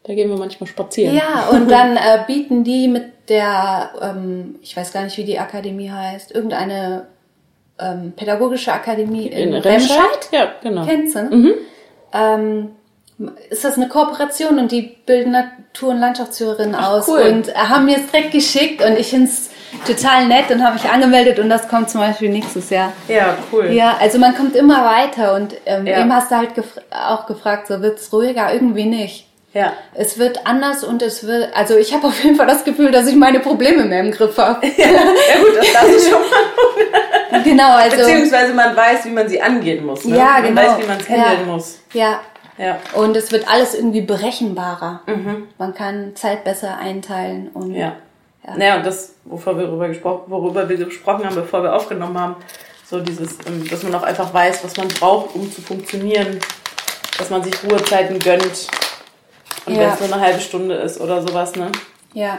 Da 0.04 0.14
gehen 0.14 0.30
wir 0.30 0.38
manchmal 0.38 0.68
spazieren. 0.68 1.16
Ja, 1.16 1.50
und 1.52 1.70
dann 1.72 1.98
äh, 1.98 2.20
bieten 2.28 2.64
die 2.64 2.88
mit 2.88 3.30
der, 3.30 3.90
ähm, 4.02 4.56
ich 4.62 4.76
weiß 4.78 4.94
gar 4.94 5.04
nicht, 5.04 5.18
wie 5.18 5.26
die 5.26 5.40
Akademie 5.40 5.90
heißt, 5.90 6.32
irgendeine 6.34 7.08
ähm, 7.80 8.14
pädagogische 8.16 8.72
Akademie 8.74 9.28
in, 9.28 9.50
In 9.50 9.62
Remscheid. 9.62 10.30
Ja, 10.32 10.54
genau. 10.64 10.86
Kennst 10.86 11.16
du? 11.16 11.24
ne? 11.36 11.54
Ähm, 12.14 12.70
ist 13.50 13.64
das 13.64 13.76
eine 13.78 13.88
Kooperation 13.88 14.60
und 14.60 14.72
die 14.72 14.96
bilden 15.06 15.32
Natur- 15.32 15.90
und 15.90 16.00
Landschaftsführerinnen 16.00 16.76
aus 16.76 17.08
cool. 17.08 17.20
und 17.22 17.56
haben 17.56 17.86
mir 17.86 17.98
es 17.98 18.12
direkt 18.12 18.32
geschickt 18.32 18.84
und 18.84 18.98
ich 18.98 19.10
finde 19.10 19.28
es 19.30 19.50
total 19.88 20.28
nett 20.28 20.52
und 20.52 20.64
habe 20.64 20.76
mich 20.76 20.86
angemeldet 20.90 21.40
und 21.40 21.50
das 21.50 21.68
kommt 21.68 21.90
zum 21.90 22.02
Beispiel 22.02 22.30
nächstes 22.30 22.70
Jahr. 22.70 22.94
Ja, 23.08 23.36
cool. 23.52 23.72
Ja, 23.72 23.98
also 24.00 24.20
man 24.20 24.36
kommt 24.36 24.56
immer 24.56 24.86
weiter 24.86 25.34
und 25.36 25.56
ähm, 25.66 25.88
Ja. 25.88 26.02
eben 26.02 26.14
hast 26.14 26.30
du 26.32 26.36
halt 26.38 26.54
gef 26.56 26.66
auch 26.92 27.26
gefragt, 27.26 27.68
so 27.68 27.82
wird's 27.82 28.12
ruhiger? 28.14 28.54
Irgendwie 28.54 28.86
nicht. 28.86 29.26
Ja. 29.54 29.74
Es 29.96 30.20
wird 30.20 30.46
anders 30.46 30.84
und 30.84 31.02
es 31.02 31.26
wird, 31.26 31.56
also 31.56 31.76
ich 31.78 31.94
habe 31.94 32.08
auf 32.08 32.24
jeden 32.24 32.36
Fall 32.36 32.46
das 32.46 32.64
Gefühl, 32.64 32.92
dass 32.92 33.08
ich 33.08 33.16
meine 33.16 33.40
Probleme 33.40 33.86
mehr 33.86 34.02
im 34.02 34.12
Griff 34.12 34.38
habe. 34.38 34.68
Ja 34.78 34.88
gut, 35.40 35.58
das, 35.58 35.74
das 35.74 35.90
ist 35.90 36.10
schon 36.10 36.20
mal. 37.32 37.42
genau, 37.44 37.72
also 37.76 37.98
Beziehungsweise 37.98 38.54
man 38.54 38.76
weiß, 38.76 39.06
wie 39.06 39.10
man 39.10 39.28
sie 39.28 39.42
angehen 39.42 39.86
muss. 39.86 40.06
Ne? 40.06 40.18
Ja, 40.18 40.34
man 40.34 40.44
genau. 40.44 40.62
weiß, 40.62 40.80
wie 40.80 40.86
man 40.88 40.98
es 41.00 41.10
handeln 41.10 41.40
Ja. 41.48 41.54
muss. 41.54 41.80
ja, 41.94 42.20
Ja. 42.58 42.80
und 42.96 43.16
es 43.16 43.32
wird 43.32 43.48
alles 43.48 43.76
irgendwie 43.76 44.02
berechenbarer. 44.02 45.02
Man 45.58 45.74
kann 45.74 46.16
Zeit 46.16 46.44
besser 46.44 46.78
einteilen 46.78 47.50
und 47.54 47.74
Ja. 47.74 47.96
Naja, 48.56 48.78
und 48.78 48.86
das, 48.86 49.14
wovor 49.26 49.58
wir 49.58 49.66
darüber 49.66 49.90
gesprochen, 49.90 50.24
worüber 50.28 50.68
wir 50.70 50.78
gesprochen 50.78 51.26
haben, 51.26 51.36
bevor 51.36 51.64
wir 51.64 51.76
aufgenommen 51.76 52.18
haben, 52.18 52.36
so 52.90 53.02
dieses, 53.02 53.34
ähm, 53.46 53.68
dass 53.70 53.84
man 53.84 53.94
auch 53.96 54.04
einfach 54.04 54.34
weiß, 54.34 54.64
was 54.64 54.78
man 54.78 54.88
braucht, 54.88 55.36
um 55.36 55.52
zu 55.52 55.62
funktionieren, 55.62 56.40
dass 57.18 57.30
man 57.30 57.44
sich 57.44 57.54
Ruhezeiten 57.64 58.18
gönnt. 58.20 58.68
Und 59.66 59.74
Ja. 59.76 59.80
wenn 59.82 59.90
es 59.90 60.00
nur 60.00 60.14
eine 60.14 60.22
halbe 60.22 60.40
Stunde 60.40 60.76
ist 60.76 61.02
oder 61.02 61.22
sowas, 61.22 61.56
ne? 61.58 61.70
ja, 62.14 62.38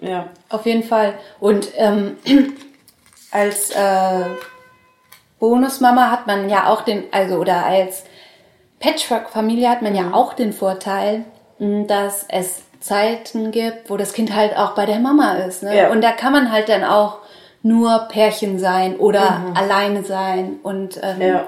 Ja. 0.00 0.26
auf 0.50 0.66
jeden 0.66 0.82
Fall. 0.82 1.14
Und 1.40 1.68
ähm, 1.76 2.18
als 3.30 3.70
äh, 3.70 4.24
Bonusmama 5.38 6.10
hat 6.10 6.26
man 6.26 6.50
ja 6.50 6.66
auch 6.68 6.82
den, 6.82 7.04
also 7.12 7.36
oder 7.36 7.64
als 7.64 8.04
Patchwork-Familie 8.80 9.68
hat 9.68 9.82
man 9.82 9.94
ja 9.94 10.12
auch 10.12 10.32
den 10.34 10.52
Vorteil, 10.52 11.24
mh, 11.58 11.84
dass 11.86 12.24
es 12.28 12.62
Zeiten 12.80 13.50
gibt, 13.50 13.90
wo 13.90 13.96
das 13.98 14.14
Kind 14.14 14.34
halt 14.34 14.56
auch 14.56 14.70
bei 14.74 14.86
der 14.86 14.98
Mama 15.00 15.34
ist. 15.34 15.62
Ne? 15.62 15.76
Ja. 15.76 15.90
Und 15.90 16.00
da 16.02 16.12
kann 16.12 16.32
man 16.32 16.50
halt 16.50 16.68
dann 16.70 16.82
auch 16.82 17.18
nur 17.62 18.08
Pärchen 18.10 18.58
sein 18.58 18.96
oder 18.96 19.52
alleine 19.54 20.02
sein. 20.02 20.58
Und 20.62 20.98
ähm, 21.02 21.20
Ja. 21.20 21.46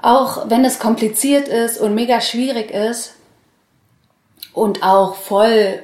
auch 0.00 0.48
wenn 0.48 0.64
es 0.64 0.78
kompliziert 0.78 1.48
ist 1.48 1.80
und 1.80 1.94
mega 1.94 2.20
schwierig 2.20 2.70
ist 2.70 3.14
und 4.52 4.84
auch 4.84 5.16
voll 5.16 5.82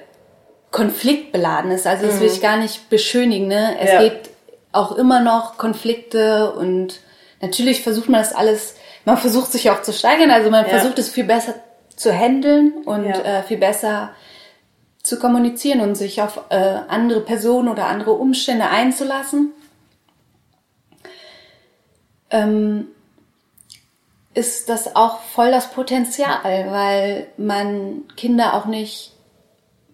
konfliktbeladen 0.70 1.72
ist, 1.72 1.86
also 1.88 2.06
das 2.06 2.20
will 2.20 2.28
ich 2.28 2.40
gar 2.40 2.56
nicht 2.56 2.88
beschönigen, 2.90 3.48
ne? 3.48 3.76
Es 3.80 3.88
Mhm. 3.90 3.94
Ja. 3.96 4.02
gibt 4.04 4.30
auch 4.70 4.92
immer 4.92 5.18
noch 5.18 5.58
Konflikte 5.58 6.52
und 6.52 7.00
natürlich 7.40 7.82
versucht 7.82 8.08
man 8.08 8.20
das 8.20 8.32
alles, 8.32 8.76
man 9.04 9.16
versucht 9.18 9.52
sich 9.52 9.70
auch 9.70 9.82
zu 9.82 9.92
steigern, 9.92 10.30
also 10.30 10.50
man 10.50 10.64
Ja. 10.64 10.70
versucht 10.70 10.98
es 10.98 11.08
viel 11.08 11.24
besser 11.24 11.54
zu 11.96 12.12
handeln 12.12 12.82
und 12.84 13.06
Ja. 13.06 13.20
äh, 13.20 13.42
viel 13.42 13.58
besser 13.58 14.10
zu 15.02 15.18
kommunizieren 15.18 15.80
und 15.80 15.94
sich 15.94 16.20
auf 16.22 16.40
äh, 16.50 16.56
andere 16.88 17.20
Personen 17.20 17.68
oder 17.68 17.86
andere 17.86 18.12
Umstände 18.12 18.68
einzulassen. 18.68 19.52
Ähm, 22.30 22.88
ist 24.34 24.68
das 24.68 24.94
auch 24.94 25.20
voll 25.20 25.50
das 25.50 25.70
Potenzial, 25.72 26.70
weil 26.70 27.26
man 27.36 28.04
Kinder 28.16 28.54
auch 28.54 28.66
nicht, 28.66 29.12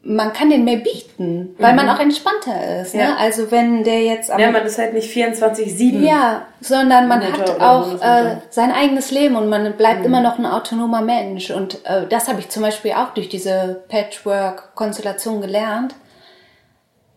man 0.08 0.32
kann 0.32 0.50
denen 0.50 0.64
mehr 0.64 0.76
bieten, 0.76 1.56
weil 1.58 1.74
man 1.74 1.88
auch 1.88 1.98
entspannter 1.98 2.80
ist. 2.80 2.94
Mhm. 2.94 3.00
Ja. 3.00 3.06
Ne? 3.08 3.16
Also 3.18 3.50
wenn 3.50 3.82
der 3.82 4.02
jetzt 4.02 4.30
am 4.30 4.38
Ja, 4.38 4.50
man 4.52 4.64
ist 4.64 4.78
halt 4.78 4.94
nicht 4.94 5.10
24-7. 5.14 6.00
ja, 6.06 6.42
sondern 6.60 7.08
man 7.08 7.22
hat 7.22 7.60
auch 7.60 8.00
äh, 8.00 8.36
sein 8.50 8.70
eigenes 8.72 9.10
Leben 9.10 9.34
und 9.36 9.48
man 9.48 9.72
bleibt 9.72 10.00
Mhm. 10.00 10.06
immer 10.06 10.20
noch 10.20 10.38
ein 10.38 10.46
autonomer 10.46 11.00
Mensch. 11.02 11.50
Und 11.50 11.84
äh, 11.84 12.06
das 12.08 12.28
habe 12.28 12.38
ich 12.40 12.48
zum 12.48 12.62
Beispiel 12.62 12.92
auch 12.92 13.10
durch 13.14 13.28
diese 13.28 13.82
Patchwork-Konstellation 13.88 15.40
gelernt, 15.40 15.94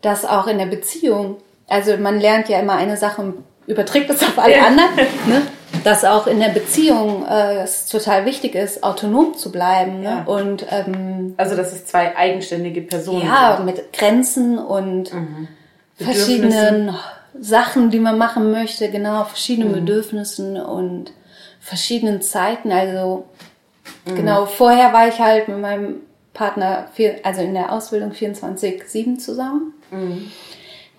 dass 0.02 0.24
auch 0.24 0.46
in 0.46 0.58
der 0.58 0.66
Beziehung, 0.66 1.36
also 1.68 1.96
man 1.96 2.20
lernt 2.20 2.48
ja 2.48 2.58
immer 2.58 2.74
eine 2.74 2.96
Sache 2.96 3.22
und 3.22 3.44
überträgt 3.66 4.10
es 4.10 4.22
auf 4.22 4.38
alle 4.38 4.56
Ja. 4.56 4.66
anderen, 4.66 4.90
ne? 5.26 5.42
dass 5.84 6.04
auch 6.04 6.26
in 6.26 6.40
der 6.40 6.48
Beziehung 6.50 7.24
äh, 7.26 7.62
es 7.62 7.86
total 7.86 8.24
wichtig 8.26 8.54
ist, 8.54 8.82
autonom 8.82 9.34
zu 9.34 9.50
bleiben. 9.52 10.00
Ne? 10.00 10.04
Ja. 10.04 10.22
Und 10.24 10.66
ähm, 10.70 11.34
Also, 11.36 11.56
dass 11.56 11.72
es 11.72 11.86
zwei 11.86 12.16
eigenständige 12.16 12.82
Personen 12.82 13.26
ja, 13.26 13.54
sind. 13.56 13.66
mit 13.66 13.92
Grenzen 13.92 14.58
und 14.58 15.12
Mhm. 15.14 15.48
verschiedenen 15.96 16.94
Sachen, 17.38 17.90
die 17.90 17.98
man 18.00 18.18
machen 18.18 18.50
möchte, 18.50 18.90
genau, 18.90 19.24
verschiedenen 19.24 19.70
Mhm. 19.70 19.74
Bedürfnissen 19.74 20.60
und 20.60 21.12
verschiedenen 21.60 22.22
Zeiten. 22.22 22.72
Also 22.72 23.24
Mhm. 24.06 24.14
genau, 24.16 24.46
vorher 24.46 24.92
war 24.92 25.08
ich 25.08 25.18
halt 25.20 25.48
mit 25.48 25.58
meinem 25.60 25.96
Partner, 26.32 26.88
vier, 26.94 27.16
also 27.24 27.42
in 27.42 27.54
der 27.54 27.72
Ausbildung 27.72 28.12
24-7 28.12 29.18
zusammen. 29.18 29.74
Mhm. 29.90 30.30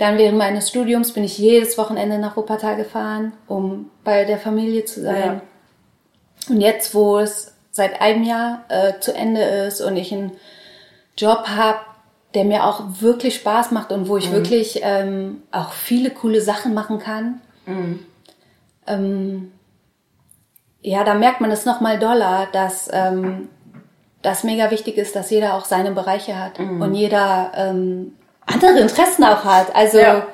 Dann 0.02 0.18
während 0.18 0.40
meines 0.40 0.68
Studiums 0.68 1.14
bin 1.14 1.24
ich 1.24 1.38
jedes 1.38 1.78
Wochenende 1.78 2.18
nach 2.18 2.36
Wuppertal 2.36 2.76
gefahren, 2.76 3.34
um 3.46 3.92
bei 4.04 4.26
der 4.26 4.40
Familie 4.40 4.84
zu 4.84 5.00
sein. 5.04 5.42
Und 6.50 6.60
jetzt, 6.60 6.96
wo 6.96 7.20
es 7.20 7.54
seit 7.70 8.02
einem 8.02 8.24
Jahr 8.24 8.66
äh, 8.70 9.00
zu 9.00 9.14
Ende 9.14 9.42
ist 9.42 9.80
und 9.80 9.96
ich 9.98 10.12
einen 10.12 10.32
Job 11.16 11.46
habe, 11.50 11.78
der 12.34 12.46
mir 12.46 12.66
auch 12.66 12.82
wirklich 13.00 13.36
Spaß 13.36 13.70
macht 13.70 13.92
und 13.92 14.10
wo 14.10 14.18
ich 14.18 14.32
wirklich 14.32 14.80
ähm, 14.82 15.44
auch 15.52 15.72
viele 15.72 16.10
coole 16.10 16.42
Sachen 16.42 16.74
machen 16.74 16.98
kann, 16.98 17.40
ähm, 18.88 19.52
ja, 20.82 21.04
da 21.04 21.14
merkt 21.14 21.42
man 21.42 21.52
es 21.52 21.66
nochmal 21.66 22.00
doller, 22.00 22.48
dass 22.52 22.90
ähm, 22.92 23.50
das 24.24 24.44
mega 24.44 24.72
wichtig 24.72 24.98
ist, 24.98 25.16
dass 25.16 25.30
jeder 25.30 25.54
auch 25.54 25.66
seine 25.66 25.92
Bereiche 25.92 26.44
hat 26.44 26.58
und 26.82 26.96
jeder 26.96 27.52
ähm, 27.56 28.14
andere 28.46 28.80
Interessen 28.80 29.24
auch 29.24 29.44
hat. 29.46 29.76
Also 29.76 29.98
Ja. 30.00 30.28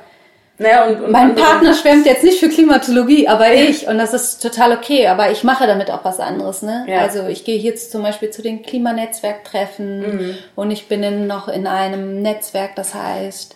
Naja, 0.59 0.85
und, 0.85 1.01
und 1.03 1.11
mein 1.11 1.35
Partner 1.35 1.71
schwärmt 1.75 2.07
jetzt 2.07 2.23
nicht 2.23 2.39
für 2.39 2.49
Klimatologie, 2.49 3.27
aber 3.27 3.53
ich. 3.53 3.87
Und 3.87 3.99
das 3.99 4.15
ist 4.15 4.41
total 4.41 4.71
okay. 4.71 5.05
Aber 5.05 5.29
ich 5.29 5.43
mache 5.43 5.67
damit 5.67 5.91
auch 5.91 6.03
was 6.03 6.19
anderes. 6.19 6.63
Ne? 6.63 6.83
Ja. 6.89 7.01
Also 7.01 7.27
ich 7.27 7.45
gehe 7.45 7.59
jetzt 7.59 7.91
zum 7.91 8.01
Beispiel 8.01 8.31
zu 8.31 8.41
den 8.41 8.63
Klimanetzwerktreffen 8.63 9.99
Mhm. 9.99 10.35
und 10.55 10.71
ich 10.71 10.87
bin 10.87 11.03
in, 11.03 11.27
noch 11.27 11.47
in 11.47 11.67
einem 11.67 12.21
Netzwerk, 12.23 12.75
das 12.75 12.95
heißt 12.95 13.55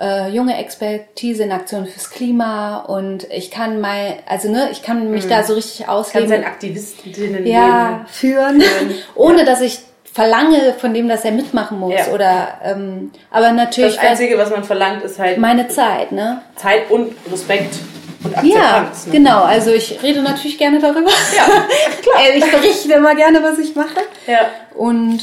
äh, 0.00 0.30
junge 0.30 0.56
Expertise 0.56 1.42
in 1.42 1.52
Aktion 1.52 1.84
fürs 1.84 2.08
Klima. 2.08 2.78
Und 2.86 3.26
ich 3.30 3.50
kann 3.50 3.78
mal, 3.82 4.14
also 4.26 4.50
ne, 4.50 4.68
ich 4.72 4.82
kann 4.82 5.10
mich 5.10 5.28
da 5.28 5.42
so 5.42 5.52
richtig 5.52 5.80
Mhm. 5.80 5.84
kann 5.84 5.94
ausleben. 5.94 6.28
sein 6.28 6.44
Aktivistinnen 6.44 7.46
ja, 7.46 8.06
führen, 8.08 8.62
ohne 9.14 9.44
dass 9.44 9.60
ich 9.60 9.80
verlange 10.20 10.74
von 10.78 10.92
dem, 10.92 11.08
dass 11.08 11.24
er 11.24 11.32
mitmachen 11.32 11.78
muss. 11.78 11.94
Ja. 11.94 12.12
Oder 12.12 12.48
ähm, 12.62 13.10
aber 13.30 13.52
natürlich 13.52 13.96
Das 13.96 14.04
Einzige, 14.04 14.36
was 14.36 14.50
man 14.50 14.64
verlangt, 14.64 15.02
ist 15.02 15.18
halt 15.18 15.38
meine 15.38 15.68
Zeit, 15.68 16.12
ne? 16.12 16.42
Zeit 16.56 16.90
und 16.90 17.14
Respekt 17.32 17.76
und 18.22 18.32
Ja, 18.44 18.60
Akzeptanz. 18.82 19.06
ne? 19.06 19.12
genau. 19.12 19.42
Also 19.44 19.70
ich 19.72 20.02
rede 20.02 20.20
natürlich 20.22 20.58
gerne 20.58 20.78
darüber. 20.78 21.10
Ja, 21.36 21.44
klar. 22.02 22.22
Äh, 22.22 22.38
ich 22.38 22.50
berichte 22.50 22.92
immer 22.92 23.14
gerne, 23.14 23.42
was 23.42 23.58
ich 23.58 23.74
mache. 23.74 23.96
Ja. 24.26 24.40
Und 24.76 25.20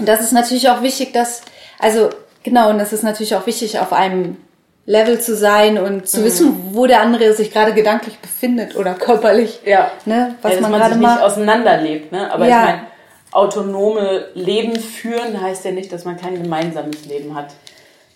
das 0.00 0.20
ist 0.20 0.32
natürlich 0.32 0.68
auch 0.68 0.82
wichtig, 0.82 1.12
dass, 1.14 1.40
also 1.78 2.10
genau, 2.42 2.68
und 2.70 2.78
das 2.78 2.92
ist 2.92 3.02
natürlich 3.04 3.34
auch 3.34 3.46
wichtig, 3.46 3.78
auf 3.78 3.92
einem 3.94 4.36
Level 4.84 5.20
zu 5.20 5.34
sein 5.36 5.78
und 5.78 5.96
Mhm. 5.96 6.04
zu 6.04 6.24
wissen, 6.24 6.56
wo 6.72 6.86
der 6.86 7.00
andere 7.00 7.32
sich 7.32 7.50
gerade 7.52 7.72
gedanklich 7.72 8.18
befindet 8.18 8.76
oder 8.76 8.92
körperlich. 8.94 9.60
Ja. 9.64 9.90
Ne, 10.04 10.34
was 10.42 10.54
ja, 10.56 10.60
man 10.60 10.70
man, 10.72 10.80
gerade 10.80 10.94
sich 10.94 11.00
nicht 11.00 11.10
macht. 11.10 11.22
auseinanderlebt. 11.22 12.12
Ne? 12.12 12.30
Aber 12.30 12.46
Ja. 12.46 12.60
ich 12.60 12.66
meine, 12.66 12.80
autonome 13.32 14.26
Leben 14.34 14.76
führen 14.76 15.40
heißt 15.40 15.64
ja 15.64 15.70
nicht, 15.72 15.92
dass 15.92 16.04
man 16.04 16.16
kein 16.16 16.40
gemeinsames 16.40 17.04
Leben 17.06 17.34
hat. 17.34 17.52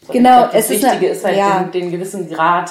Sondern 0.06 0.22
Genau, 0.24 0.38
glaub, 0.42 0.52
das 0.52 0.64
es 0.66 0.70
ist 0.70 0.82
Wichtige 0.82 1.06
eine- 1.06 1.14
ist 1.14 1.24
halt, 1.24 1.36
ja. 1.36 1.62
den, 1.64 1.72
den 1.72 1.90
gewissen 1.90 2.30
Grad 2.30 2.70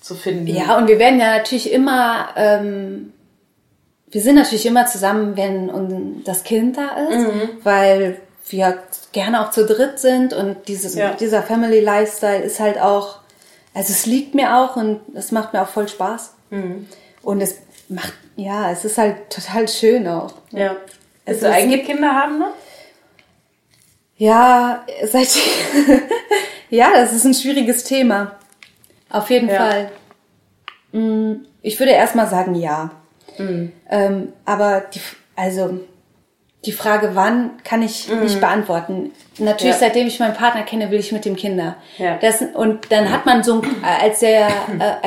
zu 0.00 0.14
finden. 0.14 0.46
Ja, 0.46 0.78
und 0.78 0.88
wir 0.88 0.98
werden 0.98 1.20
ja 1.20 1.36
natürlich 1.36 1.70
immer, 1.72 2.28
ähm, 2.36 3.12
wir 4.10 4.22
sind 4.22 4.36
natürlich 4.36 4.64
immer 4.64 4.86
zusammen, 4.86 5.36
wenn 5.36 6.22
das 6.24 6.44
Kind 6.44 6.78
da 6.78 6.96
ist, 7.10 7.18
Mhm. 7.26 7.48
weil 7.64 8.18
wir 8.48 8.78
gerne 9.12 9.42
auch 9.46 9.50
zu 9.50 9.66
dritt 9.66 9.98
sind 9.98 10.32
und 10.32 10.68
dieses, 10.68 10.94
Ja. 10.94 11.10
dieser 11.12 11.42
Family 11.42 11.80
Lifestyle 11.80 12.40
ist 12.42 12.60
halt 12.60 12.80
auch, 12.80 13.18
also 13.74 13.92
es 13.92 14.06
liegt 14.06 14.34
mir 14.34 14.56
auch 14.56 14.76
und 14.76 15.00
es 15.14 15.32
macht 15.32 15.52
mir 15.52 15.60
auch 15.62 15.68
voll 15.68 15.88
Spaß. 15.88 16.32
Mhm. 16.48 16.86
Und 17.22 17.42
es 17.42 17.56
macht, 17.90 18.14
ja, 18.36 18.70
es 18.70 18.86
ist 18.86 18.96
halt 18.96 19.28
total 19.28 19.68
schön 19.68 20.06
auch. 20.08 20.32
ja. 20.52 20.76
Willst 21.28 21.42
du 21.42 21.50
eigene 21.52 21.78
Kinder 21.82 22.14
haben 22.14 22.38
noch? 22.38 22.52
Ja, 24.16 24.84
seit, 25.04 25.28
ja, 26.70 26.90
das 26.94 27.12
ist 27.12 27.24
ein 27.24 27.34
schwieriges 27.34 27.84
Thema. 27.84 28.36
Auf 29.10 29.30
jeden 29.30 29.48
Ja. 29.48 29.56
Fall. 29.56 29.90
Mm, 30.92 31.44
Ich 31.62 31.78
würde 31.78 31.92
erstmal 31.92 32.28
sagen, 32.28 32.54
ja. 32.54 32.90
Mhm. 33.36 33.72
Ähm, 33.90 34.32
aber 34.44 34.80
die, 34.92 35.00
also, 35.36 35.80
die 36.64 36.72
Frage, 36.72 37.10
wann, 37.14 37.50
kann 37.62 37.82
ich 37.82 38.08
nicht 38.08 38.40
beantworten. 38.40 39.12
Natürlich, 39.38 39.76
Mhm. 39.76 39.80
Ja. 39.80 39.86
seitdem 39.86 40.06
ich 40.08 40.18
meinen 40.18 40.34
Partner 40.34 40.62
kenne, 40.64 40.90
will 40.90 40.98
ich 40.98 41.12
mit 41.12 41.24
dem 41.24 41.36
Kinder. 41.36 41.76
Ja. 41.98 42.18
Das, 42.20 42.42
und 42.54 42.90
dann 42.90 43.12
hat 43.12 43.26
man 43.26 43.44
so, 43.44 43.60
ein- 43.60 43.76
äh, 43.84 44.04
als 44.04 44.18
der, 44.20 44.48
äh, 44.48 44.52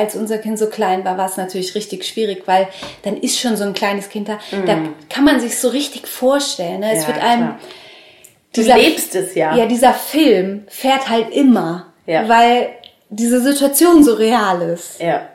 als 0.00 0.16
unser 0.16 0.38
Kind 0.38 0.58
so 0.58 0.68
klein 0.68 1.04
war, 1.04 1.18
war 1.18 1.26
es 1.26 1.36
natürlich 1.36 1.74
richtig 1.74 2.04
schwierig, 2.06 2.44
weil 2.46 2.68
dann 3.02 3.18
ist 3.18 3.38
schon 3.38 3.56
so 3.56 3.64
ein 3.64 3.74
kleines 3.74 4.08
Kind 4.08 4.28
da. 4.30 4.38
Da 4.64 4.78
kann 5.10 5.24
man 5.24 5.40
sich 5.40 5.58
so 5.58 5.68
richtig 5.68 6.08
vorstellen. 6.08 6.80
Ne? 6.80 6.92
Es 6.92 7.00
Mhm. 7.00 7.00
Ja, 7.02 7.08
wird 7.08 7.22
einem, 7.24 7.42
klar. 7.48 7.58
Du 8.54 8.60
dieser- 8.62 8.76
lebst 8.78 9.14
es 9.14 9.34
ja. 9.34 9.54
ja, 9.54 9.66
dieser 9.66 9.92
Film 9.92 10.64
fährt 10.68 11.08
halt 11.10 11.30
immer, 11.30 11.86
Ja. 12.06 12.26
weil 12.28 12.70
diese 13.10 13.42
Situation 13.42 14.02
so 14.02 14.14
real 14.14 14.62
ist. 14.62 15.00
Ja. 15.02 15.28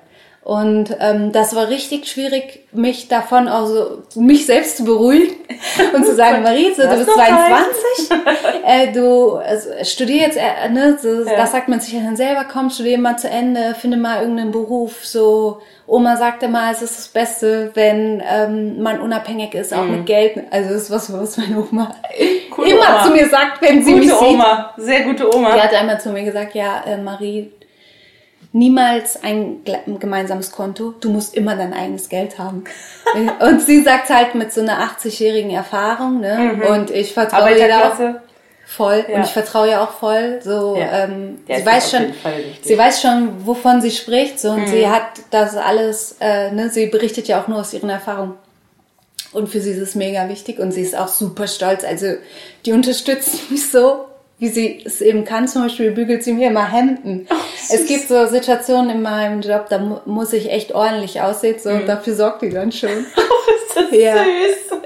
Und 0.48 0.96
ähm, 1.02 1.34
das 1.34 1.58
war 1.58 1.68
richtig 1.68 2.08
schwierig, 2.08 2.62
mich 2.72 3.10
davon 3.10 3.50
auch 3.50 3.66
so, 3.66 4.04
mich 4.16 4.46
selbst 4.46 4.78
zu 4.78 4.86
beruhigen 4.86 5.36
und 5.94 6.06
zu 6.06 6.16
sagen, 6.16 6.42
Maritze, 6.42 6.84
du 6.88 6.96
bist 6.96 7.08
noch 7.08 7.16
22, 7.16 8.10
äh, 8.66 8.94
du 8.94 9.34
also, 9.36 9.72
studier 9.84 10.22
jetzt, 10.22 10.38
äh, 10.38 10.70
ne, 10.70 10.98
so, 11.02 11.26
Ja. 11.26 11.36
das 11.36 11.52
sagt 11.52 11.68
man 11.68 11.82
sich 11.82 11.92
ja 11.92 12.00
dann 12.00 12.16
selber, 12.16 12.46
komm, 12.50 12.70
studier 12.70 12.98
mal 12.98 13.18
zu 13.18 13.30
Ende, 13.30 13.76
finde 13.78 13.98
mal 13.98 14.22
irgendeinen 14.22 14.52
Beruf, 14.54 15.06
so, 15.06 15.60
Oma 15.86 16.16
sagte 16.16 16.48
mal, 16.48 16.72
es 16.72 16.82
ist 16.82 16.98
das 16.98 17.08
Beste, 17.10 17.72
wenn 17.74 18.24
ähm, 18.26 18.82
man 18.82 19.02
unabhängig 19.02 19.54
ist, 19.54 19.74
auch 19.74 19.84
mit 19.84 20.06
Geld. 20.06 20.40
Also 20.52 20.70
das 20.70 20.84
ist 20.84 20.92
was, 20.92 21.12
was 21.12 21.36
meine 21.36 21.58
Oma 21.70 21.94
Mhm. 22.18 22.52
Coole 22.52 22.70
immer 22.72 22.88
Oma. 22.88 23.04
zu 23.04 23.12
mir 23.12 23.28
sagt, 23.28 23.62
wenn 23.62 23.84
sie 23.84 23.94
mich 23.96 24.10
Gute 24.10 24.20
sieht. 24.20 24.30
Oma. 24.30 24.74
Sehr 24.78 25.02
gute 25.04 25.36
Oma. 25.36 25.54
Die 25.56 25.62
hat 25.62 25.74
einmal 25.74 26.00
zu 26.00 26.10
mir 26.10 26.24
gesagt, 26.24 26.56
ja, 26.56 26.84
äh, 26.88 26.98
Marie, 26.98 27.52
niemals 28.54 29.22
ein 29.24 29.58
gemeinsames 30.00 30.52
Konto. 30.52 30.94
Du 31.00 31.10
musst 31.10 31.36
immer 31.36 31.56
dein 31.56 31.74
eigenes 31.74 32.10
Geld 32.10 32.40
haben. 32.40 32.64
und 33.40 33.62
sie 33.62 33.82
sagt 33.84 34.10
halt 34.10 34.36
mit 34.36 34.52
so 34.54 34.62
einer 34.62 34.80
80-jährigen 34.80 35.52
Erfahrung, 35.52 36.20
ne? 36.22 36.60
Und 36.70 36.92
ich 36.92 37.14
vertraue 37.14 37.58
ihr 37.58 37.68
da 37.68 37.90
auch 37.92 38.00
voll. 38.66 39.06
Ja. 39.08 39.16
Und 39.18 39.24
ich 39.26 39.32
vertraue 39.32 39.70
ihr 39.70 39.82
auch 39.82 39.92
voll. 39.92 40.40
So, 40.44 40.76
Ja. 40.78 41.04
ähm, 41.06 41.40
Ja, 41.48 41.60
sie 41.60 41.66
weiß 41.66 41.92
schon, 41.92 42.14
sie 42.62 42.78
weiß 42.78 43.02
schon, 43.02 43.46
wovon 43.46 43.82
sie 43.82 43.92
spricht. 43.92 44.40
So, 44.40 44.52
und 44.52 44.62
Mhm. 44.62 44.68
sie 44.68 44.88
hat 44.88 45.04
das 45.32 45.56
alles, 45.56 46.18
äh, 46.20 46.52
ne? 46.52 46.70
Sie 46.70 46.88
berichtet 46.88 47.28
ja 47.28 47.42
auch 47.42 47.48
nur 47.48 47.60
aus 47.60 47.74
ihren 47.74 47.90
Erfahrungen. 47.90 48.34
Und 49.34 49.50
für 49.50 49.60
sie 49.60 49.72
ist 49.72 49.80
es 49.82 49.94
mega 49.96 50.28
wichtig 50.30 50.58
und 50.60 50.72
sie 50.72 50.82
ist 50.82 50.98
auch 50.98 51.10
super 51.10 51.48
stolz. 51.48 51.84
Also 51.84 52.08
die 52.66 52.72
unterstützt 52.72 53.40
mich 53.52 53.70
so, 53.70 54.06
wie 54.40 54.50
sie 54.50 54.82
es 54.86 55.02
eben 55.02 55.26
kann. 55.26 55.48
Zum 55.48 55.64
Beispiel 55.64 55.92
bügelt 55.92 56.24
sie 56.24 56.34
mir 56.34 56.50
immer 56.50 56.72
Hemden. 56.72 57.28
es 57.72 57.86
gibt 57.88 58.08
so 58.08 58.26
Situationen 58.28 58.90
in 58.92 59.02
meinem 59.02 59.42
Job, 59.42 59.68
da 59.70 59.80
mu 59.80 59.98
muss 60.06 60.32
ich 60.34 60.52
echt 60.52 60.74
ordentlich 60.76 61.22
aussehen. 61.22 61.56
So, 61.60 61.70
und 61.72 61.88
dafür 61.88 62.14
sorgt 62.16 62.42
die 62.44 62.50
dann 62.50 62.72
schon. 62.72 62.90
ist 63.70 63.76
das 63.76 63.92
Ja. 63.92 64.16
süß. 64.24 64.80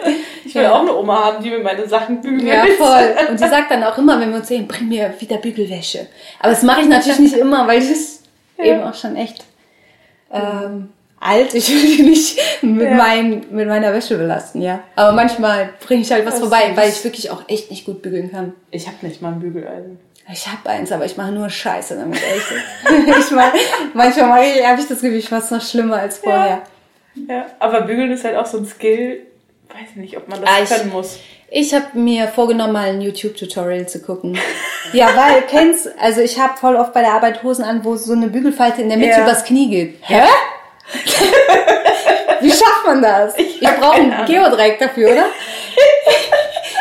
Ich 0.45 0.55
will 0.55 0.63
Ja. 0.63 0.73
auch 0.73 0.81
eine 0.81 0.95
Oma 0.95 1.25
haben, 1.25 1.43
die 1.43 1.49
mir 1.49 1.59
meine 1.59 1.87
Sachen 1.87 2.21
bügelt. 2.21 2.43
Ja, 2.43 2.65
voll. 2.77 3.15
Und 3.29 3.37
sie 3.39 3.47
sagt 3.47 3.71
dann 3.71 3.83
auch 3.83 3.97
immer, 3.97 4.19
wenn 4.19 4.29
wir 4.31 4.37
uns 4.37 4.47
sehen, 4.47 4.67
bring 4.67 4.87
mir 4.89 5.13
wieder 5.19 5.37
Bügelwäsche. 5.37 6.07
Aber 6.39 6.49
das 6.51 6.63
mache 6.63 6.81
ich 6.81 6.87
natürlich 6.87 7.19
nicht 7.19 7.35
immer, 7.37 7.67
weil 7.67 7.81
ich 7.81 7.91
ist 7.91 8.23
eben 8.57 8.81
auch 8.83 8.93
schon 8.95 9.15
echt 9.15 9.43
ähm, 10.33 10.89
alt. 11.21 11.53
Ich 11.53 11.69
will 11.69 11.97
die 11.97 12.03
nicht 12.03 12.37
mit, 12.63 12.89
Ja. 12.89 12.95
mein, 12.95 13.45
mit 13.51 13.67
meiner 13.67 13.93
Wäsche 13.93 14.17
belasten, 14.17 14.61
ja. 14.61 14.79
Aber 14.95 15.13
manchmal 15.13 15.69
bringe 15.85 16.01
ich 16.01 16.11
halt 16.11 16.25
was 16.25 16.33
Das 16.35 16.41
vorbei, 16.41 16.71
weil 16.75 16.89
ich 16.89 17.03
wirklich 17.03 17.29
auch 17.31 17.43
echt 17.47 17.69
nicht 17.71 17.85
gut 17.85 18.01
bügeln 18.01 18.31
kann. 18.31 18.53
Ich 18.71 18.87
habe 18.87 18.97
nicht 19.01 19.21
mal 19.21 19.33
ein 19.33 19.39
Bügeleisen. 19.39 19.99
Ich 20.31 20.47
habe 20.47 20.69
eins, 20.69 20.91
aber 20.91 21.05
ich 21.05 21.17
mache 21.17 21.31
nur 21.31 21.49
Scheiße 21.49 21.95
damit, 21.97 22.17
echt. 22.21 23.17
ich 23.19 23.31
mein, 23.31 23.51
manchmal 23.93 24.27
mache 24.29 24.43
ich, 24.45 24.65
habe 24.65 24.79
ich 24.81 24.87
das 24.87 25.01
Gefühl, 25.01 25.17
ich 25.17 25.29
fast 25.29 25.51
noch 25.51 25.61
schlimmer 25.61 25.97
als 25.97 26.19
vorher. 26.19 26.61
Ja, 27.27 27.45
aber 27.59 27.81
Bügeln 27.81 28.11
ist 28.11 28.23
halt 28.23 28.37
auch 28.37 28.45
so 28.45 28.57
ein 28.59 28.65
Skill. 28.65 29.25
Weiß 29.69 29.89
ich 29.91 29.95
nicht, 29.97 30.17
ob 30.17 30.27
man 30.29 30.41
das 30.41 30.49
Ah, 30.49 30.61
ich- 30.63 30.69
können 30.69 30.91
muss. 30.91 31.19
Ich 31.53 31.73
habe 31.73 31.85
mir 31.99 32.29
vorgenommen, 32.29 32.71
mal 32.71 32.87
ein 32.87 33.01
YouTube-Tutorial 33.01 33.85
zu 33.85 34.01
gucken. 34.01 34.37
ja, 34.93 35.07
weil, 35.17 35.41
kennst, 35.49 35.89
also 35.99 36.21
ich 36.21 36.39
habe 36.39 36.55
voll 36.57 36.77
oft 36.77 36.93
bei 36.93 37.01
der 37.01 37.11
Arbeit 37.11 37.43
Hosen 37.43 37.65
an, 37.65 37.83
wo 37.83 37.97
so 37.97 38.13
eine 38.13 38.27
Bügelfalte 38.29 38.81
in 38.81 38.87
der 38.87 38.97
Mitte 38.97 39.11
Ja. 39.17 39.23
übers 39.23 39.43
Knie 39.43 39.69
geht. 39.69 39.97
Hä? 40.03 40.21
Wie 42.41 42.49
schafft 42.49 42.85
man 42.85 43.01
das? 43.01 43.37
Ich, 43.37 43.63
hab 43.63 43.79
brauche 43.79 43.97
keine 43.97 44.05
ein 44.05 44.13
Ahnung. 44.13 44.25
Geodreieck 44.27 44.79
dafür, 44.79 45.11
oder? 45.11 45.25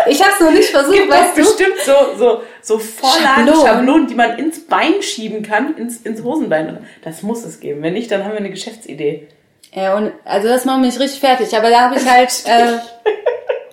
ich 0.06 0.20
habe 0.22 0.32
es 0.32 0.40
noch 0.40 0.50
nicht 0.52 0.70
versucht, 0.70 0.96
gibt 0.96 1.10
weißt 1.10 1.36
du? 1.36 1.42
bestimmt 1.42 1.78
so, 1.84 1.92
so, 2.16 2.42
so 2.62 2.78
Vorlagen, 2.78 3.46
Schablonen. 3.46 3.66
Schablonen. 3.66 4.06
die 4.06 4.14
man 4.14 4.38
ins 4.38 4.66
Bein 4.66 5.02
schieben 5.02 5.42
kann, 5.42 5.76
ins, 5.76 5.98
ins 5.98 6.22
Hosenbein. 6.22 6.86
Das 7.02 7.22
muss 7.22 7.44
es 7.44 7.60
geben. 7.60 7.82
Wenn 7.82 7.92
nicht, 7.94 8.10
dann 8.10 8.24
haben 8.24 8.32
wir 8.32 8.38
eine 8.38 8.50
Geschäftsidee. 8.50 9.28
Ja, 9.72 9.96
und 9.96 10.12
also 10.24 10.48
das 10.48 10.64
macht 10.64 10.80
mich 10.80 10.98
richtig 10.98 11.20
fertig. 11.20 11.56
Aber 11.56 11.70
da 11.70 11.82
habe 11.82 11.96
ich 11.96 12.08
halt 12.08 12.30
äh, 12.46 12.78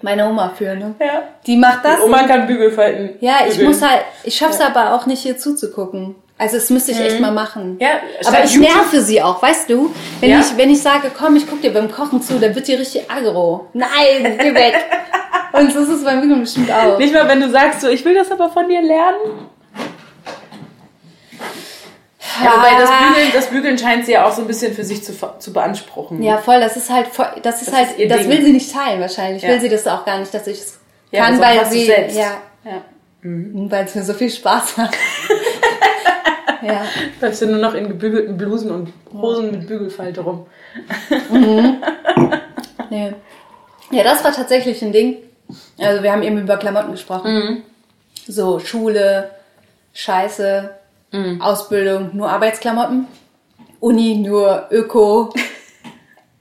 meine 0.01 0.29
Oma 0.29 0.53
für, 0.55 0.75
ne? 0.75 0.95
Ja. 0.99 1.23
Die 1.45 1.57
macht 1.57 1.83
das. 1.83 1.97
Die 1.97 2.01
Oma 2.03 2.23
kann 2.27 2.47
Bügelfalten. 2.47 3.15
Ja, 3.19 3.39
ich 3.47 3.55
bügeln. 3.55 3.67
muss 3.69 3.81
halt, 3.81 4.01
ich 4.23 4.35
schaff's 4.35 4.61
aber 4.61 4.93
auch 4.93 5.05
nicht 5.05 5.23
hier 5.23 5.37
zuzugucken. 5.37 6.15
Also 6.39 6.57
das 6.57 6.69
müsste 6.69 6.91
ich 6.91 6.99
echt 6.99 7.19
mal 7.19 7.31
machen. 7.31 7.73
Mhm. 7.73 7.79
Ja, 7.79 7.89
aber 8.25 8.43
ich 8.43 8.53
YouTube- 8.53 8.69
nerve 8.75 9.01
sie 9.01 9.21
auch, 9.21 9.41
weißt 9.41 9.69
du? 9.71 9.93
Wenn 10.19 10.29
Ja? 10.29 10.39
ich 10.39 10.55
wenn 10.55 10.69
ich 10.69 10.81
sage, 10.81 11.09
komm, 11.17 11.35
ich 11.35 11.47
guck 11.49 11.61
dir 11.61 11.73
beim 11.73 11.91
Kochen 11.91 12.21
zu, 12.21 12.37
dann 12.39 12.53
wird 12.53 12.67
die 12.67 12.75
richtig 12.75 13.09
aggro. 13.09 13.67
Nein, 13.73 14.37
geh 14.39 14.53
weg. 14.53 14.75
Und 15.53 15.73
so 15.73 15.79
ist 15.79 15.89
es 15.89 16.03
beim 16.03 16.21
Bügeln 16.21 16.41
bestimmt 16.41 16.71
auch. 16.71 16.99
Nicht 16.99 17.13
mal, 17.13 17.27
wenn 17.27 17.41
du 17.41 17.49
sagst, 17.49 17.81
so, 17.81 17.87
ich 17.89 18.05
will 18.05 18.13
das 18.13 18.29
aber 18.31 18.49
von 18.49 18.67
dir 18.69 18.81
lernen. 18.81 19.47
Ja, 22.43 22.51
wobei 22.55 22.69
das 22.79 22.89
Bügeln, 22.91 23.31
das 23.33 23.47
Bügeln 23.47 23.77
scheint 23.79 24.05
sie 24.05 24.11
ja 24.11 24.27
auch 24.27 24.31
so 24.31 24.41
ein 24.41 24.47
bisschen 24.47 24.75
für 24.75 24.83
sich 24.83 25.03
zu, 25.03 25.13
zu 25.39 25.51
beanspruchen. 25.53 26.21
Ja, 26.21 26.37
voll, 26.37 26.59
das 26.59 26.77
ist 26.77 26.91
halt 26.91 27.07
voll, 27.07 27.25
das 27.41 27.61
ist 27.63 27.71
Das 27.71 27.75
halt, 27.75 27.97
ist 27.97 28.11
das 28.11 28.19
Ding. 28.19 28.29
will 28.29 28.43
sie 28.45 28.51
nicht 28.51 28.71
teilen 28.71 29.01
wahrscheinlich. 29.01 29.41
Ja. 29.41 29.49
Will 29.49 29.59
sie 29.61 29.69
das 29.69 29.87
auch 29.87 30.05
gar 30.05 30.19
nicht, 30.19 30.31
dass 30.31 30.45
ich 30.45 30.59
es 30.59 30.77
Ja, 31.09 31.25
kann, 31.25 31.41
aber 31.41 31.53
so 31.53 31.59
weil 31.61 31.65
sie, 31.71 31.87
ja, 31.87 32.37
ja. 32.63 32.81
weil 33.23 33.85
es 33.85 33.95
mir 33.95 34.03
so 34.03 34.13
viel 34.13 34.29
Spaß 34.29 34.77
macht. 34.77 34.95
ja. 36.67 36.85
Läufst 37.21 37.41
du 37.41 37.47
nur 37.47 37.59
noch 37.59 37.73
in 37.73 37.87
gebügelten 37.87 38.37
Blusen 38.37 38.71
und 38.71 38.93
Hosen 39.13 39.51
mit 39.51 39.67
Bügelfalte 39.67 40.21
rum. 40.21 40.45
Nee. 42.89 43.13
Ja, 43.91 44.03
das 44.03 44.23
war 44.23 44.31
tatsächlich 44.33 44.81
ein 44.83 44.91
Ding. 44.91 45.17
Also 45.79 46.03
wir 46.03 46.11
haben 46.11 46.23
eben 46.23 46.37
über 46.39 46.57
Klamotten 46.57 46.91
gesprochen. 46.91 47.63
So 48.27 48.59
Schule, 48.59 49.29
Scheiße, 49.93 50.69
Ausbildung 51.39 52.11
nur 52.13 52.29
Arbeitsklamotten, 52.29 53.07
Uni 53.79 54.15
nur 54.15 54.67
Öko 54.71 55.33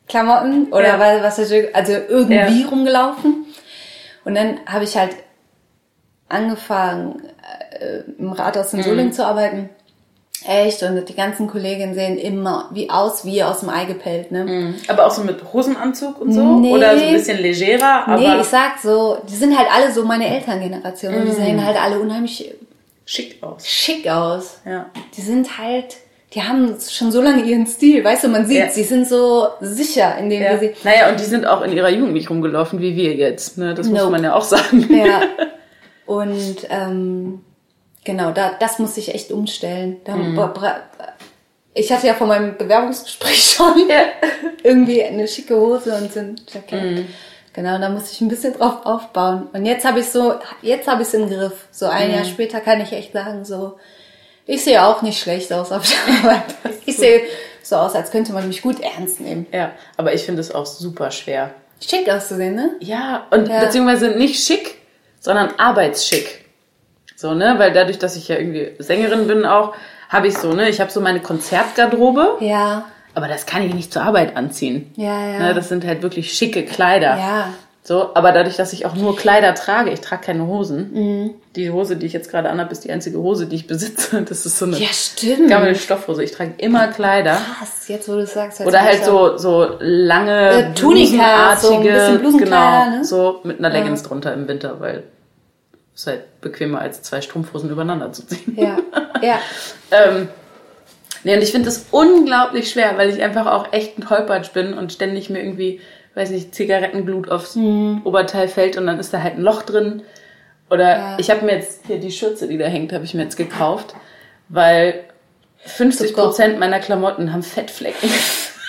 Klamotten 0.08 0.72
oder 0.72 0.98
Ja. 0.98 1.22
was, 1.22 1.38
was 1.38 1.52
also 1.72 1.92
irgendwie 2.08 2.62
Ja. 2.62 2.68
rumgelaufen. 2.68 3.46
Und 4.24 4.34
dann 4.34 4.58
habe 4.66 4.84
ich 4.84 4.96
halt 4.96 5.16
angefangen, 6.28 7.22
äh, 7.78 8.00
im 8.18 8.32
Rathaus 8.32 8.72
Mhm. 8.72 8.78
in 8.80 8.84
Solingen 8.84 9.12
zu 9.12 9.24
arbeiten. 9.26 9.68
Echt, 10.48 10.82
und 10.82 11.08
die 11.08 11.14
ganzen 11.14 11.48
Kolleginnen 11.48 11.94
sehen 11.94 12.16
immer 12.18 12.68
wie 12.72 12.88
aus, 12.88 13.24
wie 13.24 13.42
aus 13.42 13.60
dem 13.60 13.68
Ei 13.70 13.84
gepellt, 13.84 14.30
ne? 14.30 14.74
Aber 14.88 15.06
auch 15.06 15.10
so 15.10 15.22
mit 15.22 15.36
Hosenanzug 15.52 16.20
und 16.20 16.32
so? 16.32 16.58
Nee. 16.60 16.72
Oder 16.72 16.96
so 16.98 17.04
ein 17.04 17.12
bisschen 17.14 17.38
legerer, 17.38 18.06
aber 18.06 18.18
nee, 18.20 18.40
ich 18.40 18.46
sag 18.46 18.78
so, 18.82 19.18
die 19.28 19.34
sind 19.34 19.56
halt 19.58 19.68
alle 19.74 19.90
so 19.92 20.04
meine 20.04 20.28
Elterngeneration 20.28 21.14
und 21.14 21.24
die 21.24 21.30
Mhm. 21.32 21.34
sehen 21.44 21.66
halt 21.66 21.76
alle 21.82 21.98
unheimlich 21.98 22.54
schick 23.04 23.42
aus. 23.42 23.66
schick 23.66 24.08
aus. 24.08 24.58
Ja. 24.64 24.86
Die 25.16 25.20
sind 25.22 25.58
halt, 25.58 25.96
die 26.34 26.42
haben 26.42 26.76
schon 26.90 27.10
so 27.10 27.20
lange 27.22 27.42
ihren 27.42 27.66
Stil, 27.66 28.04
weißt 28.04 28.24
du, 28.24 28.28
man 28.28 28.46
sieht, 28.46 28.58
Ja. 28.58 28.68
sie 28.68 28.82
sind 28.84 29.08
so 29.08 29.48
sicher 29.60 30.16
in 30.18 30.30
dem, 30.30 30.42
Ja. 30.42 30.60
wie 30.60 30.66
sie. 30.66 30.74
Naja, 30.84 31.08
und 31.10 31.18
die 31.18 31.24
sind 31.24 31.46
auch 31.46 31.62
in 31.62 31.72
ihrer 31.72 31.88
Jugend 31.90 32.12
nicht 32.12 32.30
rumgelaufen 32.30 32.80
wie 32.80 32.94
wir 32.94 33.14
jetzt. 33.14 33.58
Ne? 33.58 33.74
Das 33.74 33.88
muss 33.88 33.98
Nope. 33.98 34.10
man 34.12 34.22
ja 34.24 34.34
auch 34.34 34.42
sagen. 34.44 34.86
Ja. 34.94 35.22
Und 36.06 36.58
ähm, 36.70 37.40
genau, 38.06 38.30
da, 38.30 38.52
das 38.58 38.78
muss 38.78 38.96
ich 38.96 39.14
echt 39.14 39.30
umstellen. 39.30 39.98
Da, 40.04 40.16
Mhm. 40.16 40.40
Ich 41.74 41.92
hatte 41.92 42.06
ja 42.06 42.14
von 42.14 42.28
meinem 42.28 42.56
Bewerbungsgespräch 42.56 43.44
schon 43.56 43.86
Ja. 43.90 44.04
irgendwie 44.62 45.02
eine 45.04 45.28
schicke 45.28 45.54
Hose 45.56 45.94
und 45.94 46.10
so 46.10 46.20
ein 46.20 46.40
Jackett. 46.50 46.82
Mhm. 46.82 47.06
Genau, 47.52 47.78
da 47.78 47.88
muss 47.90 48.10
ich 48.12 48.20
ein 48.22 48.28
bisschen 48.28 48.54
drauf 48.54 48.84
aufbauen. 48.84 49.48
Und 49.52 49.66
jetzt 49.66 49.84
habe 49.84 50.00
ich 50.00 50.06
so, 50.08 50.34
jetzt 50.62 50.88
habe 50.88 51.02
ich 51.02 51.08
es 51.08 51.14
im 51.14 51.28
Griff. 51.28 51.66
So 51.70 51.86
ein 51.86 52.08
Mhm. 52.08 52.14
Jahr 52.14 52.24
später 52.24 52.60
kann 52.60 52.80
ich 52.80 52.92
echt 52.92 53.12
sagen, 53.12 53.44
so, 53.44 53.78
ich 54.46 54.62
sehe 54.64 54.82
auch 54.82 55.02
nicht 55.02 55.20
schlecht 55.20 55.52
aus 55.52 55.70
auf 55.72 55.82
der 55.86 56.14
Arbeit. 56.30 56.44
Ich 56.86 56.96
sehe 56.96 57.22
so 57.62 57.76
aus, 57.76 57.94
als 57.94 58.10
könnte 58.12 58.32
man 58.32 58.46
mich 58.48 58.62
gut 58.62 58.80
ernst 58.80 59.20
nehmen. 59.20 59.46
ja, 59.52 59.72
aber 59.98 60.14
ich 60.14 60.22
finde 60.22 60.40
es 60.40 60.54
auch 60.54 60.64
super 60.66 61.10
schwer. 61.10 61.50
Schick 61.86 62.08
auszusehen, 62.08 62.54
ne? 62.54 62.70
Ja, 62.80 63.26
und 63.30 63.48
Ja. 63.48 63.60
beziehungsweise 63.60 64.10
nicht 64.10 64.42
schick, 64.42 64.76
sondern 65.20 65.50
arbeitsschick. 65.58 66.45
So, 67.16 67.34
ne? 67.34 67.54
Weil 67.58 67.72
dadurch, 67.72 67.98
dass 67.98 68.14
ich 68.16 68.28
ja 68.28 68.36
irgendwie 68.36 68.72
Sängerin 68.78 69.26
bin 69.26 69.44
auch, 69.44 69.74
habe 70.08 70.28
ich 70.28 70.36
so, 70.38 70.52
ne? 70.52 70.68
Ich 70.68 70.80
habe 70.80 70.90
so 70.92 71.00
meine 71.00 71.20
Konzertgarderobe, 71.20 72.36
Ja, 72.40 72.84
aber 73.14 73.26
das 73.28 73.46
kann 73.46 73.62
ich 73.62 73.74
nicht 73.74 73.92
zur 73.92 74.02
Arbeit 74.02 74.36
anziehen. 74.36 74.92
ja, 74.96 75.30
ja. 75.32 75.38
Ne? 75.38 75.54
Das 75.54 75.68
sind 75.68 75.84
halt 75.86 76.02
wirklich 76.02 76.32
schicke 76.32 76.64
Kleider. 76.64 77.16
ja. 77.16 77.48
So, 77.82 78.16
aber 78.16 78.32
dadurch, 78.32 78.56
dass 78.56 78.72
ich 78.72 78.84
auch 78.84 78.96
nur 78.96 79.14
Kleider 79.16 79.54
trage, 79.54 79.90
ich 79.92 80.00
trage 80.00 80.22
keine 80.26 80.44
Hosen. 80.48 80.90
Mhm. 80.92 81.30
Die 81.54 81.70
Hose, 81.70 81.94
die 81.96 82.06
ich 82.06 82.12
jetzt 82.12 82.32
gerade 82.32 82.50
anhabe, 82.50 82.72
ist 82.72 82.82
die 82.82 82.90
einzige 82.90 83.18
Hose, 83.18 83.46
die 83.46 83.54
ich 83.54 83.68
besitze. 83.68 84.22
Das 84.28 84.44
ist 84.44 84.58
so 84.58 84.64
eine 84.64 84.76
Ja, 84.76 84.88
stimmt. 84.90 85.48
gammel 85.48 85.76
Stoffhose. 85.76 86.24
Ich 86.24 86.32
trage 86.32 86.54
immer 86.58 86.88
Kleider. 86.88 87.36
Krass, 87.58 87.86
jetzt 87.86 88.08
wo 88.08 88.14
du 88.14 88.22
es 88.22 88.34
sagst. 88.34 88.60
Oder 88.62 88.80
halt 88.82 89.04
so, 89.04 89.36
so 89.38 89.76
lange, 89.78 90.50
Äh, 90.50 90.74
Tunika, 90.74 91.54
so 91.54 91.76
ein 91.76 91.82
bisschen 91.84 92.18
Blusenkleider, 92.18 92.84
genau, 92.86 92.96
ne? 92.98 93.04
so 93.04 93.38
mit 93.44 93.60
einer 93.60 93.70
Leggings 93.70 94.02
drunter 94.02 94.34
im 94.34 94.48
Winter, 94.48 94.80
weil 94.80 95.04
es 95.96 96.06
halt 96.06 96.40
bequemer 96.40 96.80
als 96.80 97.02
zwei 97.02 97.20
Strumpfhosen 97.20 97.70
übereinander 97.70 98.12
zu 98.12 98.26
ziehen. 98.26 98.56
Ja, 98.56 98.76
ja. 99.22 99.38
Ähm, 99.90 100.28
nee, 101.24 101.34
und 101.36 101.42
ich 101.42 101.52
finde 101.52 101.66
das 101.66 101.86
unglaublich 101.90 102.70
schwer, 102.70 102.98
weil 102.98 103.08
ich 103.10 103.22
einfach 103.22 103.46
auch 103.46 103.72
echt 103.72 103.98
ein 103.98 104.10
Holpert 104.10 104.52
bin 104.52 104.74
und 104.74 104.92
ständig 104.92 105.30
mir 105.30 105.38
irgendwie, 105.40 105.80
weiß 106.14 106.30
nicht, 106.30 106.54
Zigarettenglut 106.54 107.30
aufs 107.30 107.54
Mhm. 107.56 108.02
Oberteil 108.04 108.48
fällt 108.48 108.76
und 108.76 108.86
dann 108.86 108.98
ist 108.98 109.14
da 109.14 109.22
halt 109.22 109.34
ein 109.34 109.42
Loch 109.42 109.62
drin. 109.62 110.02
Oder 110.70 110.96
Ja. 110.96 111.16
ich 111.18 111.30
habe 111.30 111.44
mir 111.46 111.52
jetzt 111.54 111.86
hier 111.86 111.98
die 111.98 112.10
Schürze, 112.10 112.48
die 112.48 112.58
da 112.58 112.66
hängt, 112.66 112.92
habe 112.92 113.04
ich 113.04 113.14
mir 113.14 113.22
jetzt 113.22 113.36
gekauft, 113.36 113.94
weil 114.48 115.04
50 115.64 116.12
Prozent 116.14 116.58
meiner 116.58 116.80
Klamotten 116.80 117.32
haben 117.32 117.42
Fettflecken. 117.44 118.10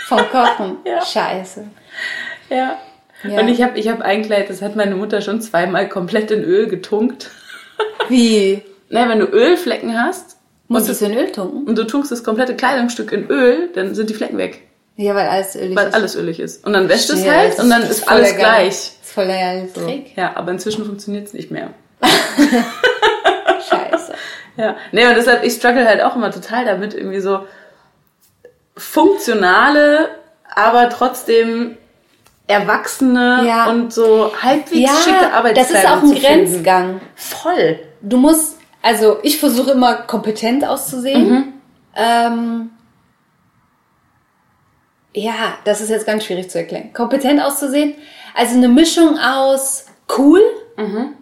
Vom 0.08 0.20
Kochen. 0.32 0.78
Ja. 0.86 1.04
Scheiße. 1.04 1.66
ja. 2.50 2.78
Ja. 3.24 3.40
Und 3.42 3.48
ich 3.48 3.62
habe 3.64 3.78
ich 3.80 3.88
hab 3.88 4.02
ein 4.02 4.24
Kleid, 4.24 4.50
das 4.50 4.62
hat 4.62 4.76
meine 4.76 4.96
Mutter 4.96 5.22
schon 5.22 5.42
zweimal 5.42 5.90
komplett 5.90 6.30
in 6.32 6.44
Öl 6.44 6.68
getunkt. 6.68 7.30
Wie? 8.10 8.62
Na, 8.90 9.10
wenn 9.10 9.20
du 9.20 9.26
Ölflecken 9.26 10.02
hast 10.02 10.38
Musst 10.70 10.88
du 10.88 10.92
es 10.92 11.02
in 11.02 11.18
Öl 11.18 11.32
tunken? 11.32 11.68
und 11.68 11.78
du 11.78 11.86
tunkst 11.86 12.12
das 12.12 12.24
komplette 12.24 12.56
Kleidungsstück 12.56 13.12
in 13.12 13.28
Öl, 13.30 13.70
dann 13.74 13.96
sind 13.96 14.10
die 14.10 14.14
Flecken 14.14 14.38
weg. 14.38 14.62
Ja, 14.98 15.14
weil 15.16 15.28
alles 15.28 15.56
ölig 15.56 15.76
Weil 15.76 15.88
ist. 15.90 15.94
alles 15.94 16.16
ölig 16.16 16.40
ist. 16.40 16.66
Und 16.66 16.74
dann 16.74 16.90
wäscht 16.90 17.10
es 17.10 17.24
Ja, 17.24 17.34
halt 17.34 17.60
und 17.60 17.70
dann 17.70 17.84
ist 17.84 18.04
voll 18.04 18.18
alles 18.18 18.36
gleich. 18.36 18.68
Das 18.70 19.00
ist 19.04 19.12
voll 19.14 19.28
der 19.28 19.38
geile 19.38 19.74
Trick. 19.74 20.18
Ja, 20.18 20.36
aber 20.36 20.52
inzwischen 20.52 20.86
funktioniert 20.86 21.28
es 21.28 21.34
nicht 21.34 21.52
mehr. 21.52 21.70
Scheiße. 23.70 24.14
Ja. 24.58 24.76
Nee, 24.92 25.06
und 25.06 25.14
deshalb, 25.16 25.44
ich 25.44 25.54
struggle 25.54 25.86
halt 25.88 26.02
auch 26.02 26.16
immer 26.16 26.32
total 26.32 26.66
damit, 26.66 26.96
irgendwie 26.96 27.20
so 27.20 27.46
funktionale, 28.76 30.10
aber 30.56 30.90
trotzdem 30.90 31.78
erwachsene 32.48 33.44
Ja. 33.46 33.70
und 33.70 33.94
so 33.94 34.32
halbwegs 34.42 34.80
Ja, 34.80 34.96
schicke 35.04 35.20
das 35.20 35.34
Arbeitskleidung 35.34 35.74
ist 35.74 35.86
auch 35.88 36.04
ein. 36.04 36.22
Grenzgang. 36.22 37.02
Voll. 37.16 37.80
Du 38.02 38.18
musst, 38.18 38.58
also 38.82 39.18
ich 39.24 39.38
versuche 39.40 39.72
immer 39.72 39.96
kompetent 39.96 40.66
auszusehen. 40.66 41.30
Mhm. 41.30 41.54
Ähm, 41.96 42.70
ja, 45.14 45.34
das 45.66 45.82
ist 45.82 45.90
jetzt 45.90 46.06
ganz 46.06 46.26
schwierig 46.26 46.50
zu 46.50 46.60
erklären. 46.60 46.94
Kompetent 46.94 47.42
auszusehen, 47.42 47.96
also 48.36 48.56
eine 48.56 48.68
Mischung 48.70 49.18
aus 49.18 49.86
cool 50.18 50.42
Mhm. 50.78 51.16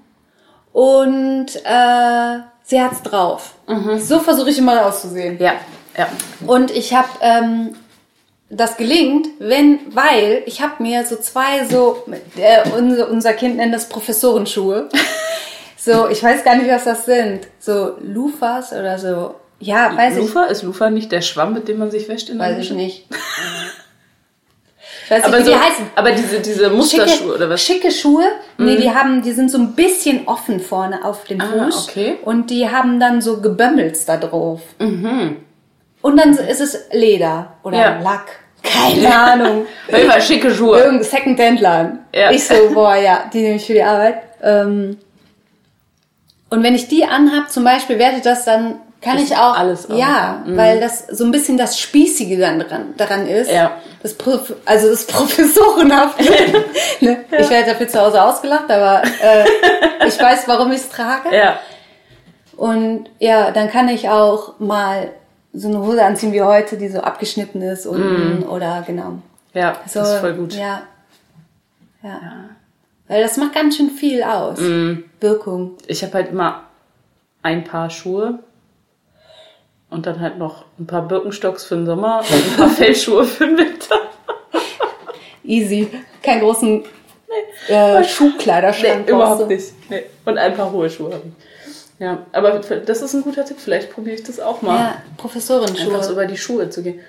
und 0.73 1.47
äh, 1.63 2.39
sie 2.63 2.81
hat's 2.81 3.01
drauf. 3.03 3.53
So 3.99 4.19
versuche 4.19 4.49
ich 4.49 4.57
immer 4.57 4.85
auszusehen. 4.85 5.39
Ja, 5.39 5.53
ja. 5.97 6.07
Und 6.45 6.71
ich 6.71 6.93
habe, 6.93 7.07
ähm, 7.21 7.75
das 8.55 8.77
gelingt, 8.77 9.27
wenn, 9.39 9.79
weil 9.95 10.43
ich 10.45 10.61
habe 10.61 10.81
mir 10.83 11.05
so 11.05 11.15
zwei 11.17 11.65
so, 11.65 12.03
äh, 12.37 12.69
unser, 12.77 13.09
unser 13.09 13.33
Kind 13.33 13.57
nennt 13.57 13.73
das 13.73 13.89
Professorenschuhe. 13.89 14.89
so, 15.77 16.07
ich 16.09 16.21
weiß 16.23 16.43
gar 16.43 16.55
nicht, 16.55 16.69
was 16.69 16.83
das 16.85 17.05
sind. 17.05 17.41
So 17.59 17.97
Lufas 18.01 18.71
oder 18.71 18.97
so. 18.97 19.35
Ja, 19.59 19.95
weiß 19.95 20.17
ich, 20.17 20.23
Lufa? 20.23 20.43
Ist 20.45 20.63
Lufa 20.63 20.89
nicht 20.89 21.11
der 21.11 21.21
Schwamm, 21.21 21.53
mit 21.53 21.67
dem 21.67 21.77
man 21.79 21.89
sich 21.91 22.07
wäscht 22.09 22.29
in 22.29 22.37
der 22.39 22.47
weiß 22.47 22.57
ich 22.59 22.67
Dusche? 22.69 22.75
nicht. 22.79 23.05
Ich 25.07 25.11
weiß 25.11 25.23
Aber, 25.25 25.37
nicht, 25.37 25.45
wie 25.47 25.51
so, 25.51 25.55
die 25.57 25.63
heißen. 25.63 25.85
aber 25.95 26.11
diese, 26.13 26.39
diese 26.39 26.69
Musterschuhe 26.71 27.35
oder 27.35 27.47
was? 27.47 27.61
Mhm. 27.61 27.73
Schicke 27.73 27.91
Schuhe. 27.91 28.23
Nee, 28.57 28.77
die 28.77 28.89
haben, 28.89 29.21
die 29.21 29.33
sind 29.33 29.51
so 29.51 29.59
ein 29.59 29.73
bisschen 29.75 30.27
offen 30.27 30.59
vorne 30.59 31.05
auf 31.05 31.25
dem 31.25 31.41
Ah, 31.41 31.65
Fuß. 31.69 31.89
okay. 31.89 32.15
Und 32.23 32.49
die 32.49 32.69
haben 32.69 32.99
dann 32.99 33.21
so 33.21 33.39
Gebömmels 33.39 34.05
da 34.05 34.17
drauf. 34.17 34.61
Mhm. 34.79 35.37
Und 36.01 36.17
dann 36.17 36.31
ist 36.35 36.59
es 36.59 36.85
Leder 36.91 37.53
oder 37.61 37.77
Ja. 37.77 37.99
Lack. 38.01 38.39
Keine 38.65 39.15
Ahnung. 39.15 39.65
Auf 39.89 39.97
jeden 39.97 40.09
Fall 40.11 40.21
schicke 40.21 40.53
Schuhe. 40.53 40.79
Irgendein 40.79 41.03
Second-Hand-Laden. 41.03 41.99
Ja. 42.13 42.31
Ich 42.31 42.45
so, 42.47 42.55
boah, 42.73 42.95
ja, 42.95 43.25
die 43.31 43.41
nehme 43.41 43.55
ich 43.55 43.65
für 43.65 43.73
die 43.73 43.83
Arbeit. 43.83 44.21
Ähm, 44.43 44.97
und 46.49 46.63
wenn 46.63 46.75
ich 46.75 46.87
die 46.87 47.03
anhab, 47.05 47.49
zum 47.51 47.63
Beispiel, 47.63 47.97
werde 47.99 48.21
das 48.21 48.45
dann, 48.45 48.75
kann 49.01 49.17
Ist 49.17 49.31
ich 49.31 49.37
auch, 49.37 49.57
alles 49.57 49.89
auch. 49.89 49.95
ja, 49.97 50.41
weil 50.47 50.79
das 50.79 51.05
so 51.07 51.25
ein 51.25 51.31
bisschen 51.31 51.57
das 51.57 51.79
Spießige 51.79 52.39
dann 52.39 52.59
dran, 52.59 52.93
daran 52.97 53.27
ist. 53.27 53.51
Ja. 53.51 53.77
Das 54.01 54.13
Prof 54.15 54.53
also 54.65 54.89
das 54.89 55.05
Professorenhafte. 55.07 56.23
ne? 57.01 57.17
Ich 57.37 57.49
werde 57.49 57.71
dafür 57.71 57.87
zu 57.87 57.99
Hause 58.01 58.23
ausgelacht, 58.23 58.69
aber 58.71 59.03
äh, 59.21 60.07
ich 60.07 60.19
weiß, 60.19 60.47
warum 60.47 60.71
ich 60.71 60.79
es 60.79 60.89
trage. 60.89 61.35
Ja. 61.35 61.59
Und 62.57 63.09
ja, 63.19 63.51
dann 63.51 63.69
kann 63.69 63.89
ich 63.89 64.09
auch 64.09 64.53
mal 64.59 65.09
so 65.55 65.67
eine 65.69 65.79
Hose 65.79 66.03
anziehen 66.03 66.33
wie 66.33 66.41
heute, 66.41 66.77
die 66.77 66.89
so 66.89 66.99
abgeschnitten 66.99 67.61
ist 67.61 67.85
unten 67.85 68.43
oder 68.43 68.83
genau. 68.85 69.19
Ja, 69.53 69.79
So, 69.87 69.99
das 69.99 70.13
ist 70.13 70.19
voll 70.19 70.33
gut. 70.33 70.53
Ja. 70.53 70.83
ja. 72.03 72.49
Weil 73.07 73.21
das 73.21 73.37
macht 73.37 73.53
ganz 73.53 73.77
schön 73.77 73.89
viel 73.89 74.21
aus. 74.23 74.59
Mm. 74.59 75.03
Wirkung. 75.21 75.77
Ich 75.87 76.03
habe 76.03 76.13
halt 76.13 76.29
immer 76.31 76.63
ein 77.41 77.63
Paar 77.63 77.89
Schuhe 77.89 78.39
und 79.89 80.05
dann 80.05 80.19
halt 80.19 80.37
noch 80.37 80.65
ein 80.79 80.87
paar 80.87 81.07
Birkenstocks 81.07 81.63
für 81.63 81.75
den 81.75 81.85
Sommer 81.85 82.19
und 82.19 82.33
ein 82.33 82.57
paar 82.57 82.69
Fellschuhe 82.75 83.23
für 83.23 83.45
den 83.45 83.57
Winter. 83.57 83.95
Easy. 85.43 85.87
Keinen 86.23 86.41
großen 86.41 86.83
äh, 87.67 88.03
Schuhkleiderschrank. 88.03 89.05
Nee, 89.05 89.11
überhaupt 89.11 89.41
du. 89.41 89.47
nicht. 89.47 89.73
Nee. 89.89 90.03
Und 90.25 90.37
ein 90.37 90.55
paar 90.55 90.71
hohe 90.71 90.89
Schuhe 90.89 91.13
habe 91.13 91.23
ich. 91.25 91.44
Ja, 91.99 92.25
aber 92.33 92.59
das 92.59 93.01
ist 93.01 93.13
ein 93.13 93.23
guter 93.23 93.45
Tipp. 93.45 93.57
Vielleicht 93.59 93.91
probiere 93.91 94.15
ich 94.15 94.23
das 94.23 94.39
auch 94.39 94.61
mal. 94.61 94.75
Ja, 94.75 95.01
Professorenschuhe. 95.17 95.87
Einfach 95.93 96.03
so 96.03 96.13
über 96.13 96.25
die 96.25 96.37
Schuhe 96.37 96.69
zu 96.69 96.83
gehen. 96.83 96.99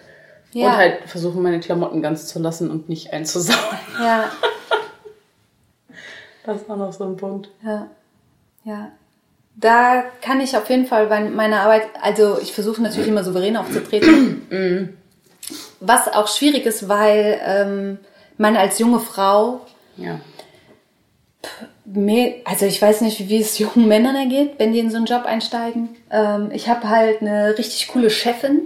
Ja. 0.53 0.69
Und 0.69 0.77
halt 0.77 0.99
versuchen, 1.07 1.43
meine 1.43 1.61
Klamotten 1.61 2.03
ganz 2.03 2.27
zu 2.29 2.39
lassen 2.39 2.71
und 2.71 2.89
nicht 2.89 3.13
einzusauen. 3.13 3.59
Ja, 4.01 4.31
Das 6.45 6.69
war 6.69 6.77
noch 6.77 6.93
so 6.93 7.05
ein 7.05 7.17
Punkt. 7.17 7.49
ja, 7.65 7.89
ja. 8.65 8.89
Da 9.59 10.05
kann 10.21 10.41
ich 10.43 10.55
auf 10.55 10.69
jeden 10.69 10.85
Fall 10.87 11.07
bei 11.07 11.19
meiner 11.31 11.63
Arbeit, 11.63 11.89
also 12.03 12.39
ich 12.41 12.53
versuche 12.53 12.83
natürlich 12.83 13.09
immer 13.09 13.25
souverän 13.25 13.57
aufzutreten. 13.57 14.47
Was 15.81 16.09
auch 16.09 16.29
schwierig 16.29 16.67
ist, 16.67 16.91
weil 16.91 17.41
ähm, 17.43 17.99
man 18.37 18.55
als 18.57 18.79
junge 18.79 19.01
Frau 19.01 19.63
Ja. 19.97 20.21
Also 22.45 22.67
ich 22.67 22.81
weiß 22.83 23.01
nicht, 23.03 23.29
wie 23.29 23.41
es 23.41 23.59
jungen 23.61 23.89
Männern 23.89 24.17
ergeht, 24.17 24.55
wenn 24.59 24.73
die 24.73 24.81
in 24.81 24.91
so 24.91 24.97
einen 24.97 25.07
Job 25.07 25.25
einsteigen. 25.25 25.91
Ähm, 26.11 26.51
ich 26.53 26.69
habe 26.69 26.89
halt 26.89 27.21
eine 27.23 27.57
richtig 27.57 27.89
coole 27.89 28.11
Chefin, 28.11 28.63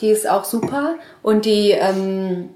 die 0.00 0.08
ist 0.10 0.28
auch 0.28 0.44
super 0.44 0.94
und 1.22 1.44
die 1.44 1.70
ähm, 1.72 2.50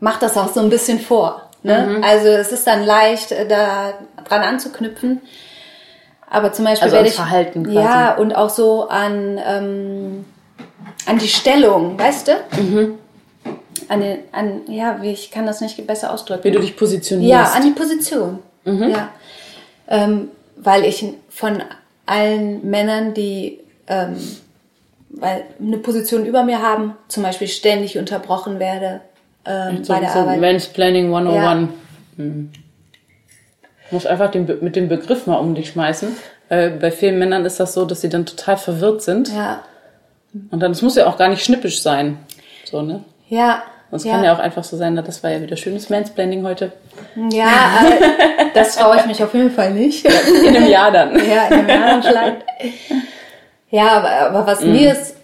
macht 0.00 0.22
das 0.22 0.36
auch 0.36 0.52
so 0.52 0.60
ein 0.60 0.70
bisschen 0.70 0.98
vor. 0.98 1.42
Ne? 1.62 2.00
Also 2.02 2.28
es 2.28 2.52
ist 2.52 2.66
dann 2.66 2.84
leicht, 2.84 3.32
äh, 3.32 3.46
da 3.48 3.94
dran 4.28 4.42
anzuknüpfen. 4.42 5.20
Aber 6.28 6.52
zum 6.52 6.64
Beispiel 6.64 6.84
Also 6.84 6.96
werde 6.96 7.08
ich 7.08 7.14
Verhalten 7.14 7.64
quasi. 7.64 7.76
ja 7.76 8.14
und 8.16 8.34
auch 8.34 8.50
so 8.50 8.88
an 8.88 9.40
ähm, 9.44 10.24
an 11.06 11.18
die 11.18 11.28
Stellung, 11.28 11.98
weißt 11.98 12.28
du? 12.28 12.32
Mhm. 12.60 12.98
An, 13.88 14.00
den, 14.00 14.18
an 14.32 14.62
ja, 14.68 15.00
wie 15.02 15.12
ich 15.12 15.30
kann 15.30 15.46
das 15.46 15.60
nicht 15.60 15.84
besser 15.86 16.12
ausdrücken. 16.12 16.42
Wie 16.44 16.50
du 16.50 16.58
dich 16.60 16.76
positionierst. 16.76 17.30
Ja, 17.30 17.56
an 17.56 17.62
die 17.62 17.70
Position. 17.70 18.40
Mhm. 18.64 18.90
Ja. 18.90 19.10
Ähm, 19.88 20.28
weil 20.56 20.84
ich 20.84 21.04
von 21.28 21.62
allen 22.06 22.68
Männern, 22.68 23.14
die 23.14 23.60
ähm, 23.86 24.16
weil 25.10 25.44
eine 25.60 25.78
Position 25.78 26.26
über 26.26 26.42
mir 26.42 26.62
haben, 26.62 26.94
zum 27.08 27.22
Beispiel 27.22 27.48
ständig 27.48 27.98
unterbrochen 27.98 28.58
werde 28.58 29.00
ähm, 29.44 29.82
so, 29.82 29.92
bei 29.92 30.00
der 30.00 30.10
so 30.10 30.18
Arbeit. 30.20 30.40
Mansplaining 30.40 31.06
101. 31.06 31.34
Ja. 31.36 31.68
Hm. 32.16 32.52
Du 33.88 33.94
musst 33.94 34.06
einfach 34.06 34.30
den, 34.30 34.46
mit 34.60 34.76
dem 34.76 34.88
Begriff 34.88 35.26
mal 35.26 35.36
um 35.36 35.54
dich 35.54 35.70
schmeißen. 35.70 36.16
Äh, 36.48 36.70
bei 36.70 36.90
vielen 36.90 37.18
Männern 37.18 37.44
ist 37.44 37.60
das 37.60 37.72
so, 37.72 37.84
dass 37.84 38.00
sie 38.00 38.08
dann 38.08 38.26
total 38.26 38.56
verwirrt 38.56 39.02
sind. 39.02 39.32
Ja, 39.32 39.62
Und 40.50 40.60
dann, 40.60 40.72
es 40.72 40.82
muss 40.82 40.96
ja 40.96 41.06
auch 41.06 41.16
gar 41.16 41.28
nicht 41.28 41.44
schnippisch 41.44 41.80
sein. 41.80 42.18
So, 42.64 42.82
ne? 42.82 43.04
ja. 43.28 43.62
Und 43.96 44.00
es 44.00 44.04
ja. 44.04 44.12
kann 44.12 44.24
ja 44.24 44.34
auch 44.34 44.38
einfach 44.38 44.62
so 44.62 44.76
sein, 44.76 44.94
das 44.94 45.22
war 45.22 45.30
ja 45.30 45.40
wieder 45.40 45.56
schönes 45.56 45.88
Mansplaining 45.88 46.44
heute. 46.44 46.72
Ja, 47.30 47.80
äh, 47.82 48.46
das 48.52 48.76
traue 48.76 48.98
ich 48.98 49.06
mich 49.06 49.24
auf 49.24 49.32
jeden 49.32 49.50
Fall 49.50 49.72
nicht. 49.72 50.04
In 50.04 50.54
einem 50.54 50.68
Jahr 50.68 50.92
dann. 50.92 51.16
Ja, 51.26 51.46
in 51.46 51.54
einem 51.60 51.68
Jahr 51.68 52.02
vielleicht. 52.02 52.36
Ja, 53.70 53.88
aber, 53.88 54.10
aber 54.10 54.46
was 54.46 54.60
mir 54.60 54.92
ist, 54.92 55.16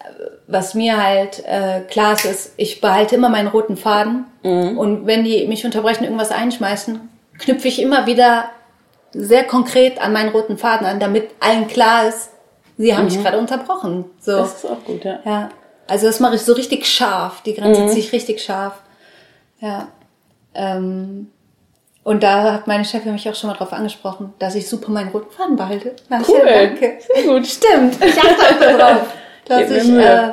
was 0.47 0.73
mir 0.73 1.01
halt 1.01 1.43
äh, 1.45 1.81
klar 1.81 2.13
ist, 2.13 2.25
ist, 2.25 2.53
ich 2.57 2.81
behalte 2.81 3.15
immer 3.15 3.29
meinen 3.29 3.47
roten 3.47 3.77
Faden. 3.77 4.25
Und 4.41 5.05
wenn 5.05 5.23
die 5.23 5.47
mich 5.47 5.63
unterbrechen, 5.63 6.03
irgendwas 6.03 6.31
einschmeißen, 6.31 6.99
knüpfe 7.37 7.67
ich 7.67 7.81
immer 7.81 8.07
wieder 8.07 8.49
sehr 9.11 9.43
konkret 9.43 10.01
an 10.01 10.11
meinen 10.11 10.29
roten 10.29 10.57
Faden 10.57 10.85
an, 10.87 10.99
damit 10.99 11.29
allen 11.39 11.67
klar 11.67 12.07
ist, 12.07 12.31
sie 12.77 12.95
haben 12.95 13.05
mich 13.05 13.21
gerade 13.21 13.37
unterbrochen. 13.37 14.05
So. 14.19 14.37
Das 14.37 14.55
ist 14.55 14.65
auch 14.65 14.83
gut, 14.83 15.05
ja. 15.05 15.19
Ja. 15.23 15.49
Also 15.93 16.07
das 16.07 16.19
mache 16.19 16.33
ich 16.37 16.41
so 16.41 16.53
richtig 16.53 16.87
scharf. 16.87 17.41
Die 17.43 17.53
Grenze 17.53 17.85
ziehe 17.85 17.99
ich 18.03 18.11
richtig 18.11 18.41
scharf. 18.41 18.73
Ja. 19.59 19.89
Ähm, 20.55 21.27
und 22.01 22.23
da 22.23 22.51
hat 22.53 22.65
meine 22.65 22.83
Chefin 22.83 23.13
mich 23.13 23.29
auch 23.29 23.35
schon 23.35 23.51
mal 23.51 23.55
drauf 23.55 23.71
angesprochen, 23.73 24.33
dass 24.39 24.55
ich 24.55 24.67
super 24.67 24.89
meinen 24.89 25.09
roten 25.09 25.29
Faden 25.29 25.55
behalte. 25.55 25.95
Na, 26.09 26.19
Cool. 26.27 26.39
Ja, 26.47 26.65
danke. 26.65 26.97
Sehr 26.99 27.23
gut. 27.31 27.45
Stimmt. 27.45 28.03
Ich 28.03 28.17
achte 28.17 28.55
auch 28.55 28.59
darauf, 28.59 29.13
dass 29.45 29.69
ich 29.69 29.87
äh, 29.89 30.31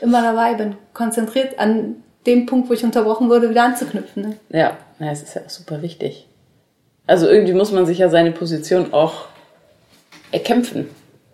immer 0.00 0.22
dabei 0.22 0.54
bin. 0.54 0.76
Konzentriert 0.94 1.58
an 1.58 1.96
dem 2.24 2.46
Punkt, 2.46 2.70
wo 2.70 2.72
ich 2.72 2.84
unterbrochen 2.84 3.28
wurde, 3.28 3.50
wieder 3.50 3.64
anzuknüpfen. 3.64 4.22
Ne? 4.22 4.36
Ja, 4.48 4.78
na, 4.98 5.12
es 5.12 5.20
ist 5.20 5.34
ja 5.34 5.42
auch 5.44 5.50
super 5.50 5.82
wichtig. 5.82 6.26
Also 7.06 7.28
irgendwie 7.28 7.52
muss 7.52 7.70
man 7.70 7.84
sich 7.84 7.98
ja 7.98 8.08
seine 8.08 8.32
Position 8.32 8.94
auch 8.94 9.26
erkämpfen. 10.32 10.88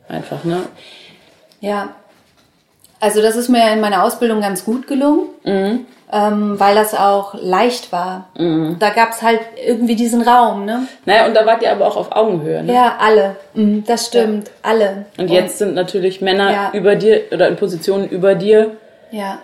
Einfach, 0.09 0.43
ne? 0.43 0.65
Ja. 1.61 1.95
Also 3.01 3.23
das 3.23 3.35
ist 3.37 3.49
mir 3.49 3.73
in 3.73 3.81
meiner 3.81 4.05
Ausbildung 4.05 4.41
ganz 4.43 4.65
gut 4.65 4.87
gelungen, 4.87 5.29
Mhm. 5.45 5.87
ähm, 6.13 6.61
weil 6.61 6.75
das 6.75 6.95
auch 6.95 7.35
leicht 7.35 7.93
war. 7.93 8.29
Da 8.79 8.91
gab's 8.91 9.23
halt 9.23 9.41
irgendwie 9.67 9.97
diesen 9.97 10.21
Raum, 10.23 10.65
ne? 10.67 10.87
Naja, 11.07 11.27
und 11.27 11.35
da 11.35 11.47
wart 11.47 11.63
ihr 11.63 11.73
aber 11.73 11.87
auch 11.87 11.97
auf 11.97 12.13
Augenhöhe, 12.13 12.63
ne? 12.63 12.75
Ja, 12.75 12.97
alle. 13.01 13.37
Mhm, 13.55 13.85
das 13.87 14.07
stimmt. 14.07 14.51
Alle. 14.63 15.07
Und 15.17 15.31
jetzt 15.31 15.59
sind 15.59 15.75
natürlich 15.75 16.21
Männer 16.21 16.51
Ja. 16.53 16.71
über 16.75 16.95
dir 16.95 17.23
oder 17.33 17.49
in 17.49 17.57
Positionen 17.57 18.07
über 18.09 18.35
dir, 18.35 18.73
Ja. 19.11 19.39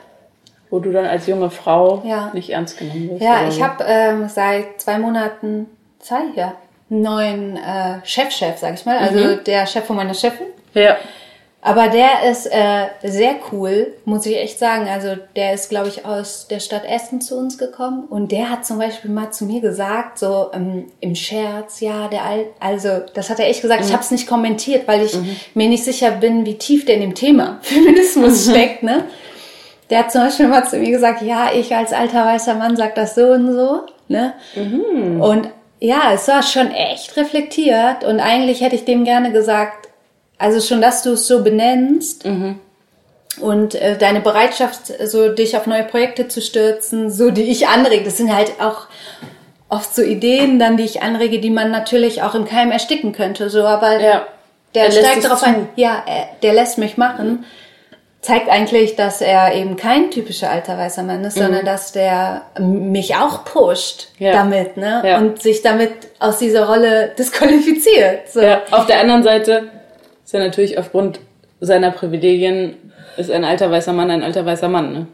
wo 0.68 0.78
du 0.78 0.92
dann 0.92 1.06
als 1.06 1.26
junge 1.26 1.48
Frau 1.50 2.02
Ja. 2.04 2.30
nicht 2.34 2.50
ernst 2.50 2.76
genommen 2.78 3.10
wirst. 3.12 3.22
Ja, 3.22 3.48
ich 3.48 3.62
habe 3.62 3.84
ähm, 3.86 4.28
seit 4.28 4.80
zwei 4.82 4.98
Monaten 4.98 5.66
zwei 6.00 6.20
ja, 6.34 6.52
einen 6.90 7.00
neuen 7.02 7.56
äh, 7.56 8.00
Chefchef, 8.04 8.58
sag 8.58 8.74
ich 8.74 8.84
mal. 8.84 8.98
Also 8.98 9.36
der 9.36 9.66
Chef 9.66 9.84
von 9.86 9.96
meiner 9.96 10.14
Chefin. 10.14 10.46
Ja. 10.74 10.96
Aber 11.66 11.88
der 11.88 12.30
ist 12.30 12.46
äh, 12.46 12.86
sehr 13.02 13.34
cool, 13.50 13.92
muss 14.04 14.24
ich 14.24 14.36
echt 14.36 14.56
sagen. 14.60 14.86
Also 14.88 15.16
der 15.34 15.52
ist, 15.52 15.68
glaube 15.68 15.88
ich, 15.88 16.06
aus 16.06 16.46
der 16.46 16.60
Stadt 16.60 16.84
Essen 16.84 17.20
zu 17.20 17.36
uns 17.36 17.58
gekommen 17.58 18.04
und 18.08 18.30
der 18.30 18.50
hat 18.50 18.64
zum 18.64 18.78
Beispiel 18.78 19.10
mal 19.10 19.32
zu 19.32 19.46
mir 19.46 19.60
gesagt, 19.60 20.20
so 20.20 20.50
ähm, 20.54 20.92
im 21.00 21.16
Scherz, 21.16 21.80
ja, 21.80 22.06
der 22.06 22.22
Al 22.22 22.44
also 22.60 23.00
das 23.14 23.30
hat 23.30 23.40
er 23.40 23.48
echt 23.48 23.62
gesagt. 23.62 23.84
Ich 23.84 23.92
habe 23.92 24.00
es 24.00 24.12
nicht 24.12 24.28
kommentiert, 24.28 24.86
weil 24.86 25.02
ich 25.02 25.18
mir 25.54 25.68
nicht 25.68 25.82
sicher 25.82 26.12
bin, 26.12 26.46
wie 26.46 26.54
tief 26.54 26.84
der 26.84 26.94
in 26.94 27.00
dem 27.00 27.14
Thema 27.16 27.58
Feminismus 27.62 28.48
steckt. 28.48 28.84
Ne? 28.84 29.02
Der 29.90 29.98
hat 29.98 30.12
zum 30.12 30.20
Beispiel 30.20 30.46
mal 30.46 30.68
zu 30.68 30.76
mir 30.76 30.92
gesagt, 30.92 31.20
ja, 31.22 31.50
ich 31.52 31.74
als 31.74 31.92
alter 31.92 32.24
weißer 32.26 32.54
Mann 32.54 32.76
sag 32.76 32.94
das 32.94 33.16
so 33.16 33.26
und 33.26 33.52
so. 33.52 33.80
Ne? 34.06 34.34
Und 35.20 35.48
ja, 35.80 36.12
es 36.14 36.28
war 36.28 36.44
schon 36.44 36.70
echt 36.70 37.16
reflektiert 37.16 38.04
und 38.04 38.20
eigentlich 38.20 38.60
hätte 38.60 38.76
ich 38.76 38.84
dem 38.84 39.02
gerne 39.02 39.32
gesagt, 39.32 39.85
also 40.38 40.60
schon, 40.60 40.80
dass 40.80 41.02
du 41.02 41.12
es 41.12 41.26
so 41.26 41.42
benennst 41.42 42.24
und 43.40 43.74
äh, 43.74 43.96
deine 43.98 44.20
Bereitschaft, 44.20 44.92
so 45.04 45.28
dich 45.30 45.56
auf 45.56 45.66
neue 45.66 45.84
Projekte 45.84 46.28
zu 46.28 46.40
stürzen, 46.40 47.10
so 47.10 47.30
die 47.30 47.42
ich 47.50 47.68
anrege, 47.68 48.04
das 48.04 48.16
sind 48.16 48.34
halt 48.34 48.52
auch 48.60 48.86
oft 49.68 49.94
so 49.94 50.02
Ideen 50.02 50.58
dann, 50.58 50.76
die 50.76 50.84
ich 50.84 51.02
anrege, 51.02 51.38
die 51.40 51.50
man 51.50 51.70
natürlich 51.70 52.22
auch 52.22 52.34
im 52.34 52.44
Keim 52.46 52.70
ersticken 52.70 53.12
könnte, 53.12 53.50
so, 53.50 53.64
aber 53.64 54.00
Ja. 54.00 54.26
der 54.74 54.84
Er 54.84 54.88
lässt 54.90 54.98
steigt 55.00 55.24
darauf 55.24 55.42
ein, 55.42 55.68
ja, 55.76 56.02
er, 56.06 56.28
der 56.42 56.54
lässt 56.54 56.78
mich 56.78 56.96
machen, 56.96 57.44
zeigt 58.22 58.48
eigentlich, 58.48 58.96
dass 58.96 59.20
er 59.20 59.54
eben 59.54 59.76
kein 59.76 60.10
typischer 60.10 60.50
alter 60.50 60.76
weißer 60.78 61.02
Mann 61.02 61.22
ist, 61.24 61.36
sondern 61.36 61.64
dass 61.64 61.92
der 61.92 62.42
mich 62.58 63.14
auch 63.16 63.44
pusht 63.44 64.08
Mhm. 64.18 64.26
Ja. 64.26 64.32
damit, 64.32 64.76
ne, 64.76 65.02
Ja. 65.04 65.18
und 65.18 65.42
sich 65.42 65.62
damit 65.62 65.90
aus 66.20 66.38
dieser 66.38 66.66
Rolle 66.68 67.12
disqualifiziert, 67.18 68.30
so. 68.32 68.40
ja. 68.40 68.62
Auf 68.70 68.86
der 68.86 69.00
anderen 69.00 69.22
Seite 69.22 69.64
ist 70.26 70.34
er 70.34 70.40
natürlich 70.40 70.76
aufgrund 70.78 71.20
seiner 71.60 71.90
Privilegien 71.90 72.92
ist 73.16 73.30
ein 73.30 73.44
alter 73.44 73.70
weißer 73.70 73.94
Mann 73.94 74.10
ein 74.10 74.22
alter 74.22 74.44
weißer 74.44 74.68
Mann, 74.68 74.92
ne? 74.92 75.06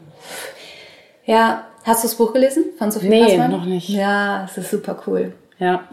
Ja, 1.25 1.63
hast 1.85 2.03
du 2.03 2.07
das 2.09 2.15
Buch 2.15 2.33
gelesen 2.33 2.65
von 2.77 2.91
Sophie 2.91 3.07
Nee, 3.07 3.23
Passmann? 3.23 3.51
noch 3.51 3.63
nicht. 3.65 3.87
Ja, 3.87 4.43
es 4.43 4.57
ist 4.57 4.71
super 4.71 5.01
cool. 5.07 5.33
Ja. 5.59 5.87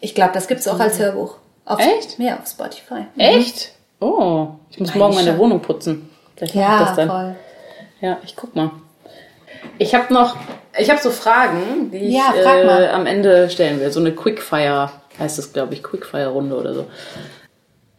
Ich 0.00 0.14
glaube, 0.16 0.32
das 0.34 0.48
gibt's 0.48 0.66
auch 0.66 0.80
als 0.80 0.98
Hörbuch. 0.98 1.36
Auf, 1.64 1.78
Echt? 1.78 2.18
Ja, 2.18 2.38
auf 2.40 2.48
Spotify. 2.48 3.06
Echt? 3.16 3.72
Oh, 4.00 4.48
ich 4.70 4.80
muss 4.80 4.88
Meine 4.88 4.98
morgen 4.98 5.14
meine 5.14 5.28
schon. 5.28 5.38
Wohnung 5.38 5.60
putzen. 5.60 6.10
Vielleicht 6.36 6.54
ich 6.56 6.60
Ja, 6.60 6.80
das 6.80 6.96
dann. 6.96 7.08
voll. 7.08 7.36
Ja, 8.00 8.18
ich 8.24 8.34
guck 8.34 8.56
mal. 8.56 8.72
Ich 9.78 9.94
habe 9.94 10.12
noch, 10.12 10.34
ich 10.76 10.90
habe 10.90 11.00
so 11.00 11.10
Fragen, 11.10 11.92
die 11.92 11.98
ich 11.98 12.14
Ja, 12.14 12.32
frag 12.42 12.64
mal. 12.66 12.82
äh, 12.82 12.88
am 12.88 13.06
Ende 13.06 13.48
stellen 13.48 13.78
will. 13.78 13.92
So 13.92 14.00
eine 14.00 14.10
Quickfire 14.12 14.90
heißt 15.20 15.38
es, 15.38 15.52
glaube 15.52 15.74
ich, 15.74 15.84
Quickfire-Runde 15.84 16.56
oder 16.56 16.74
so. 16.74 16.86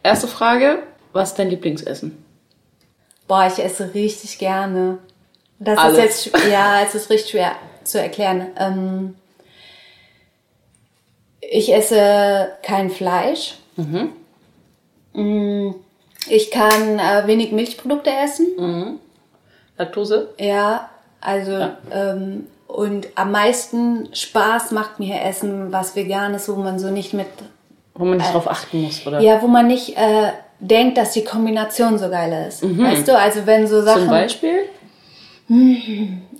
Erste 0.04 0.28
Frage: 0.28 0.84
Was 1.14 1.30
ist 1.30 1.40
dein 1.40 1.50
Lieblingsessen? 1.50 2.24
Boah, 3.28 3.48
ich 3.48 3.64
esse 3.64 3.94
richtig 3.94 4.38
gerne. 4.38 4.98
Das 5.60 5.80
Alles. 5.80 5.98
ist 5.98 6.26
jetzt, 6.26 6.46
ja, 6.52 6.82
es 6.82 6.94
ist 6.94 7.10
richtig 7.10 7.32
schwer 7.32 7.54
zu 7.86 8.00
erklären. 8.00 8.48
Ähm, 8.60 9.16
ich 11.40 11.74
esse 11.74 12.52
kein 12.64 12.90
Fleisch. 12.90 13.56
Mm, 15.14 15.72
Ich 16.28 16.52
kann 16.52 17.00
äh, 17.00 17.28
wenig 17.28 17.52
Milchprodukte 17.52 18.10
essen. 18.10 19.00
Laktose? 19.78 20.34
Ja, 20.38 20.90
also 21.22 21.70
ähm, 21.92 22.48
und 22.68 23.08
am 23.16 23.32
meisten 23.32 24.14
Spaß 24.14 24.72
macht 24.72 25.00
mir 25.00 25.22
Essen, 25.22 25.72
was 25.72 25.96
vegan 25.96 26.34
ist, 26.34 26.50
wo 26.50 26.56
man 26.56 26.80
so 26.80 26.90
nicht 26.90 27.14
mit, 27.14 27.28
Wo 27.95 28.06
man 28.06 28.18
nicht 28.18 28.34
drauf 28.34 28.49
achten 28.49 28.82
muss, 28.82 29.06
oder? 29.06 29.20
ja, 29.20 29.41
wo 29.41 29.48
man 29.48 29.68
nicht 29.68 29.95
äh, 29.98 30.32
denkt, 30.60 30.98
dass 30.98 31.11
die 31.11 31.24
Kombination 31.24 31.99
so 31.99 32.10
geil 32.10 32.48
ist. 32.48 32.64
Weißt 32.64 33.07
du, 33.07 33.18
also 33.18 33.45
wenn 33.45 33.68
so 33.68 33.82
Sachen, 33.82 34.02
Zum 34.02 34.10
Beispiel? 34.10 34.65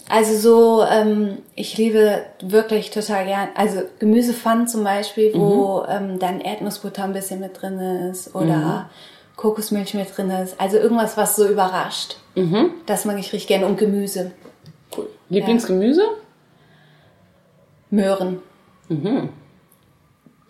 also 0.10 0.38
so, 0.38 0.84
ähm, 0.90 1.40
ich 1.56 1.78
liebe 1.78 2.24
wirklich 2.42 2.90
total 2.90 3.26
gern, 3.26 3.50
also 3.56 3.82
Gemüsepfannen 4.00 4.68
zum 4.68 4.84
Beispiel, 4.84 5.32
wo 5.36 5.84
ähm, 5.88 6.20
dann 6.20 6.42
Erdnussbutter 6.42 7.04
ein 7.04 7.14
bisschen 7.14 7.40
mit 7.40 7.62
drin 7.62 7.78
ist 7.80 8.34
oder 8.34 8.90
Kokosmilch 9.36 9.94
mit 9.94 10.16
drin 10.16 10.30
ist. 10.32 10.60
Also 10.60 10.78
irgendwas, 10.78 11.18
was 11.18 11.36
so 11.36 11.48
überrascht. 11.48 12.18
Das 12.86 13.06
mag 13.06 13.20
ich 13.20 13.32
richtig 13.34 13.48
gerne. 13.48 13.66
Und 13.68 13.78
Gemüse. 13.78 14.32
Cool. 14.96 15.08
Lieblingsgemüse? 15.30 16.04
Möhren. 17.90 18.40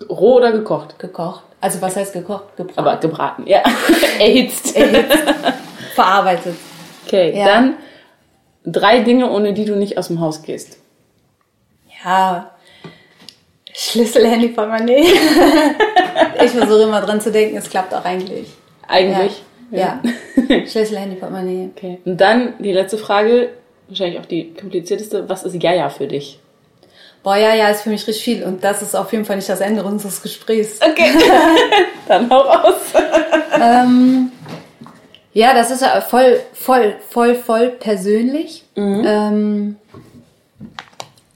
Roh 0.09 0.35
oder 0.35 0.51
gekocht? 0.51 0.99
Gekocht. 0.99 1.43
Also 1.61 1.81
was 1.81 1.95
heißt 1.95 2.13
gekocht? 2.13 2.55
Gebraten. 2.57 2.79
Aber 2.79 2.97
gebraten, 2.97 3.47
ja. 3.47 3.61
Erhitzt. 4.19 4.75
verarbeitet. 5.95 6.55
Okay, 7.05 7.37
Ja. 7.37 7.45
dann 7.45 7.73
drei 8.65 8.99
Dinge, 8.99 9.29
ohne 9.29 9.53
die 9.53 9.65
du 9.65 9.75
nicht 9.75 9.97
aus 9.97 10.07
dem 10.07 10.19
Haus 10.19 10.41
gehst. 10.41 10.77
Ja, 12.03 12.51
Schlüssel, 13.73 14.27
Handy, 14.27 14.49
Portemonnaie. 14.49 15.03
ich 16.43 16.51
versuche 16.51 16.83
immer 16.83 17.01
dran 17.01 17.19
zu 17.19 17.31
denken, 17.31 17.57
es 17.57 17.69
klappt 17.69 17.93
auch 17.93 18.05
eigentlich. 18.05 18.47
Eigentlich? 18.87 19.41
Ja. 19.71 19.99
ja. 20.47 20.59
Schlüssel, 20.67 20.97
Handy, 20.99 21.15
Portemonnaie. 21.15 21.69
Okay. 21.75 21.99
Und 22.05 22.17
dann 22.21 22.53
die 22.59 22.71
letzte 22.71 22.97
Frage, 22.97 23.49
wahrscheinlich 23.87 24.19
auch 24.19 24.25
die 24.25 24.53
komplizierteste. 24.53 25.27
Was 25.27 25.43
ist 25.43 25.61
Jaja 25.61 25.89
für 25.89 26.07
dich? 26.07 26.39
Boah, 27.23 27.37
ja, 27.37 27.55
ja, 27.55 27.69
ist 27.69 27.83
für 27.83 27.89
mich 27.89 28.05
richtig 28.05 28.23
viel. 28.23 28.43
Und 28.43 28.63
das 28.63 28.81
ist 28.81 28.95
auf 28.95 29.11
jeden 29.13 29.23
Fall 29.23 29.37
nicht 29.37 29.47
das 29.47 29.61
Ende 29.61 29.83
unseres 29.83 30.21
Gesprächs. 30.21 30.79
Okay. 30.81 31.11
dann 32.07 32.29
hau 32.29 32.39
raus. 32.39 32.75
ähm, 33.59 34.31
ja, 35.31 35.53
das 35.53 35.71
ist 35.71 35.81
ja 35.81 36.01
voll, 36.01 36.41
voll, 36.53 36.95
voll, 37.09 37.35
voll 37.35 37.69
persönlich. 37.69 38.65
Mhm. 38.75 39.03
Ähm, 39.05 39.75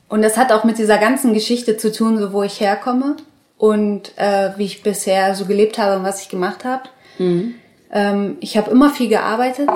und 0.10 0.22
das 0.22 0.38
hat 0.38 0.52
auch 0.52 0.66
mit 0.66 0.78
dieser 0.78 0.98
ganzen 0.98 1.34
Geschichte 1.34 1.78
zu 1.78 1.92
tun, 1.92 2.18
so 2.18 2.34
wo 2.34 2.44
ich 2.44 2.60
herkomme 2.60 3.16
und 3.58 4.12
äh, 4.18 4.52
wie 4.58 4.66
ich 4.66 4.84
bisher 4.84 5.36
so 5.36 5.46
gelebt 5.46 5.78
habe 5.78 5.98
und 5.98 6.04
was 6.04 6.22
ich 6.22 6.30
gemacht 6.30 6.66
habe. 6.66 6.84
Mhm. 7.18 7.56
Ähm, 7.92 8.38
ich 8.42 8.58
habe 8.58 8.72
immer 8.72 8.90
viel 8.90 9.08
gearbeitet. 9.08 9.70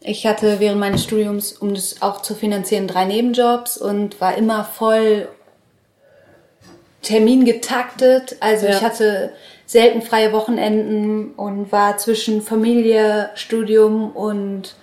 Ich 0.00 0.26
hatte 0.26 0.58
während 0.58 0.80
meines 0.80 1.04
Studiums, 1.04 1.52
um 1.52 1.74
das 1.74 2.02
auch 2.02 2.22
zu 2.22 2.34
finanzieren, 2.34 2.88
drei 2.88 3.04
Nebenjobs 3.04 3.78
und 3.78 4.20
war 4.20 4.36
immer 4.36 4.64
voll 4.64 5.28
Termin 7.02 7.44
getaktet. 7.44 8.36
Also 8.40 8.66
ja. 8.66 8.76
ich 8.76 8.82
hatte 8.82 9.32
selten 9.66 10.02
freie 10.02 10.32
Wochenenden 10.32 11.32
und 11.32 11.72
war 11.72 11.98
zwischen 11.98 12.42
Familie, 12.42 13.30
Studium 13.34 14.10
und 14.12 14.74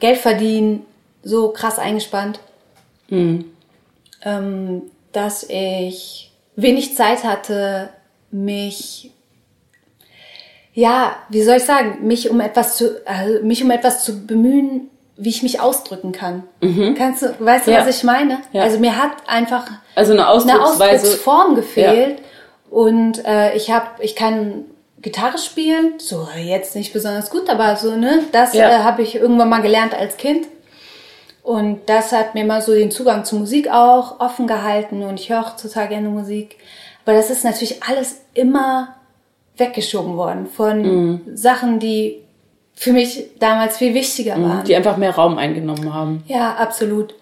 Geld 0.00 0.18
verdienen 0.18 0.84
so 1.22 1.52
krass 1.52 1.78
eingespannt. 1.78 2.40
Mhm 3.08 3.52
ähm, 4.22 4.82
dass 5.12 5.46
ich 5.48 6.32
wenig 6.56 6.96
Zeit 6.96 7.24
hatte, 7.24 7.90
mich 8.30 9.12
ja, 10.72 11.16
wie 11.28 11.42
soll 11.42 11.56
ich 11.56 11.64
sagen, 11.64 12.06
mich 12.06 12.30
um 12.30 12.40
etwas 12.40 12.76
zu, 12.76 13.04
also 13.04 13.44
mich 13.44 13.62
um 13.62 13.70
etwas 13.70 14.04
zu 14.04 14.24
bemühen, 14.26 14.88
wie 15.20 15.28
ich 15.28 15.42
mich 15.42 15.60
ausdrücken 15.60 16.12
kann. 16.12 16.44
Mhm. 16.60 16.94
Kannst 16.96 17.22
du, 17.22 17.34
weißt 17.38 17.66
du, 17.66 17.72
ja. 17.72 17.80
was 17.80 17.96
ich 17.96 18.04
meine? 18.04 18.38
Ja. 18.52 18.62
Also 18.62 18.78
mir 18.78 18.96
hat 18.96 19.12
einfach 19.26 19.66
also 19.94 20.12
eine, 20.12 20.26
eine 20.26 20.64
Ausdrucksform 20.64 21.54
gefehlt 21.54 22.18
ja. 22.18 22.24
und 22.70 23.24
äh, 23.26 23.54
ich 23.54 23.70
habe, 23.70 23.86
ich 24.00 24.16
kann 24.16 24.64
Gitarre 25.02 25.38
spielen, 25.38 25.94
so 25.98 26.26
jetzt 26.36 26.74
nicht 26.74 26.92
besonders 26.92 27.30
gut, 27.30 27.50
aber 27.50 27.76
so 27.76 27.96
ne, 27.96 28.24
das 28.32 28.54
äh, 28.54 28.62
habe 28.62 29.02
ich 29.02 29.14
irgendwann 29.14 29.50
mal 29.50 29.62
gelernt 29.62 29.94
als 29.94 30.16
Kind 30.16 30.46
und 31.42 31.80
das 31.86 32.12
hat 32.12 32.34
mir 32.34 32.44
mal 32.44 32.62
so 32.62 32.72
den 32.72 32.90
Zugang 32.90 33.24
zur 33.24 33.40
Musik 33.40 33.70
auch 33.70 34.20
offen 34.20 34.46
gehalten 34.46 35.02
und 35.02 35.20
ich 35.20 35.30
höre 35.30 35.40
auch 35.40 35.56
total 35.56 35.88
gerne 35.88 36.08
Musik. 36.08 36.56
Aber 37.04 37.16
das 37.16 37.30
ist 37.30 37.44
natürlich 37.44 37.82
alles 37.82 38.22
immer 38.34 38.94
weggeschoben 39.56 40.16
worden 40.16 40.46
von 40.46 40.82
mhm. 40.82 41.20
Sachen, 41.34 41.78
die 41.78 42.22
für 42.74 42.92
mich 42.92 43.30
damals 43.38 43.78
viel 43.78 43.94
wichtiger 43.94 44.36
mhm, 44.36 44.48
waren. 44.48 44.64
Die 44.64 44.74
einfach 44.74 44.96
mehr 44.96 45.14
Raum 45.14 45.38
eingenommen 45.38 45.92
haben. 45.92 46.24
Ja, 46.26 46.54
absolut. 46.54 47.14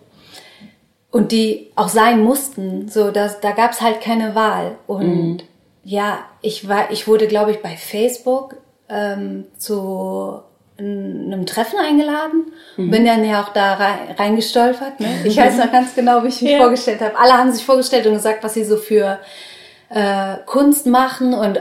Und 1.11 1.33
die 1.33 1.70
auch 1.75 1.89
sein 1.89 2.23
mussten. 2.23 2.89
So, 2.89 3.11
dass, 3.11 3.41
da 3.41 3.53
gab 3.53 3.73
es 3.73 3.81
halt 3.81 4.01
keine 4.01 4.35
Wahl. 4.35 4.77
Und 4.87 5.07
mhm. 5.07 5.39
ja, 5.85 6.19
ich 6.43 6.69
war, 6.69 6.91
ich 6.91 7.09
wurde, 7.09 7.27
glaube 7.27 7.51
ich, 7.51 7.62
bei 7.62 7.77
Facebook 7.77 8.57
ähm, 8.89 9.47
zu 9.57 10.43
in 10.79 11.33
einem 11.33 11.45
Treffen 11.45 11.79
eingeladen 11.81 12.53
mhm. 12.77 12.91
bin 12.91 13.05
dann 13.05 13.25
ja 13.25 13.43
auch 13.43 13.49
da 13.49 13.75
reingestolpert. 14.16 15.01
Ne? 15.01 15.09
Ich 15.25 15.37
weiß 15.37 15.59
noch 15.59 15.73
ganz 15.73 15.95
genau, 15.95 16.23
wie 16.23 16.29
ich 16.29 16.41
mich 16.41 16.53
ja. 16.53 16.59
vorgestellt 16.59 17.01
habe. 17.01 17.19
Alle 17.19 17.33
haben 17.33 17.51
sich 17.51 17.65
vorgestellt 17.65 18.07
und 18.07 18.15
gesagt, 18.15 18.45
was 18.45 18.55
sie 18.55 18.65
so 18.65 18.77
für 18.77 19.19
äh, 19.91 20.37
Kunst 20.47 20.87
machen 20.87 21.35
und 21.35 21.61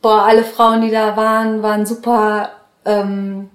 boah, 0.00 0.22
alle 0.22 0.44
Frauen, 0.44 0.82
die 0.82 0.92
da 0.92 1.16
waren, 1.16 1.62
waren 1.64 1.84
super 1.84 2.50
ähm, 2.84 3.50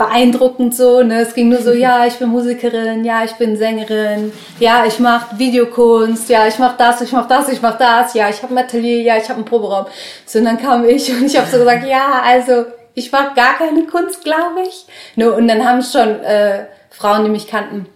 beeindruckend 0.00 0.74
so. 0.74 1.02
Ne? 1.02 1.20
Es 1.20 1.34
ging 1.34 1.50
nur 1.50 1.60
so, 1.60 1.72
ja, 1.86 2.06
ich 2.06 2.14
bin 2.14 2.30
Musikerin, 2.30 3.04
ja, 3.04 3.22
ich 3.24 3.34
bin 3.34 3.56
Sängerin, 3.56 4.32
ja, 4.58 4.84
ich 4.86 4.98
mache 4.98 5.38
Videokunst, 5.38 6.28
ja, 6.30 6.46
ich 6.46 6.58
mache 6.58 6.76
das, 6.78 7.02
ich 7.02 7.12
mache 7.12 7.28
das, 7.28 7.48
ich 7.50 7.60
mache 7.60 7.78
das, 7.78 8.14
ja, 8.14 8.28
ich 8.28 8.42
habe 8.42 8.54
ein 8.54 8.58
Atelier, 8.58 9.02
ja, 9.02 9.16
ich 9.16 9.28
habe 9.28 9.36
einen 9.36 9.44
Proberaum. 9.44 9.86
So, 10.24 10.38
und 10.38 10.46
dann 10.46 10.58
kam 10.58 10.88
ich 10.88 11.10
und 11.10 11.26
ich 11.26 11.36
habe 11.36 11.48
so 11.48 11.58
gesagt, 11.58 11.86
ja, 11.86 12.22
also 12.24 12.64
ich 12.94 13.12
war 13.12 13.34
gar 13.34 13.58
keine 13.58 13.84
Kunst, 13.84 14.24
glaube 14.24 14.62
ich. 14.66 14.86
Nur, 15.16 15.36
und 15.36 15.46
dann 15.48 15.66
haben 15.66 15.82
schon 15.82 16.22
äh, 16.22 16.66
Frauen, 16.90 17.24
die 17.24 17.30
mich 17.30 17.46
kannten, 17.46 17.86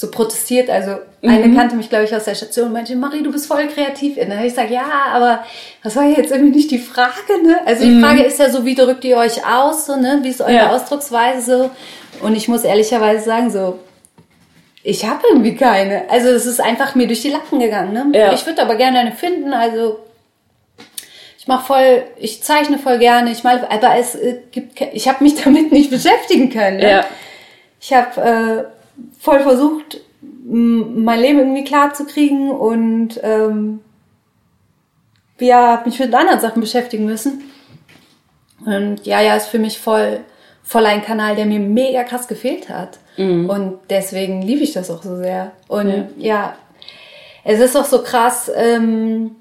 so 0.00 0.10
protestiert. 0.10 0.70
Also 0.70 0.96
eine 1.22 1.46
mhm. 1.46 1.56
kannte 1.56 1.76
mich, 1.76 1.90
glaube 1.90 2.04
ich, 2.04 2.14
aus 2.14 2.24
der 2.24 2.34
Station 2.34 2.68
und 2.68 2.72
meinte, 2.72 2.96
Marie, 2.96 3.22
du 3.22 3.30
bist 3.30 3.46
voll 3.46 3.68
kreativ. 3.68 4.16
Und 4.16 4.28
dann 4.28 4.38
habe 4.38 4.46
ich 4.46 4.54
gesagt, 4.54 4.70
ja, 4.70 4.88
aber 5.12 5.44
das 5.82 5.94
war 5.96 6.04
jetzt 6.04 6.32
irgendwie 6.32 6.56
nicht 6.56 6.70
die 6.70 6.78
Frage, 6.78 7.42
ne? 7.44 7.58
Also 7.66 7.84
die 7.84 7.90
mhm. 7.90 8.02
Frage 8.02 8.22
ist 8.22 8.38
ja 8.38 8.48
so, 8.48 8.64
wie 8.64 8.74
drückt 8.74 9.04
ihr 9.04 9.18
euch 9.18 9.46
aus, 9.46 9.86
so, 9.86 9.96
ne? 9.96 10.20
Wie 10.22 10.30
ist 10.30 10.40
eure 10.40 10.54
ja. 10.54 10.70
Ausdrucksweise 10.70 11.70
so? 12.20 12.24
Und 12.24 12.34
ich 12.34 12.48
muss 12.48 12.64
ehrlicherweise 12.64 13.24
sagen, 13.24 13.50
so, 13.50 13.78
ich 14.82 15.06
habe 15.06 15.20
irgendwie 15.28 15.54
keine. 15.54 16.08
Also 16.08 16.30
es 16.30 16.46
ist 16.46 16.60
einfach 16.60 16.94
mir 16.94 17.06
durch 17.06 17.20
die 17.20 17.28
Lappen 17.28 17.58
gegangen, 17.58 17.92
ne? 17.92 18.18
Ja. 18.18 18.32
Ich 18.32 18.46
würde 18.46 18.62
aber 18.62 18.76
gerne 18.76 19.00
eine 19.00 19.12
finden, 19.12 19.52
also 19.52 19.98
ich 21.38 21.46
mache 21.46 21.66
voll, 21.66 22.02
ich 22.18 22.42
zeichne 22.42 22.78
voll 22.78 22.98
gerne, 22.98 23.30
ich 23.30 23.44
male, 23.44 23.70
aber 23.70 23.96
es 23.96 24.14
äh, 24.14 24.40
gibt, 24.50 24.80
ich 24.80 25.08
habe 25.08 25.22
mich 25.22 25.34
damit 25.44 25.72
nicht 25.72 25.90
beschäftigen 25.90 26.48
können. 26.48 26.78
Ne? 26.78 26.90
Ja. 26.90 27.04
Ich 27.80 27.92
habe 27.92 28.68
äh, 28.70 28.79
voll 29.18 29.40
versucht, 29.40 30.00
mein 30.44 31.20
Leben 31.20 31.38
irgendwie 31.38 31.64
klar 31.64 31.94
zu 31.94 32.04
kriegen 32.04 32.50
und 32.50 33.20
ähm, 33.22 33.80
ja, 35.38 35.72
habe 35.72 35.88
mich 35.88 35.98
mit 35.98 36.14
anderen 36.14 36.40
Sachen 36.40 36.60
beschäftigen 36.60 37.06
müssen. 37.06 37.42
Und 38.64 39.06
ja, 39.06 39.20
ja, 39.20 39.36
ist 39.36 39.46
für 39.46 39.58
mich 39.58 39.78
voll, 39.78 40.20
voll 40.62 40.84
ein 40.84 41.02
Kanal, 41.02 41.34
der 41.34 41.46
mir 41.46 41.60
mega 41.60 42.04
krass 42.04 42.28
gefehlt 42.28 42.68
hat. 42.68 42.98
Mhm. 43.16 43.48
Und 43.48 43.78
deswegen 43.88 44.42
liebe 44.42 44.62
ich 44.62 44.72
das 44.72 44.90
auch 44.90 45.02
so 45.02 45.16
sehr. 45.16 45.52
Und 45.68 45.88
ja, 45.88 46.04
ja 46.18 46.54
es 47.44 47.60
ist 47.60 47.76
auch 47.76 47.86
so 47.86 48.02
krass, 48.02 48.50
ähm, 48.54 49.36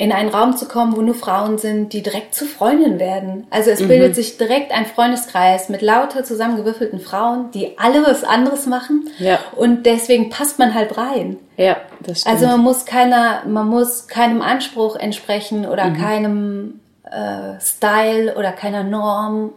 in 0.00 0.12
einen 0.12 0.28
Raum 0.28 0.56
zu 0.56 0.66
kommen, 0.66 0.96
wo 0.96 1.02
nur 1.02 1.16
Frauen 1.16 1.58
sind, 1.58 1.92
die 1.92 2.04
direkt 2.04 2.32
zu 2.32 2.46
Freundinnen 2.46 3.00
werden. 3.00 3.48
Also 3.50 3.70
es 3.70 3.80
mhm. 3.80 3.88
bildet 3.88 4.14
sich 4.14 4.38
direkt 4.38 4.70
ein 4.70 4.86
Freundeskreis 4.86 5.68
mit 5.68 5.82
lauter 5.82 6.22
zusammengewürfelten 6.22 7.00
Frauen, 7.00 7.50
die 7.50 7.76
alle 7.78 8.06
was 8.06 8.22
anderes 8.22 8.66
machen. 8.66 9.08
Ja. 9.18 9.40
Und 9.56 9.86
deswegen 9.86 10.30
passt 10.30 10.60
man 10.60 10.72
halt 10.72 10.96
rein. 10.96 11.36
Ja, 11.56 11.78
das 12.00 12.20
stimmt. 12.20 12.32
Also 12.32 12.46
man 12.46 12.60
muss 12.60 12.86
keiner, 12.86 13.42
man 13.46 13.66
muss 13.66 14.06
keinem 14.06 14.40
Anspruch 14.40 14.94
entsprechen 14.94 15.66
oder 15.66 15.86
mhm. 15.86 15.96
keinem 15.96 16.80
äh, 17.02 17.60
Style 17.60 18.36
oder 18.36 18.52
keiner 18.52 18.84
Norm. 18.84 19.52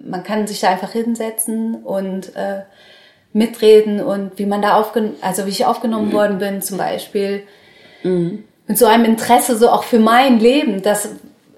Man 0.00 0.22
kann 0.22 0.46
sich 0.46 0.60
da 0.60 0.68
einfach 0.70 0.92
hinsetzen 0.92 1.82
und 1.82 2.36
äh, 2.36 2.62
mitreden 3.32 4.00
und 4.00 4.38
wie 4.38 4.46
man 4.46 4.62
da 4.62 4.76
aufgenommen, 4.76 5.16
also 5.22 5.44
wie 5.46 5.50
ich 5.50 5.66
aufgenommen 5.66 6.10
mhm. 6.10 6.12
worden 6.12 6.38
bin 6.38 6.62
zum 6.62 6.78
Beispiel. 6.78 7.42
Mhm 8.04 8.44
mit 8.66 8.78
so 8.78 8.86
einem 8.86 9.04
Interesse 9.04 9.56
so 9.56 9.70
auch 9.70 9.84
für 9.84 9.98
mein 9.98 10.40
Leben, 10.40 10.82
das 10.82 11.08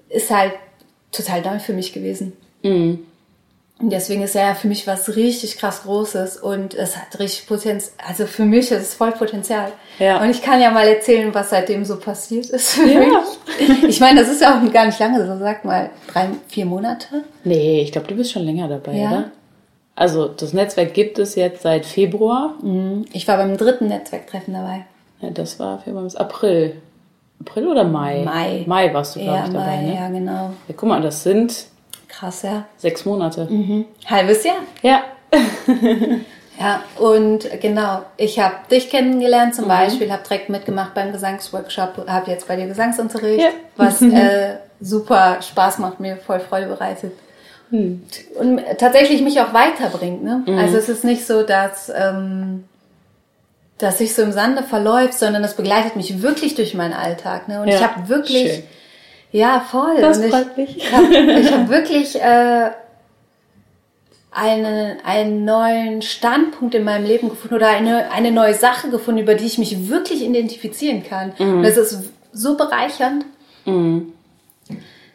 ist 0.08 0.30
halt 0.30 0.52
total 1.12 1.42
neu 1.42 1.58
für 1.58 1.72
mich 1.72 1.92
gewesen. 1.92 2.32
Mhm. 2.62 3.00
Und 3.80 3.90
deswegen 3.90 4.22
ist 4.22 4.34
er 4.34 4.48
ja 4.48 4.54
für 4.54 4.66
mich 4.66 4.88
was 4.88 5.14
richtig 5.14 5.56
krass 5.56 5.84
Großes 5.84 6.38
und 6.38 6.74
es 6.74 6.96
hat 6.96 7.16
richtig 7.20 7.46
Potenzial. 7.46 7.92
Also 8.04 8.26
für 8.26 8.44
mich 8.44 8.72
ist 8.72 8.82
es 8.82 8.94
voll 8.94 9.12
Potenzial. 9.12 9.70
Ja. 10.00 10.20
Und 10.20 10.30
ich 10.30 10.42
kann 10.42 10.60
ja 10.60 10.72
mal 10.72 10.88
erzählen, 10.88 11.32
was 11.32 11.50
seitdem 11.50 11.84
so 11.84 11.96
passiert 11.96 12.46
ist. 12.46 12.70
Für 12.70 12.88
ja. 12.88 13.00
mich. 13.00 13.08
Ich 13.88 13.98
meine, 13.98 14.20
das 14.20 14.28
ist 14.28 14.40
ja 14.40 14.56
auch 14.56 14.72
gar 14.72 14.86
nicht 14.86 14.98
lange, 15.00 15.26
so 15.26 15.38
sag 15.38 15.64
mal 15.64 15.90
drei, 16.12 16.28
vier 16.48 16.64
Monate. 16.64 17.24
Nee, 17.42 17.80
ich 17.80 17.90
glaube, 17.90 18.06
du 18.06 18.14
bist 18.14 18.30
schon 18.30 18.42
länger 18.42 18.68
dabei, 18.68 18.92
ja. 18.92 19.08
oder? 19.08 19.30
Also 19.96 20.28
das 20.28 20.52
Netzwerk 20.52 20.94
gibt 20.94 21.18
es 21.18 21.34
jetzt 21.34 21.62
seit 21.62 21.84
Februar. 21.84 22.54
Mhm. 22.62 23.06
Ich 23.12 23.26
war 23.26 23.36
beim 23.36 23.56
dritten 23.56 23.88
Netzwerktreffen 23.88 24.54
dabei. 24.54 24.86
Ja, 25.20 25.30
das 25.30 25.58
war 25.58 25.80
Februar 25.80 26.04
bis 26.04 26.14
April. 26.14 26.80
April 27.40 27.68
oder 27.68 27.84
Mai? 27.84 28.22
Mai. 28.24 28.64
Mai 28.66 28.92
warst 28.92 29.16
du, 29.16 29.20
glaube 29.20 29.38
ja, 29.38 29.44
ich, 29.46 29.52
dabei, 29.52 29.76
Mai, 29.76 29.82
ne? 29.82 29.94
Ja, 29.94 30.08
genau. 30.08 30.50
Ja, 30.68 30.74
guck 30.76 30.88
mal, 30.88 31.00
das 31.00 31.22
sind... 31.22 31.66
Krass, 32.08 32.42
ja. 32.42 32.64
Sechs 32.76 33.04
Monate. 33.04 33.46
Mhm. 33.50 33.84
Halbes 34.06 34.44
Jahr. 34.44 34.56
Ja. 34.82 35.02
ja, 36.58 36.82
und 36.98 37.48
genau, 37.60 38.02
ich 38.16 38.40
habe 38.40 38.54
dich 38.70 38.90
kennengelernt 38.90 39.54
zum 39.54 39.64
mhm. 39.64 39.68
Beispiel, 39.68 40.10
habe 40.10 40.22
direkt 40.22 40.48
mitgemacht 40.48 40.94
beim 40.94 41.12
Gesangsworkshop, 41.12 42.08
habe 42.08 42.30
jetzt 42.30 42.48
bei 42.48 42.56
dir 42.56 42.66
Gesangsunterricht, 42.66 43.44
ja. 43.44 43.50
was 43.76 44.02
äh, 44.02 44.56
super 44.80 45.42
Spaß 45.42 45.78
macht, 45.78 46.00
mir 46.00 46.16
voll 46.16 46.40
Freude 46.40 46.66
bereitet. 46.66 47.12
Mhm. 47.70 48.02
Und 48.38 48.62
tatsächlich 48.78 49.22
mich 49.22 49.40
auch 49.40 49.52
weiterbringt. 49.52 50.24
Ne? 50.24 50.42
Mhm. 50.46 50.58
Also 50.58 50.78
es 50.78 50.88
ist 50.88 51.04
nicht 51.04 51.26
so, 51.26 51.42
dass... 51.42 51.92
Ähm, 51.94 52.64
dass 53.78 53.98
sich 53.98 54.14
so 54.14 54.22
im 54.22 54.32
Sande 54.32 54.62
verläuft, 54.62 55.14
sondern 55.14 55.42
das 55.42 55.56
begleitet 55.56 55.96
mich 55.96 56.20
wirklich 56.22 56.54
durch 56.54 56.74
meinen 56.74 56.92
Alltag. 56.92 57.48
Ne? 57.48 57.60
Und 57.62 57.68
ja, 57.68 57.76
ich 57.76 57.82
habe 57.82 58.08
wirklich, 58.08 58.52
schön. 58.52 58.62
ja 59.32 59.60
voll. 59.60 60.00
Das 60.00 60.18
und 60.18 60.56
mich. 60.56 60.76
Ich 60.76 60.92
habe 60.92 61.06
hab 61.06 61.68
wirklich 61.68 62.20
äh, 62.20 62.70
einen, 64.32 64.98
einen 65.04 65.44
neuen 65.44 66.02
Standpunkt 66.02 66.74
in 66.74 66.84
meinem 66.84 67.06
Leben 67.06 67.28
gefunden 67.28 67.54
oder 67.54 67.68
eine, 67.68 68.10
eine 68.10 68.30
neue 68.32 68.54
Sache 68.54 68.90
gefunden, 68.90 69.20
über 69.22 69.34
die 69.34 69.46
ich 69.46 69.58
mich 69.58 69.88
wirklich 69.88 70.22
identifizieren 70.22 71.04
kann. 71.04 71.32
Und 71.38 71.62
das 71.62 71.76
ist 71.76 72.10
so 72.32 72.56
bereichernd. 72.56 73.24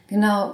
Genau. 0.08 0.54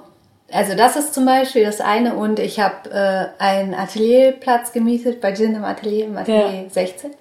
Also 0.52 0.76
das 0.76 0.95
ist 0.95 1.14
zum 1.14 1.26
Beispiel 1.26 1.64
das 1.64 1.80
eine 1.80 2.15
und 2.15 2.40
ich 2.40 2.60
habe 2.60 2.90
äh, 2.90 3.44
einen 3.44 3.76
Atelierplatz 3.76 4.72
gemietet 4.72 5.22
bei 5.22 5.34
Gin 5.34 5.53
im 5.56 5.64
Atelier, 5.64 6.06
im 6.06 6.18
Atelier 6.18 6.64
Ja. 6.64 6.69
16. 6.69 7.11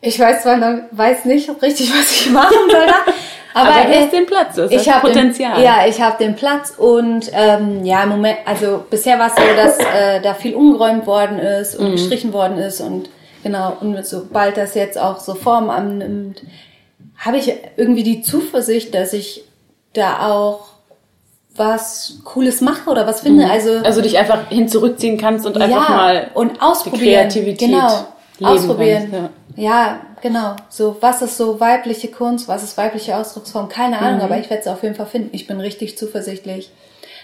Ich 0.00 0.20
weiß 0.20 0.42
zwar 0.42 0.56
noch, 0.58 0.82
weiß 0.92 1.24
nicht 1.24 1.48
richtig, 1.62 1.90
was 1.92 2.10
ich 2.12 2.30
machen 2.30 2.54
soll 2.70 2.82
aber, 3.54 3.68
Aber, 3.70 3.84
du 3.86 3.92
äh, 3.94 4.02
hast 4.02 4.12
den 4.12 4.26
Platz, 4.26 4.56
das 4.56 4.70
ich 4.70 4.88
habe 4.88 5.06
Potenzial. 5.08 5.54
Den, 5.56 5.64
ja, 5.64 5.86
ich 5.88 6.00
habe 6.00 6.16
den 6.22 6.34
Platz 6.36 6.74
und 6.76 7.30
ähm, 7.32 7.84
ja, 7.84 8.02
im 8.02 8.10
Moment, 8.10 8.38
also 8.44 8.84
bisher 8.90 9.18
war 9.18 9.28
es 9.28 9.34
so, 9.34 9.42
dass 9.56 9.78
äh, 9.78 10.20
da 10.22 10.34
viel 10.34 10.54
umgeräumt 10.54 11.06
worden 11.06 11.38
ist 11.38 11.78
Mhm. 11.78 11.86
und 11.86 11.92
gestrichen 11.92 12.32
worden 12.32 12.58
ist 12.58 12.80
und 12.80 13.08
genau, 13.42 13.76
und 13.80 14.04
sobald 14.06 14.56
das 14.56 14.74
jetzt 14.74 14.98
auch 14.98 15.20
so 15.20 15.34
Form 15.34 15.70
annimmt, 15.70 16.42
habe 17.16 17.36
ich 17.38 17.52
irgendwie 17.76 18.02
die 18.02 18.22
Zuversicht, 18.22 18.94
dass 18.94 19.12
ich 19.12 19.44
da 19.94 20.28
auch 20.28 20.66
was 21.56 22.18
Cooles 22.24 22.60
mache 22.60 22.90
oder 22.90 23.06
was 23.06 23.20
finde. 23.20 23.48
Also, 23.48 23.78
Also 23.84 24.02
dich 24.02 24.18
einfach 24.18 24.48
hin 24.48 24.68
zurückziehen 24.68 25.16
kannst 25.18 25.46
und 25.46 25.56
einfach 25.56 25.88
ja, 25.88 25.96
mal 25.96 26.30
und 26.34 26.60
ausprobieren. 26.60 27.28
die 27.28 27.40
Kreativität 27.40 27.68
genau, 27.70 28.06
leben 28.38 28.46
ausprobieren. 28.50 29.08
kannst, 29.10 29.30
ja. 29.56 30.00
genau. 30.22 30.56
So, 30.68 30.96
was 31.00 31.22
ist 31.22 31.36
so 31.36 31.60
weibliche 31.60 32.08
Kunst, 32.08 32.48
was 32.48 32.62
ist 32.62 32.76
weibliche 32.76 33.16
Ausdrucksform? 33.16 33.68
Keine 33.68 33.98
Ahnung, 33.98 34.18
Mhm. 34.18 34.24
aber 34.24 34.38
ich 34.38 34.50
werde 34.50 34.62
es 34.62 34.68
auf 34.68 34.82
jeden 34.82 34.94
Fall 34.94 35.06
finden. 35.06 35.30
Ich 35.32 35.46
bin 35.46 35.60
richtig 35.60 35.96
zuversichtlich. 35.98 36.70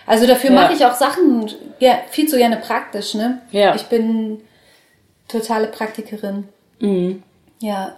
Also 0.07 0.27
dafür 0.27 0.51
Ja. 0.51 0.57
mache 0.63 0.73
ich 0.75 0.85
auch 0.85 0.95
Sachen 0.95 1.51
ja, 1.79 1.99
viel 2.11 2.27
zu 2.29 2.37
gerne 2.37 2.57
praktisch, 2.57 3.15
ne? 3.15 3.41
Ja. 3.51 3.75
Ich 3.75 3.85
bin 3.85 4.41
totale 5.29 5.67
Praktikerin. 5.69 6.49
Mhm. 6.81 7.23
Ja, 7.61 7.95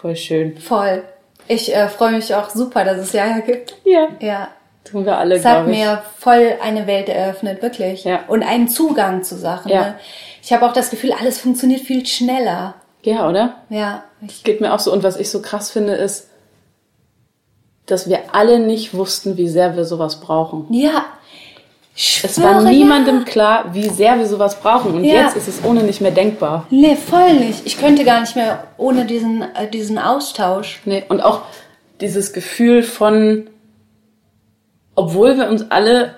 Voll 0.00 0.16
schön. 0.16 0.56
voll. 0.58 1.02
Ich 1.48 1.74
äh, 1.74 1.88
freue 1.88 2.12
mich 2.12 2.34
auch 2.34 2.50
super, 2.50 2.84
dass 2.84 2.98
es 2.98 3.12
Jaja 3.12 3.38
gibt. 3.40 3.76
Ja. 3.84 4.08
Ja, 4.20 4.48
Tun 4.90 5.04
wir 5.04 5.18
alle, 5.18 5.34
es 5.36 5.44
hat 5.44 5.66
mir 5.66 6.02
voll 6.18 6.54
eine 6.62 6.86
Welt 6.86 7.08
eröffnet, 7.08 7.60
wirklich. 7.62 8.04
Ja. 8.04 8.20
Und 8.28 8.42
einen 8.42 8.68
Zugang 8.68 9.22
zu 9.24 9.36
Sachen. 9.36 9.70
Ja. 9.70 9.80
Ne? 9.80 9.94
Ich 10.42 10.52
habe 10.52 10.64
auch 10.66 10.72
das 10.72 10.90
Gefühl, 10.90 11.12
alles 11.12 11.38
funktioniert 11.40 11.80
viel 11.80 12.06
schneller. 12.06 12.74
Ja, 13.02 13.28
oder? 13.28 13.56
Ja, 13.68 14.04
ich, 14.26 14.44
Geht 14.44 14.60
mir 14.60 14.72
auch 14.72 14.78
so. 14.80 14.92
Und 14.92 15.02
was 15.02 15.16
ich 15.16 15.30
so 15.30 15.42
krass 15.42 15.70
finde, 15.70 15.94
ist, 15.94 16.28
dass 17.86 18.08
wir 18.08 18.20
alle 18.34 18.58
nicht 18.58 18.94
wussten, 18.94 19.36
wie 19.36 19.48
sehr 19.48 19.76
wir 19.76 19.84
sowas 19.84 20.20
brauchen. 20.20 20.66
ja. 20.70 21.04
Es 21.98 22.38
war 22.42 22.60
Schwöre, 22.60 22.68
niemandem 22.74 23.20
Ja. 23.20 23.24
klar, 23.24 23.64
wie 23.72 23.88
sehr 23.88 24.18
wir 24.18 24.26
sowas 24.26 24.60
brauchen. 24.60 24.96
Und 24.96 25.04
Ja. 25.04 25.22
jetzt 25.22 25.34
ist 25.34 25.48
es 25.48 25.64
ohne 25.64 25.82
nicht 25.82 26.02
mehr 26.02 26.10
denkbar. 26.10 26.66
Nee, 26.68 26.94
voll 26.94 27.32
nicht. 27.32 27.64
Ich 27.64 27.78
könnte 27.80 28.04
gar 28.04 28.20
nicht 28.20 28.36
mehr 28.36 28.64
ohne 28.76 29.06
diesen, 29.06 29.40
äh, 29.54 29.66
diesen 29.66 29.98
Austausch. 29.98 30.82
Nee. 30.84 31.04
Und 31.08 31.22
auch 31.22 31.40
dieses 32.02 32.34
Gefühl 32.34 32.82
von, 32.82 33.48
obwohl 34.96 35.36
wir 35.38 35.48
uns 35.48 35.70
alle 35.70 36.14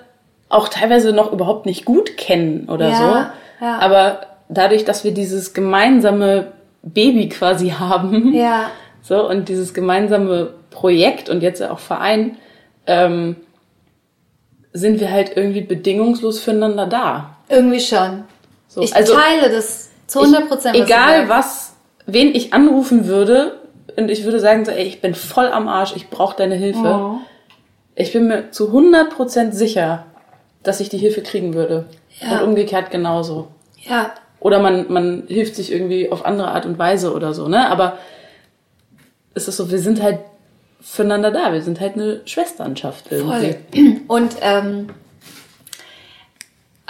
auch 0.49 0.67
teilweise 0.69 1.13
noch 1.13 1.31
überhaupt 1.31 1.67
nicht 1.67 1.85
gut 1.85 2.17
kennen 2.17 2.67
oder 2.69 2.89
Ja, 2.89 2.95
so, 3.59 3.65
ja. 3.65 3.77
aber 3.79 4.21
dadurch, 4.49 4.83
dass 4.83 5.03
wir 5.03 5.11
dieses 5.13 5.53
gemeinsame 5.53 6.53
Baby 6.81 7.29
quasi 7.29 7.69
haben, 7.79 8.33
Ja. 8.33 8.71
so 9.03 9.29
und 9.29 9.47
dieses 9.49 9.73
gemeinsame 9.75 10.53
Projekt 10.71 11.29
und 11.29 11.43
jetzt 11.43 11.61
auch 11.61 11.79
Verein, 11.79 12.37
ähm, 12.87 13.35
sind 14.73 14.99
wir 14.99 15.11
halt 15.11 15.35
irgendwie 15.35 15.61
bedingungslos 15.61 16.39
füreinander 16.39 16.85
da. 16.87 17.35
Irgendwie 17.49 17.79
schon. 17.79 18.23
So, 18.67 18.81
ich 18.81 18.95
also 18.95 19.13
teile 19.13 19.49
das 19.51 19.89
zu 20.07 20.19
100 20.21 20.47
Prozent. 20.47 20.75
egal 20.75 21.27
was, 21.27 21.73
wen 22.05 22.33
ich 22.35 22.53
anrufen 22.53 23.07
würde 23.07 23.59
und 23.97 24.09
ich 24.09 24.23
würde 24.23 24.39
sagen 24.39 24.65
so, 24.65 24.71
ey, 24.71 24.83
ich 24.85 25.01
bin 25.01 25.15
voll 25.15 25.47
am 25.47 25.67
Arsch, 25.67 25.95
ich 25.95 26.09
brauche 26.09 26.37
deine 26.37 26.55
Hilfe. 26.55 26.79
Oh. 26.85 27.17
Ich 27.99 28.13
bin 28.13 28.29
mir 28.29 28.51
zu 28.51 28.67
100 28.67 29.09
Prozent 29.09 29.53
sicher, 29.53 30.05
dass 30.63 30.79
ich 30.79 30.87
die 30.87 30.97
Hilfe 30.97 31.21
kriegen 31.21 31.53
würde. 31.53 31.85
Ja. 32.21 32.39
Und 32.39 32.49
umgekehrt 32.49 32.91
genauso. 32.91 33.49
Ja. 33.83 34.13
Oder 34.39 34.59
man, 34.59 34.91
man 34.91 35.23
hilft 35.27 35.55
sich 35.55 35.69
irgendwie 35.69 36.09
auf 36.09 36.25
andere 36.25 36.47
Art 36.51 36.65
und 36.65 36.79
Weise 36.79 37.13
oder 37.13 37.33
so, 37.33 37.49
ne? 37.49 37.69
Aber 37.69 37.97
es 39.33 39.49
ist 39.49 39.57
so, 39.57 39.69
wir 39.69 39.79
sind 39.79 40.01
halt 40.01 40.19
füreinander 40.79 41.29
da. 41.29 41.51
Wir 41.51 41.61
sind 41.61 41.81
halt 41.81 41.95
eine 41.95 42.21
Schwesternschaft 42.23 43.11
irgendwie. 43.11 43.55
Voll. 43.73 44.01
Und 44.07 44.37
ähm, 44.39 44.87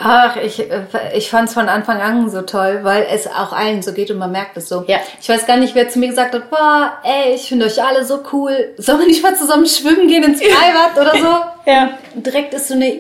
ach, 0.02 0.36
ich, 0.38 0.60
äh, 0.60 0.82
ich 1.14 1.30
fand 1.30 1.48
es 1.50 1.54
von 1.54 1.70
Anfang 1.70 2.02
an 2.02 2.30
so 2.30 2.42
toll, 2.42 2.80
weil 2.84 3.06
es 3.12 3.28
auch 3.28 3.52
allen 3.54 3.82
so 3.82 3.94
geht 3.94 4.10
und 4.12 4.18
man 4.18 4.32
merkt 4.32 4.58
es 4.58 4.70
so. 4.70 4.84
Ja. 4.88 4.98
Ich 5.22 5.30
weiß 5.30 5.46
gar 5.46 5.58
nicht, 5.58 5.76
wer 5.76 5.90
zu 5.90 6.00
mir 6.00 6.08
gesagt 6.08 6.34
hat, 6.34 6.50
boah, 6.50 6.94
ey, 7.04 7.34
ich 7.36 7.48
finde 7.50 7.66
euch 7.66 7.84
alle 7.84 8.04
so 8.06 8.22
cool. 8.34 8.74
Sollen 8.78 9.00
wir 9.00 9.08
nicht 9.08 9.22
mal 9.24 9.36
zusammen 9.36 9.66
schwimmen 9.66 10.08
gehen 10.08 10.24
ins 10.24 10.42
Freibad 10.44 10.98
oder 11.00 11.18
so? 11.18 11.72
Ja. 11.72 11.90
direkt 12.16 12.54
ist 12.54 12.68
so 12.70 12.74
eine 12.74 13.00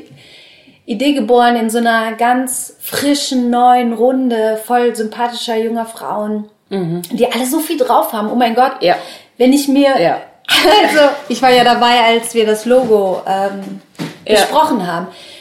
Idee 0.86 1.14
geboren 1.14 1.56
in 1.56 1.70
so 1.70 1.78
einer 1.78 2.14
ganz 2.14 2.76
frischen, 2.80 3.50
neuen 3.50 3.94
Runde, 3.94 4.60
voll 4.66 4.96
sympathischer 4.96 5.56
junger 5.58 5.86
Frauen, 5.86 6.50
die 6.72 7.32
alle 7.32 7.46
so 7.46 7.60
viel 7.60 7.78
drauf 7.78 8.12
haben. 8.14 8.32
Oh 8.32 8.36
mein 8.36 8.56
Gott. 8.56 8.74
Ja. 8.82 8.96
Wenn 9.38 9.54
ich 9.54 9.68
mir, 9.68 10.00
Ja. 10.00 10.22
also 10.84 11.10
ich 11.28 11.42
war 11.44 11.52
ja 11.52 11.64
dabei, 11.64 12.00
als 12.08 12.34
wir 12.34 12.46
das 12.48 12.66
Logo 12.66 13.22
ähm, 13.28 13.82
Ja. 14.28 14.34
besprochen 14.36 14.86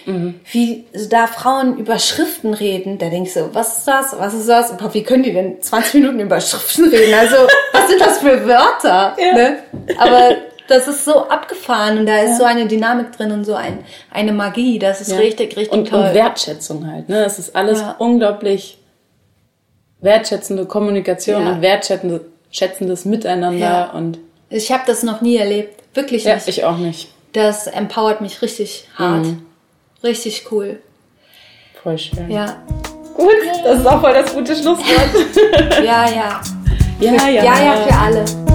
haben, 0.08 0.40
wie 0.50 0.84
da 1.10 1.26
Frauen 1.26 1.76
über 1.78 1.98
Schriften 1.98 2.54
reden, 2.54 2.98
da 2.98 3.08
denkst 3.08 3.34
du, 3.34 3.54
was 3.54 3.78
ist 3.78 3.88
das, 3.88 4.18
was 4.18 4.34
ist 4.34 4.48
das? 4.48 4.72
Wie 4.92 5.02
können 5.02 5.22
die 5.22 5.32
denn 5.32 5.60
20 5.62 5.94
Minuten 5.94 6.20
über 6.20 6.40
Schriften 6.40 6.88
reden? 6.88 7.14
Also, 7.14 7.36
was 7.72 7.88
sind 7.88 8.00
das 8.00 8.18
für 8.18 8.46
Wörter? 8.46 9.16
Ja. 9.18 9.34
Ne? 9.34 9.58
Aber 9.98 10.36
das 10.68 10.86
ist 10.88 11.04
so 11.04 11.28
abgefahren 11.28 11.98
und 11.98 12.06
da 12.06 12.20
ist 12.22 12.38
so 12.38 12.44
eine 12.44 12.66
Dynamik 12.66 13.12
drin 13.16 13.32
und 13.32 13.44
so 13.44 13.54
ein, 13.54 13.78
eine 14.12 14.32
Magie, 14.32 14.78
das 14.78 15.00
ist 15.00 15.12
Ja. 15.12 15.18
richtig, 15.18 15.56
richtig 15.56 15.72
und, 15.72 15.88
toll. 15.88 16.00
Und 16.08 16.14
Wertschätzung 16.14 16.90
halt, 16.90 17.08
ne? 17.08 17.24
Es 17.24 17.38
ist 17.38 17.56
alles 17.56 17.80
Ja. 17.80 17.96
unglaublich 17.98 18.78
wertschätzende 20.00 20.66
Kommunikation 20.66 21.42
Ja. 21.42 21.52
und 21.52 21.62
wertschätzende, 21.62 22.20
schätzendes 22.50 23.04
Miteinander 23.04 23.58
Ja. 23.58 23.90
und 23.92 24.18
ich 24.50 24.70
habe 24.72 24.82
das 24.86 25.02
noch 25.02 25.20
nie 25.20 25.36
erlebt, 25.36 25.82
wirklich 25.94 26.24
ja, 26.24 26.34
nicht. 26.34 26.48
ich 26.48 26.64
auch 26.64 26.78
nicht. 26.78 27.08
Das 27.32 27.66
empowert 27.66 28.20
mich 28.20 28.40
richtig 28.42 28.88
hart. 28.96 29.26
Richtig 30.02 30.46
cool. 30.50 30.80
Voll 31.82 31.98
schön. 31.98 32.30
Ja. 32.30 32.62
Gut, 33.14 33.34
das 33.64 33.80
ist 33.80 33.86
auch 33.86 34.00
voll 34.00 34.12
das 34.12 34.32
gute 34.32 34.54
Schlusswort. 34.54 35.84
Ja, 35.84 36.08
ja. 36.08 36.40
ja, 37.00 37.28
ja. 37.28 37.44
Ja, 37.44 37.62
ja, 37.62 37.76
für 37.86 37.94
alle. 37.94 38.47